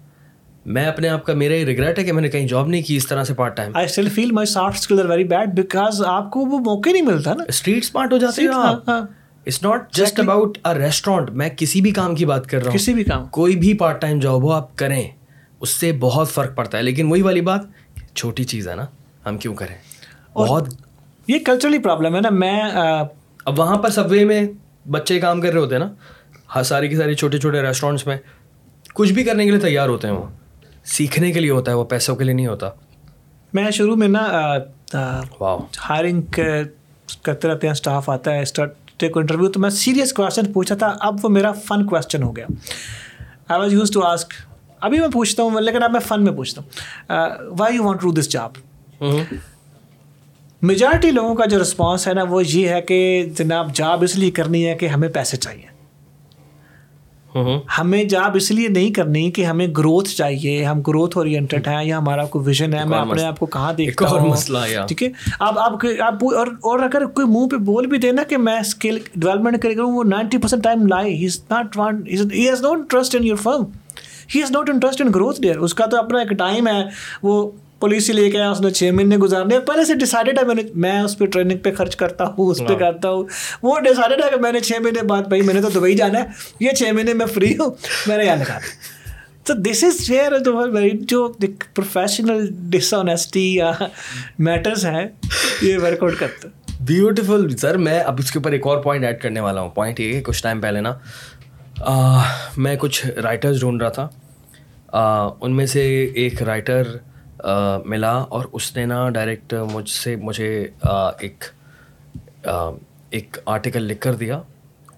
میں 0.74 0.86
اپنے 0.86 1.08
آپ 1.10 1.26
کا 1.26 1.34
میرا 1.34 1.54
ہی 1.56 1.66
ریگریٹ 1.66 2.00
ہے 2.00 2.04
کہ 2.04 2.14
میں 2.14 2.22
نے 2.22 2.28
کہیں 2.30 2.48
جاب 2.48 2.68
نہیں 2.68 2.82
کی 2.88 2.96
اس 2.98 3.08
طرح 3.08 3.24
سے 3.24 3.34
part 3.34 3.56
time 3.58 3.72
I 3.76 3.86
still 3.86 4.10
feel 4.16 4.32
my 4.32 4.46
soft 4.48 4.78
skill 4.80 5.00
are 5.00 5.06
very 5.10 5.24
bad 5.28 5.54
because 5.56 6.02
آپ 6.08 6.30
کو 6.32 6.40
وہ 6.50 6.60
موقع 6.66 6.90
نہیں 6.90 7.02
ملتا 7.06 7.34
نا 7.38 7.44
اسٹریٹ 7.50 7.84
اسمارٹ 7.84 8.12
ہو 8.14 8.18
جاتے 8.18 8.42
ہیں 8.42 8.50
it's 8.50 9.62
not 9.64 9.92
just 9.98 10.20
about 10.20 10.58
a 10.68 10.74
restaurant 10.78 11.30
میں 11.42 11.50
کسی 11.58 11.82
بھی 11.82 11.92
کام 11.92 12.16
کی 12.16 12.26
بات 12.32 12.48
کر 12.48 12.58
رہا 12.58 12.66
ہوں 12.72 12.78
کسی 12.78 12.94
بھی 12.94 13.04
کام 13.04 13.26
کوئی 13.40 13.56
بھی 13.60 13.74
پارٹ 13.78 14.02
ٹائم 14.02 14.20
جاب 14.20 14.44
ہو 14.44 14.52
آپ 14.54 14.76
کریں 14.78 15.02
اس 15.62 15.70
سے 15.70 15.92
بہت 16.00 16.30
فرق 16.32 16.56
پڑتا 16.56 16.78
ہے 16.78 16.84
لیکن 16.84 17.08
وہی 17.12 17.22
والی 17.22 17.42
بات 17.48 17.62
چھوٹی 18.14 18.44
چیز 18.52 18.68
ہے 18.68 18.76
نا 18.76 18.86
ہم 19.26 19.38
کیوں 19.38 19.54
کریں 19.56 19.76
بہت 20.36 20.68
یہ 21.28 21.40
کلچرلی 21.46 21.80
پرابلم 21.80 22.16
ہے 22.16 22.22
نا 22.22 22.30
میں 22.44 22.60
اب 23.46 23.60
وہاں 23.60 23.78
پر 23.84 23.90
سب 23.98 24.12
وے 24.12 24.24
میں 24.26 24.42
بچے 24.92 25.20
کام 25.20 25.42
کر 25.42 25.52
رہے 25.52 25.60
ہوتے 25.62 25.76
ہیں 25.76 25.82
نا 25.84 25.90
ہر 26.56 26.64
ساری 26.72 26.88
کی 26.90 26.96
ساری 26.98 27.16
چھوٹے 27.24 27.38
چھوٹے 27.40 27.62
ریسٹورینٹس 27.62 28.06
میں 28.08 28.18
کچھ 28.94 29.12
بھی 29.14 29.24
کرنے 29.24 29.46
کے 29.46 29.52
لیے 29.52 29.60
تیار 29.60 29.90
ہوتے 29.90 30.08
ہیں 30.08 30.14
وہ 30.16 30.24
سیکھنے 30.96 31.32
کے 31.32 31.40
لیے 31.40 31.52
ہوتا 31.52 31.72
ہے 31.72 31.76
وہ 31.78 31.84
پیسوں 31.86 32.16
کے 32.16 32.24
لیے 32.24 32.34
نہیں 32.34 32.48
ہوتا 32.48 32.70
میں 33.54 33.70
شروع 33.72 33.96
میں 33.96 34.08
نا 34.08 34.24
ہائرنگ 35.90 36.22
کرتے 37.24 37.48
رہتے 37.48 37.68
ہیں 37.68 37.72
اسٹاف 37.72 38.10
آتا 38.10 38.34
ہے 38.36 38.70
کو 39.14 39.20
انٹرویو 39.20 39.50
تو 39.52 39.60
میں 39.60 39.70
سیریس 39.76 40.12
کویشچن 40.14 40.52
پوچھا 40.54 40.76
تھا 40.82 40.88
اب 41.06 41.20
وہ 41.24 41.30
میرا 41.30 41.52
فن 41.66 41.86
کویشچن 41.90 42.24
ہو 42.24 42.36
گیا 42.36 42.46
I 43.48 43.60
was 43.62 43.74
use 43.74 43.92
to 43.92 44.04
ask 44.06 44.34
ابھی 44.80 45.00
میں 45.00 45.08
پوچھتا 45.14 45.44
ہوں 45.44 45.62
لیکن 45.62 45.84
اب 45.84 45.92
میں 45.92 46.00
فن 46.08 46.24
میں 46.24 46.32
پوچھتا 46.34 46.62
ہوں 46.62 47.50
why 47.60 47.76
you 47.76 47.84
want 47.84 48.02
to 48.02 48.12
this 48.20 48.30
job 48.32 48.58
majority 50.62 51.12
لوگوں 51.12 51.34
کا 51.36 51.46
جو 51.52 51.62
رسپانس 51.62 52.08
ہے 52.08 52.14
نا 52.14 52.24
وہ 52.30 52.44
یہ 52.46 52.70
ہے 52.70 52.82
کہ 52.92 53.02
جناب 53.38 53.74
جاب 53.76 54.04
اس 54.04 54.16
لیے 54.16 54.32
کرنی 54.42 54.66
ہے 54.68 54.76
کہ 54.78 54.88
ہمیں 54.88 55.10
پیسے 55.14 55.38
چاہیے 55.38 55.71
ہمیں 57.78 58.04
جاب 58.10 58.36
اس 58.36 58.50
لیے 58.52 58.68
نہیں 58.68 58.92
کرنی 58.94 59.30
کہ 59.32 59.46
ہمیں 59.46 59.66
گروتھ 59.78 60.10
چاہیے 60.16 60.64
ہم 60.66 60.82
گروتھ 60.88 61.18
اورینٹیڈ 61.18 61.68
ہیں 61.68 61.84
یا 61.86 61.98
ہمارا 61.98 62.26
کوئی 62.34 62.46
ویژن 62.48 62.74
ہے 62.74 62.84
میں 62.88 62.98
اپنے 62.98 63.24
آپ 63.24 63.40
کو 63.40 63.46
کہاں 63.56 63.72
دیکھتا 63.78 64.10
ہوں 64.16 64.48
ٹھیک 64.88 65.04
ہے 65.04 65.10
اب 65.40 65.60
آپ 65.60 65.86
آپ 66.06 66.26
اور 66.68 66.84
اگر 66.84 67.06
کوئی 67.16 67.28
منہ 67.34 67.48
پہ 67.52 67.58
بول 67.72 67.86
بھی 67.94 67.98
دینا 68.08 68.24
کہ 68.30 68.38
میں 68.48 68.60
اسکل 68.60 69.00
ڈیولپمنٹ 69.16 69.62
کرے 69.62 69.78
گا 69.78 69.84
وہ 69.88 70.04
نائنٹی 70.08 70.38
پرسینٹ 70.38 70.64
ٹائم 70.64 70.86
لائے 70.88 71.16
he 71.16 71.26
is 72.48 72.62
not 72.62 72.76
interest 72.76 73.16
in 73.16 73.26
your 73.28 73.38
firm 73.44 73.64
he 74.36 74.42
is 74.44 74.52
not 74.52 74.70
interest 74.70 75.02
in 75.02 75.12
growth 75.16 75.42
there 75.42 75.58
اس 75.68 75.74
کا 75.74 75.86
تو 75.92 75.98
اپنا 76.00 76.20
ایک 76.20 76.38
ٹائم 76.38 76.68
ہے 76.68 76.84
وہ 77.24 77.46
پولیسی 77.82 78.14
لے 78.14 78.30
کے 78.30 78.38
آیا 78.40 78.50
اس 78.52 78.60
نے 78.62 78.70
چھ 78.78 78.90
مہینے 78.96 79.18
گزارنے 79.18 79.58
پہلے 79.68 79.84
سے 79.86 79.94
ڈسائڈیڈ 80.02 80.40
ہے 80.40 80.44
میں 80.46 80.56
نے 80.56 80.62
میں 80.84 81.00
اس 81.02 81.18
پہ 81.18 81.26
ٹریننگ 81.36 81.58
پہ 81.66 81.72
خرچ 81.78 81.96
کرتا 82.02 82.24
ہوں 82.38 82.50
اس 82.52 82.58
پہ 82.68 82.74
کرتا 82.80 83.10
ہوں 83.10 83.24
وہ 83.64 83.80
ڈسائڈیڈ 83.90 84.24
ہے 84.24 84.30
کہ 84.32 84.40
میں 84.42 84.52
نے 84.52 84.60
چھ 84.68 84.80
مہینے 84.84 85.04
بعد 85.12 85.22
بھائی 85.30 85.42
میں 85.48 85.54
نے 85.54 85.62
تو 85.62 85.70
دبئی 85.80 85.96
جانا 86.02 86.20
ہے 86.20 86.66
یہ 86.66 86.76
چھ 86.80 86.92
مہینے 86.96 87.14
میں 87.22 87.26
فری 87.34 87.52
ہوں 87.60 87.72
میں 88.08 88.18
نے 88.18 88.26
یہاں 88.26 88.36
لگا 88.44 88.60
تو 89.48 89.54
دس 89.70 89.84
از 89.84 89.98
ریئر 90.10 90.38
جو 91.14 91.28
پروفیشنل 91.76 92.46
ڈس 92.78 92.94
آنیسٹی 92.94 93.46
یا 93.56 93.72
میٹرس 94.50 94.86
ہیں 94.86 95.06
یہ 95.62 95.78
ورک 95.84 96.04
آؤٹ 96.04 96.20
کرتا 96.20 96.48
بیوٹیفل 96.92 97.56
سر 97.58 97.78
میں 97.88 98.00
اب 98.00 98.20
اس 98.20 98.32
کے 98.32 98.40
اوپر 98.40 98.52
ایک 98.58 98.68
اور 98.68 98.78
پوائنٹ 98.84 99.06
ایڈ 99.06 99.22
کرنے 99.22 99.40
والا 99.48 99.62
ہوں 99.62 99.70
پوائنٹ 99.74 100.00
یہ 100.00 100.14
ہے 100.16 100.22
کچھ 100.30 100.44
ٹائم 100.44 100.62
پہلے 100.62 100.82
نا 100.90 100.94
میں 102.66 102.76
کچھ 102.80 103.06
رائٹرز 103.24 103.60
ڈھونڈ 103.60 103.82
رہا 103.82 103.90
تھا 103.90 105.34
ان 105.42 105.56
میں 105.56 105.66
سے 105.76 105.82
ایک 106.24 106.42
رائٹر 106.44 106.88
ملا 107.86 108.12
اور 108.22 108.46
اس 108.54 108.76
نے 108.76 108.86
نا 108.86 109.08
ڈائریکٹ 109.14 109.54
مجھ 109.72 109.90
سے 109.90 110.16
مجھے 110.22 110.48
ایک 111.20 111.44
ایک 113.14 113.38
آرٹیکل 113.54 113.84
لکھ 113.84 114.00
کر 114.02 114.16
دیا 114.16 114.42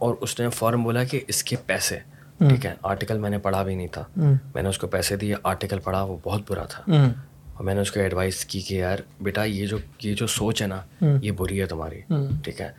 اور 0.06 0.16
اس 0.22 0.40
نے 0.40 0.50
فوراً 0.56 0.82
بولا 0.84 1.04
کہ 1.12 1.20
اس 1.28 1.44
کے 1.44 1.56
پیسے 1.66 1.98
ٹھیک 2.40 2.66
ہے 2.66 2.74
آرٹیکل 2.90 3.18
میں 3.20 3.30
نے 3.30 3.38
پڑھا 3.40 3.62
بھی 3.64 3.76
نہیں 3.76 3.88
تھا 3.92 4.04
میں 4.54 4.62
نے 4.64 4.70
اس 4.70 4.78
کو 4.78 4.88
پیسے 4.96 5.16
دیے 5.18 5.36
آرٹیکل 5.44 5.80
پڑھا 5.84 6.02
وہ 6.04 6.18
بہت 6.24 6.50
برا 6.52 6.64
تھا 6.70 6.84
اور 6.98 7.64
میں 7.66 7.74
نے 7.74 7.82
اس 7.82 7.92
کو 7.92 8.00
ایڈوائز 8.00 8.44
کی 8.52 8.60
کہ 8.68 8.74
یار 8.74 9.00
بیٹا 9.24 9.44
یہ 9.44 9.66
جو 9.68 9.78
یہ 10.04 10.14
جو 10.22 10.28
سوچ 10.28 10.62
ہے 10.62 10.68
نا 10.68 10.80
یہ 11.22 11.32
بری 11.38 11.60
ہے 11.62 11.66
تمہاری 11.74 12.02
ٹھیک 12.44 12.62
ہے 12.62 12.70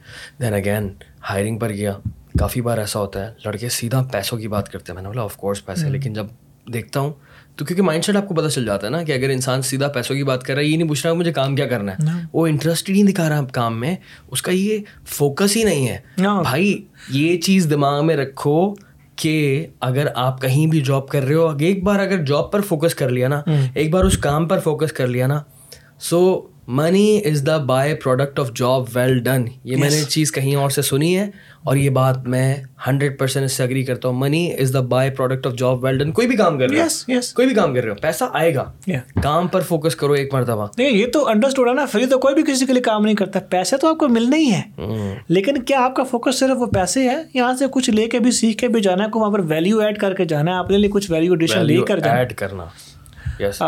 دین 0.41 0.55
اگین 0.55 0.93
ہائرنگ 1.31 1.59
پر 1.59 1.73
گیا 1.73 1.97
کافی 2.39 2.61
بار 2.63 2.79
ایسا 2.79 3.01
ہوتا 3.01 3.25
ہے 3.27 3.33
لڑکے 3.45 3.69
سیدھا 3.79 4.03
پیسوں 4.13 4.39
کی 4.39 4.49
بات 4.49 4.69
کرتے 4.73 4.93
ہیں 4.93 4.95
میں 4.95 5.03
نے 5.03 5.09
بولا 5.09 5.23
آف 5.23 5.37
کورس 5.37 5.65
پیسے 5.67 5.91
لیکن 5.91 6.13
جب 6.15 6.27
دیکھتا 6.73 7.01
ہوں 7.01 7.13
تو 7.57 7.65
کیونکہ 7.65 7.83
مائنڈ 7.83 8.05
سیٹ 8.05 8.17
آپ 8.17 8.29
کو 8.29 8.35
پتہ 8.35 8.49
چل 8.53 8.65
جاتا 8.67 8.87
ہے 8.87 8.91
نا 8.93 9.03
کہ 9.05 9.13
اگر 9.13 9.31
انسان 9.31 9.63
سیدھا 9.63 9.89
پیسوں 9.97 10.17
کی 10.17 10.23
بات 10.25 10.43
کر 10.45 10.55
رہا 10.55 10.63
ہے 10.63 10.67
یہ 10.67 10.77
نہیں 10.77 10.89
پوچھ 10.89 11.07
رہا 11.07 11.13
مجھے 11.15 11.33
کام 11.33 11.55
کیا 11.57 11.67
کرنا 11.69 11.93
ہے 11.99 12.15
وہ 12.33 12.47
انٹرسٹڈ 12.47 12.97
ہی 12.97 13.03
دکھا 13.13 13.29
رہا 13.29 13.39
ہے 13.41 13.45
کام 13.53 13.79
میں 13.81 13.95
اس 14.33 14.43
کا 14.43 14.53
یہ 14.53 14.79
فوکس 15.17 15.57
ہی 15.57 15.63
نہیں 15.65 15.89
ہے 15.89 15.99
بھائی 16.43 16.77
یہ 17.19 17.41
چیز 17.41 17.67
دماغ 17.71 18.05
میں 18.07 18.17
رکھو 18.17 18.57
کہ 19.23 19.35
اگر 19.91 20.07
آپ 20.25 20.41
کہیں 20.43 20.67
بھی 20.71 20.81
جاب 20.85 21.09
کر 21.09 21.23
رہے 21.27 21.35
ہو 21.35 21.49
ایک 21.59 21.83
بار 21.85 21.99
اگر 22.01 22.25
جاب 22.27 22.51
پر 22.53 22.61
فوکس 22.69 22.95
کر 22.95 23.09
لیا 23.09 23.29
نا 23.29 23.43
ایک 23.75 23.93
بار 23.93 24.05
اس 24.05 24.19
کام 24.29 24.49
پر 24.49 24.61
فوکس 24.65 24.93
کر 24.93 25.07
لیا 25.07 25.27
نا 25.27 25.41
so 26.09 26.21
money 26.67 27.21
is 27.31 27.43
the 27.47 27.57
byproduct 28.03 28.39
of 28.41 28.51
job 28.57 28.85
well 28.95 29.19
done 29.23 29.45
یہ 29.65 29.77
میں 29.77 29.89
نے 29.91 30.03
چیز 30.09 30.31
کہیں 30.33 30.55
اور 30.57 30.71
سے 30.71 30.83
سنی 30.83 31.17
ہے 31.19 31.25
اور 31.65 31.77
یہ 31.77 31.91
بات 31.97 32.27
میں 32.29 32.55
ہنڈریڈ 32.87 33.19
پرسینٹ 33.19 33.45
اس 33.45 33.53
سے 33.57 33.63
اگری 33.63 33.83
کرتا 33.85 34.09
ہوں 34.09 34.15
money 34.19 34.43
is 34.61 34.73
the 34.75 34.81
byproduct 35.17 35.47
of 35.47 35.53
job 35.59 35.83
well 35.85 35.99
done 35.99 36.13
کوئی 36.19 36.27
بھی 36.29 36.37
کام 36.37 36.59
کر 36.59 36.71
رہے 36.71 36.81
ہو 36.83 37.19
کوئی 37.35 37.47
بھی 37.47 37.55
کام 37.57 37.75
کر 37.75 37.83
رہے 37.85 37.91
ہو 37.91 37.95
پیسہ 38.03 38.25
آئے 38.33 38.55
گا 38.55 38.65
کام 39.23 39.47
پر 39.53 39.61
فوکس 39.69 39.97
کرو 39.97 40.13
ایک 40.13 40.35
مرتبہ 40.35 40.67
نہیں 40.79 40.91
یہ 40.99 41.07
تو 41.13 41.27
انڈرسٹوڈ 41.29 41.69
ہے 41.69 41.75
نا 41.75 41.85
فری 41.93 42.07
تو 42.11 42.19
کوئی 42.21 42.35
بھی 42.35 42.43
کسی 42.53 42.67
کے 42.67 42.73
لیے 42.73 42.83
کام 42.83 43.05
نہیں 43.05 43.17
کرتا 43.17 43.41
پیسے 43.51 43.77
تو 43.81 43.89
آپ 43.89 43.99
کو 43.99 44.09
ملنا 44.09 44.37
ہی 44.37 44.51
ہے 44.53 44.63
hmm. 44.81 45.15
لیکن 45.29 45.63
کیا 45.63 45.81
آپ 45.85 45.95
کا 45.97 46.03
فوکس 46.11 46.39
صرف 46.39 46.57
وہ 46.61 46.67
پیسے 46.75 47.09
ہے 47.09 47.19
یہاں 47.35 47.53
سے 47.59 47.65
کچھ 47.73 47.91
لے 47.91 48.07
کے 48.09 48.19
بھی 48.21 48.31
سیکھ 48.41 48.57
کے 48.59 48.69
بھی 48.69 48.81
جانا 48.89 49.05
ہے 49.05 49.11
کو 49.13 49.21
وہاں 49.21 49.31
پر 49.31 49.41
ویلیو 49.53 49.81
ایڈ 49.81 49.99
کر 50.01 50.15
کے 50.17 50.25
جانا 50.35 50.55
ہے 50.55 50.59
اپنے 50.65 50.79
لیے 50.79 50.91
کچھ 50.93 51.11
ویلیو 51.11 51.33
ایڈیشن 51.33 51.65
لے 51.67 51.81
کر 51.89 52.05
ایڈ 52.13 52.35
کرنا 52.37 52.65
یس 53.43 53.63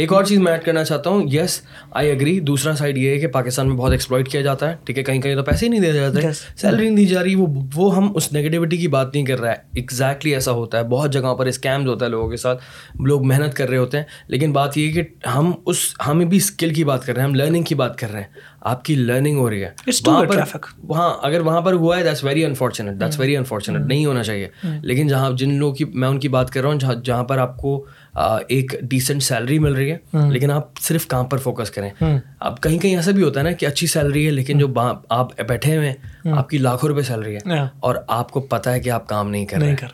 ایک 0.00 0.12
اور 0.12 0.24
چیز 0.24 0.38
میں 0.40 0.52
ایڈ 0.52 0.62
کرنا 0.64 0.82
چاہتا 0.84 1.10
ہوں 1.10 1.26
یس 1.32 1.58
آئی 2.00 2.10
اگری 2.10 2.38
دوسرا 2.50 2.72
سائڈ 2.76 2.98
یہ 2.98 3.10
ہے 3.10 3.18
کہ 3.20 3.26
پاکستان 3.32 3.66
میں 3.68 3.76
بہت 3.76 3.92
ایکسپلائٹ 3.92 4.28
کیا 4.30 4.40
جاتا 4.42 4.68
ہے 4.70 4.76
ٹھیک 4.84 4.98
ہے 4.98 5.02
کہیں 5.04 5.20
کہیں 5.22 5.34
تو 5.36 5.42
پیسے 5.44 5.64
ہی 5.66 5.70
نہیں 5.70 5.80
دیا 5.80 5.90
جاتے 6.08 6.30
سیلری 6.60 6.88
نہیں 6.88 6.96
دی 6.96 7.04
جا 7.06 7.22
رہی 7.22 7.34
وہ 7.76 7.94
ہم 7.96 8.08
اس 8.16 8.32
نگیٹیوٹی 8.32 8.76
کی 8.76 8.88
بات 8.96 9.12
نہیں 9.14 9.24
کر 9.26 9.40
رہا 9.40 9.50
ہے 9.50 9.56
ایگزیکٹلی 9.82 10.32
ایسا 10.34 10.52
ہوتا 10.60 10.78
ہے 10.78 10.84
بہت 10.94 11.12
جگہوں 11.12 11.34
پر 11.36 11.46
اسکیمز 11.46 11.88
ہوتا 11.88 12.04
ہے 12.04 12.10
لوگوں 12.10 12.28
کے 12.30 12.36
ساتھ 12.46 12.62
لوگ 13.08 13.26
محنت 13.32 13.54
کر 13.56 13.68
رہے 13.68 13.76
ہوتے 13.78 13.98
ہیں 13.98 14.04
لیکن 14.28 14.52
بات 14.52 14.78
یہ 14.78 14.86
ہے 14.86 15.02
کہ 15.02 15.28
ہم 15.34 15.52
اس 15.66 15.84
ہم 16.06 16.22
بھی 16.28 16.36
اسکل 16.36 16.72
کی 16.74 16.84
بات 16.92 17.06
کر 17.06 17.14
رہے 17.14 17.22
ہیں 17.22 17.28
ہم 17.28 17.34
لرننگ 17.34 17.62
کی 17.62 17.74
بات 17.82 17.98
کر 17.98 18.12
رہے 18.12 18.20
ہیں 18.20 18.48
آپ 18.70 18.84
کی 18.84 18.94
لرننگ 18.94 19.38
ہو 19.38 19.48
رہی 19.50 19.62
ہے 19.64 19.70
وہاں 20.06 21.00
ہاں، 21.06 21.12
اگر 21.26 21.40
وہاں 21.44 21.60
پر 21.66 21.72
ہوا 21.82 21.98
ہے 21.98 22.02
that's 22.04 22.24
very 22.24 22.44
unfortunate 22.44 23.00
that's 23.00 23.18
very 23.20 23.36
unfortunate 23.36 23.86
نہیں 23.86 24.04
ہونا 24.06 24.22
چاہیے 24.22 24.48
hmm. 24.66 24.78
لیکن 24.82 25.08
جہاں 25.08 25.30
جن 25.38 25.54
لوگوں 25.58 25.74
کی 25.76 25.84
میں 26.00 26.08
ان 26.08 26.18
کی 26.20 26.28
بات 26.36 26.50
کر 26.52 26.62
رہا 26.62 26.68
ہوں 26.70 27.02
جہاں 27.04 27.24
پر 27.30 27.38
آپ 27.38 27.56
کو 27.62 27.84
ایک 28.14 28.74
ڈیسنٹ 28.90 29.22
سیلری 29.22 29.58
مل 29.58 29.74
رہی 29.74 29.90
ہے 29.90 30.28
لیکن 30.30 30.50
آپ 30.50 30.78
صرف 30.82 31.06
کام 31.08 31.26
پر 31.28 31.38
فوکس 31.38 31.70
کریں 31.70 31.90
اب 32.38 32.60
کہیں 32.62 32.78
کہیں 32.78 32.96
ایسا 32.96 33.10
بھی 33.10 33.22
ہوتا 33.22 33.40
ہے 33.40 33.44
نا 33.44 33.52
کہ 33.60 33.66
اچھی 33.66 33.86
سیلری 33.86 34.24
ہے 34.26 34.30
لیکن 34.30 34.58
جو 34.58 34.66
آپ 35.08 35.40
بیٹھے 35.48 35.76
ہوئے 35.76 35.90
ہیں 35.90 36.32
آپ 36.36 36.48
کی 36.50 36.58
لاکھوں 36.58 36.88
روپے 36.88 37.02
سیلری 37.02 37.34
ہے 37.34 37.54
ہاں۔ 37.58 37.66
اور 37.80 37.94
آپ 38.18 38.30
کو 38.32 38.40
پتا 38.40 38.72
ہے 38.72 38.80
کہ 38.80 38.90
آپ 38.90 39.06
کام 39.08 39.30
نہیں 39.30 39.46
کر 39.46 39.58
رہے 39.60 39.70
ہیں 39.80 39.88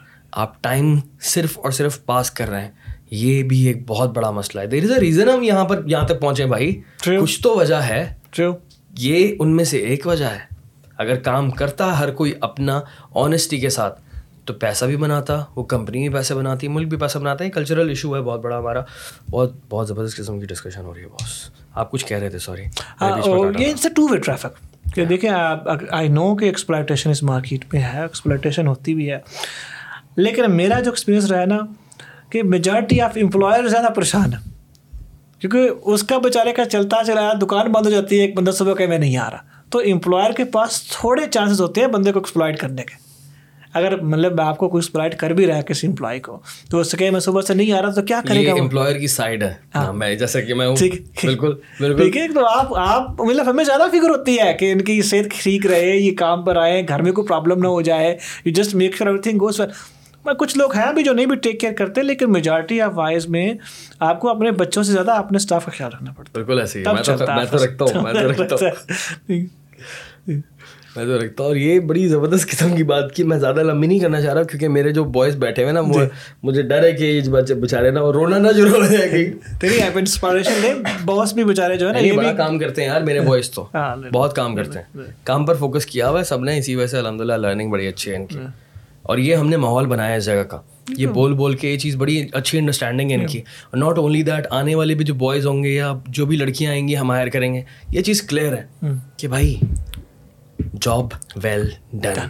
آپ 0.45 0.63
ٹائم 0.63 0.95
صرف 1.35 1.59
اور 1.63 1.71
صرف 1.73 2.05
پاس 2.07 2.31
کر 2.39 2.51
رہے 2.51 2.61
ہیں 2.63 2.71
یہ 3.11 3.43
بھی 3.49 3.61
ایک 3.67 3.85
بہت 3.89 4.15
بڑا 4.17 4.31
مسئلہ 4.41 4.61
ہے 4.61 4.67
دیر 4.67 4.85
از 4.85 4.91
اے 4.93 5.01
ریزن 5.01 5.29
ہم 5.29 5.43
یہاں 5.43 5.65
پر 5.65 5.83
یہاں 5.89 6.05
تک 6.07 6.21
پہنچے 6.21 6.47
بھائی 6.47 6.75
کچھ 7.05 7.41
تو 7.43 7.57
وجہ 7.57 7.81
ہے 7.89 8.05
یہ 8.99 9.35
ان 9.39 9.57
میں 9.57 9.65
سے 9.69 9.79
ایک 9.87 10.07
وجہ 10.07 10.25
ہے 10.25 10.55
اگر 11.03 11.17
کام 11.23 11.51
کرتا 11.61 11.99
ہر 11.99 12.11
کوئی 12.19 12.33
اپنا 12.41 12.81
آنیسٹی 13.23 13.59
کے 13.61 13.71
ساتھ 13.71 13.99
تو 14.47 14.53
پیسہ 14.63 14.85
بھی 14.85 14.97
بناتا 14.97 15.37
وہ 15.55 15.63
کمپنی 15.71 16.01
بھی 16.09 16.15
پیسے 16.17 16.35
بناتی 16.35 16.67
ہے 16.67 16.85
بھی 16.87 16.97
پیسہ 16.97 17.19
بناتا 17.19 17.45
ہے 17.45 17.51
کلچرل 17.51 17.89
ایشو 17.89 18.15
ہے 18.17 18.21
بہت 18.23 18.41
بڑا 18.43 18.59
ہمارا 18.59 18.81
بہت 19.31 19.53
بہت 19.71 19.89
زبردست 19.89 20.17
قسم 20.17 20.39
کی 20.41 20.47
ڈسکشن 20.47 20.85
ہو 20.85 20.95
رہی 20.95 21.03
ہے 21.03 21.07
باس 21.09 21.33
آپ 21.83 21.91
کچھ 21.91 22.05
کہہ 22.07 22.19
رہے 22.19 22.29
تھے 22.31 22.39
سوری 22.39 22.65
ٹو 23.97 24.07
وے 24.11 24.19
ٹریفک 24.27 24.61
کہ 24.95 25.05
دیکھیں 25.05 25.31
آئی 25.31 26.09
نو 26.09 26.35
کہ 26.37 26.45
ایکسپلائٹیشن 26.45 27.11
اس 27.11 27.23
مارکیٹ 27.31 27.65
میں 27.73 27.81
ہے 27.83 28.03
ایکسپلائٹیشن 28.03 28.67
ہوتی 28.67 28.95
بھی 28.95 29.11
ہے 29.11 29.19
لیکن 30.17 30.51
میرا 30.57 30.79
جو 30.81 30.91
ایکسپیرینس 30.91 31.25
رہا 31.31 31.45
نا 31.45 31.59
کہ 32.33 32.43
میجارٹی 32.53 33.01
آف 33.01 33.17
امپلائر 33.23 33.69
زیادہ 33.69 33.93
پریشان 33.95 34.33
ہے 34.33 34.39
کیونکہ 35.41 35.91
اس 35.93 36.03
کا 36.11 36.19
بیچارے 36.25 36.53
کا 36.57 36.65
چلتا 36.75 37.03
چلا 37.07 37.33
دکان 37.43 37.73
بند 37.73 37.87
ہو 37.87 37.91
جاتی 37.91 38.19
ہے 38.21 38.25
ایک 38.27 38.37
بندہ 38.37 38.51
صبح 38.59 38.75
کہیں 38.75 38.87
میں 38.95 38.99
نہیں 38.99 39.17
آ 39.27 39.31
رہا 39.31 39.55
تو 39.75 39.79
امپلائر 39.93 40.33
کے 40.37 40.45
پاس 40.59 40.83
تھوڑے 40.91 41.27
چانسز 41.33 41.61
ہوتے 41.61 41.81
ہیں 41.81 41.89
بندے 41.97 42.13
کو 42.13 42.19
ایکسپلائٹ 42.19 42.59
کرنے 42.61 42.83
کے 42.91 43.05
اگر 43.77 43.95
مطلب 44.01 44.41
آپ 44.41 44.57
کو 44.59 44.69
کچھ 44.69 44.91
پرووائڈ 44.93 45.15
کر 45.19 45.31
بھی 45.39 45.47
رہا 45.47 45.57
ہے 45.57 45.63
کسی 45.69 45.87
امپلائی 45.87 46.21
کو 46.27 46.39
تو 46.71 46.79
اس 46.81 46.93
کے 46.99 47.11
میں 47.11 47.21
صبح 47.27 47.41
سے 47.49 47.55
نہیں 47.55 47.73
آ 47.73 47.81
رہا 47.83 47.91
تو 47.95 48.03
کیا 48.11 48.21
کرے 48.29 48.47
گا 48.47 48.53
امپلائر 48.61 48.99
کی 48.99 49.07
سائڈ 49.17 49.43
ہے 49.43 49.53
ہاں۔ 49.75 49.83
ہاں، 49.85 49.93
میں 50.03 50.15
جیسا 50.23 50.41
کہ 50.47 50.55
میں 50.61 50.67
ٹھیک 50.79 50.95
بالکل 51.25 51.55
ٹھیک 51.97 52.17
ہے 52.17 52.27
تو 52.35 52.47
آپ 52.51 52.73
آپ 52.87 53.21
مطلب 53.21 53.51
ہمیں 53.51 53.65
زیادہ 53.65 53.87
فکر 53.93 54.09
ہوتی 54.17 54.39
ہے 54.41 54.53
کہ 54.61 54.71
ان 54.73 54.81
کی 54.91 55.01
صحت 55.11 55.31
ٹھیک 55.43 55.67
رہے 55.73 55.97
یہ 55.97 56.15
کام 56.23 56.45
پر 56.45 56.57
آئے 56.63 56.83
گھر 56.89 57.03
میں 57.09 57.13
کوئی 57.19 57.27
پرابلم 57.29 57.63
نہ 57.63 57.69
ہو 57.77 57.81
جائے 57.91 58.17
you 58.45 58.53
just 58.63 58.75
make 58.83 58.97
sure 58.99 59.09
everything 59.29 59.39
goes 59.47 59.61
کچھ 60.39 60.57
لوگ 60.59 60.73
ہیں 60.77 60.93
بھی 60.95 61.03
جو 61.05 61.13
نہیں 61.15 61.27
بھی 61.31 61.37
ٹیک 61.43 61.61
کیئر 61.61 61.73
کرتے 61.81 62.03
لیکن 62.03 62.33
میجارٹی 62.33 62.81
آف 62.81 62.93
وائز 62.95 63.27
میں 63.35 63.47
آپ 64.07 64.19
کو 64.21 64.29
اپنے 64.31 64.51
بچوں 64.65 64.83
سے 64.87 64.93
زیادہ 64.93 65.11
اپنے 65.25 65.37
اسٹاف 65.43 65.65
کا 65.67 65.73
خیال 65.77 65.93
رکھنا 65.93 66.11
پڑتا 66.17 66.29
ہے 66.31 66.43
بالکل 66.45 66.61
ایسے 66.61 66.79
ہی 66.79 66.85
میں 66.85 67.45
تو 67.51 67.65
رکھتا 67.65 67.85
ہوں 67.95 68.03
میں 68.03 68.13
تو 68.13 68.31
رکھتا 68.31 68.57
ہوں 68.59 70.35
میں 70.97 71.05
تو 71.07 71.19
رکھتا 71.21 71.43
ہوں 71.43 71.49
اور 71.51 71.57
یہ 71.57 71.79
بڑی 71.89 72.07
زبردست 72.09 72.47
قسم 72.51 72.75
کی 72.77 72.83
بات 72.91 73.13
کی 73.15 73.23
میں 73.31 73.39
زیادہ 73.39 73.61
لمبی 73.63 73.87
نہیں 73.87 73.99
کرنا 73.99 74.21
چاہ 74.23 74.35
رہا 74.35 74.43
کیونکہ 74.51 74.69
میرے 74.77 74.91
جو 74.99 75.05
بوائز 75.17 75.35
بیٹھے 75.45 75.63
ہوئے 75.63 75.73
نا 75.75 75.81
وہ 75.89 76.01
جی۔ 76.03 76.07
مجھے 76.43 76.63
ڈر 76.71 76.85
ہے 76.85 76.93
کہ 76.93 77.05
یہ 77.05 77.29
بچے 77.31 77.55
بچارے 77.65 77.91
نا 77.91 78.01
اور 78.01 78.15
رونا 78.15 78.39
نہ 78.39 78.53
جو 78.57 78.65
رو 78.69 78.83
جائے 78.93 79.11
گی 79.11 79.25
تیری 79.61 79.81
ایپ 79.83 79.97
انسپائریشن 79.99 80.65
ہے 80.65 80.73
باس 81.05 81.33
بھی 81.35 81.45
بچارے 81.45 81.77
جو 81.79 81.89
ہے 81.89 81.93
نا 81.93 81.99
یہ 81.99 82.13
بڑا 82.13 82.33
کام 82.37 82.59
کرتے 82.59 82.81
ہیں 82.83 82.89
یار 82.89 83.01
میرے 83.09 83.21
بوائز 83.27 83.51
تو 83.51 83.67
ہاں، 83.75 83.95
بہت 84.13 84.37
کام 84.37 84.55
کرتے 84.57 84.79
ہیں 84.79 85.11
کام 85.25 85.45
پر 85.47 85.57
فوکس 85.61 85.87
کیا 85.87 86.09
ہوا 86.11 86.19
ہے 86.19 86.25
سب 86.33 86.45
نے 86.45 86.57
اسی 86.59 86.75
وجہ 86.77 86.87
سے 86.87 86.99
الحمد 86.99 87.21
للہ 87.21 87.35
لرننگ 87.47 87.71
بڑی 87.71 87.87
اچھی 87.89 88.11
ہے 88.11 88.17
ان 88.17 88.27
کی 88.27 88.37
ہاں۔ 88.39 88.47
اور 89.09 89.19
یہ 89.19 89.37
ہم 89.37 89.49
نے 89.49 89.57
ماحول 89.63 89.87
بنایا 89.87 90.15
اس 90.17 90.25
جگہ 90.25 90.43
کا 90.51 90.61
یہ 90.97 91.07
بول 91.19 91.33
بول 91.35 91.55
کے 91.57 91.71
یہ 91.71 91.79
چیز 91.79 91.97
بڑی 91.97 92.17
اچھی 92.41 92.59
انڈرسٹینڈنگ 92.59 93.11
ہے 93.11 93.17
ان 93.17 93.27
کی 93.27 93.41
ناٹ 93.83 93.99
اونلی 93.99 94.23
دیٹ 94.31 94.47
آنے 94.61 94.75
والے 94.75 94.95
بھی 94.95 95.05
جو 95.05 95.15
بوائز 95.25 95.47
ہوں 95.47 95.63
گے 95.65 95.69
یا 95.75 95.93
جو 96.19 96.27
بھی 96.27 96.37
لڑکیاں 96.37 96.71
آئیں 96.73 96.87
گی 96.89 96.97
ہم 96.97 97.11
ہائر 97.11 97.29
کریں 97.37 97.53
گے 97.55 97.63
یہ 97.91 98.03
چیز 98.09 98.23
کلیئر 98.29 98.57
ہے 98.57 98.65
ہاں۔ 98.83 98.95
کہ 99.19 99.29
بھائی 99.29 99.55
جاب 100.85 101.07
ویل 101.43 101.69
ڈن 102.01 102.27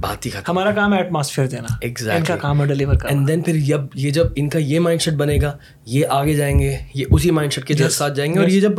بات 0.00 0.26
ہی 0.26 0.30
ہمارا 0.48 0.70
کام 0.74 0.92
ہے 0.94 0.98
ایٹماسفیئر 0.98 1.46
دینا 1.48 1.68
exactly. 1.86 2.16
ان 2.18 2.24
کا 2.24 2.36
کام 2.36 2.60
ہے 2.60 2.66
ڈلیور 2.66 2.94
کرنا 2.94 3.08
اینڈ 3.14 3.28
دین 3.28 3.42
پھر 3.42 3.58
جب 3.66 3.80
یہ 3.94 4.10
جب 4.10 4.32
ان 4.36 4.48
کا 4.48 4.58
یہ 4.58 4.80
مائنڈ 4.86 5.02
سیٹ 5.02 5.14
بنے 5.20 5.38
گا 5.42 5.56
یہ 5.92 6.06
آگے 6.16 6.34
جائیں 6.36 6.58
گے 6.58 6.76
یہ 6.94 7.04
اسی 7.10 7.30
مائنڈ 7.38 7.52
سیٹ 7.52 7.64
کے 7.64 7.74
yes. 7.82 7.88
ساتھ 7.98 8.14
جائیں 8.16 8.32
گے 8.32 8.38
yes. 8.38 8.42
اور 8.44 8.50
یہ 8.52 8.60
جب 8.60 8.72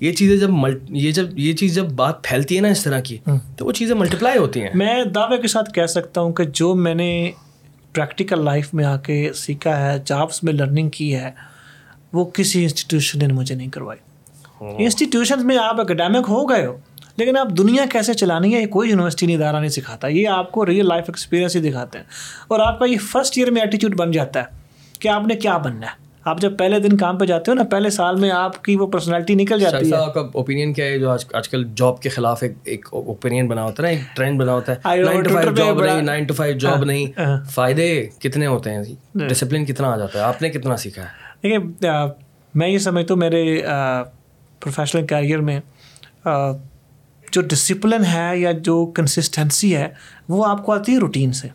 یہ 0.00 0.12
چیزیں 0.16 0.36
جب 0.46 0.50
ملٹ 0.58 0.84
یہ 0.90 1.12
جب 1.12 1.38
یہ 1.38 1.52
چیز 1.56 1.74
جب 1.74 1.88
بات 2.02 2.22
پھیلتی 2.24 2.56
ہے 2.56 2.60
نا 2.60 2.68
اس 2.76 2.82
طرح 2.84 3.00
کی 3.08 3.18
hmm. 3.30 3.38
تو 3.56 3.66
وہ 3.66 3.72
چیزیں 3.80 3.94
ملٹیپلائی 3.96 4.38
ہوتی 4.38 4.62
ہیں 4.62 4.70
میں 4.74 5.02
دعوے 5.14 5.38
کے 5.42 5.48
ساتھ 5.56 5.72
کہہ 5.74 5.86
سکتا 5.96 6.20
ہوں 6.20 6.32
کہ 6.40 6.44
جو 6.60 6.74
میں 6.84 6.94
نے 6.94 7.10
پریکٹیکل 7.94 8.44
لائف 8.44 8.72
میں 8.74 8.84
آ 8.84 8.96
کے 9.06 9.22
سیکھا 9.34 9.76
ہے 9.86 9.96
جابس 10.06 10.42
میں 10.44 10.52
لرننگ 10.52 10.90
کی 10.98 11.14
ہے 11.16 11.30
وہ 12.12 12.24
کسی 12.34 12.62
انسٹیٹیوشن 12.62 13.18
نے 13.26 13.32
مجھے 13.32 13.54
نہیں 13.54 13.68
کروائی 13.68 14.00
انسٹیٹیوشن 14.84 15.38
oh. 15.38 15.44
میں 15.44 15.58
آپ 15.62 15.80
اکیڈیمک 15.80 16.24
ہو 16.28 16.48
گئے 16.48 16.64
ہو 16.66 16.76
لیکن 17.20 17.36
آپ 17.36 17.48
دنیا 17.58 17.84
کیسے 17.92 18.12
چلانی 18.20 18.54
ہے 18.54 18.60
یہ 18.60 18.66
کوئی 18.74 18.88
یونیورسٹی 18.90 19.26
نہیں 19.26 19.36
ادارہ 19.36 19.58
نہیں 19.60 19.70
سکھاتا 19.70 20.08
یہ 20.08 20.28
آپ 20.34 20.50
کو 20.52 20.64
ریئل 20.66 20.86
لائف 20.88 21.04
ایکسپیرینس 21.08 21.56
ہی 21.56 21.60
دکھاتے 21.68 21.98
ہیں 21.98 22.04
اور 22.54 22.60
آپ 22.66 22.78
کا 22.78 22.84
یہ 22.90 22.98
فرسٹ 23.10 23.36
ایئر 23.38 23.50
میں 23.56 23.62
ایٹیٹیوڈ 23.62 23.96
بن 23.98 24.10
جاتا 24.10 24.40
ہے 24.40 24.98
کہ 25.00 25.08
آپ 25.16 25.26
نے 25.26 25.34
کیا 25.42 25.56
بننا 25.64 25.86
ہے 25.86 26.08
آپ 26.30 26.40
جب 26.40 26.56
پہلے 26.58 26.78
دن 26.80 26.96
کام 26.96 27.18
پہ 27.18 27.24
جاتے 27.26 27.50
ہو 27.50 27.54
نا 27.56 27.62
پہلے 27.70 27.90
سال 27.90 28.16
میں 28.22 28.30
آپ 28.30 28.60
کی 28.64 28.76
وہ 28.76 28.86
پرسنالٹی 28.94 29.34
نکل 29.34 29.60
جاتی 29.60 29.90
ہے 29.90 29.96
آپ 29.96 30.14
کا 30.14 30.20
اوپینین 30.40 30.72
کیا 30.72 30.84
ہے 30.86 30.98
جو 30.98 31.10
آج 31.10 31.24
آج 31.40 31.48
کل 31.48 31.64
جاب 31.82 32.00
کے 32.02 32.08
خلاف 32.16 32.42
ایک 32.64 32.88
اوپینین 32.94 33.48
بنا 33.48 33.62
ہوتا 33.64 33.88
ہے 33.88 35.12
uh-huh. 35.12 36.78
Uh-huh. 36.78 37.36
فائدے 37.54 37.88
کتنے 38.22 38.46
ہوتے 38.46 38.70
ہیں 38.74 38.82
ڈسپلن 39.28 39.64
جی؟ 39.64 39.72
کتنا 39.72 39.92
آ 39.92 39.96
جاتا 39.96 40.18
ہے 40.18 40.24
آپ 40.24 40.42
نے 40.42 40.50
کتنا 40.58 40.76
سیکھا 40.86 41.02
ہے 41.02 41.28
دیکھیے 41.42 41.88
میں 42.62 42.68
یہ 42.68 42.78
سمجھتا 42.88 43.14
ہوں 43.14 43.20
میرے 43.20 43.42
پروفیشنل 44.60 45.06
کیریئر 45.14 45.40
میں 45.50 45.60
جو 47.32 47.40
ڈسپلن 47.50 48.04
ہے 48.12 48.28
یا 48.38 48.52
جو 48.68 48.84
کنسسٹینسی 48.96 49.74
ہے 49.76 49.88
وہ 50.28 50.44
آپ 50.46 50.64
کو 50.66 50.72
آتی 50.72 50.92
ہے 50.94 50.98
روٹین 51.00 51.32
سے 51.40 51.48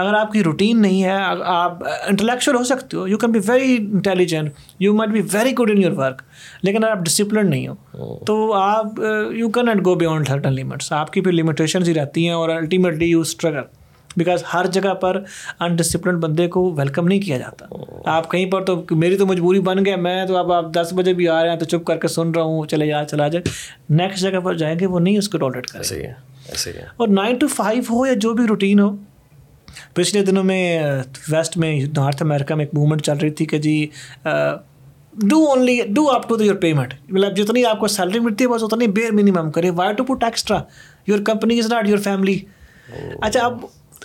اگر 0.00 0.14
آپ 0.14 0.32
کی 0.32 0.42
روٹین 0.44 0.80
نہیں 0.82 1.02
ہے 1.04 1.16
آپ 1.52 1.82
انٹلیکچوئل 1.86 2.56
ہو 2.56 2.62
سکتے 2.64 2.96
ہو 2.96 3.06
you 3.08 3.16
can 3.18 3.30
be 3.32 3.38
very 3.46 3.76
intelligent 3.76 4.50
you 4.80 4.92
might 4.94 5.10
be 5.10 5.20
very 5.32 5.52
good 5.58 5.70
in 5.70 5.82
your 5.82 5.92
work 5.96 6.22
لیکن 6.62 6.84
اگر 6.84 6.90
آپ 6.92 7.04
ڈسپلن 7.04 7.50
نہیں 7.50 7.66
ہو 7.68 7.74
oh. 8.02 8.22
تو 8.26 8.52
آپ 8.60 9.00
you 9.36 9.48
can 9.58 9.66
not 9.66 9.84
go 9.86 9.94
beyond 10.04 10.28
certain 10.28 10.52
limits 10.60 10.92
آپ 11.00 11.12
کی 11.12 11.20
بھی 11.26 11.32
لمیٹیشنز 11.32 11.88
ہی 11.88 11.94
رہتی 11.94 12.26
ہیں 12.26 12.34
اور 12.34 12.48
الٹیمیٹلی 12.56 13.06
یو 13.10 13.20
اسٹرگل 13.20 13.60
بیکاز 14.16 14.42
ہر 14.52 14.66
جگہ 14.72 14.92
پر 15.00 15.18
انڈسپلنڈ 15.66 16.20
بندے 16.22 16.46
کو 16.54 16.70
ویلکم 16.76 17.08
نہیں 17.08 17.20
کیا 17.20 17.38
جاتا 17.38 17.66
آپ 18.16 18.30
کہیں 18.30 18.46
پر 18.52 18.64
تو 18.64 18.76
میری 19.00 19.16
تو 19.16 19.26
مجبوری 19.26 19.60
بن 19.68 19.84
گیا 19.84 19.96
میں 20.06 20.24
تو 20.26 20.36
اب 20.36 20.52
آپ 20.52 20.72
دس 20.74 20.92
بجے 20.96 21.12
بھی 21.14 21.28
آ 21.28 21.42
رہے 21.42 21.50
ہیں 21.50 21.58
تو 21.58 21.64
چپ 21.76 21.84
کر 21.86 21.96
کے 22.00 22.08
سن 22.08 22.30
رہا 22.36 22.42
ہوں 22.42 22.64
چلے 22.70 22.86
یار 22.86 23.04
چلا 23.10 23.28
جائے 23.28 23.50
نیکسٹ 24.02 24.22
جگہ 24.22 24.40
پر 24.44 24.54
جائیں 24.62 24.78
گے 24.78 24.86
وہ 24.94 25.00
نہیں 25.00 25.18
اس 25.18 25.28
کو 25.28 25.38
ٹالریٹ 25.38 25.66
کریں 25.70 26.00
گے 26.02 26.82
اور 26.96 27.08
نائن 27.08 27.36
ٹو 27.38 27.46
فائیو 27.48 27.82
ہو 27.90 28.06
یا 28.06 28.12
جو 28.20 28.32
بھی 28.34 28.46
روٹین 28.46 28.80
ہو 28.80 28.90
پچھلے 29.94 30.22
دنوں 30.24 30.44
میں 30.44 30.58
ویسٹ 31.30 31.52
uh, 31.52 31.60
میں 31.62 31.78
نارتھ 31.96 32.22
امیرکا 32.22 32.54
میں 32.54 32.64
ایک 32.64 32.74
موومنٹ 32.74 33.02
چل 33.04 33.16
رہی 33.22 33.30
تھی 33.40 33.46
کہ 33.46 33.58
جی 33.66 33.74
do 35.28 35.36
only 35.48 35.78
do 35.94 36.08
up 36.10 36.28
to 36.28 36.42
your 36.44 36.54
payment 36.64 36.94
مطلب 37.08 37.36
جتنی 37.36 37.64
آپ 37.66 37.78
کو 37.80 37.86
سیلری 37.94 38.18
ملتی 38.20 38.44
ہے 38.44 38.48
بس 38.48 38.62
اتنی 38.62 38.86
بیر 38.98 39.12
منیمم 39.12 39.50
کرے 39.54 39.70
why 39.80 39.92
to 39.96 40.04
put 40.04 40.24
extra 40.24 40.58
your 41.06 41.18
company 41.26 41.58
is 41.58 41.72
not 41.72 41.88
your 41.88 41.98
family 42.04 42.38
اچھا 43.20 43.44
اب 43.44 43.58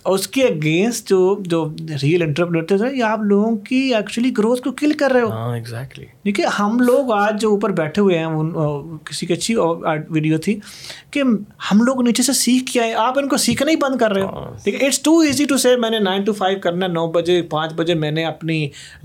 اور 0.10 0.18
اس 0.18 0.28
کے 0.34 0.42
اگینسٹ 0.48 1.08
جو 1.10 1.20
جو 1.50 1.60
ریئل 2.02 2.22
ہیں 2.22 2.78
یہ 2.96 3.04
آپ 3.04 3.20
لوگوں 3.30 3.56
کی 3.68 3.78
ایکچولی 3.96 4.32
گروتھ 4.38 4.62
کو 4.62 4.72
کل 4.82 4.92
کر 4.98 5.12
رہے 5.14 5.22
ہو 5.22 5.52
ایگزیکٹلی 5.54 6.04
ہاں، 6.06 6.14
دیکھیے 6.26 6.46
ہم 6.60 6.78
لوگ 6.80 7.12
آج 7.16 7.40
جو 7.42 7.50
اوپر 7.52 7.72
بیٹھے 7.80 8.02
ہوئے 8.02 8.18
ہیں 8.20 8.54
کسی 9.10 9.26
کی 9.26 9.34
اچھی 9.34 9.56
ویڈیو 10.10 10.38
تھی 10.46 10.56
کہ 11.12 11.22
ہم 11.72 11.82
لوگ 11.84 12.02
نیچے 12.08 12.24
سے 12.24 12.34
سیکھ 12.42 12.72
کے 12.72 12.80
آئے 12.82 12.94
آپ 13.06 13.18
ان 13.20 13.28
کو 13.30 13.38
سیکھنا 13.46 13.72
ہی 13.72 13.76
بند 13.86 13.98
کر 14.00 14.12
رہے 14.14 14.22
ہو 14.22 14.44
اٹس 14.74 15.00
ٹو 15.02 15.12
ٹو 15.12 15.18
ایزی 15.28 15.46
سے 15.62 15.76
میں 15.86 15.90
نے 15.90 16.00
نائن 16.10 16.24
ٹو 16.26 16.34
فائیو 16.42 16.60
کرنا 16.64 16.88
نو 16.94 17.08
بجے 17.18 17.42
پانچ 17.56 17.74
بجے 17.82 17.94
میں 18.04 18.12
نے 18.12 18.26
اپنی 18.26 18.60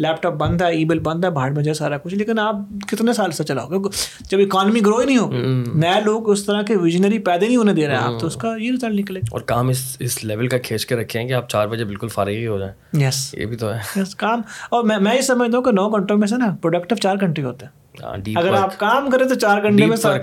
لیپ 0.07 0.23
ٹاپ 0.23 0.35
بند 0.45 0.61
ہے 0.63 0.69
ای 0.77 0.85
میل 0.89 0.99
بند 1.09 1.25
ہے 1.25 1.31
بھاڑ 1.41 1.51
بجے 1.57 1.75
سارا 1.81 1.99
کچھ 2.05 2.15
لیکن 2.15 2.39
آپ 2.45 2.59
کتنے 2.93 3.13
سال 3.21 3.33
سے 3.41 3.45
چلاؤ 3.55 3.69
گے 3.71 3.89
جب 4.31 4.39
اکانومی 4.47 4.81
گرو 4.87 4.99
ہی 4.99 5.07
نہیں 5.07 5.19
ہو 5.19 5.73
نئے 5.81 6.01
لوگ 6.05 6.31
اس 6.37 6.45
طرح 6.45 6.63
کے 6.69 6.77
ویژنری 6.85 7.19
پیدا 7.33 7.47
نہیں 7.47 7.57
ہونے 7.57 7.73
دے 7.75 7.87
رہے 7.89 7.95
ہیں 7.97 8.03
آپ 8.03 8.21
تو 8.21 8.27
اس 8.27 8.37
کا 8.45 8.55
یہ 8.61 8.73
رزلٹ 8.73 8.99
نکلے 9.01 9.21
اور 9.33 9.41
کام 9.55 9.69
اس 9.75 9.85
اس 10.11 10.23
لیول 10.25 10.49
کا 10.55 10.59
کھینچ 10.71 10.89
کے 10.91 10.97
رکھیں 11.01 11.27
کہ 11.29 11.33
آپ 11.33 11.49
چار 11.51 11.67
بجے 11.75 11.85
بالکل 11.91 12.09
فارغ 12.17 12.31
ہی 12.43 12.47
ہو 12.47 12.59
جائیں 12.59 13.01
یس 13.07 13.23
یہ 13.39 13.47
بھی 13.53 13.57
تو 13.57 13.73
ہے 13.75 14.03
کام 14.25 14.41
اور 14.79 14.85
میں 15.01 15.15
یہ 15.17 15.21
سمجھتا 15.33 15.57
ہوں 15.57 15.65
کہ 15.65 15.73
نو 15.81 15.89
گھنٹوں 15.99 16.17
میں 16.23 16.29
سے 16.33 16.37
نا 16.47 16.55
پروڈکٹیو 16.63 16.99
چار 17.09 17.17
گھنٹے 17.27 17.43
ہوتے 17.43 17.67
ہیں 17.67 18.05
ہاں، 18.07 18.17
اگر 18.43 18.55
آپ 18.63 18.79
کام 18.81 19.11
کریں 19.11 19.27
تو 19.29 19.35
چار 19.47 19.63
گھنٹے 19.69 19.87
میں 19.93 19.97
سر 20.07 20.19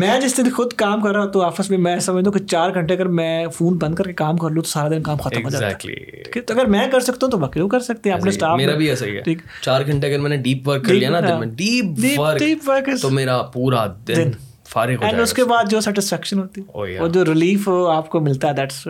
میں 0.00 0.12
جس 0.20 0.36
دن 0.36 0.48
خود 0.56 0.72
کام 0.82 1.00
کر 1.00 1.12
رہا 1.14 1.22
ہوں 1.22 1.30
تو 1.32 1.40
آفس 1.44 1.68
میں 1.70 1.78
میں 1.86 1.98
سمجھتا 2.06 2.30
ہوں 2.30 2.38
کہ 2.38 2.44
چار 2.50 2.70
گھنٹے 2.80 2.94
اگر 2.94 3.08
میں 3.18 3.30
فون 3.56 3.76
بند 3.82 3.94
کر 3.94 4.04
کے 4.10 4.12
کام 4.20 4.36
کر 4.44 4.50
لوں 4.50 4.62
تو 4.62 4.68
سارا 4.68 4.88
دن 4.88 5.02
کام 5.08 5.16
ختم 5.24 5.44
ہو 5.44 5.50
جاتا 5.50 5.70
ہے 5.88 6.40
تو 6.40 6.54
اگر 6.54 6.66
میں 6.76 6.86
کر 6.92 7.00
سکتا 7.08 7.26
ہوں 7.26 7.30
تو 7.32 7.38
باقی 7.44 7.60
لوگ 7.60 7.68
کر 7.74 7.80
سکتے 7.90 8.10
ہیں 8.10 8.16
اپنے 8.16 8.30
سٹاف 8.38 8.56
میرا 8.58 8.74
بھی 8.76 8.88
ایسا 8.90 9.06
ہی 9.06 9.16
ہے 9.16 9.34
چار 9.60 9.84
گھنٹے 9.86 10.06
اگر 10.12 10.20
میں 10.26 10.30
نے 10.30 10.36
ڈیپ 10.46 10.68
ورک 10.68 10.84
کر 10.86 10.94
لیا 10.94 11.10
نا 11.10 11.20
دن 11.28 11.38
میں 11.40 11.46
ڈیپ 11.60 12.18
ہاں۔ 12.20 12.34
ورک 12.68 12.88
تو 13.02 13.10
میرا 13.20 13.40
پورا 13.56 13.86
دن 14.08 14.30
فارغ 14.72 14.94
ہو 15.02 15.08
جائے 15.10 15.22
اس 15.22 15.32
کے 15.40 15.44
بعد 15.54 15.70
جو 15.70 15.80
سیٹسفیکشن 15.88 16.38
ہوتی 16.38 16.60
ہے 16.60 16.78
oh, 16.78 17.00
اور 17.00 17.08
جو 17.14 17.24
ریلیف 17.24 17.68
آپ 17.96 18.08
کو 18.10 18.20
ملتا 18.20 18.48
ہے 18.48 18.52
دیٹس 18.60 18.86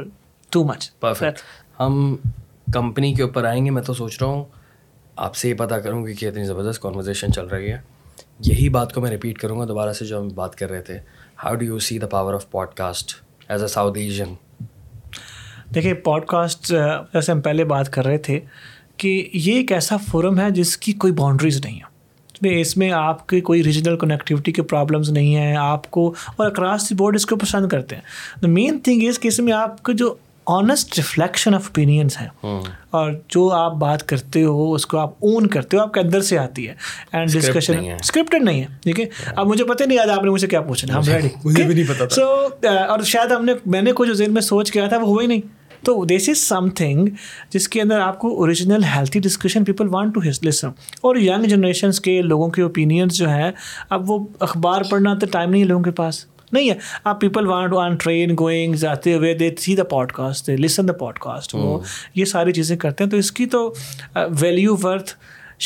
ٹو 0.53 0.63
مچ 0.65 0.91
پرفیکٹ 1.01 1.39
ہم 1.79 2.17
کمپنی 2.73 3.13
کے 3.15 3.23
اوپر 3.23 3.45
آئیں 3.49 3.65
گے 3.65 3.71
میں 3.71 3.83
تو 3.83 3.93
سوچ 3.95 4.17
رہا 4.21 4.27
ہوں 4.31 4.43
آپ 5.27 5.37
سے 5.37 5.49
یہ 5.49 5.55
پتا 5.59 5.79
کروں 5.81 6.05
گی 6.07 6.15
کہ 6.15 6.27
اتنی 6.29 6.45
زبردست 6.45 6.81
کانورزیشن 6.83 7.33
چل 7.33 7.47
رہی 7.53 7.71
ہے 7.73 7.77
یہی 8.47 8.69
بات 8.75 8.93
کو 8.95 9.01
میں 9.01 9.11
رپیٹ 9.11 9.39
کروں 9.39 9.59
گا 9.61 9.65
دوبارہ 9.69 9.93
سے 9.99 10.05
جو 10.07 10.19
ہم 10.21 10.27
بات 10.35 10.55
کر 10.59 10.71
رہے 10.71 10.81
تھے 10.89 10.99
how 11.45 11.55
do 11.55 11.65
you 11.65 11.79
see 11.87 11.99
the 11.99 12.07
power 12.17 12.35
of 12.35 12.49
podcast 12.83 13.15
as 13.51 13.63
a 13.63 13.69
South 13.75 13.97
Asian 13.99 14.35
دیکھیے 15.75 15.95
پوڈ 16.09 16.27
کاسٹ 16.35 16.67
جیسے 17.13 17.33
ہم 17.33 17.41
پہلے 17.49 17.65
بات 17.73 17.93
کر 17.93 18.05
رہے 18.07 18.19
تھے 18.29 18.39
کہ 18.97 19.13
یہ 19.33 19.53
ایک 19.53 19.73
ایسا 19.73 19.97
فورم 20.11 20.41
ہے 20.41 20.51
جس 20.61 20.77
کی 20.85 20.93
کوئی 21.07 21.13
باؤنڈریز 21.23 21.61
نہیں 21.65 21.79
ہیں 22.45 22.61
اس 22.61 22.77
میں 22.77 22.91
آپ 23.03 23.27
کی 23.29 23.41
کوئی 23.51 23.63
ریجنل 23.65 23.97
کنیکٹیوٹی 23.99 24.53
کی 24.53 24.63
پرابلمس 24.71 25.11
نہیں 25.21 25.35
ہیں 25.37 25.55
آپ 25.61 25.91
کو 25.97 26.07
اور 26.37 26.47
اکراس 26.47 26.89
دی 26.91 26.95
بورڈ 27.03 27.15
اس 27.17 27.27
کو 27.33 27.37
پسند 27.47 27.69
کرتے 27.75 27.97
ہیں 27.97 28.39
دا 28.43 28.49
مین 28.57 28.79
تھنگ 28.85 29.05
اس 29.09 29.19
کہ 29.19 29.29
اس 29.29 29.39
میں 29.49 29.53
آپ 29.53 29.83
کو 29.83 29.93
جو 30.05 30.15
آنیسٹ 30.51 30.97
ریفلیکشن 30.99 31.55
آف 31.55 31.67
اوپینینس 31.67 32.17
ہیں 32.21 32.27
ہاں۔ 32.45 32.61
اور 33.01 33.11
جو 33.35 33.49
آپ 33.55 33.73
بات 33.79 34.07
کرتے 34.09 34.43
ہو 34.45 34.73
اس 34.75 34.87
کو 34.87 34.99
آپ 34.99 35.11
اون 35.27 35.47
کرتے 35.49 35.77
ہو 35.77 35.83
آپ 35.83 35.93
کے 35.95 36.01
اندر 36.01 36.21
سے 36.31 36.39
آتی 36.39 36.69
ہے 36.69 36.75
اینڈ 37.13 37.33
ڈسکشن 37.33 37.79
اسکرپٹیڈ 38.01 38.43
نہیں 38.45 38.61
ہے 38.61 38.67
ٹھیک 38.83 39.01
ہے 39.01 39.05
ہاں۔ 39.27 39.33
اب 39.41 39.47
مجھے 39.49 39.65
پتہ 39.65 39.85
نہیں 39.85 39.99
یاد 39.99 40.11
آپ 40.17 40.25
نے 40.25 40.31
مجھے 40.31 40.49
کیا 40.49 40.61
پوچھنا 40.61 40.97
ہم 40.97 41.03
ریڈی 41.13 41.29
مجھے 41.45 41.65
بھی 41.65 41.75
نہیں 41.75 41.89
پتا 41.95 42.09
سو 42.15 42.27
اور 42.77 43.03
شاید 43.13 43.33
ہم 43.33 43.45
نے 43.45 43.53
میں 43.67 43.83
نے 43.83 43.93
کچھ 43.97 44.11
ذہن 44.13 44.33
میں 44.35 44.43
سوچ 44.43 44.71
کیا 44.73 44.87
تھا 44.89 44.99
وہ 45.01 45.07
ہوا 45.07 45.23
ہی 45.23 45.27
نہیں 45.27 45.61
تو 45.85 46.05
دس 46.09 46.29
از 46.29 46.39
سم 46.39 46.69
تھنگ 46.77 47.07
جس 47.51 47.69
کے 47.69 47.81
اندر 47.83 48.01
آپ 48.01 48.19
کو 48.19 48.29
original 48.41 48.85
healthy 48.95 49.21
discussion 49.21 49.65
people 49.65 49.89
want 49.95 50.15
to 50.15 50.21
listen 50.49 50.69
اور 51.09 51.17
ینگ 51.23 51.47
جنریشنس 51.51 52.01
کے 52.01 52.21
لوگوں 52.23 52.49
کے 52.51 52.63
اوپینینس 52.63 53.17
جو 53.17 53.29
ہیں 53.29 53.51
اب 53.97 54.11
وہ 54.11 54.19
اخبار 54.49 54.83
پڑھنا 54.91 55.15
تو 55.21 55.27
ٹائم 55.33 55.51
نہیں 55.51 55.63
ہے 55.63 55.67
لوگوں 55.67 55.83
کے 55.85 55.91
پاس 56.03 56.25
نہیں 56.55 56.69
ہے 56.71 56.75
آپ 57.11 57.21
people 57.21 57.47
want 57.47 57.73
on 57.81 57.95
train 58.03 58.35
going 58.39 58.75
جاتے 58.85 59.15
ہوئے 59.15 59.33
they 59.35 59.51
see 59.59 59.75
the 59.77 59.85
podcast 60.13 60.51
listen 60.59 60.89
the 60.89 60.93
podcast 61.19 61.55
وہ 61.55 61.77
hmm. 61.79 61.85
یہ 62.15 62.25
ساری 62.35 62.53
چیزیں 62.53 62.77
کرتے 62.77 63.05
ہیں 63.05 63.11
تو 63.11 63.17
اس 63.17 63.33
کی 63.39 63.47
تو 63.55 63.73
ویلیو 64.41 64.77
ورتھ 64.83 65.13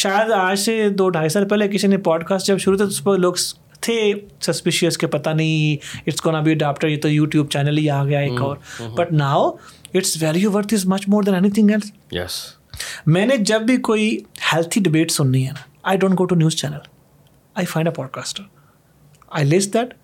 شاید 0.02 0.30
آج 0.36 0.58
سے 0.58 0.88
دو 0.98 1.08
ڈھائی 1.10 1.28
سال 1.36 1.48
پہلے 1.48 1.68
کسی 1.68 1.86
نے 1.86 1.96
پوڈ 2.08 2.24
کاسٹ 2.28 2.46
جب 2.48 2.58
شروع 2.64 2.76
تھا 2.76 2.84
تو 2.84 2.90
اس 2.90 3.02
پر 3.04 3.18
لوگ 3.18 3.34
تھے 3.82 3.98
سسپیشیس 4.46 4.98
کے 4.98 5.06
پتہ 5.06 5.30
نہیں 5.40 5.84
اٹس 6.06 6.20
کو 6.20 6.30
نا 6.30 6.40
بی 6.42 6.54
تو 7.02 7.08
یوٹیوب 7.08 7.48
چینل 7.50 7.78
ہی 7.78 7.88
آ 7.90 8.04
گیا 8.04 8.18
ایک 8.18 8.40
hmm. 8.40 8.42
اور 8.42 8.88
but 8.98 9.12
now 9.12 9.50
it's 9.94 10.22
value 10.22 10.52
worth 10.52 10.74
is 10.74 10.86
much 10.94 11.08
more 11.08 11.22
than 11.24 11.34
anything 11.50 11.70
else 11.70 11.90
yes 12.12 12.44
میں 13.14 13.26
نے 13.26 13.36
جب 13.50 13.60
بھی 13.66 13.76
کوئی 13.90 14.08
ہیلتھی 14.52 14.80
ڈبیٹ 14.84 15.10
سننی 15.10 15.46
ہے 15.46 15.52
نا 15.52 15.60
I 15.90 15.98
don't 15.98 16.18
go 16.18 16.24
to 16.24 16.34
news 16.36 16.54
channel 16.56 16.88
I 17.54 17.66
find 17.66 17.88
a 17.88 17.94
podcaster 18.14 18.42
I 19.38 19.44
listen 19.48 19.72
that 19.74 19.94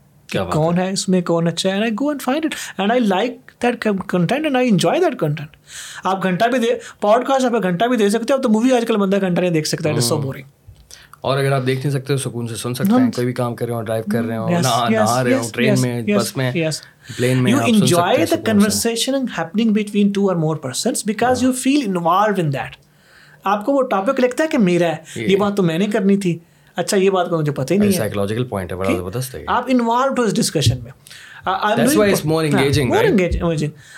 کون 0.53 0.79
ہے 0.79 0.89
اس 0.93 1.09
میں 1.09 1.21
کون 1.31 1.47
اچھا 1.49 1.69
ہے 1.69 1.75
and 1.75 1.85
I 1.85 1.93
go 2.01 2.09
and 2.09 2.23
find 2.23 2.45
it 2.45 2.55
and 2.81 2.91
I 2.93 3.01
like 3.01 3.51
that 3.63 3.81
content 4.09 4.33
and 4.45 4.57
I 4.57 4.69
enjoy 4.69 5.01
that 5.01 5.19
content 5.21 5.57
آپ 6.05 6.23
گھنٹہ 6.25 6.49
بھی 6.53 6.59
دے 6.67 6.75
پوڈ 7.01 7.25
کاسٹ 7.27 7.45
آپ 7.45 7.63
گھنٹہ 7.63 7.85
بھی 7.91 7.97
دے 7.97 8.09
سکتے 8.11 8.33
ہو 8.35 8.39
تو 8.43 8.49
مووی 8.53 8.73
آج 8.77 8.87
کل 8.89 8.97
بندہ 9.03 9.21
گھنٹہ 9.21 9.41
نہیں 9.41 9.51
دیکھ 9.51 9.69
سکتا 9.69 10.01
سو 10.09 10.17
بورنگ 10.23 10.43
ہاں۔ 10.43 10.61
اور 11.31 11.39
اگر 11.39 11.53
آپ 11.53 11.67
دیکھ 11.67 11.81
نہیں 11.87 11.91
سکتے 11.99 12.17
سکون 12.25 12.47
سے 12.49 12.55
سن 12.63 12.75
سکتے 12.75 12.93
ہاں۔ 12.93 12.99
ہیں 13.01 13.11
کوئی 13.17 13.27
بھی 13.27 13.33
کام 13.41 13.55
کر 13.57 13.67
رہے 13.67 13.75
ہو 13.75 13.81
ڈرائیو 13.83 14.05
کر 14.13 14.23
رہے 14.27 14.37
ہو 14.37 14.49
نہا 14.61 15.23
رہے 15.25 15.35
ہوں 15.35 15.49
ٹرین 15.55 15.75
میں 15.81 16.01
بس 16.17 16.37
میں 16.37 16.51
پلین 17.17 17.43
میں 17.43 17.53
you 17.53 17.59
enjoy 17.67 18.25
the 18.31 18.37
conversation 18.47 19.15
happening 19.39 19.73
between 19.75 20.11
two 20.15 20.29
or 20.29 20.37
more 20.45 20.57
persons 20.65 21.03
because 21.07 21.43
you 21.43 21.53
feel 21.63 21.83
involve 21.89 22.41
in 22.41 22.53
that 22.53 22.77
آپ 23.53 23.65
کو 23.67 23.73
وہ 23.73 23.83
ٹاپک 23.91 24.21
لگتا 24.21 24.45
ہے 24.45 24.49
کہ 24.49 24.59
میرا 24.59 24.89
ہے 24.89 25.23
یہ 25.27 25.37
بات 25.37 25.57
تو 25.57 25.63
میں 25.71 25.79
نے 25.79 25.87
کرنی 25.93 26.17
تھی 26.25 26.39
اچھا 26.77 26.97
یہ 26.97 27.11
بات 27.11 27.29
کو 27.31 27.39
مجھے 27.39 27.53
پتہ 27.53 27.75
ہی 27.75 27.79
نہیں 27.79 27.91
سائیکولوجیکل 27.93 28.45
پوائنٹ 28.49 28.73
ہے 28.73 28.77
بڑا 28.77 28.91
زبردست 28.97 29.35
ہے 29.35 29.43
آپ 29.57 29.65
انوالوڈ 29.69 30.19
ہو 30.19 30.25
اس 30.25 30.35
ڈسکشن 30.37 30.79
میں 30.83 30.91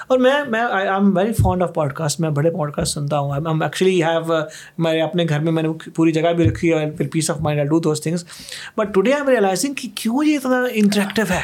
اور 0.06 0.18
میں 0.18 0.32
میں 0.50 0.60
I 0.60 0.86
am 0.88 1.10
very 1.16 1.32
fond 1.42 1.62
of 1.62 1.72
podcast 1.94 2.20
میں 2.20 2.30
بڑے 2.38 2.50
پوڈ 2.50 2.72
کاسٹ 2.74 2.94
سنتا 2.94 3.18
ہوں 3.18 3.60
ایکچولی 3.62 4.02
ہیو 4.04 4.34
میں 4.84 5.00
اپنے 5.02 5.24
گھر 5.28 5.40
میں 5.40 5.52
میں 5.52 5.62
نے 5.62 5.68
پوری 5.94 6.12
جگہ 6.12 6.32
بھی 6.36 6.48
رکھی 6.48 6.72
ہے 6.74 6.90
پھر 6.98 7.08
peace 7.12 7.30
of 7.30 7.40
mind 7.42 7.60
I 7.60 7.68
do 7.68 7.80
those 7.88 8.00
things 8.02 8.24
but 8.78 8.94
today 8.94 9.12
I 9.12 9.20
am 9.22 9.28
realizing 9.30 9.74
کہ 9.80 9.88
کیوں 10.02 10.24
یہ 10.26 10.36
اتنا 10.36 10.62
انٹریکٹیو 10.72 11.24
ہے 11.30 11.40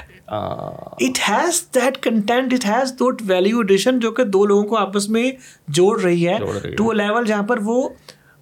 it 1.09 1.19
has 1.29 1.63
that 1.75 2.03
content 2.03 2.53
it 2.55 2.65
has 2.69 2.93
that 2.99 3.23
value 3.27 3.59
addition 3.61 3.99
جو 4.07 4.11
کہ 4.21 4.25
دو 4.39 4.45
لوگوں 4.47 4.65
کو 4.69 4.77
آپس 4.79 5.09
میں 5.17 5.31
جوڑ 5.81 6.01
رہی 6.01 6.27
ہے 6.29 6.39
ٹو 6.77 6.89
اے 6.91 6.97
لیول 6.97 7.27
جہاں 7.27 7.43
پر 7.49 7.59
وہ 7.65 7.89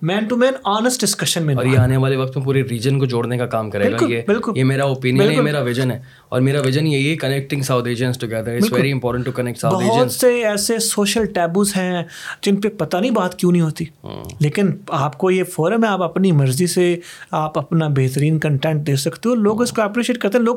man 0.07 0.24
to 0.28 0.36
man 0.36 0.55
honest 0.70 1.01
discussion 1.05 1.44
میں 1.46 1.55
اور 1.55 1.64
یہ 1.66 1.78
آنے 1.78 1.96
والے 1.96 2.16
وقت 2.16 2.36
میں 2.36 2.44
پورے 2.44 2.62
ریجن 2.70 2.99
کو 2.99 3.05
جوڑنے 3.12 3.36
کا 3.38 3.46
کام 3.55 3.70
کرے 3.70 3.90
گا 3.92 4.05
یہ 4.09 4.20
یہ 4.55 4.64
میرا 4.64 4.84
اوپینین 4.84 5.30
ہے 5.30 5.40
میرا 5.42 5.61
ویژن 5.68 5.90
ہے 5.90 5.99
اور 6.28 6.40
میرا 6.40 6.61
ویژن 6.64 6.86
یہی 6.86 7.11
ہے 7.11 7.16
connecting 7.16 7.62
South 7.68 7.88
Asians 7.88 8.18
together 8.18 8.55
it's 8.57 8.72
very 8.72 8.92
important 8.92 9.24
to 9.26 9.32
connect 9.36 9.59
South 9.61 9.82
Asians 9.82 9.96
بہت 9.96 10.12
سے 10.12 10.32
ایسے 10.49 10.78
سوشل 10.88 11.26
ٹیبوز 11.34 11.72
ہیں 11.76 12.03
جن 12.46 12.61
پہ 12.61 12.68
پتہ 12.78 12.96
نہیں 12.96 13.11
بات 13.14 13.34
کیوں 13.38 13.53
نہیں 13.53 13.62
ہوتی 13.62 13.84
ہاں۔ 14.05 14.22
لیکن 14.40 14.70
آپ 14.99 15.18
کو 15.18 15.30
یہ 15.30 15.44
فورم 15.55 15.84
ہے 15.84 15.88
آپ 15.88 16.03
اپنی 16.03 16.32
مرضی 16.42 16.66
سے 16.74 16.94
آپ 17.42 17.59
اپنا 17.59 17.88
بہترین 17.96 18.38
کنٹینٹ 18.46 18.86
دے 18.86 18.96
سکتے 19.07 19.28
ہو 19.28 19.34
لوگ 19.34 19.62
اس 19.62 19.72
کو 19.72 19.82
اپریشیٹ 19.82 20.18
کرتے 20.20 20.38
ہیں 20.38 20.44
لوگ 20.44 20.57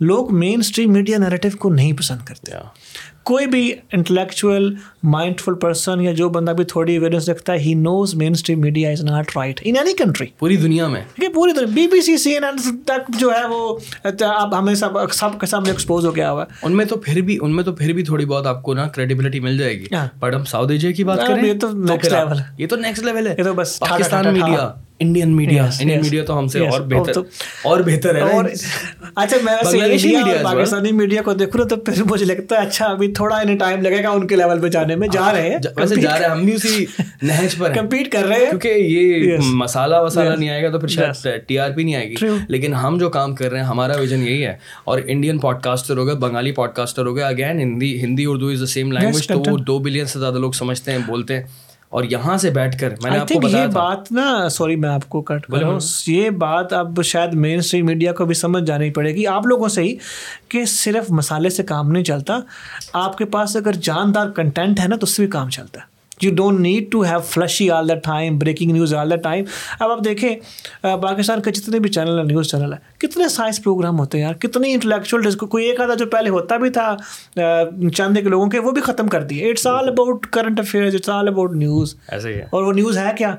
لوگ 0.00 0.34
مین 0.34 0.60
اسٹریم 0.60 0.92
میڈیا 0.92 1.18
نیریٹو 1.18 1.48
کو 1.58 1.70
نہیں 1.74 1.92
پسند 1.98 2.26
کرتے 2.26 2.52
کوئی 3.28 3.46
بھی 3.52 3.60
انٹلیکچوئل 3.92 4.68
مائنڈ 5.14 5.40
فل 5.40 5.54
پرسن 5.62 6.00
یا 6.00 6.12
جو 6.20 6.28
بندہ 6.36 6.50
بھی 6.58 6.64
تھوڑی 6.68 6.96
اویئرنس 6.96 7.28
رکھتا 7.28 7.52
ہے 7.52 7.58
he 7.64 7.72
knows 7.80 8.14
mainstream 8.38 8.60
media 8.60 8.90
is 8.90 9.02
not 9.04 9.34
right 9.36 9.60
in 9.64 9.76
any 9.78 9.92
country 9.98 10.26
پوری 10.38 10.56
دنیا 10.62 10.86
میں 10.94 11.00
پوری 11.34 11.52
دنیا 11.52 11.74
B 11.74 11.86
B 11.94 12.00
C 12.06 12.16
C 12.24 12.32
N 12.34 12.44
N 12.44 12.78
تک 12.86 13.10
جو 13.18 13.30
ہے 13.32 13.44
وہ 13.48 13.76
اب 14.28 14.58
ہمیں 14.58 14.74
سب 14.84 14.96
سب 15.18 15.38
کے 15.40 15.46
سامنے 15.52 15.70
ایکسپوز 15.70 16.06
ہو 16.06 16.14
گیا 16.16 16.30
ہوا 16.30 16.44
ہے 16.48 16.66
ان 16.66 16.76
میں 16.76 16.84
تو 16.84 16.96
پھر 17.08 17.20
بھی 17.28 17.38
ان 17.42 17.56
میں 17.56 17.64
تو 17.64 17.72
پھر 17.82 17.92
بھی 18.00 18.04
تھوڑی 18.12 18.26
بہت 18.32 18.46
آپ 18.54 18.62
کو 18.62 18.74
نا 18.80 18.88
کریڈیبلٹی 18.94 19.40
مل 19.48 19.58
جائے 19.58 19.78
گی 19.80 19.84
بٹ 20.20 20.32
ہاں۔ 20.34 20.38
ہم 20.38 20.44
ساؤتھ 20.56 20.72
ایشیا 20.72 20.90
کی 20.92 21.04
بات 21.10 21.18
ہاں، 21.20 21.26
کریں 21.26 21.48
یہ 21.48 21.56
تو 21.66 21.70
نیکسٹ 21.76 22.04
لیول 22.14 22.38
ہے 22.40 22.44
یہ 22.58 22.66
تو 22.66 22.76
نیکسٹ 22.76 23.04
لیول 23.04 23.26
ہے 23.26 23.34
یہ 23.38 23.44
تو 23.44 23.54
بس 23.62 23.78
Pakistan 23.88 24.32
media 24.32 24.70
Indian 25.00 25.34
media 25.36 25.64
Indian 25.80 26.00
media 26.02 26.22
تو 26.26 26.38
ہم 26.38 26.46
سے 26.48 26.60
یہ 26.60 26.68
مسالہ 39.54 39.96
وسالہ 40.02 40.34
نہیں 40.36 40.48
آئے 40.50 40.62
گا 40.62 40.68
تو 40.70 40.78
پھر 40.80 40.88
ٹی 41.46 41.58
آر 41.58 41.70
پی 41.76 41.82
نہیں 41.82 41.94
آئے 41.94 42.08
گی 42.10 42.14
لیکن 42.48 42.72
ہم 42.74 42.96
جو 42.98 43.08
کام 43.10 43.34
کر 43.34 43.50
رہے 43.50 43.58
ہیں 43.60 43.66
ہمارا 43.66 43.96
ویژن 44.00 44.20
یہی 44.26 44.42
ہے 44.44 44.56
اور 44.84 44.98
انڈین 45.06 45.38
پوڈ 45.38 45.60
کاسٹر 45.64 45.96
ہو 45.96 46.06
گئے 46.06 46.14
بنگالی 46.26 46.52
پوڈ 46.60 46.70
کاسٹر 46.74 47.06
ہو 47.06 47.12
گیا 47.16 47.26
again 47.28 47.60
Hindi 47.80 48.24
Urdu 48.30 48.48
is 48.52 48.60
the 48.60 48.66
same 48.74 48.86
language 48.92 49.26
تو 49.28 49.40
وہ 49.50 49.56
دو 49.66 49.78
بلین 49.88 50.06
سے 50.14 50.18
زیادہ 50.18 50.38
لوگ 50.46 50.52
سمجھتے 50.62 50.90
ہیں 50.92 50.98
بولتے 51.06 51.34
ہیں 51.36 51.44
اور 51.90 52.04
یہاں 52.10 52.36
سے 52.38 52.50
بیٹھ 52.50 52.76
کر 52.78 52.94
میں 53.02 53.10
نے 53.10 53.36
یہ 53.50 53.66
بات 53.72 54.10
نا 54.12 54.24
سوری 54.56 54.74
میں 54.80 54.88
آپ 54.88 55.08
کو 55.08 55.20
کٹ 55.30 55.46
کر 55.52 55.62
یہ 56.10 56.28
بات 56.44 56.72
اب 56.80 57.02
شاید 57.04 57.34
مین 57.44 57.58
اسٹریم 57.58 57.86
میڈیا 57.86 58.12
کو 58.18 58.24
بھی 58.26 58.34
سمجھ 58.40 58.64
جانی 58.66 58.90
پڑے 58.98 59.14
گی 59.14 59.26
آپ 59.34 59.46
لوگوں 59.46 59.68
سے 59.76 59.82
ہی 59.82 59.94
کہ 60.48 60.64
صرف 60.74 61.10
مسالے 61.20 61.50
سے 61.58 61.62
کام 61.72 61.90
نہیں 61.92 62.04
چلتا 62.10 62.38
آپ 63.04 63.16
کے 63.18 63.24
پاس 63.36 63.56
اگر 63.56 63.78
جاندار 63.90 64.30
کنٹینٹ 64.40 64.80
ہے 64.80 64.88
نا 64.88 64.96
تو 64.96 65.04
اس 65.08 65.16
سے 65.16 65.22
بھی 65.22 65.30
کام 65.30 65.48
چلتا 65.58 65.80
ہے 65.80 65.96
you 66.24 66.30
don't 66.36 66.60
need 66.60 66.90
to 66.92 67.00
have 67.04 67.18
flash 67.28 67.60
he 67.60 67.68
all 67.70 67.88
the 67.88 67.94
time 68.04 68.38
breaking 68.38 68.70
news 68.72 68.94
all 69.00 69.10
the 69.10 69.16
time 69.26 69.44
اب 69.78 69.90
آپ 69.90 70.04
دیکھیں 70.04 70.28
پاکستان 70.82 71.42
کے 71.42 71.50
جتنے 71.58 71.78
بھی 71.80 71.90
چینل 71.90 72.18
ہیں 72.18 72.24
نیوز 72.26 72.50
چینل 72.50 72.72
ہیں 72.72 72.98
کتنے 73.00 73.28
سائنس 73.28 73.62
پروگرام 73.64 73.98
ہوتے 74.00 74.18
ہیں 74.18 74.24
یار 74.24 74.34
کتنے 74.46 74.72
انٹلیکچولی 74.72 75.30
کوئی 75.50 75.66
ایک 75.66 75.80
آدھا 75.80 75.94
جو 75.98 76.06
پہلے 76.16 76.30
ہوتا 76.30 76.56
بھی 76.64 76.70
تھا 76.78 76.94
چند 77.96 78.16
کے 78.22 78.28
لوگوں 78.28 78.46
کے 78.50 78.58
وہ 78.58 78.70
بھی 78.78 78.82
ختم 78.90 79.08
کر 79.16 79.22
دیے 79.32 79.50
it's 79.50 79.66
all 79.66 79.88
about 79.88 80.26
current 80.38 80.60
affair 80.60 80.94
it's 80.94 81.08
all 81.18 81.28
about 81.28 81.54
news 81.56 81.94
اور 82.50 82.62
وہ 82.62 82.72
نیوز 82.72 82.98
ہے 82.98 83.08
کیا 83.18 83.34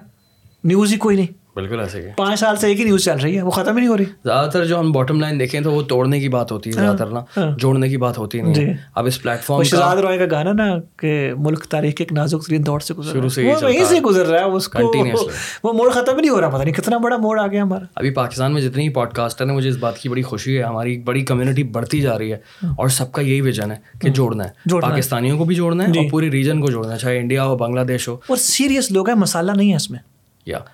نیوز 0.74 0.92
ہی 0.94 0.98
کوئی 1.08 1.16
نہیں 1.16 1.39
بالکل 1.60 1.80
ایسے 1.80 2.02
ہی 2.02 2.10
پانچ 2.16 2.40
سال 2.40 2.56
سے 2.58 2.68
ایک 2.68 2.80
ہی 2.80 2.84
نیوز 2.86 3.04
چل 3.06 3.20
رہی 3.24 3.36
ہے 3.38 3.42
وہ 3.42 3.52
ختم 3.52 3.76
ہی 3.76 3.80
نہیں 3.82 3.88
ہو 3.90 3.98
رہی 3.98 4.06
زیادہ 4.24 4.50
تر 4.52 4.66
جو 4.66 4.80
ہم 4.80 4.92
باٹم 4.92 5.20
لائن 5.22 5.40
دیکھیں 5.40 5.60
تو 5.62 5.72
وہ 5.72 5.82
توڑنے 5.94 6.20
کی 6.20 6.30
بات 6.36 6.52
ہوتی 6.52 6.70
ہے 6.70 6.76
ہاں، 6.76 6.84
زیادہ 6.84 6.98
تر 6.98 7.08
نا 7.14 7.20
ہاں۔ 7.38 7.50
جوڑنے 7.60 7.90
کی 7.90 7.98
بات 8.04 8.18
ہوتی 8.18 8.42
نہیں 8.42 8.54
جی۔ 8.54 8.66
اب 8.96 9.06
اس 9.08 9.22
پلیٹ 9.22 9.42
فارم 9.44 9.64
شہزاد 9.64 9.98
روئے 10.04 10.18
کا 10.18 10.26
گانا 10.32 10.52
نا 10.64 10.68
کہ 11.00 11.12
ملک 11.48 11.64
تاریخ 11.72 11.94
کے 11.96 12.04
ایک 12.04 12.14
نازک 12.14 12.46
ترین 12.48 12.66
دور 12.66 12.80
سے 12.88 12.94
گزر 12.98 13.28
سے 13.28 13.46
وہ 13.48 13.56
وہیں 13.62 13.84
سے 13.90 14.00
گزر 14.06 14.28
رہا 14.28 14.40
ہے 14.44 14.52
اس 14.56 14.68
کو 14.68 14.92
وہ 15.64 15.74
موڑ 15.74 15.90
ختم 15.92 16.16
ہی 16.16 16.22
نہیں 16.22 16.30
ہو 16.32 16.40
رہا 16.42 16.50
پتہ 16.50 16.64
نہیں 16.64 16.74
کتنا 16.76 16.98
بڑا 17.04 17.18
موڑ 17.18 17.38
آ 17.40 17.46
گیا 17.48 17.62
ہمارا 17.64 17.86
ابھی 17.96 18.10
پاکستان 18.22 18.54
میں 18.54 18.62
جتنی 18.62 18.88
پوڈ 19.00 19.14
کاسٹر 19.16 19.46
ہیں 19.50 19.54
مجھے 19.56 19.70
اس 19.70 19.76
بات 19.80 19.98
کی 19.98 20.10
بڑی 20.10 20.22
خوشی 20.32 20.58
ہے 20.58 20.64
ہماری 20.64 20.98
بڑی 21.06 21.24
کمیونٹی 21.26 21.64
بڑھتی 21.80 22.02
جا 22.02 22.18
رہی 22.18 22.32
ہے 22.32 22.38
ہاں۔ 22.64 22.74
اور 22.78 22.90
سب 23.00 23.12
کا 23.12 23.22
یہی 23.22 23.42
ویژن 23.42 23.72
ہے 23.72 23.76
کہ 24.02 24.10
جوڑنا 24.20 24.44
ہے 24.46 24.80
پاکستانیوں 24.80 25.38
کو 25.38 25.46
بھی 25.46 25.56
جوڑنا 25.56 25.84
ہے 25.88 25.92
جی۔ 25.92 26.00
اور 26.00 26.10
پوری 26.12 26.32
ریجن 26.32 26.62
کو 26.62 26.72
جوڑنا 26.72 26.94
ہے 26.94 27.00
چاہے 27.00 27.20
انڈیا 27.20 27.46
ہو 27.46 27.58
بنگلہ 27.58 27.84
دیش 27.94 28.08
ہو 28.10 28.18
اور 28.28 28.38
سیریس 28.50 28.92
لوگ 28.92 29.10
ہیں 29.10 29.16
مسالہ 29.20 29.52
نہیں 29.56 29.72
ہے 29.72 29.76
اس 29.76 29.90
میں 29.92 30.00
یا 30.46 30.58
yeah. 30.58 30.68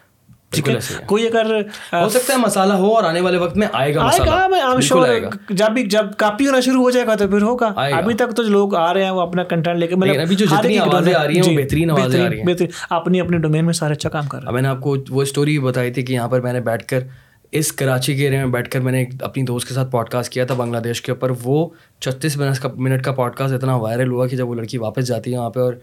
کوئی 0.61 1.25
اگر 1.27 1.45
ہو 1.93 2.07
سکتا 2.09 2.33
ہے 2.33 2.37
مسالہ 2.39 2.73
ہو 2.83 2.93
اور 2.95 3.03
آنے 3.03 3.19
والے 3.21 3.37
وقت 3.37 3.57
میں 3.57 3.67
آئے 3.73 3.93
گا 3.95 4.09
جب 5.49 5.71
بھی 5.73 5.85
جب 5.95 6.05
کاپی 6.17 6.47
ہونا 6.47 6.59
شروع 6.67 6.81
ہو 6.83 6.89
جائے 6.91 7.05
گا 7.07 7.15
تو 7.15 7.27
پھر 7.29 7.41
ہوگا 7.41 7.71
ابھی 7.97 8.13
تک 8.23 8.35
تو 8.37 8.43
لوگ 8.43 8.75
آ 8.75 8.93
رہے 8.93 9.03
ہیں 9.03 9.11
وہ 9.11 9.21
اپنا 9.21 9.43
کنٹینٹ 9.53 9.79
لے 9.79 9.87
کے 9.87 9.95
مطلب 9.95 10.21
ابھی 10.21 10.35
جو 10.35 10.45
جتنی 10.51 10.77
آوازیں 10.79 11.13
آ 11.13 11.25
رہی 11.27 11.35
ہیں 11.39 11.43
وہ 11.43 11.47
جی، 11.49 11.55
بہترین 11.57 11.91
آوازیں 11.91 12.21
آ 12.21 12.29
رہی 12.29 12.41
ہیں 12.51 12.67
اپنی 12.95 13.19
اپنے 13.21 13.37
ڈومین 13.37 13.65
میں 13.65 13.73
سارے 13.73 13.93
اچھا 13.93 14.09
کام 14.09 14.27
کر 14.27 14.41
رہا 14.41 14.49
ہے 14.49 14.53
میں 14.53 14.61
نے 14.61 14.67
آپ 14.67 14.81
کو 14.81 14.95
وہ 15.09 15.21
اسٹوری 15.21 15.57
بتائی 15.59 15.91
تھی 15.93 16.03
کہ 16.05 16.13
یہاں 16.13 16.27
پر 16.29 16.41
میں 16.41 16.53
نے 16.53 16.59
بیٹھ 16.71 16.85
کر 16.87 17.03
اس 17.57 17.71
کراچی 17.79 18.15
کے 18.15 18.23
ایریا 18.25 18.45
میں 18.45 18.51
بیٹھ 18.53 18.69
کر 18.69 18.79
میں 18.85 18.91
نے 18.91 19.03
اپنی 19.23 19.43
دوست 19.45 19.67
کے 19.67 19.73
ساتھ 19.73 19.91
پوڈ 19.91 20.09
کاسٹ 20.09 20.31
کیا 20.31 20.45
تھا 20.45 20.55
بنگلہ 20.57 20.79
دیش 20.83 21.01
کے 21.01 21.11
اوپر 21.11 21.31
وہ 21.43 21.67
چھتیس 22.05 22.37
منٹ 22.37 22.59
کا 22.61 22.69
منٹ 22.75 23.03
کا 23.03 23.11
پوڈ 23.19 23.35
کاسٹ 23.35 23.53
اتنا 23.53 23.75
وائرل 23.83 24.11
ہوا 24.11 24.27
کہ 24.27 24.37
جب 24.37 24.49
وہ 24.49 24.55
لڑکی 24.55 24.77
واپس 24.77 25.07
جاتی 25.07 25.33
ہے 25.33 25.37
وہاں 25.37 25.49
پہ 25.49 25.59
اور 25.59 25.73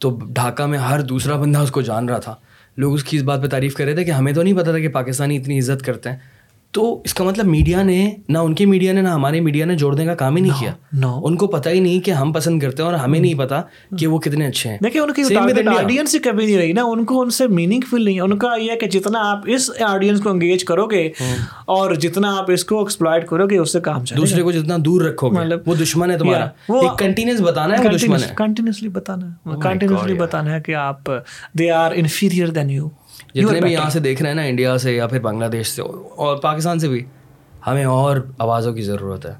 تو 0.00 0.10
ڈھاکہ 0.34 0.66
میں 0.66 0.78
ہر 0.78 1.00
دوسرا 1.12 1.36
بندہ 1.40 1.58
اس 1.58 1.70
کو 1.70 1.80
جان 1.82 2.08
رہا 2.08 2.18
تھا 2.18 2.34
لوگ 2.80 2.94
اس 2.94 3.04
کی 3.04 3.16
اس 3.16 3.22
بات 3.22 3.42
پہ 3.42 3.46
تعریف 3.50 3.74
کر 3.74 3.84
رہے 3.84 3.94
تھے 3.94 4.04
کہ 4.04 4.10
ہمیں 4.10 4.32
تو 4.32 4.42
نہیں 4.42 4.56
پتا 4.58 4.70
تھا 4.70 4.78
کہ 4.80 4.88
پاکستانی 4.92 5.36
اتنی 5.36 5.58
عزت 5.58 5.82
کرتے 5.86 6.10
ہیں 6.10 6.16
تو 6.74 6.82
اس 7.04 7.12
کا 7.14 7.24
مطلب 7.24 7.46
میڈیا 7.46 7.82
نے 7.82 7.96
نہ 8.34 8.38
ان 8.38 8.52
کے 8.54 8.66
میڈیا 8.66 8.92
نے 8.92 9.00
نہ 9.02 9.08
ہمارے 9.08 9.40
میڈیا 9.46 9.64
نے 9.66 9.74
جوڑنے 9.76 10.04
کا 10.06 10.14
کام 10.20 10.36
ہی 10.36 10.40
نہیں 10.42 10.52
کیا 10.60 11.08
ان 11.24 11.34
کو 11.36 11.46
پتا 11.54 11.70
ہی 11.70 11.80
نہیں 11.80 12.00
کہ 12.04 12.10
ہم 12.10 12.32
پسند 12.32 12.60
کرتے 12.60 12.82
ہیں 12.82 12.88
اور 12.90 12.96
ہمیں 12.98 13.18
نہیں 13.18 13.34
پتا 13.38 13.60
کہ 13.98 14.06
وہ 14.06 14.18
کتنے 14.26 14.46
اچھے 14.46 14.70
ہیں 14.70 14.78
دیکھیں 14.84 15.00
ان 15.00 15.12
کی 15.14 15.36
آڈینس 15.78 16.14
ہی 16.14 16.18
کبھی 16.28 16.46
نہیں 16.46 16.56
رہی 16.58 16.72
نا 16.78 16.82
ان 16.92 17.04
کو 17.10 17.20
ان 17.22 17.30
سے 17.38 17.46
میننگ 17.58 17.80
فل 17.90 18.04
نہیں 18.04 18.20
ان 18.20 18.36
کا 18.38 18.54
یہ 18.60 18.76
کہ 18.80 18.86
جتنا 18.98 19.28
آپ 19.30 19.42
اس 19.54 19.70
آڈینس 19.88 20.20
کو 20.20 20.30
انگیج 20.30 20.64
کرو 20.70 20.86
گے 20.90 21.02
اور 21.76 21.94
جتنا 22.06 22.34
آپ 22.38 22.50
اس 22.54 22.64
کو 22.70 22.78
ایکسپلائٹ 22.78 23.26
کرو 23.28 23.46
گے 23.50 23.58
اس 23.58 23.72
سے 23.72 23.80
کام 23.90 24.04
چلے 24.04 24.16
دوسرے 24.20 24.42
کو 24.42 24.52
جتنا 24.52 24.76
دور 24.84 25.00
رکھو 25.08 25.30
گے 25.34 25.38
مطلب 25.38 25.68
وہ 25.68 25.74
دشمن 25.82 26.10
ہے 26.10 26.18
تمہارا 26.18 26.44
ایک 26.78 26.98
کنٹینیوس 26.98 27.40
بتانا 27.50 27.78
ہے 27.78 28.32
کنٹینیوسلی 28.36 28.88
بتانا 28.98 29.26
ہے 29.28 29.60
کنٹینیوسلی 29.62 30.12
oh 30.14 30.20
بتانا 30.22 30.54
ہے 30.54 30.60
کہ 30.66 30.74
آپ 30.86 31.10
they 31.58 31.70
are 31.84 31.90
inferior 31.96 32.48
than 32.60 32.70
you 32.70 32.88
جتنے 33.34 33.60
بھی 33.60 33.72
یہاں 33.72 33.88
سے 33.90 34.00
دیکھ 34.00 34.20
رہے 34.22 34.28
ہیں 34.30 34.34
نا 34.36 34.42
انڈیا 34.42 34.76
سے 34.78 34.94
یا 34.94 35.06
پھر 35.08 35.20
بنگلہ 35.20 35.48
دیش 35.52 35.66
سے 35.72 35.82
اور 35.82 36.36
پاکستان 36.42 36.78
سے 36.78 36.88
بھی 36.88 37.04
ہمیں 37.66 37.84
اور 37.84 38.16
آوازوں 38.46 38.72
کی 38.74 38.82
ضرورت 38.82 39.26
ہے 39.26 39.32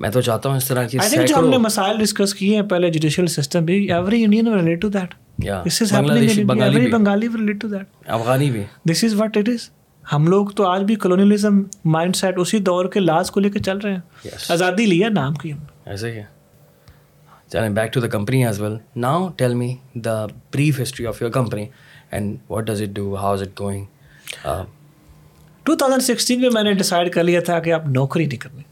میں 0.00 0.10
تو 0.10 0.20
چاہتا 0.20 0.48
ہوں 0.48 0.56
اس 0.56 0.66
طرح 0.68 0.86
کی 0.90 0.98
جو 1.28 1.36
ہم 1.38 1.48
نے 1.48 1.58
مسائل 1.64 1.96
ڈسکس 1.98 2.34
کیے 2.34 2.54
ہیں 2.56 2.62
پہلے 2.70 2.90
جوڈیشل 2.90 3.26
سسٹم 3.34 3.64
بھی 3.64 3.74
every 3.92 4.22
Indian 4.24 4.52
relate 4.54 4.80
to 4.82 4.88
that 7.68 7.82
ہم 10.12 10.22
لوگ 10.28 10.46
تو 10.56 10.62
آج 10.66 10.82
بھی 10.84 10.94
کلونیلزم 11.02 11.62
مائنڈ 11.94 12.16
سیٹ 12.16 12.34
اسی 12.40 12.58
دور 12.68 12.84
کے 12.92 13.00
لاز 13.00 13.30
کو 13.30 13.40
لے 13.40 13.50
کے 13.50 13.58
چل 13.66 13.78
رہے 13.84 13.92
ہیں 13.92 14.02
آزادی 14.52 14.84
لیا 14.86 15.08
نام 15.14 15.34
کی 15.42 15.52
ہم 15.52 15.58
ایسے 15.90 16.08
کیا 16.12 16.22
چلیں 17.52 17.68
back 17.76 17.90
to 17.92 18.00
the 18.00 18.06
company 18.16 18.38
as 18.46 18.56
well 18.60 18.76
now 19.00 19.18
tell 19.38 19.54
me 19.54 19.74
the 20.04 20.16
brief 20.26 20.80
history 20.82 21.06
of 21.06 21.16
your 21.22 21.30
company 21.30 21.64
and 22.12 22.36
what 22.48 22.64
does 22.66 22.82
it 22.82 22.88
do 22.96 23.14
how 23.20 23.32
is 23.34 23.42
it 23.42 23.60
going 23.60 23.84
two 25.64 25.74
thousand 25.76 26.02
sixteen 26.02 26.40
میں 26.40 26.48
میں 26.52 26.62
نے 26.62 26.72
ڈیسائڈ 26.82 27.12
کر 27.14 27.24
لیا 27.24 27.40
تھا 27.48 27.58
کہ 27.66 27.72
آپ 27.72 27.86
نوکری 27.98 28.26
نہیں 28.26 28.38
کرنی 28.40 28.62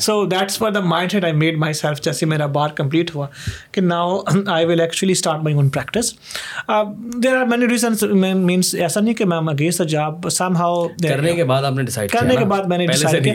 so 0.00 0.24
that's 0.26 0.56
for 0.58 0.70
the 0.72 0.80
mindset 1.12 1.24
I 1.24 1.32
made 1.36 1.56
myself 1.74 2.00
جیسے 2.02 2.26
میرا 2.26 2.46
بار 2.56 2.68
کمپلیٹ 2.76 3.14
ہوا 3.14 3.26
کہ 3.72 3.80
now 3.80 4.16
I 4.52 4.64
will 4.66 4.80
actually 4.80 5.12
start 5.12 5.42
my 5.42 5.54
own 5.56 5.68
practice 5.70 6.12
there 7.22 7.36
are 7.36 7.44
many 7.50 7.68
reasons 7.70 8.02
means 8.20 8.74
ایسا 8.74 9.00
نہیں 9.00 9.14
کہ 9.14 9.24
میں 9.24 9.40
بعد 12.46 12.62
میں 12.68 12.78
نے 12.78 13.34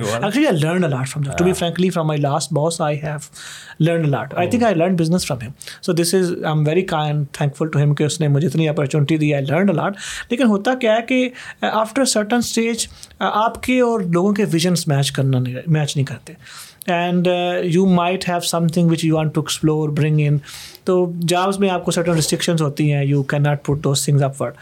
learn 4.75 4.95
business 4.95 5.25
from 5.27 5.41
him 5.45 5.51
so 5.85 5.93
this 5.93 6.13
is 6.15 6.31
I 6.31 6.49
am 6.55 6.65
very 6.67 6.81
kind 6.95 7.23
thankful 7.33 7.67
to 7.71 7.79
him 7.83 7.93
کہ 7.95 8.03
اس 8.03 8.19
نے 8.21 8.27
مجھے 8.27 8.47
اتنی 8.47 8.67
اپارچونیٹی 8.69 9.17
دی 9.17 9.33
آئی 9.33 9.45
لرن 9.49 9.69
الاٹ 9.69 9.97
لیکن 10.29 10.47
ہوتا 10.49 10.73
کیا 10.81 10.95
ہے 10.97 11.01
کہ 11.07 11.27
آفٹر 11.71 12.05
سرٹن 12.15 12.37
اسٹیج 12.37 12.87
آپ 13.31 13.61
کے 13.63 13.79
اور 13.91 13.99
لوگوں 14.13 14.33
کے 14.41 14.45
ویژنس 14.51 14.87
میچ 14.87 15.11
کرنا 15.11 15.39
نہیں 15.39 15.61
میچ 15.67 15.95
نہیں 15.95 16.05
کرتے 16.05 16.30
تھے 16.33 16.93
and 16.93 17.27
you 17.73 17.85
might 17.85 18.27
have 18.29 18.39
something 18.73 18.89
which 18.91 19.03
you 19.05 19.15
want 19.15 19.33
to 19.35 19.41
explore 19.41 19.89
bring 19.99 20.19
in 20.27 20.37
تو 20.85 20.93
جابس 21.27 21.59
میں 21.59 21.69
آپ 21.69 21.83
کو 21.85 21.91
سرٹن 21.91 22.11
ریسٹرکشنز 22.15 22.61
ہوتی 22.61 22.91
ہیں 22.91 23.03
you 23.05 23.21
can 23.33 23.43
not 23.43 23.63
put 23.65 23.83
those 23.83 24.03
things 24.05 24.23
upward 24.41 24.53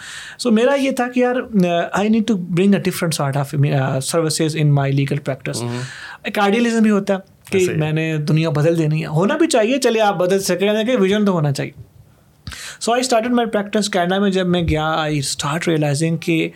so 0.42 0.52
میرا 0.52 0.74
یہ 0.82 0.92
تھا 0.98 1.08
کہ 1.14 1.20
یار 1.20 1.36
I 2.00 2.10
need 2.10 2.28
to 2.28 2.36
bring 2.38 2.74
a 2.76 2.80
different 2.90 3.14
sort 3.16 3.38
of 3.38 3.54
services 4.06 4.58
in 4.62 4.72
my 4.74 4.92
legal 4.94 5.18
practice 5.26 5.64
ایک 6.24 6.40
آئیڈیلزم 6.40 6.84
بھی 6.84 6.92
ہوتا 6.92 7.14
ہے 7.14 7.38
کہ 7.52 7.66
میں 7.78 7.92
نے 7.92 8.16
دنیا 8.28 8.50
بدل 8.56 8.78
دینی 8.78 9.02
ہے 9.02 9.06
ہونا 9.20 9.38
بھی 9.38 9.48
چاہیے 9.52 9.78
چلے 9.84 10.02
آپ 10.02 10.16
بدل 10.20 10.40
سکیں 10.44 10.72
کہ 10.86 10.98
ویژن 11.02 11.26
تو 11.26 11.32
ہونا 11.34 11.52
چاہیے 11.52 11.88
so 12.82 12.92
I 12.92 13.02
started 13.02 13.32
my 13.40 13.48
practice 13.54 13.90
Canada 13.94 14.18
میں 14.20 14.30
جب 14.32 14.48
میں 14.48 14.62
گیا 14.68 14.86
آئی 15.00 15.18
اسٹارٹ 15.20 15.68
ریئلائزنگ 15.68 16.18
کہ 16.26 16.48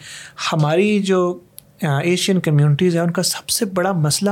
ہماری 0.51 0.99
جو 1.05 1.19
ایشین 1.81 2.39
کمیونٹیز 2.41 2.95
ہیں 2.95 3.03
ان 3.03 3.11
کا 3.11 3.23
سب 3.23 3.49
سے 3.49 3.65
بڑا 3.77 3.91
مسئلہ 3.91 4.29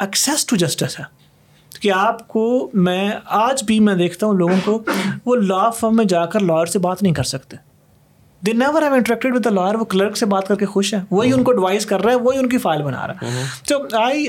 ایکسیس 0.00 0.46
ٹو 0.46 0.56
جسٹس 0.56 0.98
ہے 1.00 1.04
کہ 1.80 1.92
آپ 1.94 2.26
کو 2.28 2.46
میں 2.86 3.10
آج 3.40 3.62
بھی 3.66 3.78
میں 3.80 3.94
دیکھتا 3.96 4.26
ہوں 4.26 4.34
لوگوں 4.38 4.56
کو 4.64 4.78
وہ 5.24 5.36
لا 5.36 5.68
فرم 5.80 5.96
میں 5.96 6.04
جا 6.14 6.24
کر 6.32 6.40
لائر 6.40 6.66
سے 6.74 6.78
بات 6.78 7.02
نہیں 7.02 7.14
کر 7.14 7.22
سکتے 7.32 7.56
they 8.46 8.52
never 8.52 8.82
have 8.82 8.94
interacted 8.94 9.34
with 9.36 9.44
the 9.44 9.50
lawyer 9.50 9.74
وہ 9.78 9.84
کلرک 9.90 10.16
سے 10.16 10.26
بات 10.26 10.48
کر 10.48 10.56
کے 10.58 10.66
خوش 10.66 10.92
ہیں 10.94 11.00
وہی 11.10 11.32
ان 11.32 11.42
کو 11.44 11.50
ایڈوائز 11.50 11.86
کر 11.86 12.02
رہا 12.04 12.10
ہے 12.12 12.16
وہی 12.20 12.38
ان 12.38 12.48
کی 12.48 12.58
فائل 12.58 12.82
بنا 12.82 13.06
رہا 13.06 13.30
ہے 13.34 13.44
تو 13.68 13.76
آئی 14.02 14.26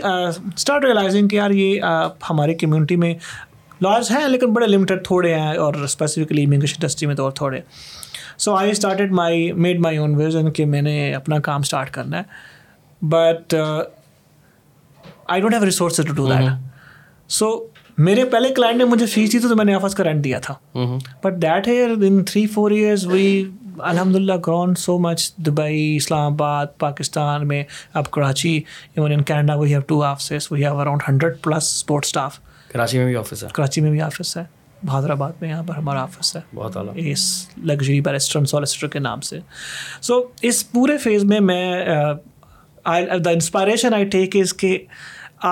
اسٹارٹ 0.56 0.84
ریئلائزنگ 0.86 1.28
کہ 1.28 1.36
یار 1.36 1.52
یہ 1.62 1.82
ہماری 2.30 2.54
کمیونٹی 2.64 2.96
میں 3.04 3.14
لائرس 3.82 4.12
ہیں 4.12 4.28
لیکن 4.28 4.54
بڑے 4.54 4.68
لمیٹیڈ 4.68 5.04
تھوڑے 5.06 5.34
ہیں 5.40 5.56
اور 5.58 5.74
اسپیسیفکلی 5.84 6.44
امیگریشن 6.46 6.76
انڈسٹری 6.82 7.08
میں 7.08 7.16
تو 7.16 7.24
اور 7.24 7.32
تھوڑے 7.42 7.58
ہیں 7.58 7.64
so 8.40 8.54
I 8.56 8.72
started 8.72 9.12
my 9.12 9.52
made 9.66 9.80
my 9.82 9.98
own 9.98 10.16
vision 10.16 10.52
کہ 10.54 10.66
میں 10.66 10.82
نے 10.82 10.96
اپنا 11.16 11.40
کام 11.48 11.62
اسٹارٹ 11.62 11.90
کرنا 11.94 12.18
ہے 12.20 13.06
but 13.12 13.56
I 15.28 15.42
don't 15.42 15.54
have 15.54 15.90
to 16.08 16.14
do 16.14 16.28
that 16.30 16.50
so 17.34 17.50
میرے 18.06 18.24
پہلے 18.26 18.50
کلائنٹ 18.54 18.78
نے 18.78 18.86
مجھے 18.86 19.06
فیس 19.06 19.32
دی 19.34 19.40
تھی 19.40 19.50
تو 19.50 19.56
میں 19.56 19.66
نے 19.66 19.74
آفس 19.76 19.96
کا 19.96 20.04
رینٹ 20.04 20.24
دیا 20.24 20.40
تھا 20.44 20.54
but 21.24 21.42
that 21.42 21.68
in 22.08 22.24
three 22.32 22.46
four 22.54 22.72
years 22.72 23.06
we 23.08 23.26
الحمد 23.90 24.16
للہ 24.16 24.34
گرون 24.48 24.74
سو 24.78 24.98
مچ 25.00 25.32
دبئی 25.46 25.96
اسلام 25.96 26.34
آباد 26.34 26.66
پاکستان 26.80 27.48
میں 27.48 27.64
اب 28.02 28.10
Karachi 28.12 28.50
even 28.58 29.12
in 29.12 29.22
Canada 29.32 29.56
we 29.60 29.70
have 29.74 29.82
two 29.88 30.02
offices 30.04 30.48
we 30.52 30.64
have 30.66 30.80
around 30.80 31.02
hundred 31.10 31.38
plus 31.44 31.72
support 31.76 32.08
staff 32.10 32.40
Karachi 32.72 32.98
میں 33.00 33.06
بھی 33.08 33.16
آفس 33.16 33.44
ہے 33.44 33.50
کراچی 33.54 33.82
میں 33.82 33.92
بھی 33.92 34.02
آفس 34.02 34.36
ہے 34.38 34.44
بہادر 34.86 35.10
آباد 35.10 35.32
میں 35.42 35.50
یہاں 35.50 35.64
پر 35.68 35.76
ہمارا 35.76 36.02
آفس 36.04 36.36
ہے 36.36 36.42
بہت 36.56 36.78
اس 37.04 37.26
لگژری 37.70 38.00
بیرسٹر 38.08 38.46
سولسٹر 38.54 38.88
کے 38.96 39.00
نام 39.00 39.22
سے 39.30 39.40
سو 40.02 40.20
اس 40.50 40.72
پورے 40.72 40.98
فیز 41.04 41.24
میں 41.34 41.40
میں 41.50 41.64
دا 43.26 43.30
انسپائریشن 43.30 43.94
آئی 43.94 44.06
ٹیک 44.16 44.36
از 44.40 44.54
کہ 44.64 44.78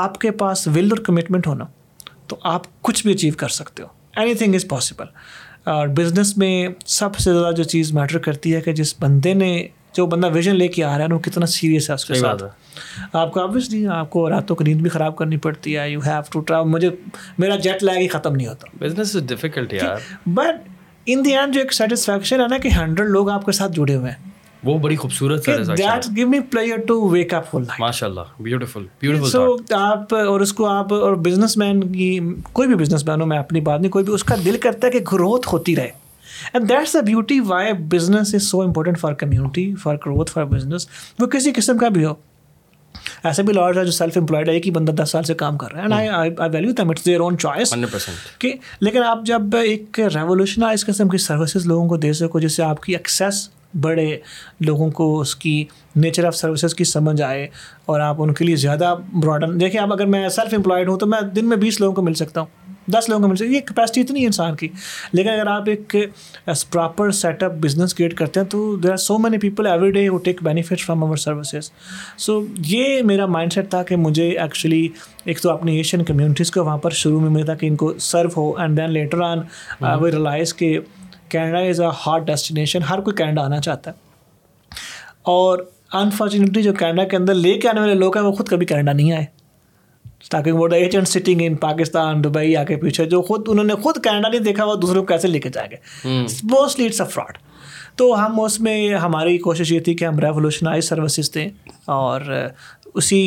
آپ 0.03 0.17
کے 0.21 0.31
پاس 0.41 0.67
ول 0.75 0.91
اور 0.91 1.03
کمٹمنٹ 1.05 1.47
ہونا 1.47 1.65
تو 2.27 2.35
آپ 2.55 2.63
کچھ 2.87 3.03
بھی 3.05 3.13
اچیو 3.13 3.33
کر 3.37 3.55
سکتے 3.59 3.83
ہو 3.83 3.87
اینی 4.21 4.33
تھنگ 4.41 4.55
از 4.55 4.65
پاسبل 4.69 5.05
اور 5.71 5.87
بزنس 5.97 6.37
میں 6.37 6.67
سب 6.99 7.17
سے 7.19 7.31
زیادہ 7.33 7.53
جو 7.55 7.63
چیز 7.73 7.91
میٹر 7.93 8.17
کرتی 8.27 8.55
ہے 8.55 8.61
کہ 8.61 8.73
جس 8.73 8.93
بندے 8.99 9.33
نے 9.33 9.51
جو 9.97 10.05
بندہ 10.11 10.27
ویژن 10.33 10.55
لے 10.55 10.67
کے 10.75 10.83
آ 10.83 10.97
رہا 10.97 11.05
ہے 11.05 11.13
وہ 11.13 11.19
کتنا 11.19 11.45
سیریس 11.55 11.89
ہے 11.89 11.95
اس 11.95 12.05
کے 12.05 12.13
ساتھ 12.15 12.43
آپ 13.15 13.31
کو 13.33 13.39
آبویسلی 13.41 13.85
آپ 13.95 14.09
کو 14.09 14.29
راتوں 14.29 14.55
کی 14.55 14.63
نیند 14.63 14.81
بھی 14.81 14.89
خراب 14.89 15.15
کرنی 15.15 15.37
پڑتی 15.45 15.77
ہے 15.77 15.89
یو 15.91 15.99
ہیو 16.05 16.21
ٹو 16.31 16.39
ٹراول 16.51 16.67
مجھے 16.69 16.89
میرا 17.37 17.55
جیٹ 17.65 17.83
لیگ 17.83 17.97
ہی 17.99 18.07
ختم 18.15 18.35
نہیں 18.35 18.47
ہوتا 18.47 18.67
business 18.83 19.15
is 19.15 19.23
difficult 19.29 19.73
but 20.33 20.67
in 21.13 21.25
the 21.25 21.35
end 21.37 21.53
جو 21.53 21.59
ایک 21.59 21.73
سیٹسفیکشن 21.73 22.41
ہے 22.41 22.47
نا 22.49 22.57
کہ 22.63 22.69
ہنڈریڈ 22.77 23.09
لوگ 23.09 23.29
آپ 23.29 23.45
کے 23.45 23.51
ساتھ 23.61 23.71
جڑے 23.75 23.95
ہوئے 23.95 24.11
ہیں 24.11 24.29
وہ 24.63 24.77
بڑی 24.79 24.95
خوبصورت 24.95 25.47
that 25.77 26.07
gave 26.15 26.27
me 26.29 26.39
player 26.51 26.79
to 26.87 26.99
wake 27.11 27.33
up 27.33 27.49
full 27.51 27.63
ماشاء 27.79 28.07
اللہ 28.07 28.41
بیوٹیفل 28.47 29.23
سو 29.31 29.45
آپ 29.75 30.13
اور 30.15 30.39
اس 30.41 30.53
کو 30.53 30.65
آپ 30.71 30.93
اور 30.93 31.13
بزنس 31.27 31.57
مین 31.57 31.83
کی 31.91 32.17
کوئی 32.53 32.67
بھی 32.67 32.75
بزنس 32.83 33.05
مین 33.07 33.21
ہو 33.21 33.25
میں 33.25 33.37
اپنی 33.37 33.61
بات 33.69 33.81
نہیں 33.81 33.91
کوئی 33.91 34.05
بھی 34.05 34.13
اس 34.13 34.23
کا 34.31 34.35
دل 34.45 34.57
کرتا 34.67 34.87
ہے 34.87 34.91
کہ 34.91 34.99
گروتھ 35.11 35.47
ہوتی 35.53 35.75
رہے 35.75 35.89
and 36.53 36.69
that's 36.69 36.95
a 36.95 37.01
beauty 37.05 37.39
why 37.47 37.73
business 37.93 38.33
is 38.35 38.43
so 38.43 38.61
important 38.61 38.99
for 38.99 39.13
community 39.23 39.73
for 39.83 39.95
growth 40.05 40.31
for 40.31 40.43
business 40.55 40.87
وہ 41.19 41.27
کسی 41.35 41.51
قسم 41.55 41.77
کا 41.77 41.87
بھی 41.97 42.03
ہو 42.05 42.13
ایسے 43.23 43.43
بھی 43.43 43.53
لاڈ 43.53 43.77
ہے 43.77 43.83
جو 43.85 43.91
سیلف 43.91 44.17
امپلائڈ 44.17 44.49
ہے 44.49 44.53
ایک 44.53 44.65
ہی 44.67 44.71
بندہ 44.71 44.91
دس 45.03 45.11
سال 45.11 45.23
سے 45.23 45.33
کام 45.43 45.57
کر 45.57 45.71
رہا 45.73 46.01
ہے 47.57 48.53
لیکن 48.81 49.03
آپ 49.03 49.23
جب 49.25 49.55
ایک 49.63 49.99
ریولیوشنائز 50.15 50.85
قسم 50.85 51.09
کی 51.09 51.17
سروسز 51.25 51.65
لوگوں 51.67 51.87
کو 51.89 51.97
دے 51.97 52.11
سکو 52.19 52.39
جس 52.39 52.55
سے 52.55 52.63
آپ 52.63 52.81
کی 52.83 52.95
ایکسیس 52.97 53.47
بڑھے 53.81 54.17
لوگوں 54.65 54.89
کو 54.91 55.05
اس 55.19 55.35
کی 55.43 55.63
نیچر 55.95 56.25
آف 56.27 56.35
سروسز 56.35 56.73
کی 56.75 56.83
سمجھ 56.83 57.21
آئے 57.21 57.47
اور 57.91 57.99
آپ 57.99 58.21
ان 58.21 58.33
کے 58.39 58.45
لیے 58.45 58.55
زیادہ 58.65 58.93
براڈن 59.23 59.59
دیکھیں 59.59 59.79
آپ 59.81 59.93
اگر 59.93 60.05
میں 60.15 60.27
سیلف 60.29 60.53
امپلائڈ 60.53 60.89
ہوں 60.89 60.97
تو 60.99 61.05
میں 61.07 61.21
دن 61.35 61.47
میں 61.49 61.57
بیس 61.57 61.79
لوگوں 61.81 61.95
کو 61.95 62.01
مل 62.01 62.13
سکتا 62.23 62.41
ہوں 62.41 62.59
دس 62.93 63.07
لوگوں 63.09 63.21
کو 63.23 63.27
مل 63.29 63.35
سکتی 63.35 63.53
یہ 63.53 63.59
کیپیسٹی 63.67 64.01
اتنی 64.01 64.21
ہے 64.21 64.25
انسان 64.25 64.55
کی 64.57 64.67
لیکن 65.13 65.29
اگر 65.29 65.47
آپ 65.47 65.69
ایک 65.69 65.95
proper 66.71 67.11
set 67.17 67.43
up 67.43 67.51
business 67.61 67.93
create 67.93 68.13
کرتے 68.17 68.39
ہیں 68.39 68.47
تو 68.49 68.75
there 68.83 68.91
are 68.91 68.95
so 68.97 69.17
many 69.17 69.37
people 69.39 69.67
every 69.67 69.91
day 69.91 70.07
who 70.07 70.17
take 70.27 70.41
benefit 70.43 70.81
from 70.85 71.03
our 71.03 71.17
services 71.17 71.69
so 72.25 72.39
یہ 72.67 73.01
میرا 73.05 73.25
مائنڈ 73.35 73.53
سیٹ 73.53 73.69
تھا 73.69 73.81
کہ 73.89 73.95
مجھے 73.95 74.27
ایکچولی 74.29 74.87
ایک 75.25 75.41
تو 75.41 75.51
اپنی 75.51 75.75
ایشین 75.77 76.03
کمیونٹیز 76.03 76.51
کو 76.51 76.63
وہاں 76.63 76.77
پر 76.85 76.91
شروع 77.03 77.19
میں 77.29 77.43
تھا 77.43 77.55
کہ 77.55 77.65
ان 77.65 77.75
کو 77.75 77.93
serve 78.09 78.29
who 78.37 78.51
and 78.61 78.77
then 78.77 78.89
later 78.91 79.21
on 79.25 79.39
I 79.81 79.99
we 80.03 80.11
realise 80.11 80.53
کہ 80.53 80.77
Canada 81.29 81.59
is 81.69 81.81
a 81.81 81.87
hot 82.05 82.25
destination 82.27 82.83
ہر 82.89 83.01
کوئی 83.01 83.15
کینیڈا 83.17 83.43
آنا 83.45 83.59
چاہتا 83.61 83.91
ہے 83.91 84.79
اور 85.35 85.59
انفارچونیٹلی 86.01 86.63
جو 86.63 86.73
کینیڈا 86.73 87.03
کے 87.09 87.17
اندر 87.17 87.33
لے 87.33 87.53
کے 87.59 87.69
آنے 87.69 87.79
والے 87.79 87.93
لوگ 87.93 88.17
ہیں 88.17 88.23
وہ 88.25 88.31
خود 88.35 88.47
کبھی 88.49 88.65
کینیڈا 88.65 88.91
نہیں 88.93 89.11
آئے 89.13 89.25
تاکہ 90.29 90.73
agent 90.75 91.07
sitting 91.07 91.41
in 91.45 91.55
Pakistan 91.61 92.23
Dubai 92.23 92.55
آ 92.57 92.63
کے 92.67 92.75
پیچھے 92.81 93.05
جو 93.09 93.21
خود 93.27 93.47
انہوں 93.49 93.63
نے 93.65 93.75
خود 93.83 94.03
کینیڈا 94.03 94.27
نہیں 94.29 94.39
دیکھا 94.41 94.65
وہ 94.65 94.75
دوسروں 94.81 95.01
کو 95.03 95.07
کیسے 95.13 95.27
لے 95.27 95.39
کے 95.39 95.49
جائیں 95.53 95.69
گے 95.71 96.21
موسٹلی 96.51 96.85
اٹس 96.85 97.01
اے 97.01 97.07
فراڈ 97.13 97.37
تو 97.97 98.11
ہم 98.25 98.39
اس 98.39 98.59
میں 98.65 98.93
ہماری 99.05 99.37
کوشش 99.37 99.71
یہ 99.71 99.79
تھی 99.85 99.93
کہ 99.95 100.05
ہم 100.05 100.19
ریولیوشنائز 100.19 100.89
سروسز 100.89 101.33
دیں 101.35 101.47
اور 101.95 102.21
uh, 102.21 102.47
اسی 102.95 103.17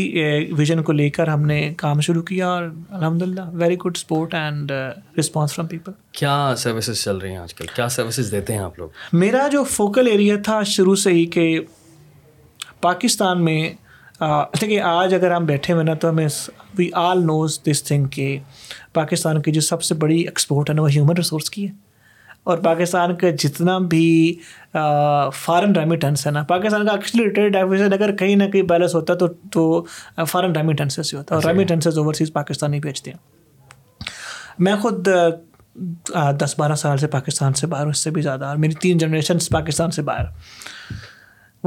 ویژن 0.57 0.78
uh, 0.78 0.82
کو 0.84 0.92
لے 0.92 1.09
کر 1.11 1.28
ہم 1.28 1.42
نے 1.47 1.61
کام 1.76 2.01
شروع 2.07 2.22
کیا 2.30 2.49
اور 2.49 2.62
الحمد 2.90 3.22
للہ 3.22 3.40
very 3.61 3.76
good 3.84 3.97
support 3.97 4.34
and 4.34 4.72
response 5.18 5.55
from 5.55 5.66
people 5.68 5.92
کیا 6.18 6.55
سروسز 6.59 7.03
چل 7.05 7.16
رہی 7.16 7.30
ہیں 7.30 7.38
آج 7.38 7.55
کل 7.55 7.66
کیا 7.74 7.88
سروسز 7.97 8.32
دیتے 8.32 8.53
ہیں 8.53 8.61
آپ 8.61 8.78
لوگ 8.78 8.88
میرا 9.12 9.47
جو 9.53 9.62
فوکل 9.76 10.07
ایریا 10.11 10.36
تھا 10.45 10.62
شروع 10.74 10.95
سے 11.05 11.12
ہی 11.12 11.24
کہ 11.36 11.49
پاکستان 12.80 13.45
میں 13.45 13.61
uh, 13.68 14.45
دیکھیے 14.61 14.80
آج 14.99 15.14
اگر 15.14 15.30
ہم 15.34 15.47
بیٹھے 15.47 15.74
ہوئے 15.74 15.84
نا 15.84 15.95
تو 16.01 16.11
ہمیں 16.11 16.26
وی 16.79 16.89
آل 17.07 17.25
نوز 17.27 17.59
دس 17.66 17.83
تھنگ 17.85 18.07
کہ 18.16 18.37
پاکستان 18.95 19.41
کی 19.43 19.53
جو 19.53 19.61
سب 19.61 19.83
سے 19.83 19.95
بڑی 20.05 20.20
ایکسپورٹ 20.20 20.70
ہے 20.70 20.75
نا 20.75 20.83
وہ 20.83 20.91
ہیومن 20.91 21.16
ریسورس 21.16 21.51
کی 21.51 21.66
ہے 21.68 21.72
اور 22.53 22.59
پاکستان 22.64 23.14
کا 23.16 23.31
جتنا 23.43 23.77
بھی 23.93 24.07
فارن 25.35 25.72
ریمیٹنس 25.77 26.27
ہے 26.27 26.31
نا 26.33 26.43
پاکستان 26.49 26.87
کا 26.87 26.93
ایکچولی 26.93 27.83
اگر 27.95 28.14
کہیں 28.16 28.35
نہ 28.37 28.49
کہیں 28.53 28.62
بیلنس 28.72 28.95
ہوتا 28.95 29.12
ہے 29.22 29.29
تو 29.53 29.64
فارن 30.33 30.53
ریمیٹنسز 30.57 31.11
سے 31.11 31.16
ہوتا 31.16 31.35
ہے 31.35 31.41
اور 31.41 31.49
ریمیٹنسز 31.51 31.99
اوورسیز 31.99 32.33
پاکستان 32.33 32.75
ہی 32.75 32.81
بھیجتے 32.89 33.11
ہیں 33.11 34.09
میں 34.64 34.75
خود 34.83 35.09
دس 36.41 36.55
بارہ 36.59 36.75
سال 36.83 36.99
سے 36.99 37.07
پاکستان 37.14 37.55
سے 37.61 37.66
باہر 37.66 37.87
اس 37.87 37.99
سے 38.05 38.11
بھی 38.16 38.22
زیادہ 38.22 38.45
اور 38.47 38.57
میری 38.64 38.75
تین 38.81 38.99
جنریشنس 38.99 39.49
پاکستان 39.53 39.91
سے 39.97 40.03
باہر 40.11 40.25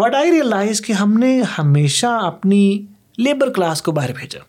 واٹ 0.01 0.16
آئی 0.16 0.32
ریئلائز 0.32 0.82
کہ 0.82 0.93
ہم 1.01 1.18
نے 1.20 1.38
ہمیشہ 1.58 2.14
اپنی 2.26 2.62
لیبر 3.28 3.49
کلاس 3.53 3.82
کو 3.82 3.91
باہر 3.99 4.12
بھیجا 4.20 4.39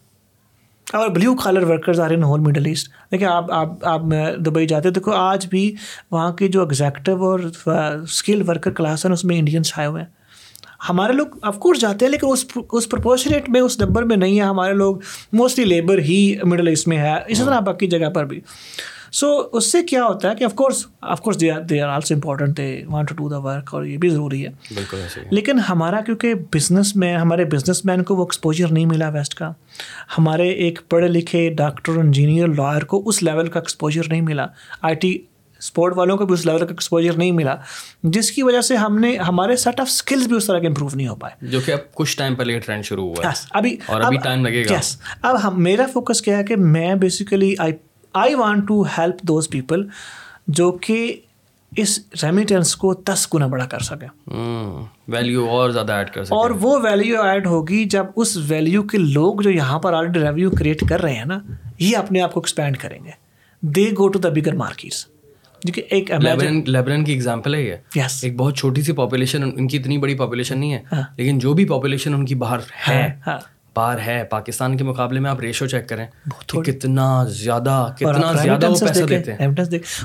اور 0.97 1.09
blue 1.11 1.34
collar 1.36 1.62
workers 1.70 1.99
are 2.01 2.11
in 2.11 2.22
whole 2.24 2.41
Middle 2.41 2.66
East 2.66 2.89
دیکھیں 3.12 3.26
آپ 3.28 3.51
آپ 3.53 3.84
آپ 3.89 4.03
دبئی 4.47 4.66
جاتے 4.66 4.91
دیکھو 4.91 5.12
آج 5.12 5.47
بھی 5.51 5.64
وہاں 6.11 6.30
کے 6.36 6.49
جو 6.55 6.61
ایگزیکٹو 6.62 7.16
اور 7.30 7.41
اسکل 7.66 8.43
ورکر 8.49 8.70
کلاس 8.78 9.05
ہیں 9.07 9.12
اس 9.12 9.24
میں 9.24 9.39
انڈینس 9.39 9.72
آئے 9.78 9.86
ہوئے 9.89 10.03
ہیں 10.03 10.09
ہمارے 10.89 11.12
لوگ 11.12 11.26
آف 11.49 11.59
کورس 11.61 11.80
جاتے 11.80 12.05
ہیں 12.05 12.11
لیکن 12.12 12.26
اس 12.32 12.45
اس 12.72 12.89
پرپورشنیٹ 12.91 13.49
میں 13.57 13.61
اس 13.61 13.78
نمبر 13.80 14.03
میں 14.12 14.16
نہیں 14.16 14.39
ہے 14.39 14.45
ہمارے 14.45 14.74
لوگ 14.74 14.97
موسٹلی 15.43 15.64
لیبر 15.64 15.99
ہی 16.09 16.18
مڈل 16.45 16.68
ایسٹ 16.68 16.89
میں 16.89 16.99
ہے 16.99 17.14
اسی 17.26 17.45
طرح 17.45 17.61
باقی 17.70 17.86
جگہ 17.97 18.11
پر 18.14 18.24
بھی 18.32 18.41
سو 19.14 19.28
اس 19.56 19.70
سے 19.72 19.82
کیا 19.90 20.04
ہوتا 20.04 20.30
ہے 20.30 20.34
کہ 20.38 21.30
they 21.40 21.50
they 21.70 21.80
are 21.80 21.88
also 21.88 22.14
important 22.14 22.61
want 22.90 23.09
to 23.09 23.14
do 23.18 23.28
the 23.28 23.38
work 23.46 23.74
اور 23.74 23.84
یہ 23.84 23.96
بھی 23.98 24.09
ضروری 24.09 24.44
ہے 24.46 24.82
لیکن 25.30 25.59
ہمارا 25.68 26.00
کیونکہ 26.06 26.34
بزنس 26.54 26.96
ہمارے 27.20 27.44
بزنس 27.54 27.84
مین 27.84 28.02
کو 28.04 28.16
وہ 28.16 28.24
ایکسپوجر 28.24 28.72
نہیں 28.72 28.86
ملا 28.86 29.09
ویسٹ 29.14 29.34
کا 29.34 29.52
ہمارے 30.18 30.48
ایک 30.66 30.78
پڑھے 30.90 31.09
لکھے 31.09 31.48
ڈاکٹر 31.56 31.96
انجینئر 32.00 32.46
لائر 32.56 32.84
کو 32.94 33.02
اس 33.09 33.22
لیول 33.22 33.48
کا 33.48 33.61
ایکسپوجر 33.61 34.09
نہیں 34.09 34.20
ملا 34.32 34.46
آئی 34.82 34.94
ٹی 35.04 35.16
اسپورٹ 35.61 35.96
والوں 35.96 36.16
کو 36.16 36.26
بھی 36.26 36.34
اس 36.34 36.44
لیول 36.46 36.59
کا 36.61 36.66
ایکسپوجر 36.70 37.16
نہیں 37.16 37.30
ملا 37.32 37.54
جس 38.16 38.30
کی 38.32 38.42
وجہ 38.42 38.61
سے 38.66 38.76
ہم 38.76 38.98
نے 38.98 39.16
ہمارے 39.28 39.56
سیٹ 39.62 39.80
آف 39.80 39.86
اسکلس 39.90 40.26
بھی 40.28 40.36
اس 40.36 40.46
طرح 40.46 40.59
کے 40.61 40.66
امپروو 40.66 40.88
نہیں 40.94 41.09
ہو 41.09 41.14
پائے 41.22 41.34
جو 41.50 41.61
کہ 41.64 41.72
اب 41.72 41.92
کچھ 41.94 42.16
ٹائم 42.16 42.34
پہلے 42.34 42.59
ٹرینڈ 42.66 42.84
شروع 42.84 43.06
ہوا 43.06 43.26
ہے 43.26 43.32
ابھی 43.59 43.76
اب 45.24 45.38
ہم 45.44 45.62
میرا 45.62 45.86
فوکس 45.92 46.22
کیا 46.22 46.38
ہے 46.38 46.44
کہ 46.44 46.56
میں 46.56 46.94
basically 47.06 47.54
I 47.61 47.72
I 48.20 48.34
want 48.34 48.66
to 48.68 48.80
help 48.96 49.22
those 49.28 49.48
people 49.50 49.86
جو 50.58 50.70
کہ 50.86 50.96
اس 51.82 51.98
ریمیٹنس 52.22 52.74
کو 52.82 52.92
دس 53.08 53.26
گنا 53.34 53.46
بڑا 53.46 53.64
کر 53.72 53.80
سکیں 53.88 54.08
ویلیو 55.12 55.40
hmm. 55.44 55.50
اور 55.54 55.70
زیادہ 55.70 55.92
ایڈ 55.92 56.10
کر 56.14 56.24
سکیں 56.24 56.36
اور 56.36 56.50
وہ 56.60 56.78
ویلیو 56.82 57.22
ایڈ 57.22 57.46
ہوگی 57.46 57.84
جب 57.94 58.06
اس 58.22 58.36
ویلیو 58.48 58.82
کے 58.92 58.98
لوگ 58.98 59.40
جو 59.42 59.50
یہاں 59.50 59.78
پر 59.84 59.92
آلریڈی 59.98 60.20
ریویو 60.20 60.50
کریٹ 60.58 60.84
کر 60.88 61.02
رہے 61.02 61.14
ہیں 61.14 61.24
نا 61.34 61.38
یہ 61.80 61.96
اپنے 61.96 62.20
آپ 62.22 62.32
کو 62.34 62.40
ایکسپینڈ 62.40 62.76
کریں 62.84 62.98
گے 63.04 63.10
they 63.78 63.86
go 63.98 64.08
to 64.14 64.18
the 64.18 64.28
bigger 64.40 64.54
markets 64.64 65.06
ایک 65.90 66.10
لیبنان 66.10 67.04
کی 67.04 67.12
ایگزامپل 67.12 67.54
ہے 67.54 67.60
یہ 67.62 68.00
ایک 68.24 68.36
بہت 68.36 68.56
چھوٹی 68.58 68.82
سی 68.88 68.92
پاپولیشن 69.02 69.42
ان 69.42 69.68
کی 69.68 69.76
اتنی 69.78 69.96
بڑی 70.04 70.14
پاپولیشن 70.18 70.58
نہیں 70.58 70.72
ہے 70.74 70.82
ہاں۔ 70.92 71.02
لیکن 71.16 71.38
جو 71.44 71.54
بھی 71.54 71.64
پاپولیشن 71.68 72.14
ان 72.14 72.24
کی 72.26 72.34
باہر 72.44 72.60
ہاں، 72.88 72.94
ہے 72.94 73.08
ہاں۔ 73.26 73.38
پار 73.78 73.98
ہے 74.04 74.22
پاکستان 74.30 74.76
کے 74.76 74.84
مقابلے 74.84 75.20
میں 75.24 75.30
آپ 75.30 75.40
ریشو 75.40 75.66
چیک 75.72 75.88
کریں 75.88 76.06
کتنا 76.66 77.04
زیادہ 77.40 77.74
کتنا 77.98 78.32
زیادہ 78.42 78.68
وہ 78.70 78.76
پیسہ 78.78 79.04
دیتے 79.08 79.32
ہیں 79.40 79.46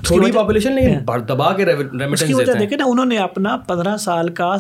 تھوڑی 0.08 0.32
پاپولیشن 0.32 0.78
ہاں۔ 0.78 0.80
لیکن 0.84 1.00
بڑھ 1.06 1.22
دبا 1.30 1.52
کے 1.58 1.66
ریمیٹنس 1.66 2.38
دیتے 2.38 2.52
ہیں 2.52 2.60
دیکھیں 2.60 2.78
نا 2.78 2.86
انہوں 2.90 3.06
نے 3.14 3.18
اپنا 3.18 3.56
پندرہ 3.68 3.96
سال 4.06 4.30
کا 4.42 4.52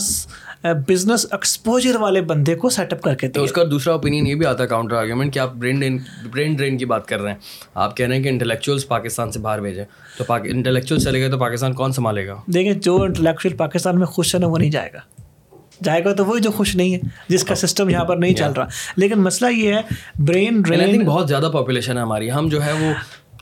بزنس 0.87 1.25
ایکسپوجر 1.31 1.95
والے 2.01 2.21
بندے 2.33 2.55
کو 2.63 2.69
سیٹ 2.77 2.93
اپ 2.93 3.01
کر 3.03 3.15
کے 3.23 3.29
تو 3.35 3.43
اس 3.43 3.51
کا 3.59 3.63
دوسرا 3.71 3.93
اوپینین 3.93 4.27
یہ 4.27 4.35
بھی 4.41 4.45
آتا 4.53 4.63
ہے 4.63 4.67
کاؤنٹر 4.67 4.95
آرگیومنٹ 4.99 5.33
کہ 5.33 5.39
آپ 5.39 5.53
برین 5.61 5.79
ڈرین 5.79 5.97
برین 6.31 6.55
ڈرین 6.55 6.77
کی 6.77 6.85
بات 6.95 7.07
کر 7.07 7.21
رہے 7.21 7.31
ہیں 7.31 7.39
آپ 7.85 7.95
کہہ 7.97 8.05
رہے 8.07 8.15
ہیں 8.15 8.23
کہ 8.23 8.29
انٹلیکچوئلس 8.29 8.87
پاکستان 8.87 9.31
سے 9.31 9.39
باہر 9.47 9.61
بھیجیں 9.67 9.83
تو 10.17 10.33
انٹلیکچوئل 10.43 11.01
چلے 11.01 11.19
گئے 11.19 11.29
تو 11.31 11.39
پاکستان 11.47 11.73
کون 11.83 11.91
سنبھالے 12.01 12.27
گا 12.27 12.41
دیکھیں 12.53 12.73
جو 12.89 13.01
انٹلیکچوئل 13.03 13.55
پاکستان 13.63 13.99
میں 13.99 14.07
خوش 14.17 14.33
ہے 14.35 14.39
نا 14.39 14.47
وہ 14.47 14.57
نہیں 14.57 14.71
جائے 14.79 14.89
گا 14.93 14.99
جائے 15.83 16.03
گا 16.05 16.13
تو 16.17 16.25
وہ 16.25 16.37
جو 16.45 16.51
خوش 16.59 16.75
نہیں 16.75 16.93
ہے 16.93 16.99
جس 17.27 17.43
کا 17.49 17.55
سسٹم 17.63 17.89
یہاں 17.89 18.05
پر 18.05 18.17
نہیں 18.23 18.33
چل 18.41 18.51
رہا 18.57 18.67
لیکن 19.03 19.19
مسئلہ 19.23 19.49
یہ 19.55 19.73
ہے 19.73 19.81
برین 20.29 20.61
ڈرین 20.67 21.03
بہت 21.05 21.27
زیادہ 21.29 21.49
پاپولیشن 21.53 21.97
ہے 21.97 22.01
ہماری 22.01 22.31
ہم 22.31 22.47
جو 22.51 22.63
ہے 22.65 22.71
وہ 22.81 22.93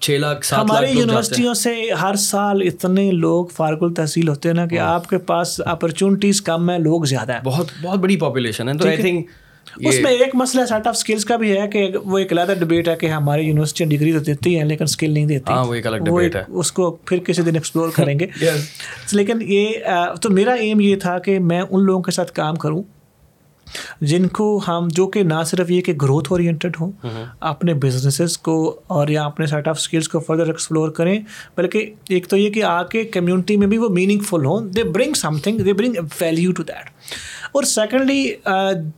چھ 0.03 0.17
لاکھ 0.21 0.53
ہماری 0.53 0.91
یونیورسٹیوں 0.97 1.53
سے 1.53 1.73
ہر 2.01 2.15
سال 2.21 2.61
اتنے 2.67 3.09
لوگ 3.25 3.45
فارغ 3.57 3.83
التحصیل 3.85 4.29
ہوتے 4.29 4.49
ہیں 4.49 4.55
نا 4.55 4.65
کہ 4.67 4.79
آپ 4.87 5.07
کے 5.09 5.17
پاس 5.31 5.59
اپرچونیٹیز 5.73 6.41
کم 6.51 6.69
ہیں 6.69 6.79
لوگ 6.89 7.03
زیادہ 7.15 7.33
ہیں 7.33 7.43
بہت 7.45 7.71
بہت 7.81 7.99
بڑی 8.05 8.17
پاپولیشن 8.25 8.69
ہے 8.69 8.73
تو 8.77 8.87
آئی 8.87 8.97
تھنک 9.07 9.27
اس 9.89 9.99
میں 10.03 10.11
ایک 10.11 10.35
مسئلہ 10.35 10.65
سارٹ 10.69 10.87
آف 10.87 10.95
اسکلس 10.97 11.25
کا 11.25 11.35
بھی 11.37 11.57
ہے 11.59 11.67
کہ 11.73 11.87
وہ 12.03 12.17
ایک 12.17 12.31
علیحدہ 12.33 12.53
ڈبیٹ 12.59 12.87
ہے 12.89 12.95
کہ 12.99 13.07
ہماری 13.11 13.41
یونیورسٹی 13.45 13.85
ڈگری 13.97 14.11
تو 14.13 14.19
دیتی 14.27 14.57
ہیں 14.57 14.65
لیکن 14.65 14.83
اسکل 14.83 15.11
نہیں 15.11 15.25
دیتی 15.25 15.51
ہاں، 15.53 15.63
وہ 15.67 15.73
ایک 15.75 15.87
الگ 15.87 15.97
ڈبیٹ 16.05 16.35
ہے 16.35 16.43
اس 16.47 16.71
کو 16.71 16.89
پھر 17.05 17.19
کسی 17.27 17.41
دن 17.41 17.55
ایکسپلور 17.55 17.89
کریں 17.95 18.17
گے 18.19 18.27
لیکن 19.11 19.41
یہ 19.51 20.09
تو 20.21 20.29
میرا 20.29 20.53
ایم 20.67 20.79
یہ 20.81 20.95
تھا 21.03 21.17
کہ 21.25 21.39
میں 21.39 21.61
ان 21.69 21.83
لوگوں 21.85 22.01
کے 22.03 22.11
ساتھ 22.11 22.31
کام 22.35 22.55
کروں 22.65 22.81
جن 24.01 24.27
کو 24.37 24.45
ہم 24.67 24.87
جو 24.95 25.05
کہ 25.07 25.21
نہ 25.23 25.33
صرف 25.47 25.69
یہ 25.71 25.81
کہ 25.81 25.93
گروتھ 26.01 26.27
اورینٹیڈ 26.31 26.77
ہوں 26.79 26.91
ہاں، 27.03 27.11
ہاں۔ 27.11 27.25
اپنے 27.49 27.73
بزنسز 27.83 28.37
کو 28.47 28.55
اور 28.95 29.07
یا 29.07 29.23
اپنے 29.25 29.45
سیٹ 29.47 29.67
آف 29.67 29.77
اسکلس 29.79 30.07
کو 30.09 30.19
فردر 30.19 30.47
ایکسپلور 30.47 30.89
کریں 30.97 31.17
بلکہ 31.57 31.89
ایک 32.15 32.27
تو 32.29 32.37
یہ 32.37 32.49
کہ 32.53 32.63
آ 32.67 32.81
کے 32.91 33.03
کمیونٹی 33.13 33.57
میں 33.57 33.67
بھی 33.67 33.77
وہ 33.77 33.89
میننگ 33.89 34.19
فل 34.29 34.45
ہوں 34.45 34.67
they 34.75 34.83
bring 34.83 35.13
something 35.43 35.61
they 35.65 35.73
bring 35.73 35.95
value 36.21 36.51
to 36.55 36.63
that 36.67 36.89
اور 37.53 37.63
سیکنڈلی 37.69 38.23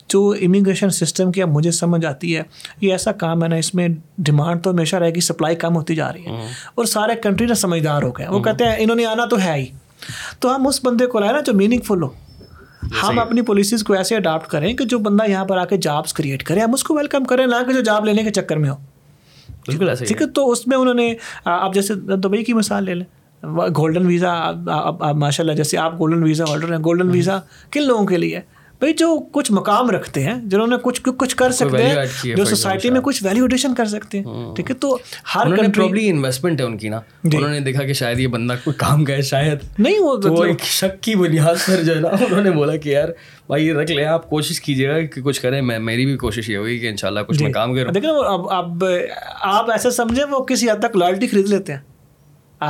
جو 0.09 0.21
امیگریشن 0.45 0.89
سسٹم 0.95 1.31
کی 1.31 1.41
اب 1.41 1.49
مجھے 1.51 1.71
سمجھ 1.71 2.05
آتی 2.05 2.35
ہے 2.37 2.41
یہ 2.81 2.91
ایسا 2.91 3.11
کام 3.21 3.43
ہے 3.43 3.47
نا 3.49 3.55
اس 3.55 3.73
میں 3.75 3.87
ڈیمانڈ 4.29 4.63
تو 4.63 4.71
ہمیشہ 4.71 4.95
رہے 4.95 5.15
گی 5.15 5.19
سپلائی 5.27 5.55
کم 5.63 5.75
ہوتی 5.75 5.95
جا 5.95 6.11
رہی 6.13 6.25
ہے 6.25 6.35
ہاں۔ 6.41 6.47
اور 6.75 6.85
سارے 6.91 7.15
کنٹری 7.21 7.47
نا 7.47 7.53
سمجھدار 7.63 8.03
ہو 8.03 8.11
گئے 8.17 8.27
وہ 8.27 8.33
ہاں۔ 8.35 8.43
کہتے 8.45 8.65
ہیں 8.69 8.75
انہوں 8.83 8.95
نے 8.95 9.05
آنا 9.05 9.25
تو 9.31 9.37
ہے 9.43 9.53
ہی 9.55 9.65
تو 10.39 10.55
ہم 10.55 10.67
اس 10.67 10.79
بندے 10.85 11.05
کو 11.13 11.19
لائیں 11.19 11.33
نا 11.33 11.39
جو 11.45 11.53
میننگ 11.53 11.81
فل 11.87 12.03
ہو 12.03 12.09
ہم 13.01 13.19
اپنی 13.19 13.41
پالیسیز 13.49 13.83
کو 13.83 13.93
ایسے 13.93 14.15
اڈاپٹ 14.15 14.47
کریں 14.51 14.73
کہ 14.77 14.85
جو 14.93 14.99
بندہ 15.07 15.29
یہاں 15.29 15.45
پر 15.45 15.57
آ 15.57 15.65
کے 15.65 15.77
جابس 15.87 16.13
کریٹ 16.13 16.43
کریں 16.43 16.61
ہم 16.61 16.73
اس 16.73 16.83
کو 16.83 16.95
ویلکم 16.95 17.23
کریں 17.25 17.45
نہ 17.47 17.63
کہ 17.67 17.73
جو 17.73 17.81
جاب 17.91 18.05
لینے 18.05 18.23
کے 18.23 18.31
چکر 18.41 18.57
میں 18.63 18.69
ہو 18.69 18.75
بالکل 19.67 19.91
ٹھیک 20.07 20.21
ہے 20.21 20.27
تو 20.37 20.49
اس 20.51 20.65
میں 20.67 20.77
انہوں 20.77 20.93
نے 20.93 21.13
آپ 21.45 21.73
جیسے 21.73 21.95
دبئی 22.23 22.43
کی 22.43 22.53
مثال 22.53 22.83
لے 22.85 22.93
لیں 22.95 23.05
گولڈن 23.77 24.05
ویزا 24.07 24.33
ماشاء 25.19 25.43
اللہ 25.43 25.55
جیسے 25.55 25.77
آپ 25.77 25.99
گولڈن 25.99 26.23
ویزا 26.23 26.43
ہولڈر 26.49 26.71
ہیں 26.71 26.79
گولڈن 26.83 27.09
ویزا 27.11 27.37
کن 27.71 27.87
لوگوں 27.87 28.05
کے 28.07 28.17
لیے 28.17 28.39
بھائی 28.79 28.93
جو 28.97 29.05
کچھ 29.31 29.51
مقام 29.51 29.89
رکھتے 29.91 30.21
ہیں 30.23 30.33
جنہوں 30.49 30.65
نے 30.67 30.75
کچھ 30.83 31.01
کچھ 31.17 31.35
کر 31.37 31.51
سکتے 31.57 31.83
ہیں 31.83 32.33
جو 32.35 32.45
سوسائٹی 32.45 32.89
میں 32.91 33.01
کچھ 33.03 33.21
ویلیو 33.25 33.43
ایڈیشن 33.43 33.73
کر 33.75 33.85
سکتے 33.93 34.19
ہیں 34.19 34.53
ٹھیک 34.55 34.69
ہے 34.71 34.75
تو 34.85 34.97
ہر 35.35 35.55
کنٹری 35.55 36.09
انویسٹمنٹ 36.09 36.59
ہے 36.61 36.65
ان 36.65 36.77
کی 36.77 36.89
نا 36.89 36.99
جی۔ 37.23 37.37
انہوں 37.37 37.49
نے 37.49 37.59
دیکھا 37.65 37.83
کہ 37.85 37.93
شاید 37.99 38.19
یہ 38.19 38.27
بندہ 38.35 38.55
کوئی 38.63 38.75
کام 38.79 39.03
کا 39.05 39.13
ہے 39.13 39.21
شاید 39.29 39.59
نہیں 39.77 39.99
وہ 39.99 40.15
مطلب- 40.17 40.41
ایک 40.47 40.65
شک 40.79 40.99
کی 41.03 41.15
بنیاد 41.15 41.65
پر 41.67 41.83
جو 41.83 41.95
ہے 41.95 41.99
نا 42.01 42.09
انہوں 42.25 42.41
نے 42.43 42.51
بولا 42.51 42.75
کہ 42.75 42.89
یار 42.89 43.09
بھائی 43.47 43.67
یہ 43.67 43.73
رکھ 43.77 43.91
لیں 43.91 44.05
آپ 44.05 44.29
کوشش 44.29 44.61
کیجیے 44.61 44.89
گا 44.89 44.99
کہ 45.13 45.21
کچھ 45.21 45.41
کریں 45.41 45.61
میں 45.69 45.79
میری 45.91 46.05
بھی 46.05 46.17
کوشش 46.25 46.49
یہ 46.49 46.57
ہوگی 46.57 46.77
کہ 46.79 46.89
ان 46.89 46.97
شاء 47.01 47.07
اللہ 47.07 47.19
کچھ 47.27 47.37
جی۔ 47.37 47.51
کام 47.51 47.75
کروں 47.75 47.93
دیکھیں 47.93 48.09
اب 48.57 48.83
آپ 49.41 49.71
ایسا 49.71 49.91
سمجھیں 50.01 50.23
وہ 50.31 50.43
کسی 50.53 50.69
حد 50.71 50.81
تک 50.87 50.97
لائلٹی 50.97 51.27
خرید 51.27 51.49
لیتے 51.49 51.73
ہیں 51.73 51.79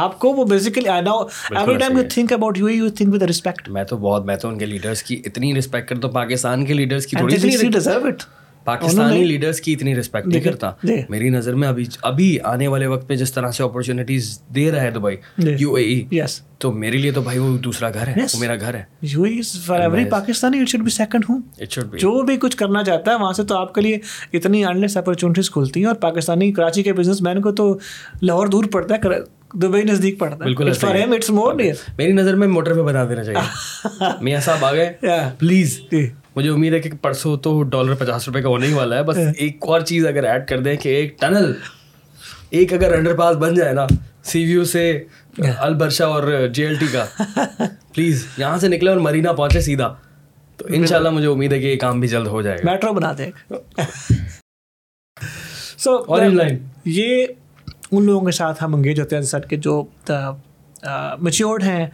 آپ 0.02 0.18
کو 0.20 0.32
وہ 0.34 0.44
basically 0.50 0.88
I 0.90 1.02
know 1.02 1.20
every 1.56 1.78
time 1.78 1.98
you 1.98 2.04
think 2.14 2.32
about 2.34 2.58
you 2.58 2.70
you 2.70 2.88
think 2.98 3.14
with 3.14 3.24
respect 3.34 3.68
میں 3.78 3.84
تو 3.90 3.98
بہت 4.08 4.26
میں 4.26 4.36
تو 4.42 4.48
ان 4.50 4.58
کے 4.58 4.66
لیڈرس 4.66 5.04
کی 5.04 5.22
اتنی 5.26 5.54
ریسپیکٹ 5.56 5.88
کرتا 5.90 6.08
ہوں 6.08 6.14
پاکستان 6.16 6.64
کے 6.66 6.74
لیڈرس 6.74 7.06
کی 7.08 7.18
تھوڑی 7.18 7.38
سی 7.58 7.68
ڈیزرو 7.74 8.08
اٹ 8.08 8.24
پاکستانی 8.66 9.24
لیڈرس 9.26 9.60
کی 9.62 9.74
اتنی 9.74 9.96
ریسپیکٹ 9.96 10.28
نہیں 10.28 10.42
کرتا 10.42 10.72
میری 11.10 11.30
نظر 11.30 11.56
میں 11.62 11.68
ابھی 11.68 11.86
ابھی 12.10 12.28
آنے 12.52 12.68
والے 12.74 12.86
وقت 12.88 13.10
میں 13.10 13.18
جس 13.18 13.34
طرح 13.34 13.52
سے 13.58 13.64
اپرچونیٹیز 13.64 14.30
دے 14.56 14.70
رہا 14.72 14.82
ہے 14.82 14.92
دبئی 14.92 15.16
یو 15.60 15.74
اے 15.76 15.84
یس 16.12 16.40
تو 16.64 16.72
میرے 16.72 16.98
لیے 16.98 17.12
تو 17.12 17.22
بھائی 17.22 17.40
وہ 17.40 17.58
دوسرا 17.64 17.90
گھر 17.94 18.08
ہے 18.08 18.22
وہ 18.34 18.40
میرا 18.40 18.56
گھر 18.62 18.74
ہے 18.74 18.84
U 19.02 19.24
A 19.24 19.34
for 19.66 19.80
every 19.80 20.06
Pakistani 20.10 20.62
it 20.62 20.70
should 20.70 20.84
be 20.84 20.90
second 21.00 21.26
home 21.30 21.42
it 21.62 21.72
should 21.74 21.90
be 21.92 22.00
جو 22.06 22.22
بھی 22.32 22.38
کچھ 22.42 22.58
کرنا 22.58 22.84
چاہتا 22.84 23.12
ہے 23.12 23.16
وہاں 23.22 23.34
سے 23.34 23.44
تو 23.54 23.58
آپ 23.58 23.74
کے 23.76 23.82
لیے 23.82 23.98
اتنی 24.38 24.64
انلیس 24.66 24.98
اپرچونیٹیز 24.98 25.50
کھلتی 25.52 25.80
ہیں 25.80 25.88
اور 25.88 25.96
پاکستانی 26.10 26.52
کراچی 26.62 26.84
کے 26.84 26.94
بزنس 27.04 27.22
مین 27.30 27.42
کو 27.42 27.52
تو 27.64 27.74
لاہور 28.22 28.48
دور 28.58 28.64
پڑتا 28.74 28.96
ہے 29.06 29.20
دبئی 29.62 29.84
نزدیک 29.86 30.18
پڑتا 30.20 30.36
ہے 30.36 30.44
بالکل 30.44 30.72
فار 30.82 30.96
ہم 30.96 31.12
اٹس 31.16 31.30
مور 31.30 31.54
نیئر 31.54 31.74
میری 31.98 32.12
نظر 32.14 32.36
میں 32.36 32.48
موٹر 32.48 32.74
پہ 32.76 32.82
بتا 32.84 33.04
دینا 33.10 33.24
چاہیے 33.24 34.08
میاں 34.24 34.40
صاحب 34.46 34.66
آ 34.66 34.72
گئے 34.74 35.34
پلیز 35.40 35.80
جی. 35.92 36.08
مجھے 36.36 36.50
امید 36.50 36.74
ہے 36.74 36.80
کہ 36.82 36.90
پرسوں 37.02 37.36
تو 37.46 37.62
ڈالر 37.76 37.96
پچاس 38.00 38.28
روپے 38.28 38.42
کا 38.42 38.50
ہونے 38.50 38.68
ہی 38.68 38.74
والا 38.74 38.98
ہے 38.98 39.04
بس 39.10 39.18
ایک 39.38 39.66
اور 39.70 39.82
چیز 39.90 40.06
اگر 40.08 40.24
ایڈ 40.30 40.48
کر 40.48 40.62
دیں 40.68 40.76
کہ 40.84 40.90
ایک 40.96 41.20
ٹنل 41.20 41.52
ایک 42.60 42.74
اگر 42.74 42.94
انڈر 42.98 43.16
پاس 43.18 43.36
بن 43.44 43.54
جائے 43.56 43.74
نا 43.74 43.86
سی 44.32 44.44
ویو 44.46 44.64
سے 44.74 44.88
البرشا 45.58 46.06
اور 46.06 46.28
جے 46.54 46.66
ایل 46.68 46.76
ٹی 46.80 46.86
کا 46.92 47.06
پلیز 47.96 48.26
یہاں 48.38 48.58
سے 48.60 48.68
نکلے 48.68 48.90
اور 48.92 49.00
مرینا 49.10 49.34
پہنچے 49.34 49.62
سیدھا 49.68 49.94
تو 50.58 50.66
ان 50.74 50.86
شاء 50.88 50.98
اللہ 50.98 51.10
مجھے 51.10 51.28
امید 51.28 51.54
ہے 51.54 51.60
کہ 51.60 51.66
یہ 51.68 51.78
کام 51.86 52.00
بھی 52.00 52.08
جلد 52.08 52.28
ہو 52.28 52.42
جائے 52.42 52.58
گا 52.66 52.72
میٹرو 52.72 52.94
بنا 52.94 53.14
دیں 53.18 53.30
سو 55.84 55.98
آن 56.16 56.36
لائن 56.36 56.58
یہ 56.86 57.26
ان 57.98 58.06
لوگوں 58.06 58.26
کے 58.26 58.32
ساتھ 58.32 58.64
ہم 58.64 58.76
انگیج 58.76 59.00
ہوتے 59.00 59.16
ہیں 59.20 59.56
جو 59.62 59.84
میچیورڈ 61.26 61.64
ہیں 61.64 61.86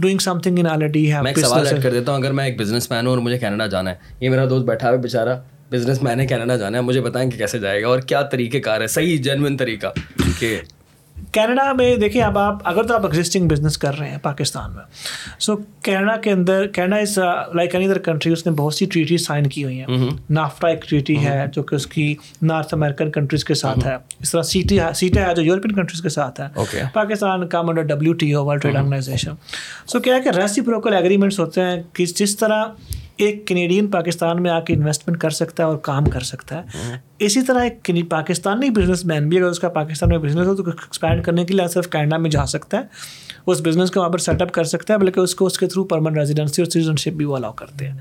doing 0.00 0.18
some 0.24 0.40
thing 0.44 0.58
in 0.58 0.66
already 0.70 1.04
ہے 1.12 1.20
میں 1.22 1.32
سوال 1.34 1.66
ایڈ 1.66 1.82
کر 1.82 1.90
دیتا 1.92 2.12
ہوں 2.12 2.18
اگر 2.18 2.32
میں 2.38 2.44
ایک 2.46 2.58
بزنس 2.60 2.90
مین 2.90 3.06
ہوں 3.06 3.12
اور 3.12 3.22
مجھے 3.24 3.38
کینیڈا 3.44 3.66
جانا 3.76 3.90
ہے 3.90 3.96
یہ 4.20 4.30
میرا 4.30 4.44
دوست 4.50 4.64
بیٹھا 4.68 4.90
ہے 4.92 4.96
بیچارا 5.06 5.34
بزنس 5.72 6.02
مین 6.02 6.20
ہے 6.20 6.26
کینیڈا 6.26 6.56
جانا 6.64 6.78
ہے 6.78 6.82
مجھے 6.82 7.00
بتائیں 7.00 7.28
کہ 7.30 7.38
کیسے 7.38 7.58
جائے 7.58 7.80
گا 7.82 7.86
اور 7.88 8.00
کیا 8.12 8.20
طریقے 8.32 8.60
کار 8.60 8.80
ہے 8.80 8.86
صحیح 8.98 9.16
جینوئن 9.22 9.56
طریقہ 9.56 9.92
کہ 10.40 10.56
کینیڈا 11.32 11.72
میں 11.76 11.94
دیکھیں 11.96 12.22
اب 12.22 12.38
آپ 12.38 12.58
اگر 12.68 12.82
تو 12.86 12.94
آپ 12.94 13.04
ایگزٹنگ 13.06 13.48
بزنس 13.48 13.76
کر 13.78 13.98
رہے 13.98 14.10
ہیں 14.10 14.18
پاکستان 14.22 14.72
میں 14.74 14.82
سو 15.40 15.56
کینیڈا 15.82 16.16
کے 16.22 16.30
اندر 16.32 16.66
Canada 16.74 16.96
is 16.96 17.18
like 17.54 17.74
any 17.74 17.86
other 17.86 17.98
country 18.08 18.32
اس 18.32 18.46
نے 18.46 18.52
بہت 18.56 18.74
سی 18.74 18.86
ٹریٹی 18.92 19.16
سائن 19.24 19.46
کی 19.48 19.64
ہوئی 19.64 19.80
ہیں 19.80 19.98
نافٹا 20.38 20.68
ایک 20.68 20.88
ٹریٹی 20.88 21.18
ہے 21.24 21.44
جو 21.54 21.62
کہ 21.62 21.74
اس 21.74 21.86
کی 21.86 22.14
نارتھ 22.42 22.74
امیریکن 22.74 23.10
کنٹریز 23.12 23.44
کے 23.44 23.54
ساتھ 23.62 23.86
ہے 23.86 23.96
اس 24.20 24.30
طرح 24.30 24.42
سیٹی 24.52 24.78
سیٹا 24.94 25.26
ہے 25.28 25.34
جو 25.34 25.42
یورپین 25.42 25.72
کنٹریز 25.76 26.00
کے 26.02 26.08
ساتھ 26.18 26.40
ہے 26.40 26.46
Pakistan 26.94 27.46
come 27.48 27.68
under 27.68 27.82
W 27.94 28.12
T 28.24 28.32
O 28.34 28.44
World 28.46 28.62
Trade 28.62 28.76
Organization 28.76 29.34
so 29.92 30.00
کیا 30.00 30.14
ہے 30.14 30.20
کہ 30.24 30.36
ریسی 30.36 30.60
پروکل 30.70 30.94
ایگریمنٹس 30.94 31.40
ہوتے 31.40 31.60
ہیں 31.64 31.76
کہ 31.94 32.04
جس 32.18 32.36
طرح 32.36 32.64
ایک 33.24 33.46
کینیڈین 33.46 33.86
پاکستان 33.90 34.42
میں 34.42 34.50
آ 34.50 34.58
کے 34.66 34.74
انویسٹمنٹ 34.74 35.18
کر 35.20 35.30
سکتا 35.38 35.62
ہے 35.62 35.68
اور 35.68 35.76
کام 35.88 36.04
کر 36.10 36.20
سکتا 36.28 36.60
ہے 36.64 36.96
اسی 37.26 37.42
طرح 37.46 37.62
ایک 37.64 37.90
پاکستانی 38.10 38.70
بزنس 38.78 39.04
مین 39.06 39.28
بھی 39.28 39.38
اگر 39.38 39.46
اس 39.48 39.58
کا 39.60 39.68
پاکستان 39.68 40.08
میں 40.08 40.18
بزنس 40.18 40.46
ہو 40.46 40.54
تو 40.56 40.62
ایکسپینڈ 40.70 41.22
کرنے 41.24 41.44
کے 41.44 41.54
لیے 41.54 41.66
صرف 41.74 41.88
کینیڈا 41.92 42.16
میں 42.26 42.30
جا 42.30 42.44
سکتا 42.54 42.78
ہے 42.78 42.82
اس 43.50 43.60
بزنس 43.64 43.90
کو 43.90 44.00
وہاں 44.00 44.10
پر 44.10 44.18
سیٹ 44.28 44.42
اپ 44.42 44.52
کر 44.54 44.64
سکتا 44.72 44.94
ہے 44.94 44.98
بلکہ 44.98 45.20
اس 45.20 45.34
کو 45.34 45.46
اس 45.46 45.58
کے 45.58 45.66
تھرو 45.66 45.84
پرمنٹ 45.92 46.18
ریزیڈنسی 46.18 46.62
اور 46.62 46.70
سٹیزن 46.70 46.96
شپ 47.04 47.12
بھی 47.16 47.24
وہ 47.24 47.36
الاؤ 47.36 47.52
کرتے 47.62 47.88
ہیں 47.88 47.98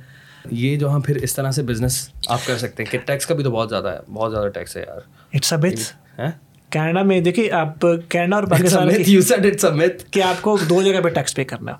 یہ 0.61 0.75
جو 0.79 0.93
ہم 0.95 1.01
پھر 1.07 1.15
اس 1.23 1.33
طرح 1.35 1.51
سے 1.51 1.63
بزنس 1.73 1.97
آپ 2.27 2.45
کر 2.47 2.57
سکتے 2.57 2.83
ہیں 2.83 2.91
کہ 2.91 2.97
ٹیکس 3.05 3.25
کا 3.25 3.35
بھی 3.35 3.43
تو 3.43 3.51
بہت 3.51 3.69
زیادہ 3.69 3.89
ہے 3.91 4.11
بہت 4.13 4.31
زیادہ 4.31 4.47
ٹیکس 4.55 4.77
ہے 4.77 4.83
یار 4.87 5.01
اٹس 5.33 5.53
اے 5.63 6.27
کینیڈا 6.71 7.01
میں 7.09 7.19
دیکھیے 7.25 7.51
آپ 7.65 7.85
کینیڈا 8.09 8.35
اور 8.35 8.43
پاکستان 8.57 9.79
کہ 10.11 10.23
آپ 10.23 10.41
کو 10.41 10.57
دو 10.69 10.81
جگہ 10.81 11.01
پہ 11.03 11.09
ٹیکس 11.15 11.35
پے 11.35 11.43
کرنا 11.53 11.73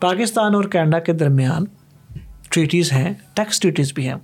پاکستان 0.00 0.54
اور 0.54 0.64
کینیڈا 0.72 0.98
کے 1.08 1.12
درمیان 1.22 1.64
ٹریٹیز 2.50 2.92
ہیں 2.92 3.12
ٹیکس 3.36 3.60
ٹریٹیز 3.60 3.92
بھی 3.94 4.06
ہیں 4.08 4.14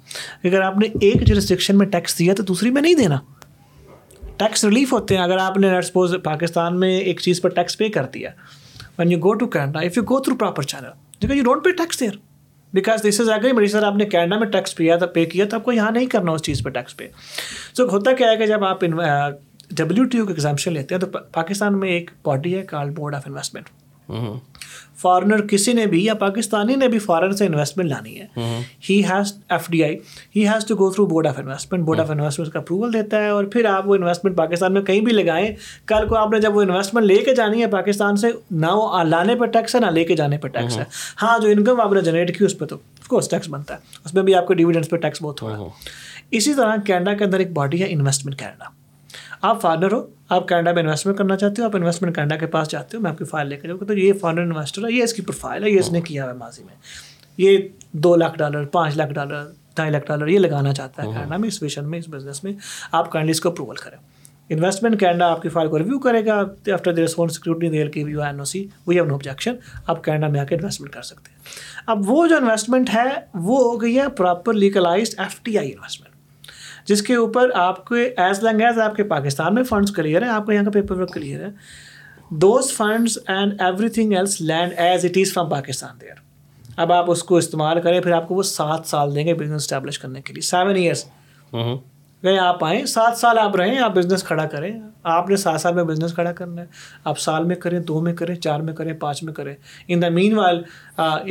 اگر 0.44 0.60
آپ 0.62 0.76
نے 0.78 0.86
ایک 1.08 1.22
جرسٹکشن 1.26 1.78
میں 1.78 1.86
ٹیکس 1.92 2.18
دیا 2.18 2.34
تو 2.34 2.42
دوسری 2.50 2.70
میں 2.70 2.82
نہیں 2.82 2.94
دینا 2.98 3.18
ٹیکس 4.36 4.64
ریلیف 4.64 4.92
ہوتے 4.92 5.16
ہیں 5.16 5.22
اگر 5.22 5.38
آپ 5.38 5.56
نے 5.58 5.80
سپوز 5.88 6.14
پاکستان 6.24 6.78
میں 6.80 6.96
ایک 6.98 7.20
چیز 7.20 7.40
پر 7.42 7.48
ٹیکس 7.58 7.78
پے 7.78 7.88
کر 7.96 8.06
دیا 8.14 8.30
when 8.98 9.12
you 9.12 9.18
go 9.22 9.32
to 9.42 9.46
Canada 9.56 9.80
if 9.86 9.96
you 9.96 10.02
go 10.08 10.20
through 10.22 10.34
proper 10.38 10.62
channel 10.72 10.90
دیکھا 11.22 11.34
you 11.34 11.42
don't 11.44 11.64
pay 11.64 11.70
tax 11.82 12.00
there 12.00 12.12
because 12.74 13.02
this 13.08 13.20
is 13.20 13.28
اگر 13.30 13.52
مریض 13.54 13.72
سر 13.72 13.82
آپ 13.86 13.94
نے 13.96 14.04
کینیڈا 14.12 14.38
میں 14.38 14.46
ٹیکس 14.52 14.74
پیا 14.76 14.96
تھا 14.98 15.06
پے 15.16 15.24
کیا 15.34 15.44
تو 15.50 15.56
آپ 15.56 15.64
کو 15.64 15.72
یہاں 15.72 15.90
نہیں 15.90 16.06
کرنا 16.16 16.32
اس 16.32 16.42
چیز 16.42 16.62
پہ 16.64 16.70
ٹیکس 16.78 16.96
پے 16.96 17.08
سو 17.76 17.88
ہوتا 17.92 18.12
کیا 18.22 18.30
ہے 18.30 18.36
کہ 18.36 18.46
جب 18.46 18.64
آپ 18.64 18.84
ڈبلیو 19.76 20.04
ٹی 20.12 20.18
یو 20.18 20.24
کا 20.26 20.32
ایگزامشن 20.32 20.72
لیتے 20.72 20.94
ہیں 20.94 21.00
تو 21.00 21.06
پاکستان 21.32 21.78
میں 21.80 21.88
ایک 21.90 22.10
باڈی 22.24 22.56
ہے 22.56 22.62
call 22.72 22.90
board 22.96 23.14
of 23.14 23.22
investment 23.26 23.68
foreigner 25.02 25.40
کسی 25.46 25.72
نے 25.72 25.84
بھی 25.86 26.04
یا 26.04 26.14
پاکستانی 26.14 26.74
نے 26.76 26.88
بھی 26.88 26.98
فارن 26.98 27.32
سے 27.36 27.46
انویسٹمنٹ 27.46 27.88
لانی 27.90 28.18
ہے 28.20 28.58
he 28.88 29.00
has 29.10 29.32
F 29.56 29.66
D 29.70 29.82
I 29.84 29.96
he 30.36 30.46
has 30.48 30.66
to 30.66 30.74
go 30.76 30.90
through 30.92 31.06
board 31.06 31.26
of 31.26 31.38
investment 31.38 31.84
board 31.84 32.00
of 32.00 32.10
investment 32.10 32.52
کا 32.52 32.58
اپروول 32.58 32.92
دیتا 32.92 33.20
ہے 33.22 33.28
اور 33.28 33.44
پھر 33.52 33.64
آپ 33.70 33.88
وہ 33.88 33.94
انویسٹمنٹ 33.94 34.36
پاکستان 34.36 34.72
میں 34.74 34.82
کہیں 34.82 35.00
بھی 35.04 35.12
لگائیں 35.12 35.46
کل 35.92 36.06
کو 36.08 36.16
آپ 36.16 36.32
نے 36.32 36.40
جب 36.40 36.56
وہ 36.56 36.62
انویسٹمنٹ 36.62 37.06
لے 37.06 37.16
کے 37.24 37.34
جانی 37.34 37.62
ہے 37.62 37.66
پاکستان 37.70 38.16
سے 38.24 38.30
نہ 38.50 38.70
وہ 38.76 39.02
لانے 39.08 39.34
پہ 39.40 39.46
ٹیکس 39.58 39.74
ہے 39.74 39.80
نہ 39.80 39.90
لے 39.98 40.04
کے 40.12 40.16
جانے 40.16 40.38
پہ 40.42 40.48
ٹیکس 40.58 40.78
ہے 40.78 40.84
ہاں 41.22 41.38
جو 41.42 41.48
انکم 41.56 41.80
آپ 41.80 41.92
نے 41.92 42.00
جنریٹ 42.10 42.36
کی 42.38 42.44
اس 42.44 42.58
پہ 42.58 42.64
تو 42.64 42.76
آف 43.00 43.08
کورس 43.08 43.28
ٹیکس 43.30 43.48
بنتا 43.50 43.74
ہے 43.74 43.80
اس 44.04 44.14
میں 44.14 44.22
بھی 44.22 44.34
آپ 44.34 44.48
کے 44.48 44.54
ڈیویڈنس 44.62 44.90
پہ 44.90 44.96
ٹیکس 45.06 45.22
بہت 45.22 45.42
ہوا 45.42 45.58
ہے 45.58 45.68
اسی 46.36 46.54
طرح 46.54 46.76
کینیڈا 46.86 47.14
کے 47.18 47.24
اندر 47.24 47.38
ایک 47.38 47.52
باڈی 47.52 47.82
ہے 47.82 47.92
انویسٹمنٹ 47.92 48.38
کینیڈا 48.38 48.64
آپ 49.48 49.60
فارنر 49.60 49.92
ہو 49.92 49.98
آپ 50.34 50.46
کینیڈا 50.48 50.72
میں 50.72 50.82
انویسٹمنٹ 50.82 51.16
کرنا 51.16 51.36
چاہتے 51.36 51.62
ہو 51.62 51.66
آپ 51.66 51.74
انویسٹمنٹ 51.76 52.14
کینیڈا 52.14 52.36
کے 52.42 52.46
پاس 52.52 52.68
چاہتے 52.68 52.96
ہو 52.96 53.02
میں 53.02 53.10
آپ 53.10 53.18
کی 53.18 53.24
فائل 53.32 53.48
لے 53.48 53.56
کے 53.56 53.68
جاؤں 53.68 53.78
تو 53.88 53.94
یہ 53.94 54.12
فارنر 54.20 54.42
انویسٹر 54.42 54.84
ہے 54.86 54.92
یہ 54.92 55.02
اس 55.04 55.12
کی 55.14 55.22
پروفائل 55.22 55.64
ہے 55.64 55.70
یہ 55.70 55.78
اس 55.78 55.90
نے 55.92 56.00
کیا 56.06 56.26
ہے 56.28 56.32
ماضی 56.38 56.62
میں 56.64 56.74
یہ 57.42 57.56
دو 58.06 58.14
لاکھ 58.16 58.38
ڈالر 58.38 58.64
پانچ 58.76 58.96
لاکھ 58.96 59.12
ڈالر 59.18 59.42
ڈھائی 59.76 59.90
لاکھ 59.90 60.06
ڈالر 60.08 60.28
یہ 60.28 60.38
لگانا 60.38 60.72
چاہتا 60.78 61.02
ہے 61.02 61.08
کینیڈا 61.12 61.36
میں 61.42 61.48
اس 61.48 61.60
ویشن 61.62 61.90
میں 61.90 61.98
اس 61.98 62.08
بزنس 62.14 62.42
میں 62.44 62.52
آپ 63.00 63.10
کائنڈلی 63.12 63.30
اس 63.36 63.40
کو 63.40 63.48
اپروول 63.48 63.76
کریں 63.82 63.98
انویسٹمنٹ 64.56 65.00
کینیڈا 65.00 65.30
آپ 65.30 65.42
کی 65.42 65.48
فائل 65.58 65.68
کو 65.68 65.78
ریویو 65.78 65.98
کرے 66.08 66.24
گا 66.26 66.38
after 66.78 66.92
the 66.92 67.82
O 68.36 68.44
C 68.54 68.66
we 68.86 68.94
have 68.96 69.04
no 69.04 69.14
objection 69.14 69.56
آپ 69.86 70.02
کینیڈا 70.04 70.28
میں 70.32 70.40
آ 70.40 70.44
کے 70.44 70.54
انویسٹمنٹ 70.54 70.92
کر 70.94 71.02
سکتے 71.12 71.30
ہیں 71.32 71.82
اب 71.94 72.10
وہ 72.10 72.26
جو 72.26 72.36
انویسٹمنٹ 72.36 72.94
ہے 72.94 73.06
وہ 73.34 73.58
ہو 73.64 73.80
گئی 73.82 73.98
ہے 73.98 74.08
proper 74.22 74.52
legalised 74.66 75.20
F 75.20 75.40
T 75.44 75.58
I 75.58 75.72
investment 75.72 76.12
جس 76.88 77.02
کے 77.02 77.14
اوپر 77.16 77.50
آپ 77.56 77.86
کے 77.86 78.02
ایز 78.22 78.42
لینگ 78.44 78.60
ایز 78.62 78.78
آپ 78.86 78.96
کے 78.96 79.02
پاکستان 79.12 79.54
میں 79.54 79.62
فنڈس 79.68 79.90
کلیئر 79.96 80.22
ہیں 80.22 80.30
آپ 80.30 80.46
کا 80.46 80.52
یہاں 80.52 80.64
کا 80.64 80.70
پیپر 80.70 80.96
ورک 80.96 81.12
کلیئر 81.14 81.44
ہے 81.44 81.50
those 82.40 82.72
funds 82.76 83.18
and 83.36 83.60
everything 83.98 84.12
else 84.16 84.40
land 84.40 84.72
as 84.86 85.04
it 85.04 85.16
is 85.26 85.32
from 85.32 85.48
Pakistan 85.50 86.00
there 86.00 86.20
اب 86.82 86.92
آپ 86.92 87.10
اس 87.10 87.22
کو 87.24 87.36
استعمال 87.36 87.80
کریں 87.82 88.00
پھر 88.00 88.12
آپ 88.12 88.28
کو 88.28 88.34
وہ 88.34 88.42
سات 88.52 88.86
سال 88.86 89.14
دیں 89.14 89.26
گے 89.26 89.34
بزنس 89.34 89.62
اسٹیبلش 89.62 89.98
کرنے 89.98 90.20
کے 90.22 90.32
لیے 90.32 90.42
سیون 90.50 90.76
ایئرس 90.76 91.04
کہیں 92.24 92.38
آپ 92.38 92.62
آئیں 92.64 92.84
سات 92.86 93.16
سال 93.18 93.38
آپ 93.38 93.56
رہیں 93.56 93.78
آپ 93.84 93.94
بزنس 93.94 94.22
کھڑا 94.24 94.44
کریں 94.50 94.70
آپ 95.14 95.28
نے 95.30 95.36
سات 95.40 95.60
سال 95.60 95.74
میں 95.74 95.82
بزنس 95.84 96.14
کھڑا 96.14 96.30
کرنا 96.38 96.62
ہے 96.62 96.66
آپ 97.10 97.18
سال 97.20 97.44
میں 97.44 97.56
کریں 97.64 97.78
دو 97.90 98.00
میں 98.02 98.12
کریں 98.16 98.34
چار 98.34 98.60
میں 98.68 98.72
کریں 98.74 98.92
پانچ 99.00 99.22
میں 99.22 99.32
کریں 99.34 99.54
ان 99.88 100.02
دا 100.02 100.08
مین 100.14 100.34
وائل 100.38 100.60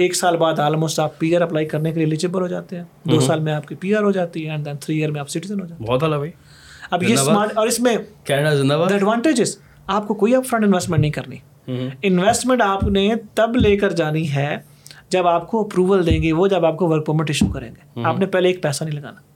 ایک 0.01 0.15
سال 0.15 0.37
بعد 0.43 0.59
آلموسٹ 0.65 0.99
آپ 0.99 1.17
پی 1.19 1.35
آر 1.35 1.41
اپلائی 1.41 1.65
کرنے 1.71 1.91
کے 1.93 1.99
لیے 1.99 2.05
ایلیجیبل 2.07 2.41
ہو 2.41 2.47
جاتے 2.47 2.75
ہیں 2.77 2.83
دو 3.11 3.19
سال 3.21 3.39
میں 3.47 3.53
آپ 3.53 3.67
کی 3.67 3.75
پی 3.79 3.95
آر 3.95 4.03
ہو 4.03 4.11
جاتی 4.19 4.45
ہے 4.45 4.51
اینڈ 4.51 4.65
دین 4.65 4.77
تھری 4.85 4.97
ایئر 4.97 5.11
میں 5.11 5.21
آپ 5.21 5.29
سٹیزن 5.29 5.61
ہو 5.61 5.65
جاتے 5.65 5.83
ہیں 5.83 5.89
بہت 5.89 6.03
اعلیٰ 6.03 6.17
بھائی 6.17 6.31
اب 6.91 7.03
یہ 7.03 7.13
اسمارٹ 7.13 7.57
اور 7.57 7.67
اس 7.67 7.79
میں 7.87 7.95
کینیڈا 8.25 8.53
زندہ 8.61 8.77
باد 8.79 8.91
ایڈوانٹیجز 8.91 9.57
آپ 9.97 10.07
کو 10.07 10.13
کوئی 10.23 10.35
اپ 10.35 10.45
فرنٹ 10.49 10.63
انویسٹمنٹ 10.65 11.01
نہیں 11.01 11.11
کرنی 11.11 11.37
انویسٹمنٹ 12.01 12.61
آپ 12.69 12.83
نے 12.97 13.09
تب 13.33 13.55
لے 13.65 13.75
کر 13.77 13.95
جانی 14.03 14.29
ہے 14.35 14.55
جب 15.11 15.27
آپ 15.27 15.47
کو 15.51 15.65
اپروول 15.65 16.05
دیں 16.05 16.21
گے 16.23 16.33
وہ 16.33 16.47
جب 16.55 16.65
آپ 16.65 16.77
کو 16.77 16.87
ورک 16.89 17.05
پرمٹ 17.05 17.29
ایشو 17.29 17.47
کریں 17.59 17.69
گے 17.75 18.01
آپ 18.09 18.19
نے 18.19 18.25
پہلے 18.37 18.47
ایک 18.49 18.61
پیسہ 18.63 18.83
نہیں 18.83 18.95
لگانا 18.99 19.31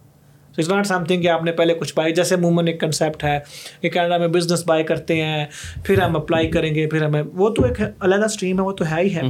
اٹس 0.57 0.69
ناٹ 0.69 0.87
سم 0.87 1.03
تھنگ 1.07 1.21
کہ 1.21 1.27
آپ 1.29 1.43
نے 1.43 1.51
پہلے 1.51 1.73
کچھ 1.79 1.93
بائی 1.95 2.13
جیسے 2.15 2.35
عموماً 2.35 2.67
ایک 2.67 2.79
کنسیپٹ 2.81 3.23
ہے 3.23 3.37
کہ 3.81 3.89
کینیڈا 3.89 4.17
میں 4.17 4.27
بزنس 4.35 4.63
بائی 4.67 4.83
کرتے 4.83 5.21
ہیں 5.23 5.45
پھر 5.85 6.01
ہم 6.01 6.15
اپلائی 6.15 6.49
کریں 6.51 6.73
گے 6.75 6.85
پھر 6.91 7.03
ہمیں 7.05 7.21
وہ 7.41 7.49
تو 7.57 7.65
ایک 7.65 7.81
علیحدہ 7.81 8.25
اسٹریم 8.25 8.59
ہے 8.59 8.65
وہ 8.65 8.71
تو 8.79 8.85
ہے 8.91 9.01
ہی 9.01 9.15
ہے 9.15 9.21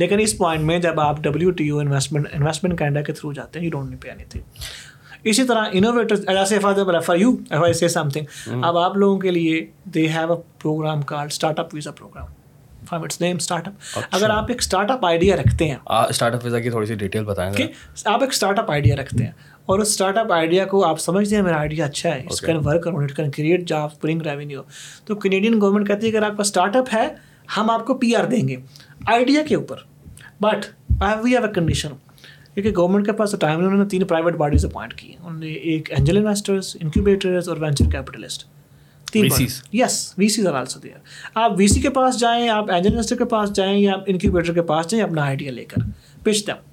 لیکن 0.00 0.20
اس 0.20 0.36
پوائنٹ 0.38 0.64
میں 0.64 0.78
جب 0.78 1.00
آپ 1.00 1.18
W 1.22 1.50
T 1.60 1.68
O 1.70 1.78
investment 1.78 2.26
investment 2.32 2.78
Canada 2.78 3.00
کے 3.06 3.12
تھرو 3.12 3.32
جاتے 3.32 3.58
ہیں 3.58 3.66
یو 3.66 3.70
ڈونٹ 3.72 3.90
نی 3.90 3.96
پی 4.00 4.08
اینی 4.08 4.24
تھنگ 4.30 4.56
اسی 5.30 5.44
طرح 5.44 5.68
انوویٹر 5.72 6.28
ایسے 6.36 6.58
فادر 6.62 6.84
بلا 6.84 6.98
for 7.10 7.16
you 7.16 7.30
F 7.50 7.62
I 7.62 7.72
C 7.74 7.88
something 8.14 8.62
اب 8.64 8.76
آپ 8.78 8.96
لوگوں 8.96 9.18
کے 9.20 9.30
لیے 9.30 9.64
they 9.94 10.06
have 10.12 10.32
a 10.32 10.40
programme 10.62 11.02
called 11.12 11.32
start 11.32 11.58
up 11.60 11.74
visa 11.74 11.90
programme 11.98 12.26
from 12.88 13.02
its 13.02 13.20
name 13.20 13.36
start 13.40 13.68
up 13.68 13.98
اگر 14.16 14.30
آپ 14.30 14.46
ایک 14.50 14.58
اسٹارٹ 14.62 14.90
اپ 14.90 15.06
آئیڈیا 15.06 15.36
رکھتے 15.36 15.68
ہیں 15.68 15.76
اسٹارٹ 15.98 16.34
اپ 16.34 16.44
ویزا 16.44 16.58
کی 16.60 16.70
تھوڑی 16.70 16.86
سی 16.86 16.94
ڈیٹیل 17.02 17.24
بتائیں 17.24 17.52
کہ 17.54 17.66
آپ 18.12 18.22
ایک 18.22 18.32
اسٹارٹ 18.32 18.58
اپ 18.58 18.70
آئیڈیا 18.70 18.96
رکھتے 19.00 19.24
ہیں 19.24 19.30
اور 19.70 19.78
اس 19.78 19.88
اسٹارٹ 19.88 20.18
اپ 20.18 20.30
آئیڈیا 20.32 20.64
کو 20.66 20.84
آپ 20.86 21.00
سمجھتے 21.00 21.34
ہیں 21.36 21.42
میرا 21.42 21.56
آئیڈیا 21.60 21.84
اچھا 21.84 22.10
ہے 22.14 22.22
اس 22.30 22.40
can 22.40 22.56
work 22.64 22.86
it 22.88 23.12
can 23.16 23.30
create 23.30 23.66
job 23.68 23.88
bring 24.02 24.20
revenue 24.26 24.60
تو 25.06 25.14
کینیڈین 25.24 25.60
گورنمنٹ 25.60 25.86
کہتی 25.88 26.06
ہے 26.06 26.12
اگر 26.12 26.22
آپ 26.26 26.36
کا 26.36 26.42
اسٹارٹ 26.42 26.76
اپ 26.76 26.86
ہے 26.94 27.06
ہم 27.56 27.70
آپ 27.70 27.84
کو 27.86 27.94
پی 28.04 28.14
آر 28.16 28.24
دیں 28.30 28.46
گے 28.48 28.56
آئیڈیا 29.14 29.42
کے 29.48 29.54
اوپر 29.56 29.82
but 30.40 30.66
I 31.08 31.20
we 31.22 31.34
have 31.36 31.44
a 31.46 31.52
condition 31.54 31.92
کیونکہ 32.54 32.70
گورنمنٹ 32.76 33.06
کے 33.06 33.12
پاس 33.18 33.30
تو 33.30 33.36
ٹائم 33.40 33.58
انہوں 33.64 33.76
نے 33.78 33.84
تین 33.90 34.04
پرائیویٹ 34.12 34.36
باڈیز 34.44 34.64
اپوائنٹ 34.64 34.94
کی 35.00 35.12
انہوں 35.18 35.38
نے 35.40 35.52
ایک 35.72 35.92
اینجل 35.96 36.16
انویسٹرس 36.18 36.76
انکیوبیٹرز 36.80 37.48
اور 37.48 37.56
وینچر 37.64 37.90
کیپیٹلسٹ 37.92 38.46
تین 39.12 39.28
yes 39.72 39.98
we 40.18 40.28
C 40.28 40.46
also 40.54 40.80
there 40.80 40.96
آپ 41.44 41.52
وی 41.58 41.68
سی 41.74 41.80
کے 41.80 41.90
پاس 42.00 42.20
جائیں 42.20 42.48
آپ 42.48 42.70
اینجل 42.70 42.90
انویسٹر 42.90 43.16
کے 43.16 43.24
پاس 43.36 43.52
جائیں 43.56 43.78
یا 43.80 43.92
آپ 43.94 44.04
انکیوبیٹر 44.14 44.52
کے 44.54 44.62
پاس 44.72 44.90
جائیں 44.90 45.04
اپنا 45.06 45.22
آئیڈیا 45.24 45.52
لے 45.52 45.64
کر 45.74 45.86
pitch 46.24 46.46
them 46.46 46.66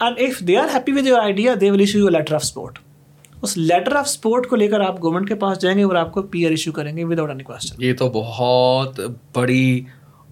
and 0.00 0.18
if 0.20 0.38
they 0.48 0.56
are 0.56 0.68
happy 0.74 0.92
with 0.92 1.06
your 1.06 1.20
idea 1.22 1.54
they 1.60 1.70
will 1.70 1.80
issue 1.80 1.98
you 1.98 2.08
letter 2.08 2.34
of 2.34 2.44
support 2.44 2.78
us 3.42 3.56
letter 3.56 3.96
of 3.96 4.08
support 4.08 4.46
کو 4.48 4.56
لے 4.56 4.68
کر 4.68 4.80
آپ 4.86 5.02
گورنمنٹ 5.02 5.28
کے 5.28 5.34
پاس 5.44 5.60
جائیں 5.62 5.76
گے 5.78 5.82
اور 5.84 5.94
آپ 5.96 6.12
کو 6.12 6.22
پی 6.32 6.44
آر 6.46 6.50
ایشو 6.50 6.72
کریں 6.72 6.96
گے 6.96 7.04
ود 7.04 7.18
آؤٹ 7.18 7.28
اینی 7.30 7.42
کوشچن 7.44 7.82
یہ 7.82 7.92
تو 7.98 8.08
بہت 8.20 9.00
بڑی 9.34 9.64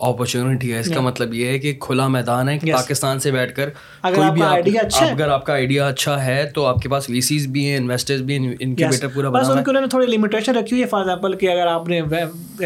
اپرچونٹی 0.08 0.72
ہے 0.72 0.78
اس 0.80 0.88
کا 0.94 1.00
مطلب 1.00 1.34
یہ 1.34 1.46
ہے 1.48 1.58
کہ 1.58 1.72
کھلا 1.80 2.06
میدان 2.08 2.48
ہے 2.48 2.56
پاکستان 2.72 3.18
سے 3.20 3.30
بیٹھ 3.30 3.54
کر 3.56 3.70
کوئی 4.14 4.30
بھی 4.32 4.42
آئیڈیا 4.42 4.80
اچھا 4.86 5.04
اگر 5.06 5.28
آپ 5.30 5.44
کا 5.46 5.52
آئیڈیا 5.52 5.86
اچھا 5.86 6.24
ہے 6.24 6.44
تو 6.54 6.64
آپ 6.66 6.78
کے 6.82 6.88
پاس 6.88 7.08
وی 7.10 7.20
سیز 7.28 7.46
بھی 7.52 7.66
ہیں 7.68 7.76
انویسٹرز 7.76 8.22
بھی 8.30 8.38
ہیں 8.38 8.54
انکیوبیٹر 8.58 9.08
پورا 9.14 9.28
بنانا 9.30 9.38
ہے 9.50 9.58
بس 9.60 9.68
انہوں 9.70 9.80
نے 9.80 9.88
تھوڑی 9.90 10.06
لمیٹیشن 10.14 10.56
رکھی 10.56 10.74
ہوئی 10.76 10.82
ہے 10.82 10.88
فار 10.88 11.00
ایگزامپل 11.00 11.36
کہ 11.38 11.50
اگر 11.52 11.66
آپ 11.72 11.88
نے 11.88 12.00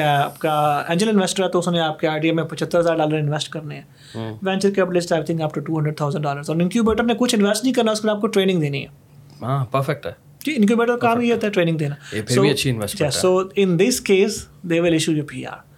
آپ 0.08 0.38
کا 0.40 0.54
اینجل 0.88 1.08
انویسٹر 1.08 1.44
ہے 1.44 1.48
تو 1.52 1.58
اس 1.58 1.68
نے 1.68 1.80
آپ 1.80 1.98
کے 2.00 2.08
آئیڈیا 2.08 2.32
میں 2.34 2.44
پچہتر 2.54 2.78
ہزار 2.80 2.96
ڈالر 2.96 3.18
انویسٹ 3.18 3.48
کرنے 3.52 3.80
ہیں 3.80 4.28
وینچر 4.44 4.70
کیپٹلسٹ 4.76 5.12
آئی 5.12 5.22
تھنک 5.26 5.42
آپ 5.42 5.54
ٹو 5.54 5.76
ہنڈریڈ 5.78 5.96
تھاؤزینڈ 5.96 6.24
ڈالرس 6.24 6.50
اور 6.50 6.60
انکیوبیٹر 6.62 7.04
نے 7.04 7.14
کچھ 7.18 7.34
انویسٹ 7.34 7.64
نہیں 7.64 7.74
کرنا 7.74 7.92
اس 7.92 8.00
کے 8.00 8.06
لیے 8.08 8.14
آپ 8.14 8.20
کو 8.20 8.26
ٹریننگ 8.38 8.60
دینی 8.60 8.82
ہے 8.84 9.42
ہاں 9.44 9.64
پرفیکٹ 9.70 10.06
ہے 10.06 10.12
جی 10.46 10.54
انکیوبیٹر 10.56 10.96
کام 11.02 11.20
یہ 11.20 11.32
ہوتا 11.32 11.46
ہے 11.46 11.52
ٹریننگ 11.52 11.78
دینا 11.78 13.10
so 13.20 13.38
in 13.56 13.78
this 13.78 14.00
case 14.12 14.44
they 14.70 14.80
will 14.80 14.92
issue 14.92 15.12
you 15.12 15.24
P 15.28 15.44
R 15.46 15.72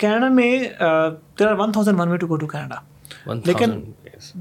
Canada 0.00 0.28
میں 0.34 0.50
there 1.38 1.46
are 1.46 1.54
one 1.58 1.72
thousand 1.72 2.00
one 2.00 2.08
way 2.10 2.16
to 2.18 2.26
go 2.26 2.36
to 2.42 2.46
Canada 2.52 2.76
لیکن 3.46 3.78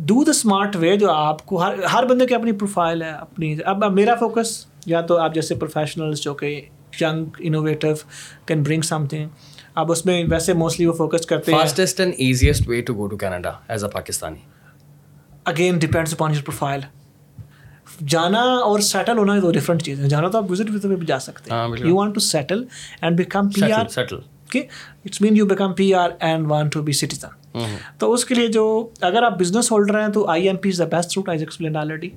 ڈو 0.10 0.24
دا 0.24 0.32
اسمارٹ 0.32 0.76
وے 0.80 0.96
جو 0.98 1.12
آپ 1.12 1.46
کو 1.46 1.62
ہر 1.64 1.84
ہر 1.94 2.06
بندے 2.10 2.26
کی 2.28 2.36
اپنی 2.36 2.52
پروفائل 2.62 3.02
ہے 3.04 3.12
اپنی 3.14 3.56
اب 3.74 3.84
میرا 3.94 4.16
فوکس 4.20 4.52
یا 4.94 5.02
تو 5.12 5.18
آپ 5.26 5.34
جیسے 5.34 5.56
پروفیشنلس 5.64 6.22
جو 6.24 6.34
کہ 6.42 6.60
young 7.02 7.26
innovative 7.50 7.88
can 8.48 8.64
bring 8.70 8.82
something 9.14 9.28
اب 9.82 9.92
اس 9.92 10.06
میں 10.06 10.24
ویسے 10.30 10.54
موسٹلی 10.62 10.86
وہ 10.86 10.94
فوکس 11.02 11.26
کرتے 11.26 11.52
ہیں 11.52 11.60
fastest 11.60 12.00
and 12.00 12.14
easiest 12.28 12.68
way 12.70 12.82
to 12.90 12.94
go 12.96 13.08
to 13.08 13.18
Canada 13.26 13.52
as 13.74 13.84
a 13.84 13.90
Pakistani 13.90 14.40
again 15.54 15.78
depends 15.88 16.14
upon 16.14 16.34
your 16.34 16.44
profile 16.46 16.82
جانا 18.14 18.42
اور 18.66 18.80
سیٹل 18.96 19.18
ہونا 19.18 19.38
دو 19.42 19.52
ڈفرنٹ 19.52 19.84
چیزیں 19.84 20.08
جانا 20.10 20.28
تو 20.34 20.38
آپ 20.38 20.52
وزٹ 20.52 20.70
وزٹ 20.74 20.86
میں 20.86 20.96
بھی 20.98 21.06
جا 21.08 21.20
سکتے 21.30 21.54
ہیں 21.54 21.88
you 21.88 21.96
want 21.96 22.14
to 22.16 22.20
settle 22.34 22.64
and 23.02 23.18
become 23.18 23.50
P 23.56 23.72
R 23.72 23.88
settle 23.94 24.18
کہ 24.52 24.64
it's 25.06 25.22
mean 25.22 25.36
you 25.38 25.46
become 25.46 25.74
P 25.78 25.94
R 25.94 26.10
and 26.30 26.48
want 26.52 26.70
to 26.76 26.82
be 26.84 26.92
citizen 27.00 27.64
تو 28.00 28.12
اس 28.14 28.26
کے 28.26 28.36
لیے 28.36 28.48
جو 28.58 28.64
اگر 29.10 29.24
آپ 29.24 29.38
بزنس 29.40 29.72
ہولڈر 29.72 30.00
ہیں 30.02 30.08
تو 30.14 30.26
I 30.34 30.48
M 30.48 30.58
P 30.66 30.70
is 30.70 30.78
the 30.80 30.86
best 30.98 31.18
route 31.18 31.30
I 31.30 31.40
explain 31.40 31.76
already 31.78 32.10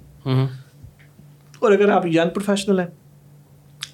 اور 1.59 1.73
اگر 1.73 1.89
آپ 1.97 2.07
ینگ 2.17 2.31
پروفیشنل 2.35 2.79
ہیں 2.81 2.87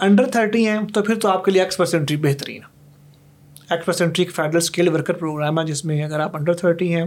انڈر 0.08 0.26
تھرٹی 0.32 0.66
ہیں 0.68 0.78
تو 0.94 1.02
پھر 1.02 1.18
تو 1.22 1.28
آپ 1.28 1.44
کے 1.44 1.50
لیے 1.50 1.62
ایکس 1.62 1.76
پرسینٹری 1.76 2.16
بہترین 2.26 2.60
ایکس 3.70 3.84
پرسینٹری 3.86 4.24
ایک 4.24 4.34
فیڈرل 4.34 4.56
اسکل 4.56 4.88
ورکر 4.94 5.14
پروگرام 5.24 5.58
ہے 5.58 5.64
جس 5.66 5.84
میں 5.84 6.02
اگر 6.04 6.20
آپ 6.20 6.36
انڈر 6.36 6.54
تھرٹی 6.64 6.94
ہیں 6.94 7.04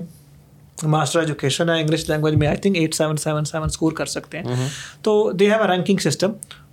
ماسٹر 0.93 1.19
ایجوکیشن 1.19 1.69
ہے 1.69 1.79
انگلش 1.81 2.09
لینگویج 2.09 2.35
میں 2.39 2.47
I 2.47 2.57
think 2.61 2.75
eight 2.77 2.93
seven 2.95 3.17
seven 3.23 3.45
seven 3.45 3.63
score 3.65 3.91
کر 3.97 4.05
سکتے 4.15 4.37
ہیں 4.39 4.45
mm-hmm. 4.45 4.67
تو 5.03 5.31
they 5.39 5.47
have 5.51 5.61
a 5.61 5.67
ranking 5.71 5.97
system 6.09 6.31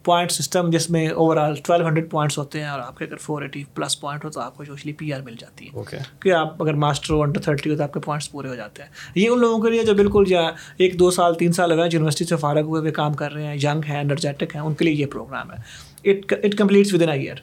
point 0.09 0.31
system 0.33 0.69
جس 0.71 0.89
میں 0.91 1.07
over 1.07 1.37
all 1.37 1.55
twelve 1.65 1.87
hundred 1.87 2.11
points 2.11 2.37
ہوتے 2.39 2.61
ہیں 2.61 2.69
اور 2.69 2.81
آپ 2.81 2.97
کے 2.99 3.05
اگر 3.05 3.17
فور 3.21 3.43
ایٹی 3.43 3.63
پلس 3.75 3.99
پوائنٹ 4.01 4.25
ہو 4.25 4.29
تو 4.37 4.41
آپ 4.41 4.57
کو 4.57 4.65
سوشلی 4.65 4.93
پی 5.01 5.13
آر 5.13 5.21
مل 5.25 5.35
جاتی 5.39 5.69
ہے 5.75 5.99
کہ 6.23 6.33
آپ 6.33 6.63
اگر 6.63 6.75
ماسٹر 6.85 7.13
ہو 7.15 7.21
انڈر 7.23 7.41
تھرٹی 7.47 7.71
ہو 7.71 7.77
تو 7.77 7.83
آپ 7.85 7.93
کے 7.95 8.01
پوائنٹس 8.07 8.31
پورے 8.33 8.49
ہو 8.49 8.55
جاتے 8.61 8.83
ہیں 8.83 8.89
یہ 9.15 9.29
ان 9.31 9.41
لوگوں 9.41 9.59
کے 9.65 9.71
لیے 9.71 9.83
جو 9.87 9.95
بالکل 9.99 10.25
یا 10.29 10.43
ایک 10.87 10.99
دو 10.99 11.11
سال 11.17 11.35
تین 11.43 11.53
سال 11.59 11.73
ہوئے 11.73 11.83
گئے 11.83 11.89
یونیورسٹی 11.93 12.25
سے 12.31 12.37
فارغ 12.45 12.65
ہوئے 12.71 12.81
ہوئے 12.81 12.93
کام 13.01 13.13
کر 13.23 13.33
رہے 13.33 13.47
ہیں 13.47 13.57
ینگ 13.65 13.85
ہیں 13.89 13.99
انرجیٹک 14.01 14.55
ہیں 14.55 14.63
ان 14.63 14.75
کے 14.81 14.85
لیے 14.85 14.95
یہ 15.03 15.07
پروگرام 15.17 15.53
ہے 15.53 16.11
it 16.11 16.33
it 16.43 16.55
completes 16.59 16.95
within 17.03 17.09
year 17.09 17.35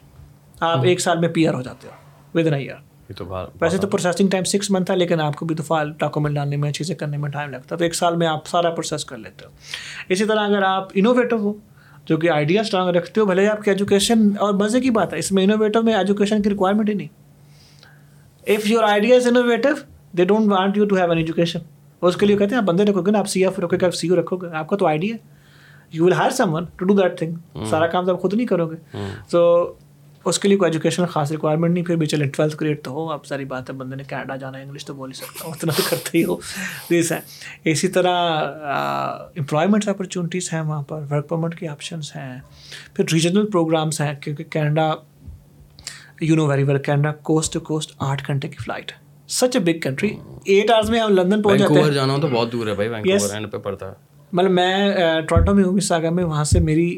آپ 0.60 0.76
hmm. 0.76 0.88
ایک 0.88 1.00
سال 1.00 1.18
میں 1.20 1.28
پی 1.38 1.46
آر 1.48 1.54
ہو 1.54 1.62
جاتے 1.70 1.88
ہو 1.88 2.38
ود 2.38 2.46
ان 2.46 2.54
ایئر 2.54 3.22
ویسے 3.60 3.78
تو 3.78 3.86
پروسیسنگ 3.88 4.28
ٹائم 4.30 4.44
سکس 4.56 4.70
منتھ 4.78 4.90
ہے 4.90 4.96
لیکن 4.96 5.20
آپ 5.28 5.36
کو 5.36 5.46
بھی 5.52 5.56
تو 5.56 5.62
فال 5.72 5.92
ڈاکومنٹ 5.98 6.34
لانے 6.34 6.56
میں 6.66 6.72
چیزیں 6.80 6.94
کرنے 7.04 7.16
میں 7.24 7.30
ٹائم 7.38 7.50
لگتا 7.50 7.74
ہے 7.74 7.78
تو 7.78 7.84
ایک 7.84 7.94
سال 8.02 8.16
میں 8.22 8.26
آپ 8.36 8.46
سارا 8.56 8.70
پروسیس 8.80 9.04
کر 9.12 9.16
لیتے 9.28 9.44
ہو 9.46 9.50
اسی 10.16 10.24
طرح 10.24 10.46
اگر 10.48 10.62
آپ 10.76 10.88
انوویٹو 11.04 11.36
ہو 11.46 11.54
جو 12.08 12.16
کہ 12.16 12.28
آئیڈیا 12.30 12.60
اسٹرانگ 12.60 12.88
رکھتے 12.96 13.20
ہو 13.20 13.26
بھلے 13.26 13.42
ہی 13.42 13.48
آپ 13.48 13.62
کی 13.62 13.70
ایجوکیشن 13.70 14.28
اور 14.46 14.52
مزے 14.54 14.80
کی 14.80 14.90
بات 14.98 15.12
ہے 15.12 15.18
اس 15.18 15.30
میں 15.32 15.42
انوویٹو 15.44 15.82
میں 15.82 15.94
ایجوکیشن 15.94 16.42
کی 16.42 16.50
ریکوائرمنٹ 16.50 16.88
ہی 16.88 16.94
نہیں 16.94 18.52
if 18.56 18.68
your 18.70 18.84
idea 18.88 19.16
is 19.16 19.26
innovative 19.26 19.68
they 20.18 20.24
don't 20.24 20.50
want 20.52 20.76
you 20.76 20.84
to 20.88 20.96
have 20.96 21.10
an 21.10 21.18
education 21.18 21.58
اس 22.06 22.16
کے 22.16 22.26
لیے 22.26 22.36
کہتے 22.36 22.54
ہیں 22.54 22.60
آپ 22.60 22.68
بندے 22.68 22.84
رکھو 22.84 23.02
گے 23.06 23.10
نا 23.10 23.18
آپ 23.18 23.28
سی 23.28 23.44
ایف 23.44 23.58
رکھو 23.60 23.76
گے 23.76 23.86
آپ 23.86 23.94
سی 23.94 24.08
او 24.08 24.20
رکھو 24.20 24.36
گے 24.42 24.54
آپ 24.58 24.66
کا 24.68 24.76
تو 24.76 24.86
آئیڈیا 24.86 25.14
ہے 25.14 25.34
you 25.92 26.04
will 26.04 26.14
someone 26.54 26.64
to 26.76 26.84
do 26.86 26.94
that 27.02 27.18
thing 27.18 27.64
سارا 27.70 27.86
کام 27.94 28.06
تو 28.06 28.12
آپ 28.12 28.20
خود 28.22 28.34
نہیں 28.34 28.46
کرو 28.46 28.66
گے 28.70 28.76
تو 29.30 29.42
اس 30.28 30.38
کے 30.38 30.48
لیے 30.48 30.56
کوئی 30.58 30.70
ایجوکیشن 30.70 31.04
خاص 31.10 31.30
ریکوائرمنٹ 31.30 31.74
نہیں 31.74 31.84
پھر 31.84 31.96
بھی 31.96 32.06
چلیں 32.06 32.26
ٹویلتھ 32.36 32.54
گریڈ 32.60 32.82
تو 32.84 32.90
ہو 32.92 33.10
اب 33.12 33.26
ساری 33.26 33.44
بات 33.52 33.68
ہے 33.70 33.74
بندے 33.74 33.96
نے 33.96 34.02
کینیڈا 34.08 34.36
جانا 34.36 34.58
ہے 34.58 34.62
انگلش 34.62 34.84
تو 34.84 34.94
بول 34.94 35.10
ہوں 35.42 35.50
اتنا 35.52 35.72
تو 35.76 35.82
کرتا 35.90 36.10
ہی 36.14 36.24
ہو 36.24 36.36
ہے 37.10 37.18
اسی 37.70 37.88
طرح 37.96 38.40
امپلائمنٹ 39.38 39.88
اپرچونیٹیز 39.88 40.52
ہیں 40.52 40.60
وہاں 40.60 40.82
پر 40.88 41.02
ورک 41.10 41.28
پرمٹ 41.28 41.54
کے 41.58 41.68
آپشنس 41.68 42.14
ہیں 42.16 42.36
پھر 42.96 43.04
ریجنل 43.12 43.46
پروگرامس 43.52 44.00
ہیں 44.00 44.12
کیونکہ 44.24 44.44
Canada 44.52 44.92
you 46.20 46.36
know 46.36 46.46
very 46.46 46.62
well 46.70 46.78
Canada 46.88 47.12
coast 47.30 47.52
to 47.54 47.60
coast 47.72 47.92
آٹھ 48.10 48.22
گھنٹے 48.30 48.48
کی 48.48 48.56
flight 48.64 48.92
such 49.38 49.56
a 49.56 49.62
big 49.72 49.80
country 49.82 50.14
eight 50.44 50.70
hours 50.70 50.88
میں 50.90 51.00
ہم 51.00 51.12
لندن 51.14 51.42
پہنچ 51.42 51.60
جاتے 51.60 51.82
ہیں 51.82 51.90
جانا 51.92 52.16
تو 52.22 52.28
بہت 52.32 52.52
دور 52.52 52.66
ہے 52.74 52.88
بھائی 52.90 53.18
پڑتا 53.62 53.88
ہے 53.88 53.92
مطلب 54.32 54.50
میں 54.50 55.20
ٹورنٹو 55.28 55.54
میں 55.54 55.64
ہوں 55.64 55.72
مساگر 55.72 56.10
میں 56.12 56.24
وہاں 56.24 56.44
سے 56.52 56.60
میری 56.60 56.94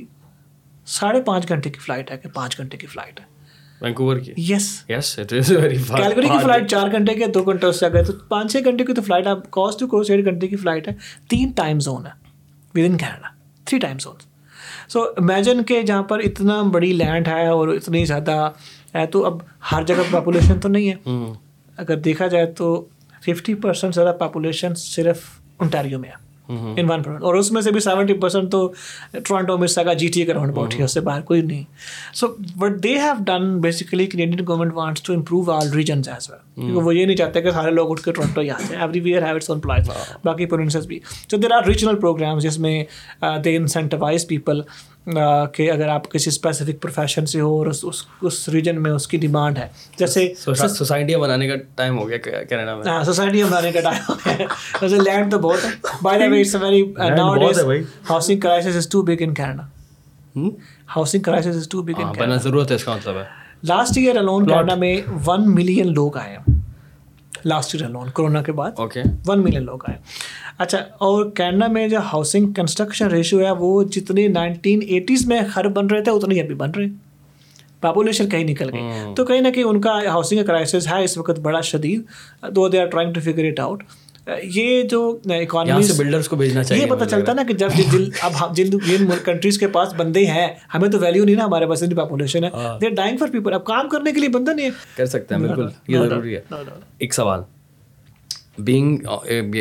ساڑھے 0.97 1.21
پانچ 1.23 1.49
گھنٹے 1.49 1.71
کی 1.71 1.81
فلائٹ 1.81 2.11
ہے 2.11 2.17
کہ 2.19 2.29
پانچ 2.35 2.59
گھنٹے 2.59 2.77
کی 2.77 2.87
فلائٹ 2.87 3.21
ہے 3.21 3.25
وینکوور 3.81 4.17
کی 4.27 4.33
yes 4.51 4.67
yes 4.89 5.19
it 5.19 5.33
is 5.39 5.51
very 5.53 5.77
Calgary 5.89 6.29
کی 6.29 6.39
فلائٹ 6.43 6.71
چار 6.71 6.91
گھنٹے 6.97 7.15
کے 7.15 7.27
دو 7.35 7.43
گھنٹے 7.51 7.67
اس 7.67 7.81
سے 7.81 7.87
پانچ 8.29 8.53
چھ 8.53 8.65
گھنٹے 8.65 8.85
کی 8.85 8.95
تو 8.95 9.03
فلائٹ 9.11 9.29
ٹو 9.81 9.87
گھنٹے 10.25 10.47
کی 10.49 10.57
فلائٹ 10.65 10.89
ہے 10.89 10.93
تین 11.31 11.51
ٹائم 11.57 11.81
زون 11.89 12.07
ہے 12.07 12.13
within 12.91 12.97
Canada 12.99 13.29
three 13.65 13.79
time 13.79 13.99
zone 14.03 14.27
so 14.93 15.03
imagine 15.17 15.63
کہ 15.69 15.81
جہاں 15.83 16.03
پر 16.13 16.19
اتنا 16.25 16.61
بڑی 16.75 16.93
لینڈ 16.93 17.29
ہے 17.29 17.47
اور 17.47 17.69
اتنی 17.69 18.05
زیادہ 18.13 18.37
ہے 18.95 19.07
تو 19.13 19.25
اب 19.27 19.39
ہر 19.73 19.83
جگہ 19.87 20.03
پاپولیشن 20.11 20.61
تو 20.61 20.69
نہیں 20.69 20.91
ہے 20.91 21.29
اگر 21.83 21.99
دیکھا 22.09 22.27
جائے 22.35 22.47
تو 22.61 22.71
ففٹی 23.27 23.55
پرسینٹ 23.67 23.95
زیادہ 23.95 24.17
پاپولیشن 24.21 24.75
صرف 24.87 25.27
انٹاریو 25.61 25.99
میں 25.99 26.09
ہے 26.09 26.27
ان 26.51 26.91
ون 26.91 27.03
پروڈکٹ 27.03 27.23
اور 27.25 27.35
اس 27.35 27.51
میں 27.53 27.63
سے 27.63 27.71
بھی 27.71 27.81
سیونٹی 27.81 28.15
پرسینٹ 28.21 28.51
تو 28.53 28.61
ٹورانٹو 29.25 29.57
میں 29.59 29.69
سگا 29.69 29.93
G 30.03 30.07
T 30.13 30.21
A 30.21 30.27
around 30.27 30.53
about 30.55 30.75
ہی 30.75 30.83
اس 30.83 30.95
سے 30.95 31.01
باہر 31.09 31.21
کوئی 31.31 31.41
نہیں 31.43 31.63
so 32.17 32.27
but 32.59 32.83
they 32.83 32.95
have 33.01 33.23
done 33.25 33.57
basically 33.61 34.07
Canadian 34.15 34.45
government 34.49 34.75
wants 34.75 35.03
to 35.03 35.15
improve 35.15 35.51
all 35.53 35.71
regions 35.73 36.09
as 36.09 36.31
well 36.31 36.39
کیونکہ 36.55 36.83
وہ 36.87 36.95
یہ 36.97 37.05
نہیں 37.07 37.17
چاہتے 37.17 37.43
کہ 37.43 37.51
سارے 37.59 37.71
لوگ 37.71 37.91
اٹھ 37.93 38.03
کے 38.05 38.13
ٹورانٹو 38.13 38.41
ہی 38.41 38.51
آتے 38.51 38.75
ہیں 38.75 38.81
every 38.81 39.01
where 39.11 39.27
have 39.27 39.35
it's 39.35 39.51
employees 39.51 39.91
باقی 40.25 40.47
پروونسز 40.47 40.87
بھی 40.87 40.99
so 41.31 41.37
there 41.37 41.55
are 41.57 41.67
regional 41.69 41.97
programs 42.01 42.43
جس 42.43 42.59
میں 42.67 42.83
دے 43.45 43.57
انسینٹیوائز 43.57 44.27
پیپل 44.29 44.61
کہ 45.53 45.71
اگر 45.73 45.89
آپ 45.89 46.11
کسی 46.13 46.29
اسپیسیفک 46.31 46.81
پروفیشن 46.83 47.27
سے 47.27 47.41
ہو 47.41 47.51
اور 47.59 47.67
اس 47.67 47.85
اس 47.89 48.03
اس 48.27 48.49
ریجن 48.53 48.83
میں 48.83 48.91
اس 48.91 49.07
کی 49.09 49.17
ڈیمانڈ 49.19 49.59
ہے 49.59 49.69
جیسے 49.99 50.27
سوسائٹیاں 50.39 51.19
بنانے 51.19 51.49
کا 51.49 51.55
ٹائم 51.77 51.99
ہو 51.99 52.09
گیا 52.09 52.19
کینیڈا 52.49 52.75
میں 52.77 52.91
ہاں 52.91 53.03
سوسائٹیاں 53.05 53.47
بنانے 53.51 53.73
کا 53.73 53.81
ٹائم 53.89 54.01
ہو 54.09 54.15
گیا 54.25 54.47
ویسے 54.83 54.99
لینڈ 55.05 55.31
تو 55.31 55.39
بہت 55.49 55.65
ہے 55.65 55.71
by 56.03 56.19
the 56.21 56.29
way 56.33 56.41
it's 56.41 56.55
very 56.63 56.83
nowadays 57.39 57.63
housing 58.11 58.41
crisis 58.41 58.77
is 58.77 58.89
too 58.93 59.03
big 59.03 59.23
in 59.27 59.35
Canada 59.41 60.47
housing 60.97 61.23
crisis 61.31 61.57
is 61.57 61.69
too 61.71 61.83
big 61.83 62.01
in 62.01 62.13
Canada 62.15 62.37
ضرورت 62.45 62.71
ہے 62.71 62.77
اس 62.77 62.85
کا 62.85 62.97
مطلب 62.97 63.17
ہے 63.19 63.25
لاسٹ 63.69 63.99
ایئر 63.99 64.17
الون 64.17 64.47
کینیڈا 64.47 64.75
میں 64.85 64.97
ون 65.27 65.55
ملین 65.55 65.93
لوگ 65.95 66.17
آئے 66.19 66.37
ہیں 66.37 66.58
لاسٹ 67.45 67.75
ایئر 67.75 67.89
لون 67.91 68.11
کورونا 68.15 68.43
کے 68.43 68.53
بعد 68.53 68.81
ون 69.27 69.43
ملین 69.45 69.65
لوگ 69.65 69.85
آئے 69.89 69.97
اچھا 70.59 70.79
اور 71.07 71.31
کینیڈا 71.37 71.67
میں 71.73 71.87
جو 71.89 71.99
ہاؤسنگ 72.13 72.53
کنسٹرکشن 72.53 73.07
ریشو 73.11 73.41
ہے 73.45 73.51
وہ 73.59 73.83
جتنے 73.97 74.27
نائنٹین 74.29 74.81
ایٹیز 74.89 75.27
میں 75.29 75.41
ہر 75.57 75.69
بن 75.79 75.87
رہے 75.91 76.03
تھے 76.05 76.13
اتنے 76.13 76.35
ہی 76.35 76.41
ابھی 76.41 76.55
بن 76.55 76.71
رہے 76.77 76.85
ہیں 76.85 76.97
پاپولیشن 77.81 78.29
کہیں 78.29 78.45
نکل 78.45 78.73
گئی 78.75 78.81
ہاں. 78.81 79.15
تو 79.15 79.25
کہیں 79.25 79.41
نہ 79.41 79.51
کہیں 79.55 79.65
ان 79.65 79.81
کا 79.81 79.91
ہاؤسنگ 80.07 80.39
کا 80.39 80.45
کرائسس 80.45 80.89
ہے 80.93 81.03
اس 81.05 81.17
وقت 81.19 81.39
بڑا 81.41 81.61
شدید 81.73 82.51
دو 82.57 82.69
they 82.69 82.81
are 82.81 82.87
trying 82.91 83.13
to 83.15 83.21
figure 83.31 83.45
it 83.53 83.61
out 83.61 83.83
یہ 84.55 84.83
جو 84.91 85.01
اکانومی 85.41 85.83
سے 85.83 86.03
بلڈرس 86.03 86.29
کو 86.29 86.37
بھیجنا 86.37 86.63
چاہیے 86.65 86.83
یہ 86.85 86.91
پتا 86.91 87.07
چلتا 87.09 87.33
نا 87.35 87.43
کہ 87.49 87.55
جب 87.63 87.69
اب 88.23 88.57
جن 88.57 88.71
جن 88.87 89.07
کنٹریز 89.25 89.59
کے 89.59 89.67
پاس 89.77 89.95
بندے 89.97 90.25
ہیں 90.27 90.47
ہمیں 90.75 90.89
تو 90.91 90.99
ویلیو 90.99 91.25
نہیں 91.25 91.37
نا 91.37 91.45
ہمارے 91.45 91.67
پاس 91.67 91.83
پاپولیشن 91.97 92.45
ہے 92.45 92.91
ڈائنگ 92.95 93.17
فار 93.19 93.29
پیپل 93.33 93.55
اب 93.55 93.65
کام 93.65 93.89
کرنے 93.89 94.13
کے 94.13 94.21
لیے 94.21 94.29
بندہ 94.39 94.51
نہیں 94.57 94.71
کر 94.97 95.07
سکتے 95.13 95.35
ہیں 95.35 95.41
بالکل 95.43 95.69
یہ 95.93 95.99
ضروری 96.09 96.37
ہے 96.37 96.41
ایک 96.99 97.15
سوال 97.15 97.43
بینگ 98.69 98.99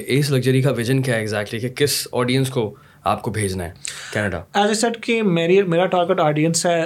اس 0.07 0.30
لگژری 0.31 0.61
کا 0.61 0.72
ویژن 0.77 1.02
کیا 1.02 1.14
ہے 1.14 1.19
ایگزیکٹلی 1.19 1.60
کہ 1.60 1.69
کس 1.84 2.07
آڈینس 2.11 2.49
کو 2.49 2.73
آپ 3.11 3.22
کو 3.23 3.31
بھیجنا 3.31 3.64
ہے 3.64 3.72
کینیڈا 4.14 4.41
ایز 4.61 4.68
اے 4.68 4.73
سیٹ 4.76 5.02
کہ 5.03 5.22
میری 5.23 5.61
میرا 5.64 5.85
ٹارگیٹ 5.95 6.19
آڈینس 6.19 6.65
ہے 6.65 6.81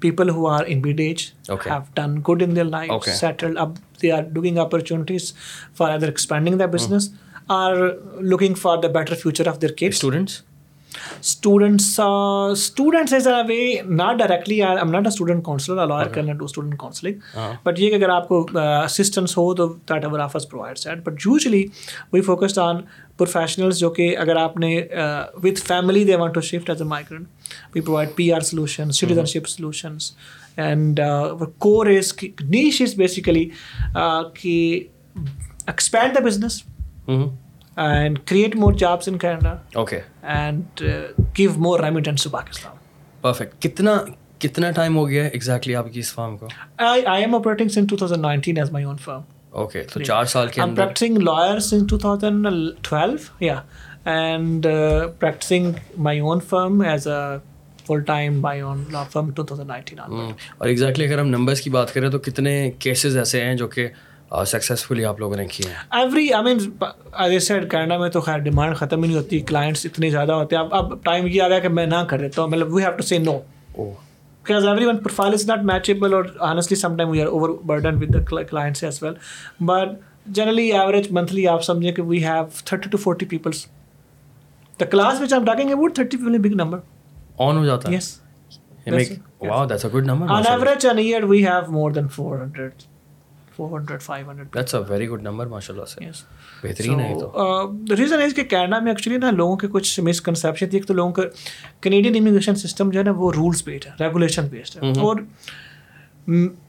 people 0.00 0.32
who 0.32 0.46
are 0.46 0.64
in 0.64 0.80
mid 0.80 1.00
age, 1.00 1.32
have 1.64 1.94
done 1.94 2.20
good 2.20 2.42
in 2.42 2.54
their 2.54 2.64
lives, 2.64 3.14
settled 3.14 3.56
up, 3.56 3.78
they 3.98 4.10
are 4.10 4.22
looking 4.22 4.58
opportunities 4.58 5.32
for 5.72 5.88
either 5.88 6.08
expanding 6.08 6.56
their 6.56 6.68
business, 6.68 7.10
are 7.48 7.90
hmm. 7.90 8.20
looking 8.34 8.54
for 8.54 8.80
the 8.80 8.88
better 8.88 9.14
future 9.14 9.48
of 9.48 9.60
their 9.60 9.72
kids. 9.72 9.96
Students? 9.96 10.38
Students 11.20 11.88
students 12.52 13.12
is 13.14 13.26
a 13.28 13.34
way 13.48 13.58
not 13.96 14.16
directly 14.18 14.66
a 15.00 15.08
student 15.08 15.44
counsellor 15.44 15.76
counsel 15.86 16.12
کرنا 16.14 16.32
to 16.38 16.44
student 16.44 16.78
counselling 16.80 17.36
but 17.64 17.78
یہ 17.80 17.90
کہ 17.90 17.94
اگر 17.94 18.08
آپ 18.14 18.28
کو 18.28 18.46
assistance 18.58 19.36
ہو 19.38 19.52
تو 19.54 19.66
that 19.90 20.04
over 20.04 20.18
offers 20.20 20.46
but 21.06 21.26
usually 21.26 21.64
we 22.12 22.20
focused 22.30 22.58
on 22.58 22.80
professionals 23.18 23.78
جو 23.78 23.90
کہ 23.98 24.16
اگر 24.20 24.36
آپ 24.40 24.56
نے 24.60 24.78
with 25.42 25.60
family 25.66 26.04
they 26.04 26.16
want 26.16 26.34
to 26.34 26.40
shift 26.50 26.70
as 26.70 26.82
a 26.82 26.88
we 27.74 27.80
provide 27.80 28.08
P 28.16 28.32
R 28.32 28.40
solution 28.50 28.90
ship 29.26 29.46
solution 29.48 29.96
and 30.56 31.00
core 31.58 31.86
is 31.96 32.12
niche 32.50 32.80
is 32.82 32.94
basically 32.96 33.48
کہ 34.40 34.56
expand 35.68 36.14
the 36.14 36.24
business 36.24 36.62
and 37.76 38.18
create 38.26 38.54
more 38.56 38.72
jobs 38.78 39.08
in 39.08 39.18
Canada 39.18 39.54
okay 39.80 39.98
and 40.36 40.82
give 41.38 41.50
more 41.66 41.80
remittance 41.80 42.22
to 42.24 42.30
Pakistan 42.30 42.76
perfect 43.22 43.62
کتنا 43.62 43.94
کتنا 44.46 44.70
time 44.76 44.96
ہو 44.96 45.08
گیا 45.08 45.24
ہے 45.24 45.28
exactly 45.28 45.74
آپ 45.76 45.92
کی 45.92 46.00
اس 46.00 46.12
firm 46.14 46.36
کو 46.38 46.48
I 46.86 47.04
I 47.06 47.22
am 47.24 47.34
operating 47.34 47.68
since 47.68 47.86
two 47.90 47.96
thousand 47.96 48.22
nineteen 48.22 48.58
as 48.58 48.70
my 48.72 48.84
own 48.84 48.96
firm 49.04 49.20
okay 49.60 49.82
تو 49.92 50.02
چار 50.02 50.24
سال 50.32 50.48
کے 50.54 50.62
اندر 50.62 50.82
practising 50.84 51.18
lawyer 51.22 51.58
since 51.68 51.86
two 51.90 51.98
thousand 51.98 52.46
twelve 52.88 53.44
یا 53.44 53.60
and 54.10 54.66
practising 55.20 55.72
my 56.02 56.18
own 56.20 56.40
firm 56.48 56.80
as 56.90 57.08
a 57.08 57.36
full 57.86 58.00
time 58.06 58.40
my 58.40 58.60
own 58.60 58.84
law 58.92 59.02
firm 59.10 59.30
two 59.34 59.42
thousand 59.42 59.68
nineteen 59.68 59.98
اور 60.00 60.66
exactly 60.68 61.04
اگر 61.06 61.18
ہم 61.20 61.28
numbers 61.28 61.60
کی 61.60 61.70
بات 61.70 61.94
کریں 61.94 62.08
تو 62.10 62.18
کتنے 62.30 62.60
کیسز 62.78 63.16
ایسے 63.18 63.44
ہیں 63.44 63.54
جو 63.56 63.68
کہ 63.68 63.88
اور 64.36 64.44
سکسیزفلی 64.46 65.04
آپ 65.04 65.20
لوگوں 65.20 65.36
نے 65.36 65.44
کیا 65.52 65.70
every 65.98 66.26
I 66.32 66.44
mean 66.44 66.58
as 66.80 67.32
I 67.32 67.38
said 67.46 67.70
Canada 67.70 67.96
میں 67.98 68.08
تو 68.16 68.20
خیر 68.26 68.38
ڈیمانڈ 68.42 68.76
ختم 68.76 69.02
ہی 69.02 69.08
نہیں 69.08 69.16
ہوتی 69.18 69.38
کلائنٹس 69.48 69.84
اتنے 69.86 70.10
زیادہ 70.10 70.32
ہوتے 70.32 70.56
ہیں 70.56 70.62
اب 70.62 70.74
اب 70.74 71.02
ٹائم 71.04 71.26
یہ 71.26 71.42
آ 71.42 71.48
گیا 71.48 71.58
کہ 71.60 71.68
میں 71.78 71.86
نہ 71.86 72.02
کر 72.08 72.18
دیتا 72.20 72.42
ہوں 72.42 72.48
مطلب 72.48 72.72
we 72.74 72.82
have 72.82 72.90
to 72.96 73.02
say 73.04 73.18
no 73.18 73.36
because 73.76 74.66
every 74.68 74.86
one 74.86 74.98
profile 75.04 75.32
is 75.34 75.46
not 75.48 75.64
matchable 75.72 76.14
اور 76.14 76.24
honestly 76.50 76.76
some 76.78 76.96
time 76.96 77.08
we 77.10 77.20
are 77.22 77.26
over 77.26 77.50
burden 77.72 77.96
with 78.02 78.14
the 78.14 78.42
clients 78.50 78.84
as 78.84 79.02
well 79.02 79.14
but 79.70 79.96
generally 80.36 80.70
average 80.72 81.10
monthly 81.18 81.46
آپ 81.54 81.64
سمجھیں 81.70 81.90
کہ 81.92 82.02
we 82.12 82.24
have 82.26 82.44
thirty 82.64 82.90
to 82.90 82.98
forty 83.06 83.26
peoples 83.34 83.66
the 84.80 84.84
class 84.90 85.20
which 85.20 85.32
آپ 85.32 85.42
ڈاکیں 85.46 85.66
گے 85.68 85.74
وہ 85.80 85.88
thirty 85.94 86.16
people 86.16 86.38
big 86.48 86.54
number 86.62 86.78
on 87.48 87.58
ہو 87.58 87.64
جاتا 87.66 87.90
ہے 87.90 87.94
yes 87.96 88.18
wow 89.48 89.66
that's 89.68 89.84
a 89.84 89.88
good 89.96 90.06
number 90.06 90.32
on 90.36 90.46
average 90.52 90.86
in 90.90 90.98
year 90.98 91.24
we 91.34 91.44
have 91.46 91.70
more 91.72 91.90
than 91.98 92.06
400 92.20 92.88
reason 93.60 94.52
is 98.22 98.34
کہ 98.36 98.42
کینیڈا 98.50 98.78
میں 98.80 98.92
actually 98.92 99.16
نا 99.18 99.30
لوگوں 99.30 99.56
کے 99.56 99.68
کچھ 99.72 99.98
مسکنسیپشن 100.04 100.68
تھی 100.68 100.78
ایک 100.78 100.86
تو 100.88 100.94
لوگوں 100.94 101.12
کا 101.12 101.22
کینیڈین 101.82 102.16
امیگریشن 102.18 102.54
سسٹم 102.62 102.90
جو 102.90 102.98
ہے 102.98 103.04
نا 103.04 103.10
وہ 103.16 103.30
رولس 103.36 103.62
بیسڈ 103.66 103.86
ہے 103.86 104.06
ریگولیشن 104.06 104.46
بیسڈ 104.50 104.76
ہے 104.82 104.92
اور 105.06 105.16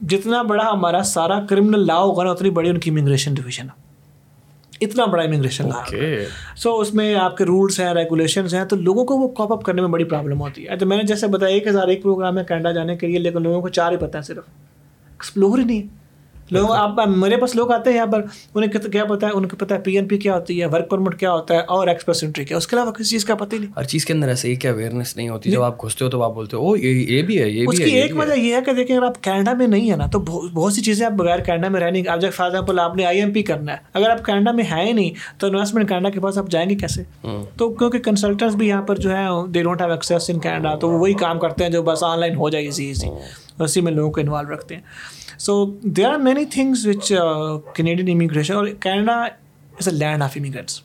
جتنا 0.08 0.42
بڑا 0.42 0.68
ہمارا 0.72 1.02
سارا 1.14 1.40
کرمنل 1.50 1.86
لا 1.86 1.98
ہوگا 1.98 2.24
نا 2.24 2.30
اتنی 2.30 2.50
بڑی 2.60 2.70
ان 2.70 2.78
کی 2.86 2.90
امیگریشن 2.90 3.34
ڈویژن 3.34 3.66
ہے 3.70 3.80
اتنا 4.84 5.04
بڑا 5.06 5.22
امیگریشن 5.22 5.68
لا 5.68 5.82
سو 6.60 6.74
اس 6.80 6.92
میں 6.94 7.14
آپ 7.24 7.36
کے 7.36 7.44
رولس 7.46 7.78
ہیں 7.80 7.92
ریگولیشنز 7.94 8.54
ہیں 8.54 8.64
تو 8.70 8.76
لوگوں 8.76 9.04
کو 9.10 9.16
وہ 9.18 9.28
کاپ 9.36 9.52
اپ 9.52 9.62
کرنے 9.64 9.80
میں 9.82 9.88
بڑی 9.88 10.04
پرابلم 10.12 10.40
ہوتی 10.40 10.62
ہے 10.62 10.68
تو 10.68 10.74
اچھا، 10.74 10.86
میں 10.86 10.96
نے 10.96 11.02
جیسے 11.10 11.26
بتایا 11.34 11.54
ایک 11.54 11.66
ہزار 11.66 11.88
ایک 11.88 12.02
پروگرام 12.02 12.38
ہے 12.38 12.42
کینیڈا 12.48 12.72
جانے 12.78 12.96
کے 13.02 13.06
لیے 13.06 13.18
لیکن 13.18 13.42
لوگوں 13.42 13.60
کو 13.62 13.68
چار 13.78 13.92
ہی 13.92 13.96
پتہ 14.00 14.16
ہے 14.16 14.22
صرف 14.28 14.44
ایکسپلور 15.12 15.58
ہی 15.58 15.64
نہیں 15.64 15.82
ہے 15.82 16.00
لوگ 16.50 16.70
آپ 16.74 16.98
میرے 17.08 17.36
پاس 17.40 17.54
لوگ 17.56 17.70
آتے 17.72 17.90
ہیں 17.90 17.96
یہاں 17.96 18.06
پر 18.12 18.22
انہیں 18.54 18.70
کیا 18.92 19.04
پتا 19.04 19.26
ہے 19.26 19.32
ان 19.32 19.46
کو 19.48 19.56
پتا 19.56 19.74
ہے 19.74 19.80
پی 19.80 19.92
این 19.96 20.06
پی 20.08 20.16
کیا 20.18 20.34
ہوتی 20.36 20.60
ہے 20.60 20.66
ورک 20.72 20.88
پرمٹ 20.90 21.18
کیا 21.20 21.32
ہوتا 21.32 21.54
ہے 21.54 21.60
اور 21.76 21.88
ایکسپریس 21.88 22.22
انٹری 22.24 22.44
کیا 22.44 22.56
اس 22.56 22.66
کے 22.66 22.76
علاوہ 22.76 22.90
کسی 22.98 23.10
چیز 23.10 23.24
کا 23.24 23.34
پتہ 23.34 23.54
ہی 23.54 23.60
نہیں 23.60 23.70
ہر 23.76 23.84
چیز 23.92 24.06
کے 24.06 24.12
اندر 24.12 24.28
ایسے 24.28 24.52
ہی 24.62 24.68
اویئرنیس 24.68 25.16
نہیں 25.16 25.28
ہوتی 25.28 25.50
جب 25.50 25.62
آپ 25.62 25.84
گھستے 25.84 26.04
ہو 26.04 26.10
تو 26.10 26.22
آپ 26.24 26.34
بولتے 26.34 26.56
ہو 26.56 26.74
یہ 26.76 27.22
بھی 27.26 27.40
ہے 27.42 27.48
یہ 27.48 27.66
اس 27.68 27.78
کی 27.78 27.90
ایک 28.00 28.16
وجہ 28.18 28.38
یہ 28.38 28.54
ہے 28.54 28.60
کہ 28.66 28.72
دیکھیں 28.72 28.96
اگر 28.96 29.06
آپ 29.06 29.22
کینیڈا 29.24 29.52
میں 29.58 29.66
نہیں 29.66 29.90
ہے 29.90 29.96
نا 29.96 30.06
تو 30.12 30.18
بہت 30.28 30.72
سی 30.72 30.82
چیزیں 30.82 31.04
آپ 31.06 31.12
بغیر 31.18 31.40
کینیڈا 31.46 31.68
میں 31.76 31.80
رہنے 31.80 32.02
آپ 32.12 32.20
جب 32.20 32.32
فار 32.34 32.46
ایگزامپل 32.50 32.78
آپ 32.80 32.96
نے 32.96 33.04
آئی 33.06 33.18
ایم 33.20 33.32
پی 33.32 33.42
کرنا 33.52 33.72
ہے 33.72 33.78
اگر 33.94 34.08
آپ 34.10 34.24
کینیڈا 34.26 34.50
میں 34.60 34.64
ہیں 34.70 34.92
نہیں 34.92 35.38
تو 35.40 35.46
انویسٹمنٹ 35.46 35.88
کینیڈا 35.88 36.10
کے 36.14 36.20
پاس 36.20 36.38
آپ 36.38 36.50
جائیں 36.50 36.68
گے 36.70 36.74
کیسے 36.82 37.02
ہاں۔ 37.24 37.42
تو 37.58 37.68
کیونکہ 37.74 37.98
کنسلٹنٹس 38.10 38.54
بھی 38.56 38.68
یہاں 38.68 38.82
پر 38.88 38.96
جو 39.06 39.16
ہے 39.16 39.24
they 39.54 39.62
don't 39.62 39.80
have 39.82 39.90
access 39.92 40.30
in 40.30 40.40
Canada 40.40 40.74
تو 40.84 40.90
وہی 40.90 41.14
کام 41.24 41.38
کرتے 41.38 41.64
ہیں 41.64 41.70
جو 41.70 41.82
بس 41.90 42.04
آن 42.04 42.18
لائن 42.20 42.36
ہو 42.36 42.50
جائے 42.50 42.64
ایزی 42.64 42.92
ہاں۔ 43.04 43.14
ایزی 43.14 43.30
اسی 43.64 43.80
میں 43.80 43.92
لوگوں 43.92 44.10
کو 44.12 44.20
انوالو 44.20 44.52
رکھتے 44.54 44.74
ہیں 44.74 45.20
so 45.38 45.64
there 45.96 46.08
are 46.08 46.16
many 46.22 46.44
things 46.52 46.86
which 46.86 47.12
Canadian 47.76 48.10
immigration 48.14 48.54
اور 48.54 48.66
Canada 48.80 49.14
is 49.78 49.88
a 49.88 49.94
land 49.94 50.22
of 50.22 50.36
immigrants 50.40 50.80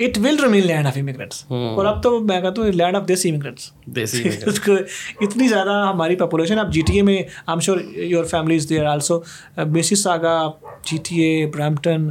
it 0.00 0.18
will 0.24 0.36
remain 0.42 0.66
land 0.66 0.86
of 0.86 0.96
immigrants 1.00 1.44
اور 1.50 1.86
اب 1.86 2.02
تو 2.02 2.18
میں 2.20 2.40
کہتا 2.40 2.62
ہوں 2.62 2.72
لینڈ 2.72 2.96
آف 2.96 3.10
امیگریٹس 3.30 4.14
اتنی 5.20 5.48
زیادہ 5.48 5.74
ہماری 5.88 6.16
پاپولیشن 6.16 6.58
اب 6.58 6.72
جی 6.74 6.80
ٹی 6.86 6.96
اے 6.96 7.02
میں 7.08 7.16
I 7.16 7.52
am 7.52 7.60
sure 7.60 7.78
your 8.70 8.84
also 8.92 9.20
G 10.90 10.96
T 11.08 11.20
A 11.22 11.46
Brampton 11.54 12.08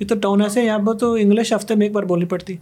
یہ 0.00 0.06
تو 0.08 0.14
ٹاؤن 0.22 0.42
ایسے 0.42 0.60
ہیں 0.60 0.66
یہاں 0.66 0.78
پر 0.86 0.94
تو 0.98 1.12
انگلش 1.20 1.52
ہفتے 1.52 1.74
میں 1.74 1.86
ایک 1.86 1.92
بار 1.92 2.02
بولنی 2.10 2.24
پڑتی 2.32 2.54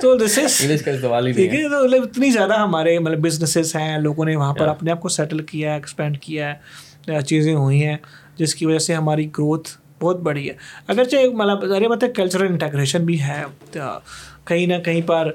تو 0.00 0.16
دس 0.16 0.38
از 0.38 0.52
انگلش 0.64 0.82
کا 0.84 0.90
استعمال 0.90 1.26
ہی 1.26 1.32
ٹھیک 1.32 1.54
ہے 1.54 1.62
تو 1.68 1.82
مطلب 1.84 2.02
اتنی 2.02 2.30
زیادہ 2.30 2.56
ہمارے 2.58 2.98
مطلب 3.04 3.20
بزنسز 3.24 3.74
ہیں 3.76 3.98
لوگوں 4.00 4.24
نے 4.24 4.34
وہاں 4.36 4.52
پر 4.58 4.68
اپنے 4.68 4.90
آپ 4.90 5.00
کو 5.00 5.08
سیٹل 5.16 5.42
کیا 5.50 5.70
ہے 5.70 5.74
ایکسپینڈ 5.76 6.18
کیا 6.26 6.52
ہے 6.52 7.20
چیزیں 7.26 7.54
ہوئی 7.54 7.84
ہیں 7.84 7.96
جس 8.36 8.54
کی 8.54 8.66
وجہ 8.66 8.78
سے 8.86 8.94
ہماری 8.94 9.26
گروتھ 9.38 9.68
بہت 10.02 10.20
بڑی 10.28 10.48
ہے 10.48 10.54
اگرچہ 10.92 11.28
مطلب 11.36 11.66
ذریعہ 11.74 11.88
بات 11.90 12.02
ہے 12.04 12.08
کلچرل 12.18 12.46
انٹیگریشن 12.50 13.04
بھی 13.04 13.20
ہے 13.22 13.42
کہیں 13.72 14.66
نہ 14.66 14.78
کہیں 14.84 15.00
پر 15.06 15.30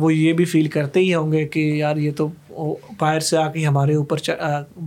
وہ 0.00 0.12
یہ 0.14 0.32
بھی 0.32 0.44
فیل 0.52 0.68
کرتے 0.76 1.00
ہی 1.00 1.14
ہوں 1.14 1.32
گے 1.32 1.46
کہ 1.54 1.60
یار 1.78 1.96
یہ 2.02 2.10
تو 2.16 2.28
باہر 3.00 3.20
سے 3.30 3.36
آ 3.36 3.48
کے 3.52 3.66
ہمارے 3.66 3.94
اوپر 3.94 4.18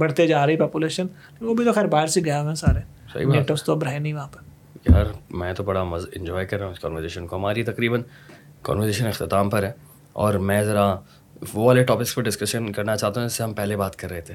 بڑھتے 0.03 0.27
جا 0.27 0.45
رہی 0.45 0.55
پاپولیشن 0.57 1.07
وہ 1.41 1.53
بھی 1.55 1.65
تو 1.65 1.73
خیر 1.73 1.85
باہر 1.95 2.07
سے 2.17 2.21
گئے 2.25 2.37
ہوئے 2.39 2.47
ہیں 2.47 2.55
سارے 2.63 3.25
نیٹوس 3.31 3.63
تو 3.63 3.71
اب 3.71 3.83
رہے 3.83 3.99
نہیں 3.99 4.13
وہاں 4.13 4.27
پر 4.33 4.87
یار 4.91 5.05
میں 5.39 5.53
تو 5.53 5.63
بڑا 5.63 5.83
مزہ 5.83 6.07
انجوائے 6.15 6.45
کر 6.45 6.57
رہا 6.57 6.65
ہوں 6.65 6.73
اس 6.73 6.79
کانورزیشن 6.79 7.27
کو 7.27 7.35
ہماری 7.35 7.63
تقریباً 7.63 8.01
کانورزیشن 8.63 9.07
اختتام 9.07 9.49
پر 9.49 9.63
ہے 9.63 9.71
اور 10.23 10.33
میں 10.49 10.61
ذرا 10.63 10.93
وہ 11.53 11.63
والے 11.63 11.83
ٹاپکس 11.89 12.13
پر 12.15 12.21
ڈسکشن 12.23 12.71
کرنا 12.73 12.95
چاہتا 12.97 13.19
ہوں 13.21 13.27
جس 13.27 13.33
سے 13.37 13.43
ہم 13.43 13.53
پہلے 13.55 13.75
بات 13.77 13.95
کر 13.95 14.09
رہے 14.09 14.21
تھے 14.29 14.33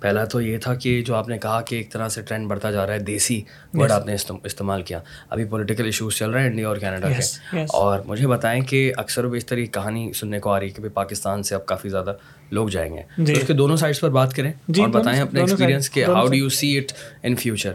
پہلا 0.00 0.24
تو 0.32 0.40
یہ 0.40 0.58
تھا 0.62 0.74
کہ 0.82 0.90
جو 1.06 1.14
آپ 1.14 1.28
نے 1.28 1.38
کہا 1.38 1.60
کہ 1.66 1.74
ایک 1.76 1.90
طرح 1.92 2.08
سے 2.14 2.22
ٹرینڈ 2.28 2.46
بڑھتا 2.48 2.70
جا 2.70 2.86
رہا 2.86 2.94
ہے 2.94 2.98
دیسی 2.98 3.40
ورڈ 3.78 3.92
آپ 3.92 4.06
نے 4.06 4.14
استعمال 4.44 4.82
کیا 4.90 5.00
ابھی 5.28 5.44
پولیٹیکل 5.54 5.84
ایشوز 5.84 6.14
چل 6.18 6.30
رہے 6.30 6.40
ہیں 6.42 6.48
انڈیا 6.48 6.68
اور 6.68 6.76
کینیڈا 6.76 7.08
کے 7.52 7.64
اور 7.78 8.00
مجھے 8.06 8.26
بتائیں 8.28 8.60
کہ 8.72 8.92
اکثر 9.04 9.24
و 9.24 9.30
بیشتر 9.30 9.58
یہ 9.58 9.66
کہانی 9.76 10.12
سننے 10.20 10.38
کو 10.40 10.50
آ 10.52 10.58
رہی 10.60 10.66
ہے 10.68 10.82
کہ 10.82 10.88
پاکستان 10.94 11.42
سے 11.50 11.54
اب 11.54 11.66
کافی 11.66 11.88
زیادہ 11.88 12.14
لوگ 12.50 12.68
جائیں 12.76 12.92
گے 12.94 13.02
تو 13.16 13.24
جی۔ 13.24 13.32
اس 13.40 13.46
کے 13.46 13.52
دونوں 13.52 13.76
سائڈس 13.76 14.00
پر 14.00 14.10
بات 14.18 14.34
کریں 14.36 14.52
جی، 14.68 14.86
بتائیں 14.92 15.20
اپنے 15.20 15.40
experience 15.40 15.90
how 16.08 16.26
do 16.26 16.34
you 16.36 16.48
see 16.60 16.76
it 16.78 16.92
in 17.22 17.36
future 17.42 17.72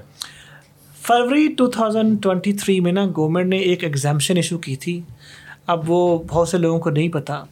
February 1.08 1.48
two 1.58 1.68
twenty 2.22 2.52
three 2.54 2.80
میں 2.86 2.92
نا 2.92 3.06
گورنمنٹ 3.18 3.50
نے 3.50 3.58
ایک 3.70 3.84
ایگزامشن 3.84 4.38
ایشو 4.38 4.58
کی 4.66 4.76
تھی 4.84 5.00
اب 5.70 5.90
وہ 5.90 6.00
بہت 6.30 6.48
سے 6.50 6.58
لوگوں 6.58 6.80
کو 6.80 6.90
نہیں 6.90 7.10
پتہ 7.14 7.44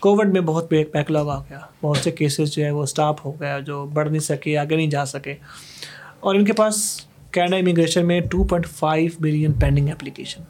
کووڈ 0.00 0.32
میں 0.32 0.40
بہت 0.48 0.68
بیک 0.92 1.10
لاگ 1.10 1.28
آ 1.34 1.38
گیا 1.50 1.58
بہت 1.82 1.96
سے 2.02 2.10
کیسز 2.10 2.50
جو 2.54 2.64
ہے 2.64 2.70
وہ 2.70 2.82
اسٹاپ 2.82 3.24
ہو 3.24 3.32
گیا 3.40 3.58
جو 3.66 3.84
بڑھ 3.92 4.08
نہیں 4.08 4.20
سکے 4.20 4.56
آگے 4.58 4.76
نہیں 4.76 4.90
جا 4.90 5.04
سکے 5.12 5.34
اور 6.20 6.34
ان 6.34 6.44
کے 6.44 6.52
پاس 6.62 6.76
کینیڈا 7.32 7.56
امیگریشن 7.56 8.06
میں 8.06 8.20
two 8.30 8.44
point 8.48 8.66
five 8.78 9.10
million 9.20 9.52
pending 9.60 9.88
application 9.92 10.42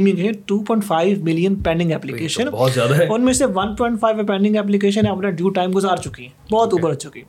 immigrate 0.00 0.36
two 0.48 0.58
point 0.66 0.84
five 0.84 1.16
million 1.24 1.54
pending 1.62 1.92
application 1.92 2.48
ان 3.08 3.24
میں 3.24 3.32
سے 3.32 3.44
one 3.54 3.74
point 3.76 4.00
five 4.00 4.26
pending 4.26 4.56
application 4.56 5.06
اپنا 5.06 5.30
ڈیو 5.40 5.48
ٹائم 5.58 5.72
گزار 5.76 5.96
چکی 6.04 6.22
ہیں 6.22 6.52
بہت 6.52 6.72
اوپر 6.72 6.94
چکی 6.94 7.22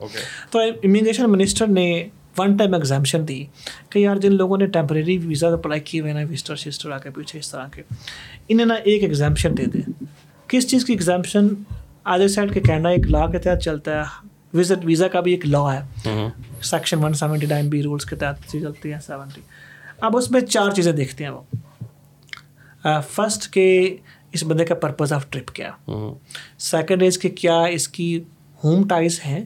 تو 0.51 0.59
امیگریشن 0.69 1.30
منسٹر 1.31 1.67
نے 1.67 1.89
ون 2.38 2.55
ٹائم 2.57 2.73
ایگزامشن 2.73 3.27
دی 3.27 3.43
کہ 3.91 3.99
یار 3.99 4.15
جن 4.22 4.34
لوگوں 4.35 4.57
نے 4.57 4.65
ٹیمپریری 4.76 5.18
ویزا 5.26 5.47
اپلائی 5.53 5.81
کیے 5.89 5.99
ہوئے 6.01 6.14
نا 6.14 6.19
وزٹر 6.30 6.55
شسٹر 6.61 6.91
آ 6.91 6.97
کے 7.03 7.10
پیچھے 7.15 7.39
اس 7.39 7.51
طرح 7.51 7.68
کے 7.76 7.81
انہیں 8.47 8.65
نہ 8.65 8.73
ایک 8.91 9.03
ایگزامشن 9.03 9.57
دے 9.57 9.65
دیں 9.73 9.81
کس 10.49 10.68
چیز 10.69 10.85
کی 10.85 10.93
ایگزامشن 10.93 11.47
آدھے 12.14 12.27
سائڈ 12.27 12.53
کے 12.53 12.60
کینیڈا 12.61 12.89
ایک 12.89 13.07
لا 13.11 13.26
کے 13.31 13.39
تحت 13.39 13.61
چلتا 13.64 13.97
ہے 13.99 14.57
وزٹ 14.57 14.85
ویزا 14.85 15.07
کا 15.07 15.19
بھی 15.26 15.31
ایک 15.31 15.45
لا 15.47 15.61
ہے 15.73 16.27
section 16.72 17.03
one 17.03 17.14
seventy 17.22 17.45
nine 17.47 17.69
B 17.69 17.84
rules 17.84 18.05
کے 18.05 18.15
تحت 18.23 18.49
چلتی 18.51 18.93
ہے 18.93 18.97
سیونٹی 19.05 19.41
اب 20.07 20.18
اس 20.18 20.31
میں 20.31 20.41
چار 20.41 20.72
چیزیں 20.76 20.91
دیکھتے 20.91 21.23
ہیں 21.23 21.31
وہ 21.31 22.99
فسٹ 23.14 23.51
کہ 23.53 23.65
اس 24.34 24.43
بندے 24.47 24.65
کا 24.65 24.76
پرپز 24.81 25.14
آف 25.14 25.30
ٹرپ 25.31 25.51
کیا 25.55 25.72
سیکنڈ 26.72 27.03
کہ 27.22 27.30
کیا 27.41 27.61
اس 27.80 27.88
کی 27.97 28.18
ہوم 28.64 28.88
ٹائز 28.88 29.19
ہیں 29.26 29.43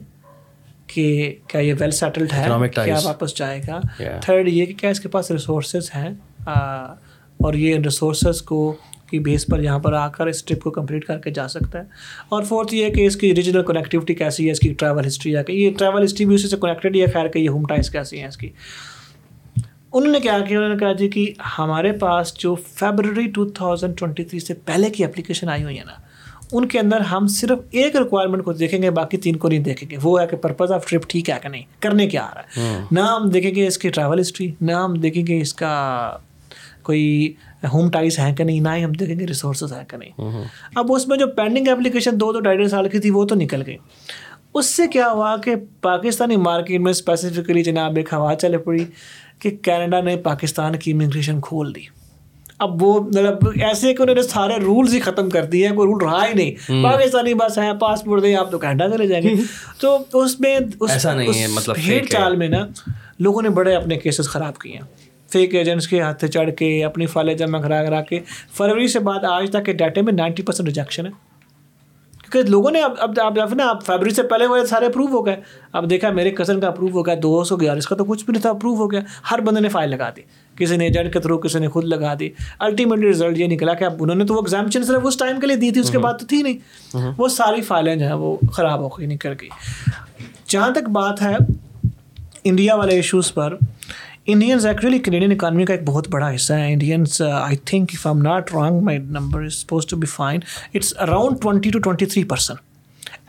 کہ 0.94 1.04
کیا 1.48 1.60
یہ 1.60 1.74
ویل 1.78 1.90
سیٹلڈ 2.02 2.32
ہے 2.32 2.50
کیا 2.74 2.98
واپس 3.04 3.36
جائے 3.38 3.60
گا 3.66 3.80
تھرڈ 4.22 4.48
یہ 4.48 4.66
کہ 4.66 4.74
کیا 4.80 4.90
اس 4.90 5.00
کے 5.00 5.08
پاس 5.08 5.30
ریسورسز 5.30 5.90
ہیں 5.94 6.08
اور 7.46 7.54
یہ 7.62 7.74
ان 7.74 7.84
ریسورسز 7.84 8.42
کو 8.50 8.60
کی 9.10 9.18
بیس 9.26 9.46
پر 9.50 9.62
یہاں 9.62 9.78
پر 9.84 9.92
آ 9.98 10.06
کر 10.16 10.26
اس 10.26 10.42
ٹرپ 10.44 10.62
کو 10.62 10.70
کمپلیٹ 10.70 11.04
کر 11.04 11.18
کے 11.26 11.30
جا 11.36 11.46
سکتا 11.48 11.78
ہے 11.78 11.84
اور 12.36 12.42
فورتھ 12.48 12.74
یہ 12.74 12.90
کہ 12.94 13.06
اس 13.06 13.16
کی 13.16 13.34
ریجنل 13.34 13.62
کنیکٹیوٹی 13.66 14.14
کیسی 14.14 14.46
ہے 14.46 14.52
اس 14.52 14.60
کی 14.60 14.72
ٹریول 14.80 15.06
ہسٹری 15.06 15.36
ہے 15.36 15.42
کہ 15.46 15.52
یہ 15.52 15.70
ٹریول 15.78 16.04
ہسٹری 16.04 16.26
بھی 16.26 16.34
اسی 16.34 16.48
سے 16.48 16.56
کنیکٹیڈ 16.62 16.96
یا 16.96 17.06
خیر 17.12 17.28
کہ 17.32 17.38
یہ 17.38 17.48
ہوم 17.48 17.64
ٹائنس 17.68 17.90
کیسی 17.90 18.18
ہیں 18.20 18.26
اس 18.28 18.36
کی 18.36 18.48
انہوں 19.92 20.12
نے 20.12 20.20
کیا 20.20 20.38
کیا 20.48 20.58
انہوں 20.58 20.72
نے 20.74 20.78
کہا 20.80 20.92
جی 20.92 21.08
کہ 21.10 21.32
ہمارے 21.58 21.92
پاس 22.00 22.34
جو 22.38 22.54
February 22.74 23.26
two 23.34 23.44
thousand 23.60 23.96
twenty 23.98 24.24
three 24.24 24.40
سے 24.40 24.54
پہلے 24.64 24.90
کی 24.98 25.04
اپلیکیشن 25.04 25.48
آئی 25.56 25.62
ہوئی 25.64 25.76
ہیں 25.78 25.84
نا 25.86 25.96
ان 26.56 26.66
کے 26.68 26.78
اندر 26.78 27.00
ہم 27.10 27.26
صرف 27.30 27.58
ایک 27.80 27.96
ریکوائرمنٹ 27.96 28.44
کو 28.44 28.52
دیکھیں 28.60 28.80
گے 28.82 28.90
باقی 28.98 29.16
تین 29.26 29.36
کو 29.36 29.48
نہیں 29.48 29.58
دیکھیں 29.64 29.88
گے 29.90 29.96
وہ 30.02 30.20
ہے 30.20 30.26
کہ 30.26 30.36
پرپز 30.42 30.72
آف 30.72 30.86
ٹرپ 30.90 31.08
ٹھیک 31.10 31.30
ہے 31.30 31.36
کہ 31.42 31.48
نہیں 31.48 31.62
کرنے 31.82 32.06
کیا 32.08 32.22
آ 32.30 32.34
رہا 32.34 32.42
ہے 32.62 32.72
ہاں۔ 32.76 32.84
نہ 32.92 33.00
ہم 33.00 33.28
دیکھیں 33.30 33.54
گے 33.54 33.66
اس 33.66 33.78
کی 33.78 33.88
ٹریول 33.96 34.20
ہسٹری 34.20 34.50
نہ 34.60 34.72
ہم 34.72 34.94
دیکھیں 35.00 35.26
گے 35.26 35.40
اس 35.40 35.52
کا 35.54 35.72
کوئی 36.84 37.02
ہوم 37.72 37.90
ٹائز 37.90 38.18
ہیں 38.18 38.34
کہ 38.36 38.44
نہیں 38.44 38.60
نہ 38.60 38.68
ہی 38.76 38.84
ہم 38.84 38.92
دیکھیں 39.00 39.18
گے 39.18 39.26
ریسورسز 39.26 39.72
ہیں 39.72 39.84
کہ 39.90 39.96
نہیں 39.96 40.10
ہاں، 40.18 40.30
ہاں۔ 40.34 40.44
اب 40.80 40.92
اس 40.94 41.06
میں 41.08 41.16
جو 41.18 41.26
پینڈنگ 41.36 41.68
اپلیکیشن 41.72 42.20
دو 42.20 42.32
دو 42.32 42.40
ڈھائی 42.40 42.56
ڈیڑھ 42.58 42.68
سال 42.70 42.88
کی 42.88 42.98
تھی 42.98 43.10
وہ 43.18 43.24
تو 43.26 43.34
نکل 43.34 43.62
گئی 43.66 43.76
اس 44.58 44.66
سے 44.76 44.86
کیا 44.92 45.10
ہوا 45.10 45.36
کہ 45.44 45.54
پاکستانی 45.82 46.36
مارکیٹ 46.48 46.80
میں 46.80 46.90
اسپیسیفکلی 46.90 47.62
جناب 47.64 47.96
ایک 47.96 48.12
ہوا 48.14 48.34
چلے 48.42 48.58
پڑی 48.68 48.84
کہ 49.40 49.50
کینیڈا 49.62 50.00
نے 50.00 50.16
پاکستان 50.30 50.76
کی 50.82 50.92
امیگریشن 50.92 51.40
کھول 51.40 51.74
دی 51.74 51.82
اب 52.64 52.82
وہ 52.82 52.92
مطلب 53.00 53.46
ایسے 53.68 53.92
کہ 53.94 54.02
انہوں 54.02 54.14
نے 54.16 54.22
سارے 54.22 54.54
رولز 54.62 54.94
ہی 54.94 55.00
ختم 55.00 55.28
کر 55.30 55.44
دیے 55.50 55.66
ہیں 55.66 55.74
کوئی 55.74 55.88
رول 55.88 56.00
رہا 56.04 56.24
ہی 56.28 56.32
نہیں 56.34 56.82
پاکستانی 56.84 57.34
بس 57.42 57.58
ہے 57.58 57.70
پاسپورٹ 57.80 58.22
دیں 58.22 58.34
آپ 58.36 58.50
تو 58.50 58.58
کینیڈا 58.58 58.88
چلے 58.94 59.06
جائیں 59.06 59.22
گے 59.28 59.34
تو 59.80 59.98
اس 60.22 60.38
میں 60.40 60.56
اس 60.80 61.06
مطلب 61.56 61.76
چال 62.10 62.36
میں 62.36 62.48
نا 62.56 62.66
لوگوں 63.26 63.42
نے 63.42 63.48
بڑے 63.60 63.74
اپنے 63.74 63.96
کیسز 63.98 64.28
خراب 64.28 64.58
کیے 64.62 64.76
ہیں 64.76 64.86
فیک 65.32 65.54
ایجنٹس 65.54 65.88
کے 65.88 66.00
ہاتھ 66.00 66.24
چڑھ 66.26 66.50
کے 66.58 66.74
اپنی 66.84 67.06
فائلیں 67.14 67.34
جمع 67.44 67.60
کرا 67.60 67.82
کرا 67.84 68.00
کے 68.10 68.20
فروری 68.56 68.86
سے 68.88 68.98
بعد 69.08 69.24
آج 69.32 69.50
تک 69.52 69.64
کے 69.64 69.72
ڈیٹے 69.80 70.02
میں 70.02 70.12
نائنٹی 70.12 70.42
پرسینٹ 70.42 70.68
ریجیکشن 70.68 71.06
ہے 71.06 71.10
کیونکہ 72.30 72.50
لوگوں 72.50 72.70
نے 72.70 72.80
اب 72.82 72.92
اب 73.00 73.20
اب 73.40 73.54
نا 73.56 73.72
فیبری 73.84 74.10
سے 74.14 74.22
پہلے 74.30 74.46
وہ 74.46 74.64
سارے 74.70 74.86
اپروو 74.86 75.06
ہو 75.16 75.24
گئے 75.26 75.36
اب 75.80 75.88
دیکھا 75.90 76.10
میرے 76.20 76.30
کزن 76.40 76.60
کا 76.60 76.66
اپروو 76.68 76.90
ہو 76.98 77.04
گیا 77.06 77.14
دو 77.22 77.42
سو 77.50 77.56
گیارہ 77.60 77.78
اس 77.78 77.86
کا 77.88 77.96
تو 77.96 78.04
کچھ 78.08 78.24
بھی 78.24 78.32
نہیں 78.32 78.42
تھا 78.42 78.50
اپروو 78.50 78.74
ہو 78.78 78.90
گیا 78.92 79.00
ہر 79.30 79.40
بندے 79.46 79.60
نے 79.60 79.68
فائل 79.76 79.90
لگا 79.90 80.08
دی 80.16 80.22
کسی 80.58 80.76
نے 80.76 80.84
ایجنٹ 80.84 81.12
کے 81.12 81.20
تھرو 81.20 81.36
کسی 81.38 81.58
نے 81.58 81.68
خود 81.76 81.84
لگا 81.92 82.12
دی 82.20 82.28
الٹیمیٹلی 82.66 83.06
ریزلٹ 83.06 83.38
یہ 83.38 83.46
نکلا 83.48 83.74
کہ 83.80 83.84
اب 83.84 84.02
انہوں 84.02 84.16
نے 84.16 84.24
تو 84.26 84.34
وہ 84.34 84.40
ایگزامیشن 84.42 84.82
صرف 84.84 85.06
اس 85.06 85.16
ٹائم 85.18 85.40
کے 85.40 85.46
لیے 85.46 85.56
دی 85.62 85.70
تھی 85.72 85.80
اس 85.80 85.90
کے 85.90 85.98
بعد 86.06 86.14
تو 86.20 86.26
تھی 86.32 86.42
نہیں 86.42 87.04
وہ 87.18 87.28
ساری 87.36 87.60
فائلیں 87.68 87.94
جو 87.96 88.06
ہیں 88.06 88.14
وہ 88.24 88.36
خراب 88.52 88.80
ہو 88.80 88.88
گئی 88.98 89.06
نکل 89.14 89.34
گئی 89.40 89.48
جہاں 90.52 90.70
تک 90.74 90.88
بات 90.98 91.22
ہے 91.22 91.34
انڈیا 92.50 92.74
والے 92.76 92.94
ایشوز 92.96 93.32
پر 93.34 93.54
انڈینز 94.32 94.66
ایکچولی 94.66 94.98
کینیڈین 95.04 95.32
اکانومی 95.32 95.64
کا 95.64 95.74
ایک 95.74 95.82
بہت 95.84 96.08
بڑا 96.10 96.34
حصہ 96.34 96.52
ہے 96.52 96.72
Indians 96.72 97.20
I 97.42 97.56
think 97.70 97.90
if 98.04 98.06
not 98.22 98.52
wrong 98.54 98.80
my 98.84 98.98
number 99.18 99.42
is 99.44 99.54
suppose 99.62 99.86
to 99.90 99.96
be 99.96 100.06
fine 100.14 100.40
it's 100.74 100.92
around 101.06 101.40
twenty 101.42 101.70
three 102.06 102.24
percent 102.32 102.66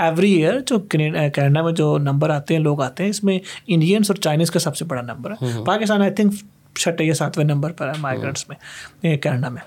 every 0.07 0.31
year 0.34 0.60
جو 0.68 0.77
کینیڈا 0.89 1.43
uh, 1.43 1.64
میں 1.64 1.72
جو 1.76 1.97
نمبر 2.01 2.30
آتے 2.30 2.53
ہیں 2.53 2.61
لوگ 2.61 2.81
آتے 2.81 3.03
ہیں 3.03 3.10
اس 3.10 3.23
میں 3.23 3.38
انڈینس 3.76 4.11
اور 4.11 4.22
چائنیز 4.23 4.51
کا 4.51 4.60
سب 4.60 4.76
سے 4.77 4.85
بڑا 4.91 5.01
نمبر 5.07 5.31
ہے 5.41 5.53
پاکستان 5.65 6.01
آئی 6.01 6.11
تھنک 6.19 6.34
چھٹے 6.78 7.04
یا 7.04 7.14
ساتویں 7.14 7.44
نمبر 7.46 7.72
پر 7.78 7.88
ہے 7.88 7.94
مائگرنٹس 8.02 8.50
ہاں۔ 8.50 8.58
میں 9.04 9.16
کینیڈا 9.24 9.50
میں 9.50 9.62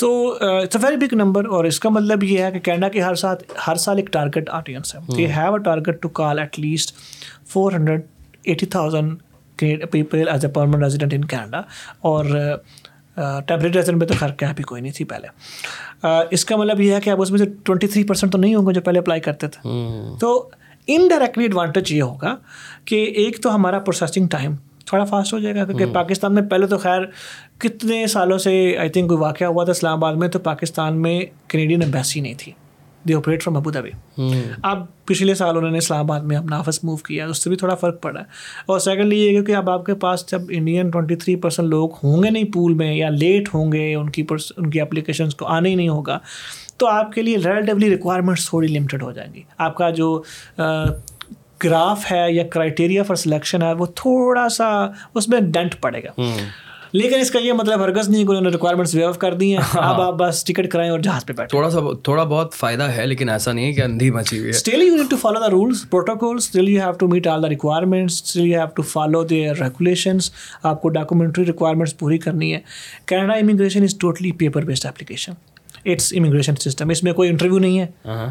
so 0.00 0.10
it's 0.40 0.76
a 0.76 0.80
very 0.84 0.96
big 1.06 1.14
number 1.16 1.44
اور 1.54 1.64
اس 1.64 1.80
کا 1.80 1.88
مطلب 1.90 2.24
یہ 2.24 2.42
ہے 2.44 2.50
کہ 2.52 2.58
کینیڈا 2.64 2.88
کے 2.92 3.00
ہر 3.02 3.14
ساتھ 3.22 3.42
ہر 3.66 3.76
سال 3.84 3.96
ایک 3.98 4.12
ٹارگیٹ 4.12 4.50
آڈینس 4.58 4.94
ہے 4.94 5.00
have 5.36 5.54
a 5.54 5.58
target 5.64 6.00
to 6.02 6.08
call 6.20 6.38
at 6.38 6.58
least 6.60 6.94
four 7.52 7.72
hundred 7.72 8.06
eighty 8.44 8.66
thousand 8.76 9.18
people 9.90 10.28
as 10.28 10.44
a 10.44 10.50
permanent 10.52 10.82
resident 10.82 11.14
in 11.14 11.24
Canada 11.24 11.60
اور 12.08 12.24
ٹیمپریری 12.34 13.68
uh, 13.68 13.74
ریزیڈنٹ 13.74 13.88
uh, 13.94 13.98
میں 13.98 14.06
تو 14.06 14.14
خیر 14.18 14.30
کیا 14.38 14.50
بھی 14.56 14.64
کوئی 14.64 14.80
نہیں 14.82 14.92
تھی 14.96 15.04
پہلے 15.04 15.26
uh, 16.06 16.24
اس 16.30 16.44
کا 16.44 16.56
مطلب 16.56 16.80
یہ 16.80 16.94
ہے 16.94 17.00
کہ 17.00 17.10
اب 17.10 17.22
اس 17.22 17.30
میں 17.30 17.38
سے 17.38 17.44
ٹوئنٹی 17.64 17.86
تھری 17.88 18.04
پرسینٹ 18.08 18.32
تو 18.32 18.38
نہیں 18.38 18.54
ہوں 18.54 18.66
گے 18.66 18.72
جو 18.74 18.80
پہلے 18.84 18.98
اپلائی 18.98 19.20
کرتے 19.20 19.48
تھے 19.48 19.68
ہاں۔ 19.68 20.16
تو 20.20 20.30
انڈائریکٹلی 20.94 21.44
ایڈوانٹیج 21.44 21.92
یہ 21.92 22.02
ہوگا 22.02 22.34
کہ 22.84 23.02
ایک 23.24 23.42
تو 23.42 23.54
ہمارا 23.54 23.78
پروسیسنگ 23.78 24.26
ٹائم 24.32 24.54
تھوڑا 24.86 25.04
فاسٹ 25.04 25.32
ہو 25.34 25.38
جائے 25.38 25.54
گا 25.54 25.64
کیونکہ 25.66 25.84
پاکستان 25.94 26.34
میں 26.34 26.42
پہلے 26.50 26.66
تو 26.66 26.78
خیر 26.78 27.02
کتنے 27.60 28.06
سالوں 28.14 28.38
سے 28.46 28.54
آئی 28.80 28.88
تھنک 28.96 29.08
کوئی 29.08 29.20
واقعہ 29.20 29.46
ہوا 29.46 29.64
تھا 29.64 29.70
اسلام 29.70 29.98
آباد 30.02 30.14
میں 30.22 30.28
تو 30.28 30.38
پاکستان 30.48 31.00
میں 31.02 31.20
کینیڈین 31.50 31.82
امبیسی 31.84 32.20
نہیں 32.20 32.34
تھی 32.38 32.52
دی 33.08 33.14
آپریٹ 33.14 33.42
فرام 33.42 33.56
ابو 33.56 33.70
ادبی 33.70 33.90
اب 34.70 34.84
پچھلے 35.06 35.34
سال 35.34 35.56
انہوں 35.56 35.70
نے 35.70 35.78
اسلام 35.78 35.98
آباد 36.00 36.20
میں 36.30 36.36
اپنا 36.36 36.58
آفس 36.58 36.82
موو 36.84 36.96
کیا 37.06 37.26
اس 37.28 37.42
سے 37.44 37.50
بھی 37.50 37.56
تھوڑا 37.62 37.74
فرق 37.74 38.00
پڑا 38.02 38.18
ہے 38.20 38.24
اور 38.72 38.78
سیکنڈلی 38.80 39.18
یہ 39.20 39.30
کیونکہ 39.30 39.52
کہ 39.52 39.56
اب 39.56 39.70
آپ 39.70 39.86
کے 39.86 39.94
پاس 40.04 40.26
جب 40.30 40.42
انڈین 40.58 40.90
ٹوئنٹی 40.90 41.16
تھری 41.24 41.34
پرسینٹ 41.46 41.68
لوگ 41.68 41.94
ہوں 42.02 42.22
گے 42.22 42.30
نہیں 42.30 42.52
پول 42.54 42.74
میں 42.82 42.92
یا 42.94 43.08
لیٹ 43.10 43.54
ہوں 43.54 43.72
گے 43.72 43.94
ان 43.94 44.10
کی 44.18 44.22
پرس 44.32 44.52
ان 44.56 44.70
کی 44.70 44.80
اپلیکیشنس 44.80 45.34
کو 45.42 45.46
آنا 45.56 45.68
ہی 45.68 45.74
نہیں 45.74 45.88
ہوگا 45.88 46.18
تو 46.78 46.86
آپ 46.88 47.12
کے 47.12 47.22
لیے 47.22 47.36
ریلیٹیولی 47.44 47.88
ریکوائرمنٹس 47.90 48.48
تھوڑی 48.48 48.68
لمیٹیڈ 48.68 49.02
ہو 49.02 49.10
جائیں 49.12 49.32
گی 49.34 49.42
آپ 49.58 49.74
کا 49.76 49.90
جو 49.98 50.06
گراف 51.64 52.10
ہے 52.10 52.24
یا 52.32 52.42
کرائٹیریا 52.50 53.02
فار 53.10 53.16
سلیکشن 53.16 53.62
ہے 53.62 53.72
وہ 53.82 53.86
تھوڑا 53.96 54.48
سا 54.58 54.68
اس 55.20 55.28
میں 55.28 55.40
ڈنٹ 55.56 55.80
پڑے 55.80 56.02
گا 56.04 56.20
لیکن 56.94 57.20
اس 57.20 57.30
کا 57.30 57.38
یہ 57.42 57.52
مطلب 57.58 57.80
ہرگز 57.82 58.08
نہیں 58.08 58.24
کہ 58.24 58.28
انہوں 58.30 58.42
نے 58.42 58.50
ریکوائرمنٹس 58.52 58.94
ویو 58.94 59.12
کر 59.18 59.34
دی 59.34 59.46
ہیں 59.52 59.62
ہاں۔ 59.74 59.82
اب 59.92 60.00
آپ 60.00 60.14
بس 60.14 60.42
ٹکٹ 60.44 60.66
کرائیں 60.72 60.90
اور 60.90 60.98
جہاز 61.06 61.24
پہ 61.26 61.32
بیٹھیں 61.36 61.48
تھوڑا 61.48 61.68
سا 61.70 61.80
تھوڑا 62.04 62.24
بہت 62.32 62.54
فائدہ 62.54 62.88
ہے 62.96 63.06
لیکن 63.06 63.28
ایسا 63.34 63.52
نہیں 63.52 63.64
ہے 63.66 63.72
کہ 63.74 63.82
اندھی 63.82 64.10
مچی 64.16 64.38
ہوئی 64.38 64.50
ہے 64.66 64.84
you 64.84 64.96
need 64.96 65.10
to 65.10 65.16
follow 65.22 65.48
rules 65.50 65.84
follow 68.92 69.22
the 69.30 69.42
regulations 69.60 70.30
آپ 70.62 70.82
کو 70.82 70.88
ڈاکومنٹری 70.98 71.46
ریکوائرمنٹس 71.46 71.96
پوری 71.98 72.18
کرنی 72.26 72.52
ہے 72.54 72.60
Canada 73.06 73.34
immigration 73.44 73.82
is 73.82 73.96
totally 74.00 74.32
paper 74.44 74.64
based 74.72 74.86
application 74.86 75.32
it's 75.84 76.12
immigration 76.18 76.56
system 76.70 76.90
اس 76.96 77.02
میں 77.04 77.12
کوئی 77.22 77.30
انٹرویو 77.30 77.58
نہیں 77.66 77.78
ہے 77.80 77.86
ہاں۔ 78.06 78.30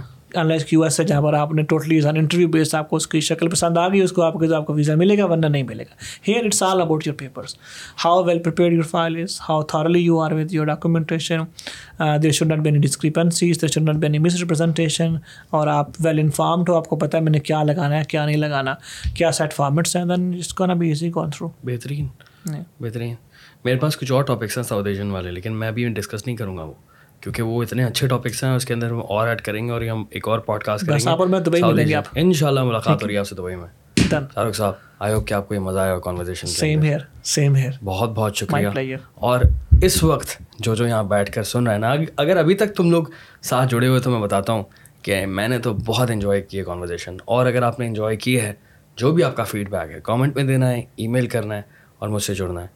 کیو 0.69 0.83
ایس 0.83 0.99
ہے 0.99 1.03
جہاں 1.05 1.21
پر 1.21 1.33
آپ 1.33 1.51
نے 1.53 1.63
ٹوٹلی 1.71 1.99
انٹرویو 2.15 2.47
بیسڈ 2.49 2.75
آپ 2.75 2.89
کو 2.89 2.95
اس 2.95 3.07
کی 3.07 3.19
شکل 3.27 3.49
پسند 3.49 3.77
آ 3.77 3.87
گئی 3.89 4.01
اس 4.01 4.11
کو 4.11 4.21
آپ 4.23 4.33
کو 4.33 4.53
آپ 4.55 4.65
کو 4.65 4.73
ویزا 4.73 4.95
ملے 4.97 5.17
گا 5.17 5.25
ورنہ 5.31 5.45
نہیں 5.45 5.63
ملے 5.67 5.83
گا 5.89 5.95
here 6.27 6.45
it's 6.45 6.61
all 6.63 6.81
about 6.81 7.07
your 7.07 7.15
papers 7.19 7.55
how 8.03 8.23
well 8.23 8.39
prepare 8.43 8.71
your 8.71 8.83
file 8.89 9.17
is 9.21 9.39
how 9.49 9.61
thoroughly 9.73 9.99
you 9.99 10.19
are 10.21 10.31
your 10.51 10.65
documentation 10.65 11.41
there 12.23 12.31
should 12.31 12.51
not 12.51 12.65
discrepancies 12.83 13.63
should 13.73 13.89
not 13.89 14.09
misrepresentation 14.39 15.15
اور 15.59 15.67
آپ 15.75 15.89
ویل 16.03 16.19
انفارمڈ 16.19 16.69
ہو 16.69 16.75
آپ 16.77 16.87
کو 16.89 16.95
پتا 17.05 17.17
ہے 17.17 17.23
میں 17.23 17.31
نے 17.31 17.39
کیا 17.49 17.63
لگانا 17.63 17.97
ہے 17.97 18.03
کیا 18.09 18.25
نہیں 18.25 18.37
لگانا 18.37 18.75
کیا 19.15 19.31
سیٹ 19.41 19.53
فارمیٹس 19.53 19.95
ہیں 19.95 20.05
دین 20.05 20.33
اس 20.39 20.53
کو 20.53 20.65
نا 20.65 20.73
بھی 20.81 20.87
ایزی 20.89 21.09
گون 21.15 21.29
تھرو 21.35 21.49
بہترین 21.65 22.07
بہترین 22.81 23.13
میرے 23.65 23.77
پاس 23.79 23.97
کچھ 23.99 24.11
اور 24.11 24.23
ٹاپکس 24.23 24.57
ہیں 24.57 24.63
ساؤتھ 24.63 24.87
ایشین 24.87 25.11
والے 25.11 25.31
لیکن 25.31 25.53
میں 25.59 25.67
ابھی 25.67 25.87
ڈسکس 25.99 26.25
نہیں 26.25 26.35
کروں 26.37 26.57
گا 26.57 26.63
وہ 26.63 26.73
کیونکہ 27.22 27.41
وہ 27.43 27.61
اتنے 27.64 27.84
اچھے 27.84 28.07
ٹاپکس 28.07 28.43
ہیں 28.43 28.52
اس 28.56 28.65
کے 28.65 28.73
اندر 28.73 28.91
ہم 28.91 28.99
اور 29.15 29.27
ایڈ 29.27 29.41
کریں 29.41 29.65
گے 29.65 29.72
اور 29.72 29.81
ہم 29.91 30.03
ایک 30.10 30.27
اور 30.27 30.39
پوڈ 30.48 30.64
کاسٹ 30.64 30.85
کریں 30.88 30.98
گے 31.03 31.10
اور 31.10 31.27
میں 31.27 31.39
دبئی 31.48 31.61
ان 32.22 32.31
شاء 32.39 32.48
اللہ 32.48 32.64
ملاقات 32.64 33.02
ہو 33.03 33.07
رہی 33.07 33.14
ہے 33.14 33.19
آپ 33.19 33.27
سے 33.27 33.35
دبئی 33.35 33.56
میں 33.56 33.68
رخ 34.38 34.56
صاحب 34.56 34.73
آئی 35.03 35.14
ہوپ 35.14 35.27
کہ 35.27 35.34
آپ 35.34 35.48
کو 35.48 35.53
یہ 35.53 35.60
مزہ 35.60 35.80
آیا 35.80 35.98
conversation 36.03 36.48
same 36.48 36.81
same 37.23 37.56
here 37.56 37.57
here 37.61 37.77
بہت 37.85 38.11
بہت 38.15 38.38
شکریہ 38.38 38.98
اور 39.30 39.39
اس 39.85 40.02
وقت 40.03 40.35
جو 40.64 40.76
جو 40.76 40.88
یہاں 40.88 41.03
بیٹھ 41.14 41.31
کر 41.34 41.43
سن 41.52 41.68
رہے 41.68 41.73
ہیں 41.73 41.81
نا 41.81 41.93
اگر 42.23 42.38
ابھی 42.38 42.56
تک 42.64 42.76
تم 42.77 42.89
لوگ 42.91 43.03
ساتھ 43.49 43.69
جڑے 43.72 43.88
ہوئے 43.88 43.99
تو 44.02 44.10
میں 44.11 44.19
بتاتا 44.22 44.53
ہوں 44.53 44.64
کہ 45.03 45.26
میں 45.26 45.48
نے 45.48 45.60
تو 45.68 45.73
بہت 45.85 46.11
انجوائے 46.11 46.41
کی 46.41 46.57
ہے 46.60 46.64
کانورزیشن 46.64 47.15
اور 47.35 47.45
اگر 47.45 47.64
آپ 47.68 47.80
نے 47.80 47.88
انجوائے 47.88 48.15
کی 48.26 48.39
ہے 48.41 48.53
جو 48.98 49.11
بھی 49.14 49.23
آپ 49.23 49.35
کا 49.35 49.43
فیڈ 49.53 49.69
بیک 49.72 49.91
ہے 49.95 49.99
کامنٹ 50.03 50.35
میں 50.35 50.43
دینا 50.43 50.72
ہے 50.72 50.81
ای 50.95 51.07
میل 51.15 51.27
کرنا 51.35 51.56
ہے 51.56 51.61
اور 51.99 52.10
مجھ 52.10 52.23
سے 52.23 52.34
جڑنا 52.35 52.61
ہے 52.61 52.68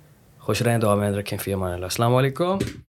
خوش 0.46 0.62
رہیں 0.62 0.78
تو 0.80 0.96
میں 0.96 1.12
رکھیں 1.20 1.38
فی 1.42 1.54
امان 1.54 1.74
اللہ 1.74 1.86
السلام 1.86 2.16
علیکم 2.16 2.78